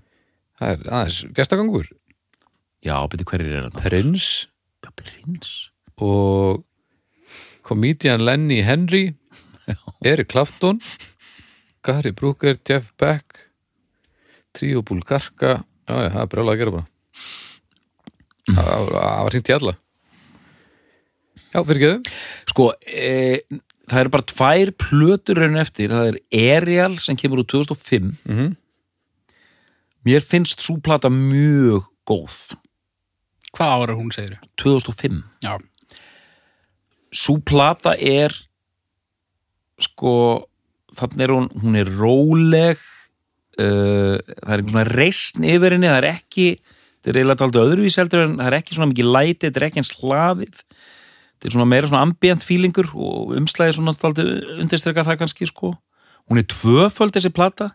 Það 0.58 0.70
er 0.74 0.88
aðeins 0.98 1.18
gestagangur. 1.36 1.88
Já, 2.84 2.94
byrju 3.10 3.26
hverjir 3.30 3.52
er 3.58 3.66
þetta 3.68 3.84
Prins. 3.88 4.28
Já, 4.84 4.90
prins. 4.98 5.52
Og 6.02 6.64
komedian 7.66 8.22
Lenny 8.24 8.60
Henry 8.66 9.04
Eric 10.06 10.28
Clapton 10.32 10.78
Gary 11.84 12.10
Brooker, 12.16 12.56
Jeff 12.68 12.92
Beck 12.98 13.44
Trio 14.56 14.82
Bulgarka. 14.82 15.58
Já, 15.88 15.94
já, 16.04 16.08
það 16.14 16.22
er 16.22 16.30
brjálega 16.32 16.54
að 16.54 16.62
gera 16.62 16.76
bara 16.78 16.86
Það 18.48 18.64
var- 18.64 18.94
það 18.94 19.24
var 19.24 19.34
hringt 19.34 19.48
í 19.50 19.54
alla. 19.58 19.74
Já, 21.52 21.58
fyrir 21.68 21.82
ekki 21.88 22.12
sko, 22.48 22.64
e, 22.86 23.40
það 23.88 24.00
eru 24.02 24.12
bara 24.14 24.26
tvær 24.32 24.70
plötur 24.84 25.40
raun 25.42 25.56
eftir, 25.60 25.88
það 25.92 26.08
er 26.12 26.56
Ariel 26.56 26.96
sem 27.00 27.16
kemur 27.16 27.42
úr 27.42 27.48
2005 27.48 28.10
mm 28.28 28.56
mér 30.08 30.24
finnst 30.24 30.64
svo 30.64 30.78
plata 30.84 31.10
mjög 31.12 31.84
góð. 32.08 32.36
Hvað 33.52 33.74
ára 33.74 33.96
hún 33.98 34.12
segir 34.14 34.38
2005 34.60 35.22
já, 35.44 35.56
svo 37.12 37.38
plata 37.44 37.94
er 37.96 38.34
sko 39.80 40.12
þannig 40.98 41.24
er 41.24 41.32
hún, 41.32 41.48
hún 41.62 41.78
er 41.78 41.90
róleg 41.98 42.80
uh, 43.60 44.18
það 44.18 44.52
er 44.52 44.58
einhver 44.58 44.74
svona 44.74 44.86
reisn 44.90 45.46
yfir 45.46 45.76
henni, 45.76 45.90
það 45.90 46.00
er 46.00 46.10
ekki 46.10 46.48
þetta 46.58 47.12
er 47.12 47.20
eiginlega 47.20 47.40
taldi 47.42 47.62
öðruvís 47.62 47.98
heldur 48.00 48.24
en 48.24 48.38
það 48.38 48.48
er 48.50 48.58
ekki 48.58 48.76
svona 48.76 48.92
mikið 48.92 49.10
læti, 49.16 49.42
þetta 49.46 49.60
er 49.60 49.66
ekki 49.68 49.82
eins 49.82 49.92
hlaðið. 50.00 50.62
Þetta 51.38 51.48
er 51.48 51.54
svona 51.54 51.68
meira 51.70 51.88
svona 51.88 52.02
ambient 52.02 52.42
feelingur 52.42 52.88
og 52.98 53.34
umslæði 53.38 53.76
svona 53.76 53.94
taldi 53.94 54.24
undirstreka 54.58 55.04
það 55.06 55.20
kannski 55.20 55.46
sko. 55.46 55.76
Hún 56.28 56.40
er 56.42 56.48
tvöföld 56.50 57.14
þessi 57.14 57.30
plata 57.32 57.70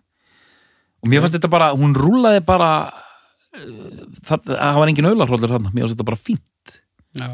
og 1.04 1.12
mér 1.12 1.24
fannst 1.24 1.36
þetta 1.36 1.52
bara, 1.52 1.74
hún 1.76 1.94
rúlaði 1.98 2.42
bara 2.48 2.72
uh, 2.88 4.04
það, 4.24 4.50
það 4.50 4.80
var 4.80 4.92
engin 4.92 5.10
aularhóldur 5.12 5.52
þarna, 5.52 5.74
mér 5.74 5.86
fannst 5.86 5.98
þetta 5.98 6.10
bara 6.12 6.24
fínt. 6.32 6.78
Já. 7.14 7.30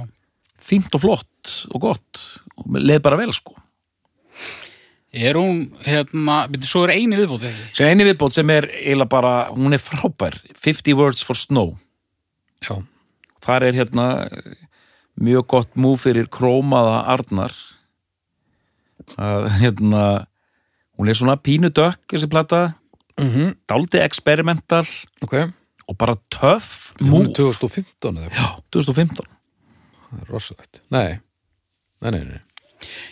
fínt 0.59 0.95
og 0.97 1.01
flott 1.05 1.55
og 1.71 1.81
gott. 1.85 2.21
Og 2.59 2.75
leið 2.75 3.03
bara 3.05 3.19
vel 3.21 3.31
sko. 3.33 3.55
Er 5.09 5.39
hún 5.39 5.63
hérna, 5.81 6.43
byrju, 6.51 6.67
svo 6.69 6.83
er 6.85 6.93
eini 6.93 7.17
viðbót 7.17 7.45
ekki? 7.47 7.69
Sem 7.79 7.89
eini 7.89 8.05
viðbót 8.05 8.35
sem 8.35 8.51
er 8.53 8.67
eiginlega 8.69 9.09
bara, 9.09 9.33
hún 9.55 9.73
er 9.73 9.81
frábær. 9.81 10.37
50 10.53 10.97
words 10.99 11.25
for 11.25 11.39
snow. 11.39 11.73
Já, 12.61 12.75
þar 13.41 13.65
er 13.69 13.79
hérna 13.79 14.05
mjög 15.19 15.47
gott 15.49 15.79
múf 15.79 16.05
fyrir 16.05 16.29
krómaða 16.31 17.01
Arnar. 17.15 17.55
Að 19.17 19.49
hérna 19.63 20.03
hún 20.99 21.09
er 21.09 21.17
svona 21.17 21.39
pínu 21.41 21.71
dökk 21.73 22.03
þessi 22.13 22.29
plata, 22.29 22.61
mm 23.19 23.55
dálítið 23.69 24.03
experimental 24.05 24.85
ok. 25.25 25.33
og 25.87 25.97
bara 25.97 26.15
töff 26.33 26.93
múf 27.01 27.27
er 27.27 27.33
2015 27.37 28.17
eða 28.17 28.29
eitthvað. 28.29 28.39
Já, 28.39 28.47
2015 28.71 29.27
Það 30.09 30.21
er 30.23 30.29
rosalegt. 30.33 30.81
Nei, 30.89 31.19
nei, 32.01 32.11
nei, 32.15 32.23
nei. 32.25 32.39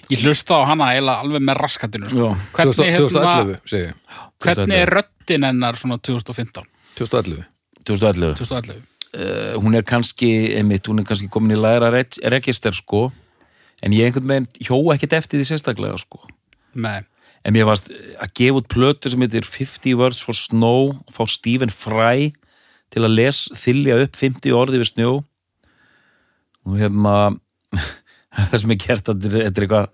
ég 0.09 0.23
hlusta 0.25 0.57
á 0.57 0.61
hana 0.65 0.87
eiginlega 0.95 1.21
alveg 1.21 1.43
með 1.45 1.59
raskatinu 1.61 2.09
sko. 2.09 2.29
Hvernig, 2.55 2.77
2000 2.79 2.89
hérna, 2.95 3.09
2011, 3.11 3.59
segi 3.69 3.83
ég. 3.83 3.93
Hvernig 4.41 4.77
er 4.81 4.93
röddin 4.95 5.45
hennar 5.45 5.77
svona 5.77 5.97
2015 6.01 6.65
2011 6.97 7.43
2011 7.85 8.37
2011 8.41 8.81
uh, 9.13 9.53
hún 9.61 9.77
er 9.77 9.85
kannski 9.87 10.31
einmitt, 10.57 10.87
hún 10.89 10.99
er 11.03 11.07
kannski 11.07 11.29
komin 11.29 11.53
í 11.55 11.59
læra 11.59 11.91
reg- 11.93 12.19
register 12.33 12.73
sko. 12.75 13.11
En 13.85 13.93
ég 13.93 14.09
einhvern 14.09 14.27
veginn 14.31 14.47
hjó 14.65 14.79
ekkert 14.95 15.13
eftir 15.19 15.37
því 15.41 15.51
sérstaklega 15.51 15.99
sko. 16.01 16.23
Með 16.73 17.05
en 17.47 17.55
mér 17.55 17.67
varst 17.69 17.87
að 18.19 18.33
gefa 18.35 18.59
út 18.59 18.67
plötu 18.71 19.11
sem 19.11 19.23
heitir 19.23 19.45
50 19.47 19.95
words 19.99 20.19
for 20.23 20.35
snow 20.35 20.91
og 20.91 21.13
fá 21.15 21.23
Stephen 21.31 21.71
Fry 21.71 22.33
til 22.91 23.03
að 23.07 23.15
les 23.15 23.39
þylja 23.55 24.01
upp 24.05 24.17
50 24.19 24.55
orði 24.55 24.81
við 24.81 24.89
snjó. 24.91 25.13
Og 26.67 26.75
hérna 26.81 27.15
það 28.51 28.57
sem 28.61 28.73
er 28.75 28.81
gert 28.83 29.11
að 29.11 29.23
þetta 29.27 29.39
er- 29.41 29.47
eitthvað 29.51 29.89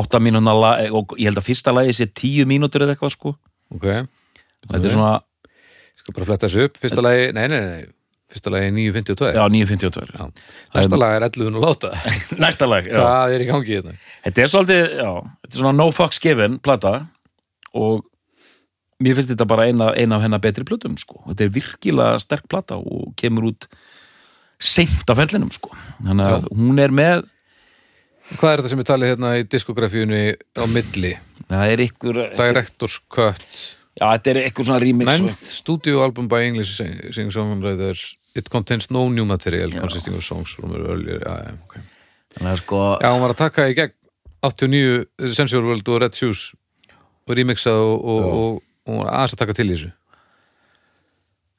átta 0.00 0.20
mínúna 0.22 0.52
lag 0.54 0.92
og 0.94 1.16
ég 1.18 1.30
held 1.30 1.40
að 1.40 1.48
fyrsta 1.48 1.72
lagi 1.74 1.96
sé 1.96 2.06
tíu 2.06 2.44
mínútur 2.46 2.84
eða 2.84 2.94
eitthvað 2.94 3.14
sko. 3.16 3.32
Ok, 3.74 3.86
þetta 4.68 4.84
er 4.84 4.92
svona, 4.92 5.14
skal 5.98 6.14
bara 6.16 6.28
fletta 6.28 6.46
þessu 6.50 6.68
upp 6.68 6.78
fyrsta 6.82 7.02
lagi, 7.04 7.24
nei, 7.34 7.46
nei, 7.50 7.60
nei, 7.64 7.82
fyrsta 8.30 8.52
lagi 8.54 8.70
9.52 8.76 9.32
já, 9.36 9.42
9.52 9.54 10.12
Já. 10.14 10.26
næsta 10.74 11.00
lag 11.00 11.16
er 11.16 11.26
11 11.30 11.56
og 11.58 11.64
láta 11.64 11.90
næsta 12.44 12.68
lag, 12.70 12.86
já 12.86 13.00
hvað 13.00 13.34
er 13.34 13.44
í 13.44 13.48
gangi 13.50 13.78
hérna 13.78 13.96
Þetta 14.26 14.44
er 14.44 14.52
svolítið, 14.52 14.84
já, 15.00 15.10
þetta 15.42 15.54
er 15.56 15.62
svona 15.64 15.76
no 15.78 15.88
fucks 15.94 16.22
given 16.22 16.60
plata 16.62 16.94
og 17.74 18.06
mér 19.00 19.16
finnst 19.16 19.32
þetta 19.32 19.48
bara 19.48 19.66
eina, 19.70 19.90
eina 19.96 20.18
af 20.18 20.24
hennar 20.26 20.42
betri 20.44 20.64
plötum, 20.68 20.96
sko. 21.00 21.22
Þetta 21.30 21.46
er 21.46 21.52
virkilega 21.54 22.20
sterk 22.22 22.46
plata 22.52 22.76
og 22.76 23.14
kemur 23.20 23.50
út 23.52 23.66
seint 24.60 25.08
af 25.08 25.16
ferlinum, 25.16 25.50
sko. 25.54 25.72
Þannig 26.04 26.34
að 26.36 26.48
hún 26.52 26.82
er 26.84 26.94
með, 26.94 27.24
hvað 28.36 28.52
er 28.52 28.62
þetta 28.62 28.72
sem 28.74 28.84
er 28.84 28.88
talið 28.90 29.12
hérna 29.14 29.34
í 29.40 29.46
diskografíunni 29.56 30.22
á 30.36 30.64
milli, 30.70 31.14
það 31.48 31.74
er 31.74 31.84
ykkur, 31.86 32.24
Director's 32.38 33.00
Cut 33.08 33.46
já, 33.96 34.04
þetta 34.04 34.32
er 34.34 34.42
ykkur 34.50 34.68
svona 34.68 34.82
remix. 34.84 35.10
Ninth 35.16 35.52
studio 35.56 36.04
album 36.04 36.28
by 36.30 36.44
English 36.50 36.76
sing 36.76 37.32
songwriters 37.32 38.10
It 38.34 38.48
contains 38.50 38.90
no 38.94 39.08
new 39.10 39.24
material 39.26 39.72
consisting 39.74 40.14
of 40.14 40.22
songs 40.24 40.52
from 40.54 40.70
earlier 40.76 41.18
já, 41.18 41.34
já, 41.48 41.54
okay. 41.66 41.82
Þannig 42.36 42.52
að 42.52 42.60
sko, 42.62 42.82
já, 43.02 43.08
hún 43.10 43.24
var 43.24 43.32
að 43.34 43.40
taka 43.40 43.64
í 43.66 43.74
gegn 43.74 43.94
89 44.46 45.34
Sensual 45.34 45.64
World 45.66 45.88
og 45.90 45.98
Red 46.04 46.14
Shoes 46.16 46.44
og 47.26 47.34
remixað 47.36 47.80
og, 47.82 48.04
og, 48.04 48.28
og, 48.30 48.60
og 48.86 48.92
hún 48.92 49.00
var 49.02 49.10
aðeins 49.18 49.34
að 49.34 49.42
taka 49.42 49.56
til 49.58 49.66
í 49.66 49.74
þessu. 49.74 49.90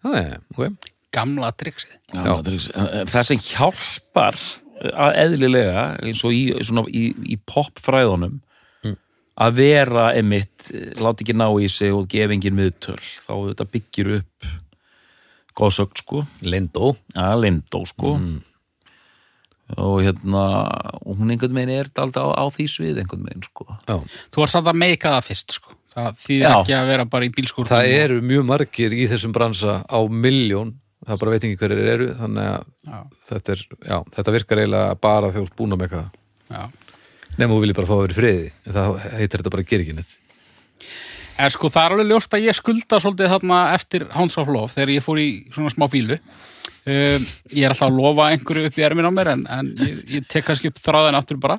Já, 0.02 0.14
já, 0.18 0.38
ok. 0.56 0.89
Gamla 1.11 1.52
triksið. 1.60 1.91
já, 2.15 2.22
Já. 2.23 2.31
það 2.39 2.53
er- 2.56 3.02
en 3.02 3.11
það 3.11 3.27
sem 3.27 3.41
hjálpar 3.49 4.38
að 4.81 5.18
eðlilega, 5.26 5.84
eins 6.07 6.23
og 6.26 6.31
í, 6.34 6.41
svona, 6.65 6.85
í, 6.89 7.11
í 7.27 7.38
popfræðunum, 7.45 8.39
að 9.41 9.53
vera 9.60 10.07
emitt, 10.18 10.72
láti 11.02 11.23
ekki 11.27 11.35
ná 11.38 11.48
í 11.61 11.68
sig 11.69 11.91
og 11.93 12.07
gefa 12.11 12.34
engin 12.34 12.57
viðtöl, 12.57 12.98
þá 13.27 13.31
þetta 13.52 13.68
byggir 13.76 14.10
upp 14.22 14.49
góðsögn, 15.62 16.02
sko. 16.04 16.24
Lindó 16.44 16.96
Ja, 17.16 17.32
Lindó 17.40 17.84
sko 17.90 18.16
og 19.80 20.02
hérna 20.04 20.42
og 21.08 21.16
hún 21.16 21.30
einhvern 21.32 21.56
veginn 21.56 21.70
er 21.78 21.88
alltaf 21.96 22.26
á, 22.28 22.44
á 22.44 22.46
því 22.52 22.66
svið 22.68 22.98
einhvern 23.06 23.24
veginn 23.24 23.46
sko 23.46 23.64
já. 23.88 23.96
Þú 24.36 24.42
var 24.44 24.52
satt 24.52 24.68
að 24.68 24.80
meika 24.82 25.14
það 25.14 25.28
fyrst, 25.30 25.56
sko. 25.62 25.78
Það 25.96 26.18
þýðir 26.26 26.44
Já. 26.44 26.52
ekki 26.58 26.74
að 26.76 26.90
vera 26.92 27.06
bara 27.14 27.28
í 27.28 27.32
bílskúr. 27.36 27.68
það 27.68 27.88
eru 27.96 28.18
mjög 28.24 28.44
margir 28.48 28.94
í 28.96 29.06
þessum 29.12 29.32
bransa 29.36 29.78
á 29.88 30.00
miljón 30.08 30.74
það 31.08 31.20
bara 31.24 31.32
veit 31.34 31.44
ekki 31.48 31.58
hverjir 31.60 31.90
eru 31.94 32.08
þannig 32.20 32.50
að 32.52 32.66
Já. 32.92 33.00
þetta, 33.32 33.56
er, 33.56 33.64
já, 33.88 33.98
þetta 34.16 34.36
virkar 34.36 34.62
eiginlega 34.62 35.00
bara 35.08 35.32
þegar 35.32 35.40
þú 35.42 35.48
ert 35.50 35.58
búin 35.60 35.76
að 35.78 35.82
meka 35.86 36.02
það 36.02 36.56
Já. 36.60 36.64
nema 37.40 37.54
þú 37.56 37.62
viljið 37.64 37.80
bara 37.80 37.90
fá 37.92 37.96
að 37.96 38.04
vera 38.06 38.20
friði 38.20 38.52
það 38.76 39.00
heitir 39.18 39.40
þetta 39.42 39.54
bara 39.56 39.66
að 39.66 39.72
gera 39.72 39.86
ekki 39.88 39.98
neitt 40.02 40.18
En 41.41 41.49
sko, 41.53 41.69
það 41.73 41.85
er 41.88 41.93
alveg 41.95 42.09
ljóst 42.11 42.35
að 42.38 42.43
ég 42.45 42.57
skulda 42.57 42.99
svolítið 43.01 43.31
þarna 43.34 43.59
eftir 43.76 44.03
Hounds 44.13 44.38
of 44.38 44.49
Love 44.51 44.73
þegar 44.76 44.91
ég 44.93 45.05
fór 45.05 45.22
í 45.22 45.30
svona 45.55 45.72
smá 45.73 45.88
fílu. 45.89 46.18
Um, 46.81 47.26
ég 47.53 47.65
er 47.65 47.73
alltaf 47.73 47.88
að 47.91 47.97
lofa 47.97 48.27
einhverju 48.34 48.68
upp 48.69 48.77
í 48.81 48.84
erminn 48.85 49.05
á 49.09 49.13
mér 49.13 49.30
en, 49.35 49.41
en 49.53 49.68
ég, 49.81 49.97
ég 50.18 50.27
tek 50.30 50.45
kannski 50.47 50.72
upp 50.72 50.80
þráðin 50.81 51.18
aftur 51.18 51.38
bara. 51.41 51.57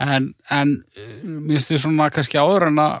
En, 0.00 0.30
en 0.52 0.72
uh, 0.80 1.10
mér 1.24 1.56
finnst 1.58 1.72
þið 1.72 1.82
svona 1.86 2.08
kannski 2.12 2.40
áður 2.40 2.68
en 2.70 2.80
að 2.82 2.96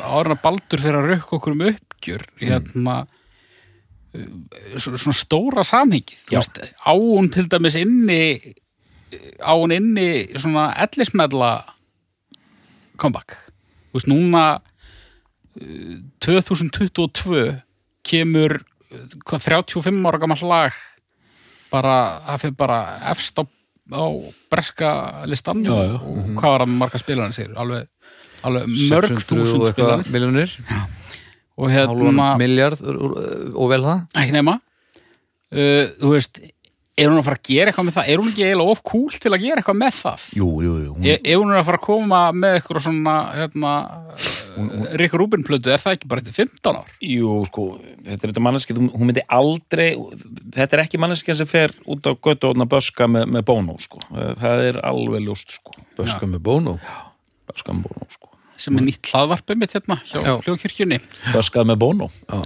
áður 0.00 0.30
en 0.30 0.34
að 0.36 0.42
baldur 0.46 0.80
fyrir 0.82 0.98
að 1.00 1.10
rukka 1.12 1.36
okkur 1.38 1.54
um 1.56 1.64
uppgjör 1.70 2.24
hérna 2.40 2.96
uh, 3.04 4.28
svo- 4.80 4.96
svona 5.00 5.16
stóra 5.20 5.64
samhengið. 5.68 6.24
Þú 6.28 6.36
Já. 6.36 6.40
veist, 6.40 6.60
á 6.84 6.92
hún 6.96 7.30
til 7.36 7.46
dæmis 7.52 7.76
inni 7.80 8.22
á 9.44 9.52
hún 9.54 9.72
inni 9.76 10.08
svona 10.40 10.70
ellismedla 10.86 11.52
comeback. 13.00 13.36
Þú 13.92 14.00
veist, 14.00 14.10
núna 14.10 14.44
2022 16.24 17.44
kemur 18.04 18.58
hvað, 19.24 19.46
35 19.48 20.08
ára 20.10 20.20
gammal 20.22 20.44
lag. 20.50 20.80
Bara, 21.72 21.94
það 22.28 22.42
fyrir 22.44 22.56
bara 22.58 22.78
efst 23.10 23.40
á, 23.40 23.42
á 23.90 24.04
breska 24.52 24.90
listan 25.26 25.64
Já, 25.66 25.74
já. 25.74 25.96
og 25.98 26.28
hvað 26.38 26.52
var 26.52 26.64
það 26.64 26.74
marga 26.78 27.00
spilarinn 27.02 27.34
sér 27.34 27.56
alveg, 27.58 27.88
alveg 28.46 28.68
mörg 28.70 29.10
600 29.10 29.26
þúsund 29.30 29.66
spilarinn 29.72 30.12
miljónir 30.14 30.54
og 31.58 31.72
hérna, 31.72 32.28
miljard 32.38 32.82
og 32.84 33.66
vel 33.72 33.82
það. 33.82 34.04
Ekki 34.22 34.36
nema. 34.36 34.58
Uh, 35.54 35.90
þú 36.00 36.14
veist 36.14 36.40
er 36.94 37.10
hún 37.10 37.18
að 37.18 37.26
fara 37.26 37.38
að 37.40 37.48
gera 37.48 37.70
eitthvað 37.70 37.86
með 37.88 37.96
það? 37.96 38.08
Er 38.12 38.20
hún 38.20 38.28
ekki 38.30 38.44
eiginlega 38.44 38.74
of 38.74 38.82
cool 38.86 39.16
til 39.24 39.30
að 39.34 39.44
gera 39.44 39.62
eitthvað 39.62 39.78
með 39.80 39.96
það? 39.98 40.26
Jú, 40.38 40.48
jú, 40.62 40.74
jú 40.84 40.92
hún, 40.94 41.08
ef 41.14 41.40
hún 41.40 41.50
er 41.50 41.58
að 41.58 41.68
fara 41.68 41.80
að 41.80 41.86
koma 41.86 42.20
með 42.38 42.58
eitthvað 42.58 42.84
svona 42.86 43.14
hérna, 43.34 43.72
Rick 45.00 45.16
Rubin 45.18 45.46
plötu, 45.46 45.72
er 45.74 45.82
það 45.82 45.96
ekki 45.98 46.10
bara 46.12 46.22
eftir 46.22 46.36
15 46.38 46.78
ár? 46.78 46.92
Jú, 47.02 47.32
sko, 47.48 47.64
þetta 48.04 48.14
er 48.20 48.32
þetta 48.32 48.44
manneskja 48.46 48.76
hún 48.78 49.08
myndi 49.08 49.24
aldrei, 49.38 49.88
þetta 50.54 50.78
er 50.78 50.84
ekki 50.84 51.02
manneskja 51.02 51.38
sem 51.40 51.50
fer 51.50 51.74
út 51.90 52.06
á 52.06 52.12
götu 52.14 52.52
og 52.52 52.62
böska 52.70 53.10
með, 53.10 53.26
með 53.38 53.48
bónó, 53.50 53.74
sko, 53.82 54.02
það 54.12 54.68
er 54.68 54.80
alveg 54.86 55.26
ljóst, 55.26 55.58
sko, 55.58 55.74
Böska 55.98 56.26
með 56.30 56.42
Bono? 56.46 56.78
Böska 57.50 57.74
með 57.74 57.90
bónó, 57.90 58.08
sko. 58.10 58.30
Sem 58.60 58.78
er 58.78 58.86
nýtt 58.86 59.10
hlaðvarpið 59.10 59.58
mitt 59.58 59.74
hérna 59.74 59.98
hjá 60.06 60.20
Já. 60.22 60.34
hljókirkjunni 60.46 61.00
böskað 61.34 61.66
með 61.72 61.80
bónó 61.82 62.06
Já. 62.30 62.42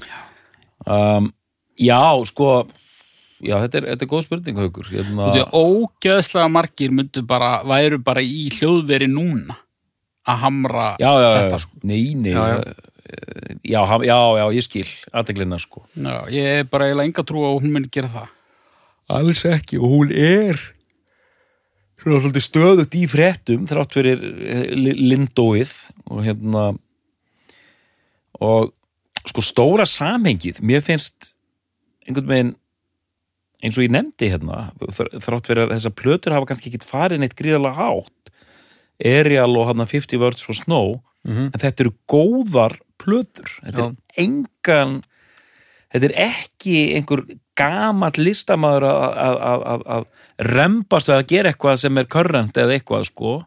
um, 0.88 1.28
Já, 1.78 2.00
sko 2.26 2.48
já, 3.44 3.54
þetta 3.62 3.78
er, 3.80 3.86
þetta 3.92 4.04
er 4.06 4.10
góð 4.12 4.24
spurning, 4.26 4.58
Haukur 4.58 4.88
hérna, 4.90 5.28
ógeðslega 5.54 6.48
margir 6.50 6.90
myndu 6.94 7.22
bara, 7.26 7.58
væru 7.68 7.98
bara 8.02 8.22
í 8.24 8.48
hljóðveri 8.56 9.06
núna 9.10 9.56
að 10.28 10.40
hamra 10.44 10.88
já, 11.00 11.10
já, 11.22 11.28
þetta 11.42 11.60
sko. 11.64 11.78
nei, 11.88 12.14
nei 12.18 12.32
Já, 12.34 12.42
já, 12.48 12.56
já. 12.58 12.72
já, 13.64 13.82
já, 13.88 14.00
já, 14.08 14.18
já, 14.38 14.44
ég 14.58 14.64
skil 14.66 14.88
aðteglina, 15.16 15.58
sko 15.62 15.84
Já, 15.96 16.16
ég 16.34 16.50
er 16.58 16.66
bara 16.68 16.88
eiginlega 16.90 17.08
enga 17.12 17.24
trú 17.30 17.44
að 17.48 17.54
hún 17.62 17.72
myndi 17.76 17.88
gera 17.94 18.10
það. 18.12 18.34
Alls 19.08 19.44
ekki 19.48 19.78
og 19.80 19.88
hún 19.94 20.10
er 20.12 20.58
stöðugt 22.44 22.94
í 22.94 23.06
fréttum 23.10 23.64
þrátt 23.68 23.94
fyrir 23.96 24.20
eh, 24.22 24.66
li- 24.76 24.98
lindóið 25.14 25.72
og 26.12 26.20
hérna 26.26 26.66
og 28.44 28.70
sko 29.28 29.42
stóra 29.44 29.86
samhengið 29.88 30.60
mér 30.64 30.84
finnst 30.86 31.32
einhvern 32.06 32.28
veginn 32.30 32.52
eins 33.62 33.76
og 33.78 33.84
ég 33.84 33.90
nefndi 33.90 34.28
hérna 34.30 34.70
þr- 34.78 35.18
þrátt 35.24 35.48
fyrir 35.50 35.64
að 35.66 35.72
þessar 35.76 35.94
plötur 35.98 36.32
hafa 36.36 36.46
kannski 36.52 36.70
ekkit 36.70 36.86
farið 36.86 37.18
neitt 37.24 37.34
gríðarlega 37.38 37.74
hátt 37.74 38.32
Arial 39.04 39.52
og 39.58 39.66
hann 39.70 39.86
50 39.86 40.18
Words 40.22 40.42
for 40.46 40.54
Snow 40.58 41.00
Mhm. 41.26 41.50
en 41.52 41.58
þetta 41.60 41.80
eru 41.84 41.92
góðar 42.08 42.78
plötur 42.98 43.50
þetta 43.64 43.82
Já. 43.82 43.88
er 43.90 44.22
engan 44.24 45.02
þetta 45.92 46.04
er 46.04 46.14
ekki 46.28 46.94
einhver 46.94 47.24
gamall 47.58 48.12
listamaður 48.22 48.86
að- 48.86 49.16
að- 49.18 49.40
að 49.42 49.62
að- 49.66 50.06
að 50.38 51.18
að 51.18 51.26
gera 51.26 51.52
eitthvað 51.52 51.78
sem 51.78 51.98
er 51.98 52.04
körrent 52.04 52.52
eða 52.54 52.78
eitthvað 52.78 53.04
sko 53.06 53.44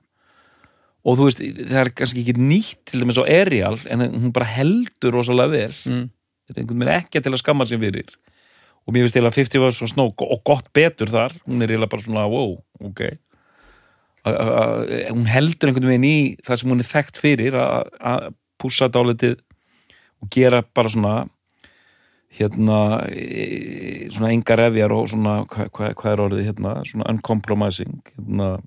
og 1.04 1.18
þú 1.18 1.24
veist, 1.26 1.40
það 1.40 1.80
er 1.86 1.90
kannski 1.90 2.22
ekki 2.26 2.36
nýtt 2.38 2.84
til 2.86 3.00
dæmis 3.02 3.18
á 3.18 3.24
Arial 3.26 3.78
en 3.90 4.00
hún 4.12 4.32
bara 4.34 4.46
heldur 4.46 5.12
rosalega 5.14 5.50
vel 5.50 5.72
Mm. 5.86 6.10
þetta 6.48 6.58
er 6.58 6.62
einhvern 6.64 6.80
veginn 6.80 7.00
ekki 7.02 7.24
til 7.24 7.32
að 7.32 7.40
skamma 7.42 7.66
sér 7.66 7.80
fyrir 7.80 8.10
og 8.88 8.94
mér 8.94 9.06
finnst 9.06 9.16
eiginlega 9.18 9.38
50 9.38 9.62
var 9.62 9.76
svo 9.76 9.88
snó 9.90 10.08
og 10.10 10.44
gott 10.48 10.72
betur 10.74 11.12
þar, 11.14 11.36
hún 11.48 11.62
er 11.62 11.70
eiginlega 11.72 11.92
bara 11.94 12.06
svona 12.06 12.24
wow, 12.32 12.56
ok. 12.82 13.02
Hún 14.26 15.26
heldur 15.30 15.70
einhvern 15.72 15.90
veginn 15.90 16.06
í 16.08 16.18
það 16.46 16.60
sem 16.62 16.72
hún 16.74 16.84
er 16.84 16.90
þekkt 16.92 17.18
fyrir 17.22 17.56
að- 17.58 18.34
pússa 18.62 18.86
dálitið 18.94 19.40
og 20.22 20.30
gera 20.30 20.62
bara 20.62 20.90
svona 20.90 21.14
hérna 22.38 22.78
e, 23.10 24.08
svona 24.14 24.30
enga 24.32 24.56
refjar 24.56 24.94
og 24.94 25.08
svona 25.10 25.34
hvað 25.50 25.72
hva, 25.74 25.90
hva 25.98 26.12
er 26.12 26.22
orðið 26.22 26.46
hérna, 26.46 26.74
svona 26.86 27.10
uncompromising 27.10 27.98
hérna, 28.14 28.62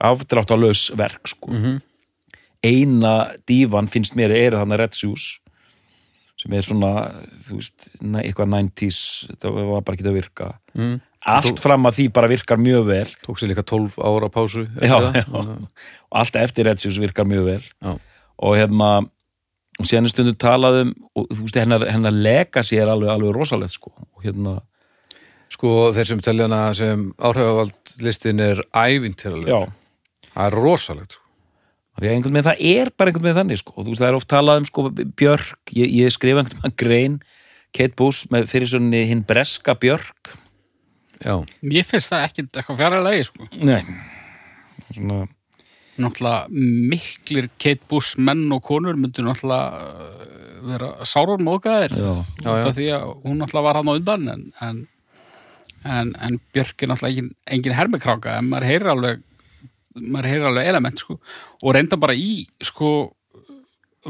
afdráttalös 0.00 0.90
verk 0.96 1.26
sko. 1.32 1.48
Mhm. 1.50 1.80
eina 2.62 3.32
dívan 3.48 3.88
finnst 3.88 4.12
mér 4.14 4.30
er 4.36 4.52
þannig 4.52 4.78
Red 4.78 4.92
Shoes 4.92 5.40
sem 6.40 6.54
er 6.56 6.64
svona, 6.64 6.90
þú 7.46 7.58
veist, 7.60 7.86
eitthvað 8.00 8.50
90s, 8.54 8.98
það 9.42 9.58
var 9.70 9.82
bara 9.84 9.98
ekki 9.98 10.06
að 10.08 10.16
virka 10.16 10.50
Mm. 10.74 11.00
allt 11.26 11.58
fram 11.60 11.84
að 11.84 11.96
því 11.98 12.04
bara 12.16 12.28
virkar 12.30 12.56
mjög 12.62 12.84
vel 12.88 13.08
tók 13.26 13.36
sér 13.40 13.50
líka 13.50 13.64
12 13.66 13.98
ára 14.00 14.28
pásu 14.32 14.62
já, 14.80 14.94
það. 14.96 15.18
já. 15.20 15.24
og 16.08 16.16
allt 16.22 16.36
eftir 16.40 16.64
Red 16.64 16.80
Shoes 16.80 16.96
virkar 17.02 17.26
mjög 17.28 17.44
vel 17.44 17.64
Já. 17.82 17.98
og 18.40 18.54
hérna 18.56 18.90
og 19.80 19.84
síðan 19.88 20.08
er 20.08 20.12
stundu 20.14 20.32
talað 20.40 20.78
um 20.86 20.94
og 21.16 21.26
þú 21.28 21.42
veist, 21.44 21.58
hennar, 21.60 21.84
hennar 21.90 22.12
legacy 22.16 22.78
er 22.80 22.88
alveg, 22.88 23.10
alveg 23.12 23.34
rosalegt 23.36 23.74
sko 23.76 23.92
og 23.98 24.24
hérna, 24.24 24.60
sko 25.52 25.90
þeir 25.92 26.06
sem 26.14 26.20
telja 26.24 26.46
hana 26.48 26.62
sem 26.78 27.04
áhrifavald 27.18 27.94
listin 28.00 28.40
er 28.40 28.62
ævintýralegur 28.72 29.68
það 30.30 30.46
er 30.46 30.56
rosalegt 30.56 31.18
sko. 31.18 31.26
Veginn 32.00 32.24
það 32.46 32.62
er 32.72 32.90
bara 32.96 33.10
einhvern 33.10 33.26
veginn 33.28 33.40
þannig 33.42 33.60
sko. 33.60 33.74
og 33.76 33.84
þú 33.84 33.92
veist 33.92 34.02
það 34.02 34.08
er 34.10 34.18
oft 34.18 34.30
talað 34.30 34.62
um 34.62 34.68
sko, 34.68 34.86
Björk, 35.20 35.74
ég, 35.76 35.90
ég 36.00 36.14
skrifa 36.14 36.44
einhvern 36.44 36.62
veginn 36.62 36.78
grein 36.80 37.18
Kate 37.76 37.94
Bush 37.98 38.30
með 38.32 38.48
fyrir 38.50 38.70
svona 38.70 39.02
hinn 39.06 39.20
breska 39.26 39.76
Björk. 39.78 40.32
Já, 41.20 41.36
Mér 41.62 41.84
finnst 41.84 42.10
það 42.10 42.24
ekki 42.26 42.46
eitthvað 42.48 42.80
fjara 42.80 43.02
lagi, 43.04 43.26
sko. 43.28 43.46
Nei, 43.60 43.82
svona, 44.88 45.26
náttúrulega 46.00 46.48
miklir 46.90 47.50
Kate 47.60 47.84
Bush 47.90 48.18
menn 48.18 48.46
og 48.56 48.62
konur 48.66 48.96
myndu 48.98 49.24
náttúrulega 49.26 49.84
uh, 49.84 50.30
vera 50.70 50.90
Já, 52.40 52.50
já. 52.64 52.70
því 52.78 52.88
að 52.96 53.12
hún 53.26 53.42
náttúrulega 53.42 53.66
var 53.68 53.80
hann 53.80 53.92
á 53.92 53.94
undan 54.00 54.28
en, 54.34 54.46
en, 54.64 54.80
en, 55.84 56.14
en 56.16 56.40
Björk 56.54 56.80
er 56.80 56.92
náttúrulega 56.92 57.20
engin, 57.20 57.34
engin 57.58 57.76
hermikráka. 57.76 58.38
En 58.40 58.48
maður 58.50 58.70
heyrir 58.72 58.94
alveg 58.94 59.26
maður 59.98 60.28
heyrir 60.30 60.46
alveg 60.50 60.68
element 60.70 60.98
sko 61.02 61.16
og 61.62 61.74
reynda 61.74 61.96
bara 62.00 62.14
í 62.14 62.46
sko 62.62 62.90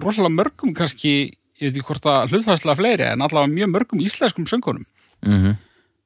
rosalega 0.01 0.35
mörgum 0.35 0.75
kannski 0.77 1.13
ég 1.61 1.67
veit 1.69 1.75
ekki 1.77 1.87
hvort 1.89 2.07
að 2.09 2.31
hlutfærslega 2.35 2.79
fleiri 2.79 3.07
en 3.11 3.25
allavega 3.25 3.53
mjög 3.55 3.73
mörgum 3.75 4.03
íslenskum 4.05 4.47
söngunum 4.51 4.85
mhm, 5.27 5.57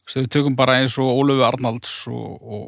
Svo 0.05 0.21
við 0.21 0.33
tökum 0.35 0.57
bara 0.57 0.75
eins 0.83 0.99
og 1.01 1.09
Ólöfu 1.17 1.47
Arnalds 1.47 1.93
og, 2.13 2.43
og 2.45 2.65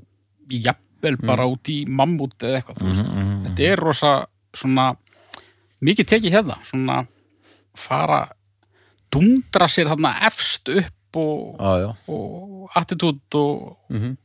jafnvel 0.48 1.18
bara 1.20 1.44
út 1.50 1.68
í 1.68 1.82
mammút 1.84 2.32
eða 2.40 2.62
eitthvað, 2.62 2.78
mhm, 2.80 3.10
mhm. 3.12 3.42
Þetta 3.50 3.66
er 3.66 3.82
rosa 3.84 4.12
svona 4.56 4.86
mikið 5.84 6.08
tekið 6.14 6.32
hérna, 6.38 6.56
svona 6.64 7.02
fara 7.76 8.22
dundra 9.12 9.68
sér 9.68 9.90
þarna 9.92 10.14
efst 10.30 10.70
upp 10.72 11.20
og, 11.20 11.60
já, 11.60 11.90
og 12.08 12.70
attitút 12.80 13.36
og, 13.36 13.76
Mhm. 13.92 14.16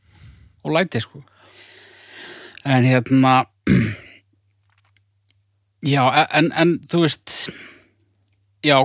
og 0.64 0.72
læti, 0.72 1.02
sko. 1.04 1.20
En 2.66 2.86
hérna 2.86 3.46
já, 5.94 6.04
en, 6.38 6.52
en 6.54 6.76
þú 6.90 7.04
veist 7.06 7.36
já, 8.66 8.78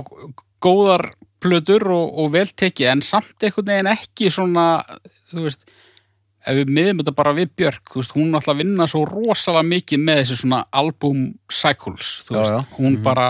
góðar 0.63 1.11
plötur 1.43 1.85
og, 1.93 2.15
og 2.17 2.31
vel 2.33 2.47
tekið 2.49 2.91
en 2.95 3.03
samt 3.05 3.43
einhvern 3.45 3.69
veginn 3.69 3.91
ekki 3.91 4.31
svona 4.33 4.67
þú 5.29 5.45
veist 5.45 5.67
ef 6.47 6.55
við 6.61 6.71
miðum 6.73 7.01
þetta 7.03 7.13
bara 7.17 7.35
við 7.37 7.51
Björk 7.59 7.93
veist, 7.99 8.15
hún 8.15 8.31
náttúrulega 8.33 8.63
vinna 8.63 8.87
svo 8.89 9.03
rosalega 9.05 9.67
mikið 9.67 10.03
með 10.07 10.21
þessi 10.23 10.39
svona 10.41 10.63
album 10.81 11.23
cycles 11.51 12.17
þú 12.25 12.37
Já, 12.37 12.39
veist, 12.39 12.57
já. 12.57 12.75
hún 12.79 12.99
bara 13.05 13.29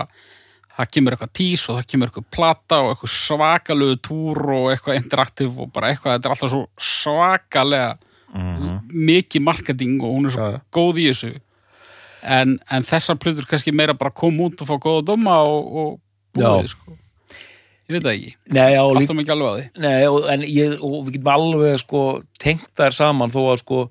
það 0.77 0.91
kemur 0.93 1.15
eitthvað 1.15 1.35
tís 1.39 1.63
og 1.67 1.79
það 1.79 1.87
kemur 1.91 2.11
eitthvað 2.11 2.27
plata 2.37 2.81
og 2.83 2.91
eitthvað 2.93 3.13
svakalegu 3.17 3.99
túr 4.07 4.43
og 4.55 4.67
eitthvað 4.71 4.99
interaktiv 5.01 5.57
og 5.63 5.71
bara 5.73 5.91
eitthvað, 5.91 6.17
þetta 6.19 6.29
er 6.29 6.35
alltaf 6.35 6.53
svo 6.53 6.63
svakalega 6.77 7.95
mhm, 8.37 8.77
mikið 9.09 9.43
marketing 9.45 9.97
og 10.03 10.15
hún 10.15 10.29
er 10.29 10.35
svo 10.35 10.47
já. 10.53 10.59
góð 10.77 11.01
í 11.03 11.07
þessu 11.11 11.33
en, 12.23 12.57
en 12.73 12.85
þessar 12.87 13.19
plötur 13.21 13.47
kannski 13.49 13.73
meira 13.75 13.95
bara 13.97 14.13
koma 14.13 14.47
út 14.49 14.61
og 14.63 14.69
fá 14.69 14.77
góða 14.81 15.05
doma 15.11 15.39
og, 15.47 15.67
og 15.81 15.91
Já. 16.37 16.49
búið, 16.53 16.71
sko. 16.73 16.97
ég 17.87 17.95
veit 17.95 18.03
það 18.03 18.15
ekki 18.15 18.33
Nei, 18.53 18.67
já, 18.75 18.81
áttum 18.83 19.21
ekki 19.23 19.33
alveg 19.33 19.47
á 19.47 19.55
því 19.57 19.85
Nei, 19.85 20.07
og, 20.11 20.17
en 20.33 20.43
ég, 20.45 20.75
og 20.83 20.97
við 21.07 21.17
getum 21.17 21.31
alveg 21.33 21.79
sko 21.81 22.01
tengt 22.41 22.69
þær 22.77 22.97
saman 22.97 23.33
þó 23.33 23.39
að 23.51 23.61
sko 23.63 23.83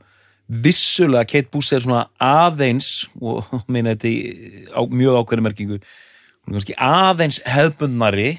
vissulega 0.46 1.26
Kate 1.26 1.50
Buss 1.50 1.72
er 1.74 1.82
svona 1.82 2.04
aðeins 2.22 3.08
og 3.18 3.46
meina 3.72 3.96
þetta 3.96 4.10
í 4.12 4.66
á, 4.70 4.80
mjög 4.86 5.22
ákveðinu 5.22 5.46
merkingu 5.48 5.80
er 5.80 6.76
aðeins 6.86 7.40
hefbundnari 7.42 8.36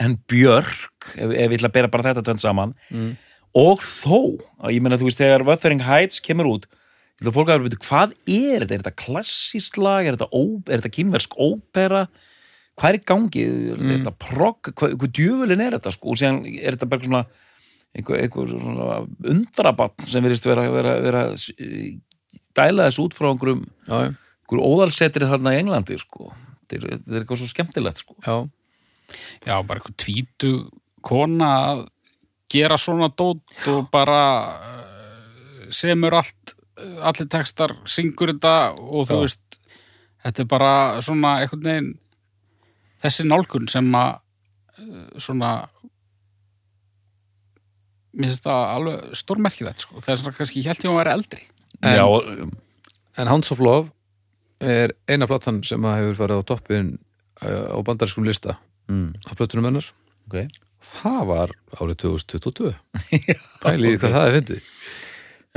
en 0.00 0.16
Björk 0.30 1.12
ef, 1.14 1.28
ef 1.30 1.50
við 1.52 1.58
ætla 1.60 1.70
að 1.70 1.76
bera 1.76 1.92
bara 1.92 2.08
þetta 2.10 2.26
tvend 2.26 2.42
saman 2.42 2.74
Mm. 2.90 3.12
Og 3.58 3.82
þó, 3.82 4.38
að 4.62 4.76
ég 4.76 4.84
meina 4.84 4.98
þú 5.00 5.08
veist 5.08 5.20
þegar 5.20 5.46
Wuthering 5.48 5.82
Heights 5.86 6.22
kemur 6.22 6.50
út 6.50 6.68
ég 7.20 7.26
ætla 7.26 7.32
að 7.32 7.36
fólk 7.36 7.50
að 7.52 7.64
vera 7.66 7.84
hvað 7.84 8.12
er 8.32 8.62
þetta, 8.62 8.74
er 8.74 8.82
þetta 8.82 8.96
klassískt 8.96 9.76
lag? 9.76 10.06
Er 10.06 10.16
þetta, 10.16 10.30
ó, 10.32 10.42
er 10.64 10.80
þetta 10.80 10.94
kínversk 10.94 11.36
ópera? 11.36 12.06
Hvað 12.80 12.88
er 12.88 12.96
í 12.96 13.02
gangi, 13.10 13.42
er 13.74 13.82
þetta 13.90 14.12
progg, 14.24 14.70
hvað, 14.72 14.94
hvað 14.96 15.12
djöfulinn 15.18 15.64
er 15.66 15.76
þetta 15.76 15.92
sko, 15.92 16.14
og 16.14 16.20
síðan 16.20 16.38
er 16.48 16.78
þetta 16.78 16.88
bara 16.88 17.04
svona 17.04 17.22
einhver, 17.92 18.22
einhver 18.22 18.48
svona 18.54 19.00
undrabann 19.34 20.08
sem 20.08 20.24
verðist 20.24 20.48
vera, 20.48 20.64
vera, 20.72 20.94
vera 21.04 21.24
dæla 22.56 22.88
þess 22.88 23.02
út 23.04 23.16
frá 23.18 23.28
einhverjum, 23.34 23.66
Já, 23.84 23.98
einhverjum 24.06 24.64
óðalsetri 24.70 25.28
þarna 25.28 25.54
í 25.54 25.60
Englandi 25.60 26.00
sko, 26.00 26.30
þetta 26.62 26.78
er, 26.78 26.88
þetta 26.94 27.14
er 27.14 27.20
eitthvað 27.20 27.42
svo 27.42 27.50
skemmtilegt 27.50 28.00
sko. 28.00 28.16
Já, 28.24 28.36
já, 29.44 29.54
bara 29.58 29.76
eitthvað 29.82 29.98
tvítu 30.06 30.54
kona 31.04 31.52
að 31.68 31.84
gera 32.50 32.76
svona 32.80 33.08
dót 33.16 33.68
og 33.70 33.84
bara 33.92 34.20
uh, 34.54 35.68
semur 35.70 36.16
allt 36.18 36.54
uh, 36.80 37.06
allir 37.10 37.28
textar, 37.30 37.76
syngur 37.86 38.32
þetta 38.34 38.54
og 38.78 39.06
þú 39.08 39.18
Já. 39.18 39.20
veist 39.26 39.58
þetta 40.24 40.42
er 40.44 40.48
bara 40.50 40.72
svona 41.04 41.36
einhvern 41.42 41.64
veginn 41.68 41.92
þessi 43.04 43.24
nálgun 43.30 43.68
sem 43.72 43.86
að 43.96 44.16
uh, 44.18 45.20
svona 45.22 45.52
mér 48.10 48.32
finnst 48.32 48.46
það 48.46 48.64
alveg 48.74 49.12
stórmerkilegt 49.20 49.84
sko, 49.84 50.00
þess 50.02 50.26
að 50.26 50.36
kannski 50.40 50.64
held 50.66 50.82
ég 50.84 50.90
að 50.92 50.98
vera 51.02 51.14
eldri 51.18 51.44
En- 51.80 51.96
Já, 51.96 52.06
En 53.20 53.28
Hounds 53.30 53.50
of 53.54 53.60
Love 53.62 53.90
er 54.60 54.92
eina 55.08 55.26
platan 55.30 55.62
sem 55.64 55.84
að 55.88 55.96
hefur 56.00 56.18
farið 56.18 56.42
á 56.42 56.48
toppin 56.50 56.90
á 57.40 57.78
bandariskum 57.86 58.26
lista 58.26 58.58
mm, 58.90 59.14
af 59.30 59.38
plötunum 59.38 59.64
hennar. 59.70 59.86
ok 60.28 60.42
Það 60.80 61.20
var 61.28 61.50
árið 61.76 61.96
2022. 62.06 62.70
Pæli 63.62 63.92
í 63.94 63.98
hvað 64.00 64.14
það 64.16 64.26
er 64.30 64.36
fyndið. 64.38 64.70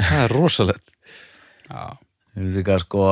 Það 0.03 0.23
er 0.25 0.33
rosalegt. 0.35 0.91
já, 1.69 1.83
Við 2.33 2.41
erum 2.43 2.53
líka 2.57 2.77
sko 2.81 3.03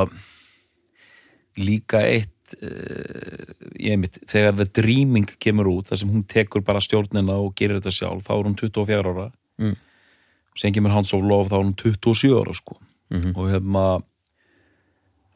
líka 1.61 1.99
eitt 2.07 2.55
uh, 2.63 3.51
ég 3.79 3.99
mitt, 4.01 4.17
þegar 4.31 4.55
The 4.59 4.67
Dreaming 4.81 5.27
kemur 5.43 5.69
út, 5.71 5.89
þar 5.91 5.99
sem 6.01 6.11
hún 6.11 6.23
tekur 6.31 6.63
bara 6.67 6.81
stjórnina 6.83 7.35
og 7.43 7.53
gerir 7.59 7.79
þetta 7.79 7.93
sjálf, 7.95 8.23
þá 8.27 8.31
er 8.37 8.47
hún 8.49 8.57
24 8.59 9.01
ára 9.13 9.29
Mm. 9.61 9.75
sem 10.57 10.73
kemur 10.73 10.89
Hounds 10.95 11.11
of 11.13 11.21
Love, 11.21 11.51
þá 11.51 11.57
er 11.59 11.65
hún 11.67 11.75
27 11.77 12.31
ára 12.39 12.53
sko 12.57 12.77
Mhm. 13.13 13.33
og 13.37 13.49
hefma 13.51 13.83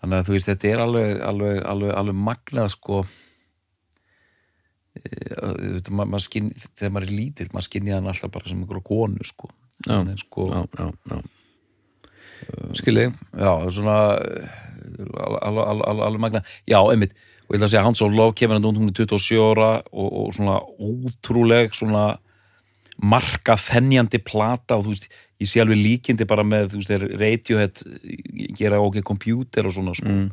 þannig 0.02 0.18
að 0.18 0.26
þú 0.26 0.34
veist, 0.34 0.48
þetta 0.50 0.70
er 0.72 0.80
alveg 0.82 1.22
alveg, 1.22 1.60
alveg, 1.70 1.92
alveg 2.00 2.16
magnað 2.16 2.70
sko 2.74 3.04
ma 5.92 6.06
ma 6.10 6.20
skinn, 6.24 6.52
þegar 6.78 6.94
maður 6.96 7.08
er 7.10 7.16
lítill 7.20 7.50
maður 7.54 7.68
skinnið 7.70 7.98
hann 7.98 8.10
alltaf 8.12 8.32
bara 8.34 8.50
sem 8.50 8.62
einhverja 8.62 8.88
konu 8.88 9.28
sko 9.28 9.52
Já, 9.86 9.98
En 10.00 10.18
sko, 10.18 10.46
Já, 10.54 10.62
já, 10.80 10.86
já. 11.12 11.18
Skilji. 12.80 13.10
Já, 13.36 13.52
svona 13.76 13.96
alveg, 14.16 15.40
alveg, 15.44 15.64
alveg, 15.68 16.04
alveg 16.08 16.22
magna 16.24 16.42
Já, 16.64 16.80
einmitt, 16.80 17.16
og 17.46 17.56
ég 17.56 17.60
ætla 17.60 17.68
að 17.68 17.74
segja 17.74 17.84
Hans 17.86 18.04
of 18.06 18.16
Love 18.16 18.36
kemur 18.40 18.60
hann 18.60 18.80
hún 18.80 18.92
er 18.92 18.96
27 18.96 19.42
ára 19.44 19.72
og, 19.92 20.08
og 20.22 20.32
svona 20.38 20.60
ótrúleg 20.80 21.76
svona 21.76 22.06
marka 23.04 23.58
þennjandi 23.60 24.22
plata 24.24 24.78
og 24.78 24.86
þú 24.86 24.94
veist, 24.94 25.10
ég 25.44 25.50
sé 25.52 25.62
alveg 25.62 25.82
líkindi 25.82 26.28
bara 26.30 26.46
með, 26.48 26.72
þú 26.72 26.80
veist, 26.80 26.94
þeir 26.94 27.20
Radiohead 27.20 27.84
gera 28.56 28.80
okkur 28.80 29.04
kompjúter 29.12 29.68
og 29.68 29.76
svona 29.76 29.96
sko. 29.98 30.08
Mm. 30.08 30.30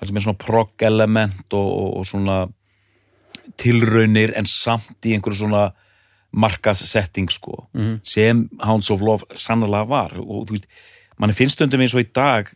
það 0.00 0.10
sem 0.10 0.18
er 0.18 0.24
svona 0.26 0.42
prog 0.42 0.86
element 0.88 1.54
og, 1.54 1.68
og, 1.68 1.90
og 2.00 2.08
svona 2.10 2.38
tilraunir 3.60 4.32
en 4.36 4.46
samt 4.46 4.98
í 5.06 5.14
einhverju 5.16 5.42
svona 5.44 5.72
markaðsetting 6.34 7.30
sko 7.30 7.68
Mhm. 7.74 8.00
sem 8.02 8.48
Hounds 8.62 8.90
of 8.90 9.00
Love 9.00 9.24
sannlega 9.38 9.86
var 9.88 10.12
og 10.18 10.46
þú 10.48 10.50
veist, 10.56 10.66
manni 11.18 11.34
finnst 11.34 11.54
stundum 11.60 11.80
eins 11.80 11.94
og 11.94 12.02
í 12.02 12.12
dag 12.12 12.48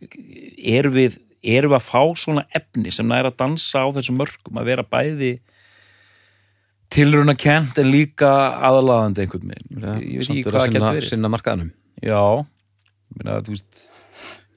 erum 0.59 0.93
við, 0.93 1.17
erum 1.43 1.71
við 1.71 1.77
að 1.79 1.87
fá 1.87 2.01
svona 2.19 2.43
efni 2.53 2.91
sem 2.91 3.07
næra 3.07 3.31
að 3.31 3.37
dansa 3.37 3.79
á 3.79 3.87
þessum 3.95 4.17
mörgum 4.19 4.59
að 4.59 4.65
vera 4.65 4.83
bæði 4.83 5.39
tilrauna 6.89 7.35
kent 7.37 7.77
en 7.79 7.91
líka 7.93 8.29
aðalaðandi 8.65 9.21
einhvern 9.23 9.51
veginn 9.53 9.83
ég 10.01 10.19
veit 10.19 10.29
ekki 10.29 10.43
hvað 10.47 10.59
að 10.63 10.73
getur 10.73 10.87
verið 10.89 11.09
sinna 11.11 11.29
markaðanum. 11.29 11.71
já, 12.01 12.45
meina, 13.15 13.41
þú 13.45 13.53
veist 13.55 13.88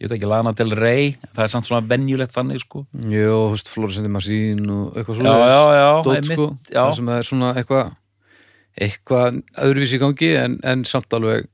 ég 0.02 0.08
veit 0.08 0.16
ekki, 0.16 0.26
Lana 0.28 0.52
Del 0.58 0.74
Rey 0.74 1.12
það 1.30 1.44
er 1.44 1.50
samt 1.52 1.68
svona 1.68 1.86
venjulegt 1.86 2.34
þannig 2.34 2.62
sko 2.64 2.82
Jó, 3.06 3.36
þú 3.46 3.54
veist, 3.54 3.70
Flórisendi 3.70 4.10
Marsín 4.12 4.64
og 4.74 4.96
eitthvað 4.98 5.14
já, 5.14 5.20
svona. 5.22 5.36
já, 5.46 5.62
já, 5.78 5.88
Dót, 6.02 6.16
einmitt, 6.18 6.38
sko. 6.40 6.46
já. 6.72 6.80
Það 6.82 6.96
sem 6.98 7.12
er 7.14 7.28
svona 7.30 7.52
eitthvað 7.60 7.92
eitthvað 8.82 9.40
öðruvísi 9.66 9.98
í 9.98 10.02
gangi 10.02 10.30
en, 10.40 10.58
en 10.64 10.84
samt 10.88 11.12
alveg 11.18 11.46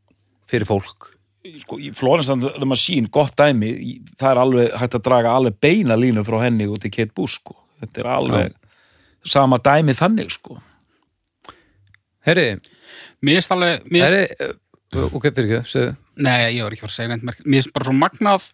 fyrir 0.49 0.69
fólk. 0.69 1.11
sko, 1.59 1.79
í 1.83 1.91
Florence 1.97 2.33
and 2.33 2.47
the 2.57 2.69
Machine, 2.69 3.09
gott 3.13 3.35
dæmi 3.39 3.73
það 4.21 4.31
er 4.31 4.41
alveg 4.45 4.73
hægt 4.81 4.97
að 4.99 5.05
draga 5.09 5.35
alveg 5.37 5.59
beina 5.61 5.97
línu 5.99 6.25
frá 6.27 6.39
henni 6.45 6.67
út 6.71 6.85
í 6.87 6.91
Kate 6.95 7.13
Bush 7.17 7.41
sko. 7.43 7.57
þetta 7.83 8.03
er 8.05 8.11
alveg 8.15 8.57
sama 9.29 9.59
dæmi 9.61 9.95
þannig 9.99 10.33
sko 10.39 10.59
Herri, 12.29 12.59
mér 13.25 13.39
finnst 13.39 13.53
alveg 13.55 13.87
mér 13.93 14.05
herri, 14.09 14.25
uh, 14.97 15.07
ok, 15.17 15.29
fyrir 15.33 15.47
ekki, 15.59 15.71
segðu. 15.71 15.95
Nei, 16.19 16.57
ég 16.57 16.65
var 16.65 16.75
ekki 16.75 16.85
að 16.85 16.87
fara 16.87 16.95
að 16.95 16.99
segja 16.99 17.13
neitt 17.13 17.27
merk 17.29 17.41
mér 17.45 17.63
finnst 17.63 17.75
bara 17.77 17.89
svo 17.89 17.97
magnað. 17.97 18.51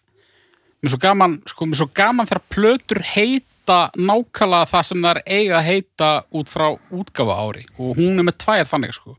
Mér 0.79 0.89
er 0.89 0.93
svo 0.93 1.01
gaman, 1.05 1.35
sko, 1.49 1.67
mér 1.67 1.77
er 1.77 1.81
svo 1.81 1.89
gaman 1.97 2.29
þegar 2.29 2.43
plötur 2.55 3.01
heita 3.15 3.77
nákvæmlega 3.97 4.71
það 4.71 4.87
sem 4.89 5.05
það 5.05 5.11
er 5.11 5.21
eiga 5.39 5.59
að 5.59 5.69
heita 5.69 6.09
út 6.37 6.51
frá 6.51 6.67
útgáfa 6.93 7.37
ári 7.41 7.65
og 7.79 7.95
hún 7.97 8.21
er 8.21 8.27
með 8.27 8.37
tvær 8.45 8.69
þannig, 8.69 8.95
sko. 8.97 9.15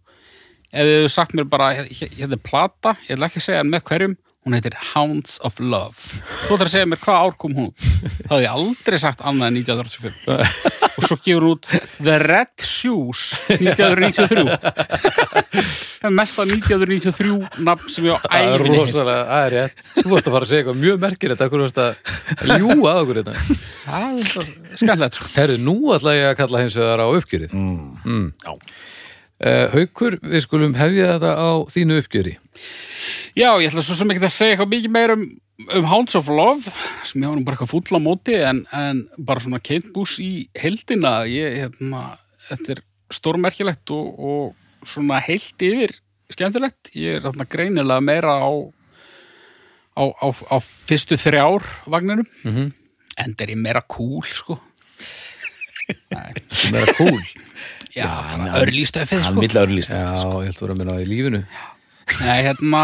Ef 0.71 0.87
þið 0.87 0.95
hefur 1.01 1.15
sagt 1.17 1.35
mér 1.37 1.51
bara, 1.51 1.73
hér 1.81 2.15
hér 2.21 2.37
er 2.37 2.43
plata 2.43 2.97
ég 3.07 3.17
ætla 3.17 3.31
ekki 3.31 3.43
að 3.43 3.47
segja 3.49 3.63
hann 3.63 3.73
með 3.73 3.87
hverjum 3.91 4.17
hún 4.47 4.55
heitir 4.55 4.77
Hounds 4.95 5.41
of 5.43 5.59
Love. 5.59 5.99
Þú 6.47 6.55
ætlar 6.55 6.69
að 6.69 6.73
segja 6.77 6.87
mér 6.87 7.01
hvað 7.03 7.23
ár 7.27 7.35
kom 7.43 7.57
hún? 7.57 7.73
Út 7.75 8.21
það 8.23 8.31
hafði 8.31 8.47
ég 8.47 8.53
aldrei 8.55 8.99
sagt 9.03 9.25
annað 9.27 9.49
en 9.51 9.59
1985 9.59 10.93
og 10.97 11.07
svo 11.09 11.17
gefur 11.19 11.47
hún 11.49 11.57
út 11.57 11.67
The 11.99 12.19
Red 12.23 12.65
Shoes 12.65 13.25
1993 13.57 14.45
það 15.57 16.07
er 16.09 16.15
mesta 16.15 16.47
1993 16.47 17.65
nafn 17.67 17.93
sem 17.93 18.07
ég 18.07 18.15
á 18.15 18.19
Það 18.23 18.39
er 18.39 18.55
æfinni 18.55 18.71
heilt. 18.71 18.83
rosalega, 18.87 19.25
það 19.33 19.47
er 19.49 19.57
rétt. 19.57 19.85
Þú 19.97 20.07
vorst 20.13 20.31
að 20.31 20.37
fara 20.37 20.47
að 20.47 20.51
segja 20.53 20.63
eitthvað 20.63 20.83
mjög 20.85 21.01
merkilegt 21.07 21.45
Akkur 21.47 21.65
vorst 21.67 21.83
að 21.83 21.93
ljúga 22.53 22.93
að 22.93 23.01
okkur 23.03 23.21
þetta 23.23 23.35
það 23.87 25.07
er 25.09 25.17
sko. 25.17 25.31
Herðu, 25.37 25.59
nú 25.67 25.77
ætla 25.97 26.15
ég 26.17 26.31
að 26.31 26.39
kalla 26.41 26.63
hins 26.63 26.77
vegar 26.79 27.03
á 27.03 27.07
uppgjörið. 27.11 27.57
Mm. 27.57 28.29
Já. 28.47 28.55
Uh, 29.37 29.67
Haukur, 29.75 30.15
við 30.25 30.47
skulum 30.47 30.77
hefja 30.79 31.11
þetta 31.17 31.33
á 31.37 31.51
þínu 31.69 31.99
uppgjöri 32.01 32.39
Já, 33.37 33.51
ég 33.61 33.69
ætla 33.71 33.83
svo 33.85 33.95
sem 33.99 34.11
ekki 34.15 34.25
að 34.25 34.35
segja 34.37 34.55
eitthvað 34.57 34.73
mikið 34.75 34.93
meir 34.97 35.13
um, 35.17 35.25
um 35.79 35.89
Hounds 35.91 36.15
of 36.19 36.29
Love 36.29 36.73
sem 37.07 37.23
ég 37.23 37.29
var 37.29 37.37
nú 37.39 37.45
bara 37.47 37.57
eitthvað 37.57 37.73
fúll 37.75 37.99
á 37.99 38.01
móti 38.03 38.37
en, 38.39 38.65
en 38.73 39.05
bara 39.19 39.41
svona 39.45 39.61
Bush 39.95 40.21
í 40.25 40.49
heldina 40.57 41.25
ég, 41.31 41.57
hérna, 41.63 42.19
þetta 42.49 42.77
er 42.77 42.83
stórmerkilegt 43.15 43.91
og, 43.95 44.07
og 44.19 44.87
svona 44.87 45.21
heilt 45.23 45.63
yfir 45.63 45.95
skemmtilegt. 46.33 46.91
Ég 46.99 47.21
er 47.21 47.23
þarna 47.29 47.47
greinilega 47.47 48.03
meira 48.03 48.33
á 48.43 48.51
á, 49.97 50.03
á, 50.13 50.27
á 50.53 50.57
fyrstu 50.61 51.17
þrjár 51.17 51.63
vagninum. 51.87 52.27
Mm 52.45 52.51
Mhm. 52.53 52.73
en 53.17 53.33
það 53.35 53.43
er 53.47 53.51
ég 53.55 53.61
meira 53.63 53.81
cool 53.89 54.23
sko. 54.29 54.59
Er 56.11 56.83
að 56.83 56.91
cool? 56.99 57.23
Já, 57.97 58.05
hann- 58.11 58.43
bara 58.51 58.61
örlýstöfið 58.67 59.23
Hann 59.23 59.33
sko. 59.37 59.41
vill 59.41 59.55
að 59.57 59.67
örlýst 59.69 59.91
Já, 59.95 60.03
ég 60.45 60.51
ætla 60.53 60.69
að 60.69 60.79
vera 60.83 60.93
það 60.97 61.05
í 61.05 61.09
lífinu 61.13 61.41
Nei, 62.23 62.41
hérna 62.47 62.83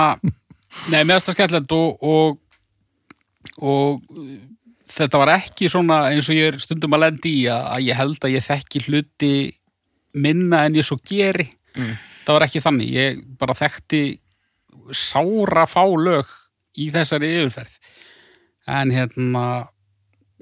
Nei, 0.90 1.02
finnst 1.04 1.28
það 1.28 1.34
skemmtilegt 1.36 1.74
og, 1.76 2.02
og 2.02 2.38
og 3.62 4.00
þetta 4.92 5.18
var 5.20 5.32
ekki 5.34 5.68
svona 5.70 5.98
eins 6.12 6.28
og 6.30 6.36
ég 6.38 6.52
er 6.52 6.60
stundum 6.62 6.94
að 6.96 7.02
lendi 7.04 7.32
í 7.42 7.44
að, 7.50 7.66
að 7.74 7.84
ég 7.88 7.98
held 7.98 8.24
að 8.24 8.34
ég 8.36 8.46
þekki 8.46 8.82
hluti 8.86 9.32
minna 10.22 10.64
en 10.66 10.76
ég 10.78 10.86
svo 10.86 10.96
geri. 11.08 11.48
Það 12.24 12.36
var 12.36 12.46
ekki 12.46 12.62
þannig, 12.64 12.92
ég 12.94 13.22
bara 13.40 13.56
þekkti 13.58 14.02
sára 14.94 15.66
fá 15.68 15.82
lög 15.84 16.28
í 16.80 16.88
þessari 16.94 17.30
yfirferð. 17.40 17.78
En 18.70 18.92
hérna 18.94 19.44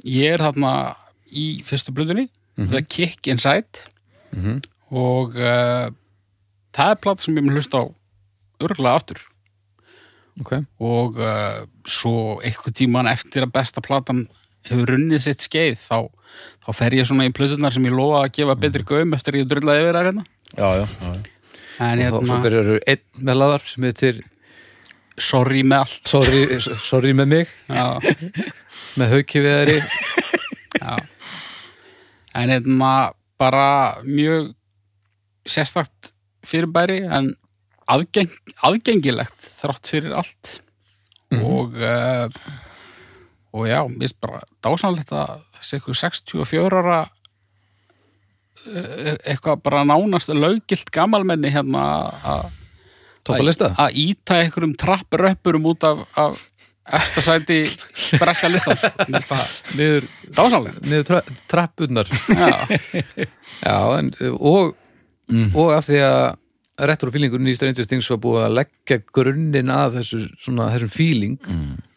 ég 0.04 0.36
er 0.36 0.44
þarna 0.44 0.72
í 1.30 1.62
fyrstu 1.66 1.94
blöðunni 1.96 2.28
The 2.56 2.82
Kick 2.84 3.26
Inside. 3.30 3.86
Mhm. 4.30 4.60
og 4.94 5.34
uh, 5.38 5.90
það 6.74 6.90
er 6.92 6.98
plata 7.02 7.22
sem 7.22 7.34
ég 7.34 7.42
mun 7.42 7.56
hlusta 7.58 7.80
á 7.82 7.84
örgulega 8.64 9.00
aftur. 9.00 9.22
Ok, 10.40 10.54
og 10.80 11.18
uh, 11.20 11.66
svo 11.88 12.38
eitthvað 12.46 12.76
tíman 12.78 13.10
eftir 13.10 13.44
að 13.44 13.52
besta 13.58 13.82
platan 13.84 14.24
hefur 14.68 14.94
runnið 14.94 15.24
sitt 15.24 15.44
skeið 15.44 15.78
þá, 15.82 16.08
þá 16.64 16.70
fer 16.78 16.96
ég 16.96 17.08
svona 17.08 17.26
í 17.28 17.34
plötunar 17.34 17.74
sem 17.74 17.86
ég 17.88 17.96
lofa 17.96 18.24
að 18.24 18.34
gefa 18.38 18.56
betri 18.60 18.86
gaum 18.88 19.16
eftir 19.16 19.36
að 19.36 19.42
ég 19.42 19.50
drullaði 19.50 19.84
yfir 19.84 19.98
það 19.98 20.08
hérna. 20.08 20.26
Já, 20.50 20.68
já, 20.80 20.84
já, 21.04 21.12
en 21.86 22.04
og 22.06 22.16
þá 22.16 22.18
svo 22.18 22.24
hérna, 22.24 22.42
byrjar 22.46 22.70
einn 22.92 23.24
með 23.28 23.40
laðar 23.40 23.66
sem 23.68 23.88
heitir 23.88 24.22
sorry 25.20 25.64
með 25.66 25.84
allt. 25.84 26.00
Sorry, 26.08 26.42
sorry 26.80 27.12
með 27.16 27.32
mig. 27.34 27.54
Með 28.98 29.12
hauki 29.14 29.38
við 29.38 29.52
þeirri 29.54 29.76
já. 30.80 30.94
en 32.34 32.50
hérna 32.50 32.94
bara 33.38 34.00
mjög 34.02 34.48
sérstakt 35.46 36.10
fyrirbæri 36.42 37.04
en 37.06 37.30
aðgeng, 37.90 38.32
aðgengilegt 38.66 39.46
þrátt 39.60 39.92
fyrir 39.92 40.16
allt. 40.20 40.58
Og 41.40 41.76
uh, 41.78 42.26
og 43.50 43.66
já, 43.66 43.80
mér 43.88 44.06
finnst 44.06 44.20
bara 44.22 44.42
dásanlegt 44.62 45.10
að 45.14 45.40
þessi 45.58 45.78
eitthvað 45.78 45.98
64 46.04 46.80
ára 46.80 47.00
eh, 48.70 49.16
eitthvað 49.26 49.64
bara 49.64 49.82
nánast 49.88 50.30
löggilt 50.30 50.92
gamalmenni 50.94 51.50
hérna 51.50 51.84
að 53.74 53.98
íta 53.98 54.38
einhverjum 54.40 54.76
trappröppurum 54.78 55.66
út 55.72 55.86
af, 55.86 56.04
af 56.14 56.46
efsta 57.00 57.24
sæti 57.26 57.58
breska 58.18 58.48
listans 58.50 58.86
það 59.26 59.42
niður, 59.78 60.06
niður 60.86 61.08
tra 61.10 61.20
trappurnar 61.50 62.10
já, 62.30 62.54
Já, 63.66 63.76
en, 63.98 64.14
og, 64.38 64.76
og 65.52 65.74
af 65.74 65.90
því 65.90 66.00
að 66.06 66.22
retrofílingurinn 66.88 67.50
í 67.50 67.54
Stranger 67.58 67.86
Things 67.88 68.08
var 68.12 68.20
búið 68.22 68.44
að 68.46 68.56
leggja 68.60 69.00
grunninn 69.12 69.70
að 69.74 69.98
þessu, 70.00 70.20
svona, 70.40 70.70
þessum 70.74 70.92
fíling 70.94 71.36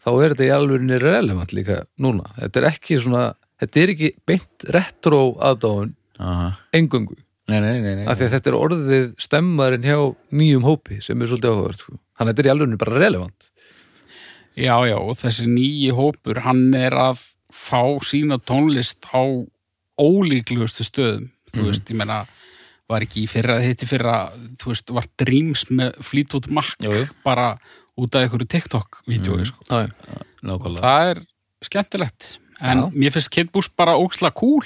þá 0.03 0.10
er 0.18 0.34
þetta 0.34 0.47
í 0.47 0.53
alvörinni 0.57 0.97
relevant 0.99 1.53
líka 1.55 1.84
núna. 2.03 2.26
Þetta 2.39 2.60
er 2.61 2.68
ekki 2.73 2.97
svona 2.99 3.23
þetta 3.64 3.84
er 3.84 3.93
ekki 3.93 4.10
beint 4.27 4.65
retro 4.76 5.22
aðdáun 5.39 5.93
Aha. 6.19 6.49
engöngu 6.76 7.15
Nei, 7.51 7.60
nei, 7.60 7.81
nei, 7.84 7.95
nei. 7.99 8.05
af 8.07 8.15
því 8.19 8.27
að 8.30 8.34
þetta 8.38 8.49
er 8.51 8.55
orðið 8.55 9.07
stemmarinn 9.19 9.84
hjá 9.88 9.97
nýjum 10.31 10.64
hópi 10.64 11.01
sem 11.03 11.19
er 11.19 11.27
svolítið 11.27 11.51
áhugavert 11.51 11.81
sko. 11.84 11.97
þannig 12.15 12.30
að 12.30 12.30
þetta 12.31 12.43
er 12.43 12.47
í 12.47 12.53
alvörinni 12.53 12.80
bara 12.80 12.99
relevant 13.01 13.47
já, 14.55 14.76
já, 14.88 14.95
og 14.95 15.18
þessi 15.19 15.47
nýji 15.51 15.89
hópur 15.97 16.39
hann 16.45 16.64
er 16.80 16.95
að 16.95 17.23
fá 17.53 17.81
sína 18.07 18.38
tónlist 18.39 19.03
á 19.11 19.23
ólíklegustu 19.99 20.85
stöðum 20.88 21.27
þú 21.53 21.68
veist, 21.68 21.89
ég 21.91 21.99
meina 21.99 22.22
var 22.91 23.05
ekki 23.05 23.23
í 23.23 23.30
fyrra, 23.31 23.60
hitti 23.64 23.88
fyrra 23.89 24.15
þú 24.61 24.72
veist, 24.73 24.91
var 24.93 25.07
Dreams 25.22 25.65
með 25.72 25.95
Fleetwood 26.03 26.49
Mac 26.53 26.73
Jú, 26.84 26.91
jú. 26.91 27.05
bara 27.23 27.53
út 27.99 28.15
af 28.18 28.26
einhverju 28.26 28.47
TikTok-vídeói 28.49 29.45
sko. 29.45 29.64
Já, 29.69 29.88
já. 29.88 30.22
Nákvæmlega. 30.43 30.81
það 30.84 31.10
er 31.14 31.22
skemmtilegt 31.64 32.30
en 32.60 32.77
Já. 32.84 32.89
mér 32.93 33.14
finnst 33.15 33.31
Kate 33.31 33.51
Bush 33.53 33.69
bara 33.77 33.95
óksla 33.97 34.31
cool 34.35 34.65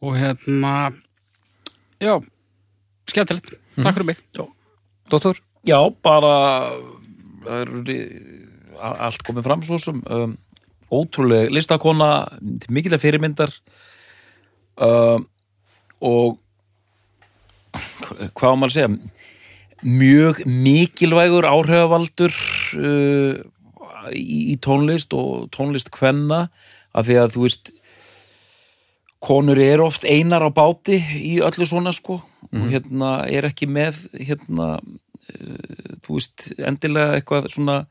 og 0.00 0.16
hérna 0.16 0.92
já, 2.00 2.16
skemmtilegt 3.10 3.52
takk 3.76 3.94
fyrir 3.98 4.06
mig 4.12 4.18
Dóttor? 5.10 5.36
Já, 5.66 5.76
bara 6.02 6.72
það 7.44 7.58
er 7.60 7.70
allt 8.80 9.22
komið 9.26 9.44
fram 9.44 9.62
svo 9.66 9.76
sem 9.82 9.98
um, 10.08 10.36
ótrúlega 10.90 11.50
listakona 11.52 12.10
til 12.62 12.72
mikilvæg 12.72 13.02
fyrirmyndar 13.02 13.52
um, 14.80 15.26
og 16.00 16.38
hvað 18.36 18.56
maður 18.58 18.70
að 18.70 18.76
segja? 18.76 18.92
Mjög 19.80 20.42
mikilvægur 20.44 21.48
áhrifavaldur 21.48 22.34
uh, 22.76 23.36
í, 24.12 24.56
tónlist 24.60 25.14
og 25.16 25.48
tónlist 25.54 25.92
kvenna 25.94 26.48
af 26.92 27.06
því 27.08 27.20
að 27.22 27.36
þú 27.36 27.44
veist 27.46 27.72
konur 29.20 29.60
eru 29.60 29.86
oft 29.86 30.04
einar 30.08 30.44
á 30.44 30.50
báti 30.52 30.98
í 31.00 31.38
öllu 31.44 31.68
svona 31.68 31.92
sko 31.96 32.20
og 32.50 32.68
hérna 32.72 33.20
er 33.30 33.46
ekki 33.48 33.68
með 33.70 34.02
hérna 34.16 34.68
uh, 34.80 35.96
þú 36.04 36.16
veist 36.16 36.50
endilega 36.58 37.18
eitthvað 37.20 37.50
svona 37.54 37.82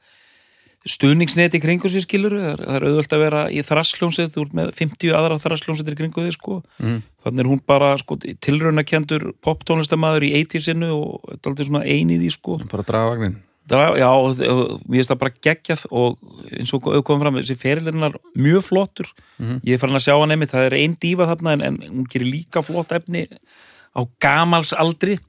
stuðningsnet 0.88 1.58
í 1.58 1.62
kringu 1.64 1.90
sér 1.92 2.06
skilur 2.06 2.38
það 2.38 2.52
er, 2.54 2.62
er 2.76 2.88
auðvöld 2.88 3.16
að 3.16 3.24
vera 3.26 3.42
í 3.52 3.64
þrassljónsið 3.68 4.32
þú 4.36 4.46
ert 4.46 4.56
með 4.60 4.72
50 4.78 5.18
aðra 5.18 5.40
þrassljónsið 5.44 5.92
í 5.92 5.98
kringu 6.00 6.24
þig 6.24 6.38
sko. 6.38 6.62
Mm. 6.80 7.02
þannig 7.26 7.44
er 7.44 7.52
hún 7.52 7.62
bara 7.68 7.92
sko 8.00 8.20
tilraunakendur 8.46 9.30
poptónlistamæður 9.44 10.30
í 10.30 10.34
80-sinu 10.40 10.94
og 10.96 11.20
þetta 11.28 11.42
er 11.42 11.54
aldrei 11.54 11.70
svona 11.70 11.86
ein 11.86 12.16
í 12.16 12.34
sko. 12.34 12.60
Bara 12.72 12.88
draga 12.88 13.14
vagnin 13.14 13.38
það, 13.70 13.98
já, 14.00 14.08
og, 14.10 14.42
og 14.50 14.62
mér 14.86 15.00
finnst 15.00 15.12
það 15.12 15.22
bara 15.24 15.36
geggjað 15.48 15.86
og 16.00 16.18
eins 16.58 16.74
og 16.76 16.88
komum 17.06 17.24
fram 17.26 17.40
þessi 17.40 17.58
ferilinnar 17.60 18.18
mjög 18.38 18.66
flottur. 18.70 19.12
Ég 19.38 19.76
er 19.76 19.82
farin 19.82 20.00
að 20.00 20.06
sjá 20.08 20.16
hann 20.16 20.34
einmitt, 20.36 20.54
það 20.54 20.70
er 20.70 20.78
ein 20.80 20.96
dífa 21.02 21.28
þarna 21.30 21.56
en, 21.58 21.66
en 21.68 21.80
hún 21.90 22.08
gerir 22.10 22.32
líka 22.32 22.64
flott 22.66 22.94
efni 22.96 23.28
á 23.94 24.02
gamals 24.22 24.74
aldri 24.78 25.20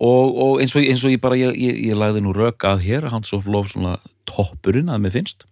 og, 0.00 0.36
og 0.36 0.60
eins, 0.60 0.74
og, 0.76 0.84
eins 0.84 1.04
og 1.06 1.14
ég 1.14 1.22
bara 1.22 1.38
ég, 1.40 1.54
ég, 1.56 1.78
ég 1.90 1.98
lagði 1.98 2.22
nú 2.24 2.34
rök 2.36 2.66
að 2.68 2.84
hér 2.84 3.08
Hans 3.12 3.32
of 3.36 3.48
Love 3.48 3.72
svona 3.72 3.96
toppurinn 4.28 4.92
að 4.92 5.04
mér 5.04 5.16
finnst. 5.16 5.46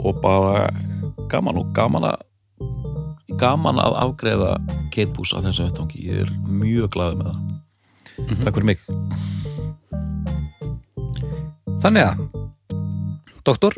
Og 0.00 0.18
bara 0.22 0.70
gaman 1.30 1.60
og 1.60 1.72
gaman 1.76 2.08
að 2.08 2.24
gaman 3.38 3.78
að 3.78 3.96
afgreða 4.00 4.56
Kate 4.94 5.12
Bush 5.14 5.36
á 5.36 5.44
þessum 5.44 5.68
vettangi, 5.68 6.08
ég 6.08 6.24
er 6.24 6.32
mjög 6.48 6.90
glaður 6.96 7.20
með 7.20 7.28
það. 7.30 7.44
Takk 8.42 8.56
fyrir 8.56 8.68
mig. 8.72 8.80
Þannig 11.78 12.08
að 12.08 12.26
Doktor, 13.46 13.76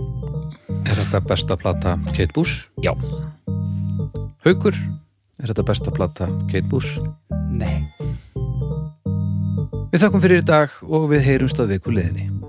er 0.82 0.96
þetta 0.96 1.20
besta 1.22 1.54
plata 1.60 1.92
Kate 2.16 2.32
Bush? 2.34 2.64
Já, 2.82 2.90
Haukur, 4.46 4.74
er 5.38 5.52
þetta 5.52 5.66
besta 5.68 5.92
plata 5.94 6.30
Kate 6.48 6.66
Bush? 6.70 6.98
nei 7.50 7.84
Við 9.90 10.04
þakkum 10.04 10.20
fyrir 10.22 10.38
í 10.38 10.46
dag 10.46 10.74
og 10.86 11.08
við 11.10 11.24
heyrumst 11.26 11.58
að 11.58 11.72
viku 11.74 11.90
liðinni 11.90 12.39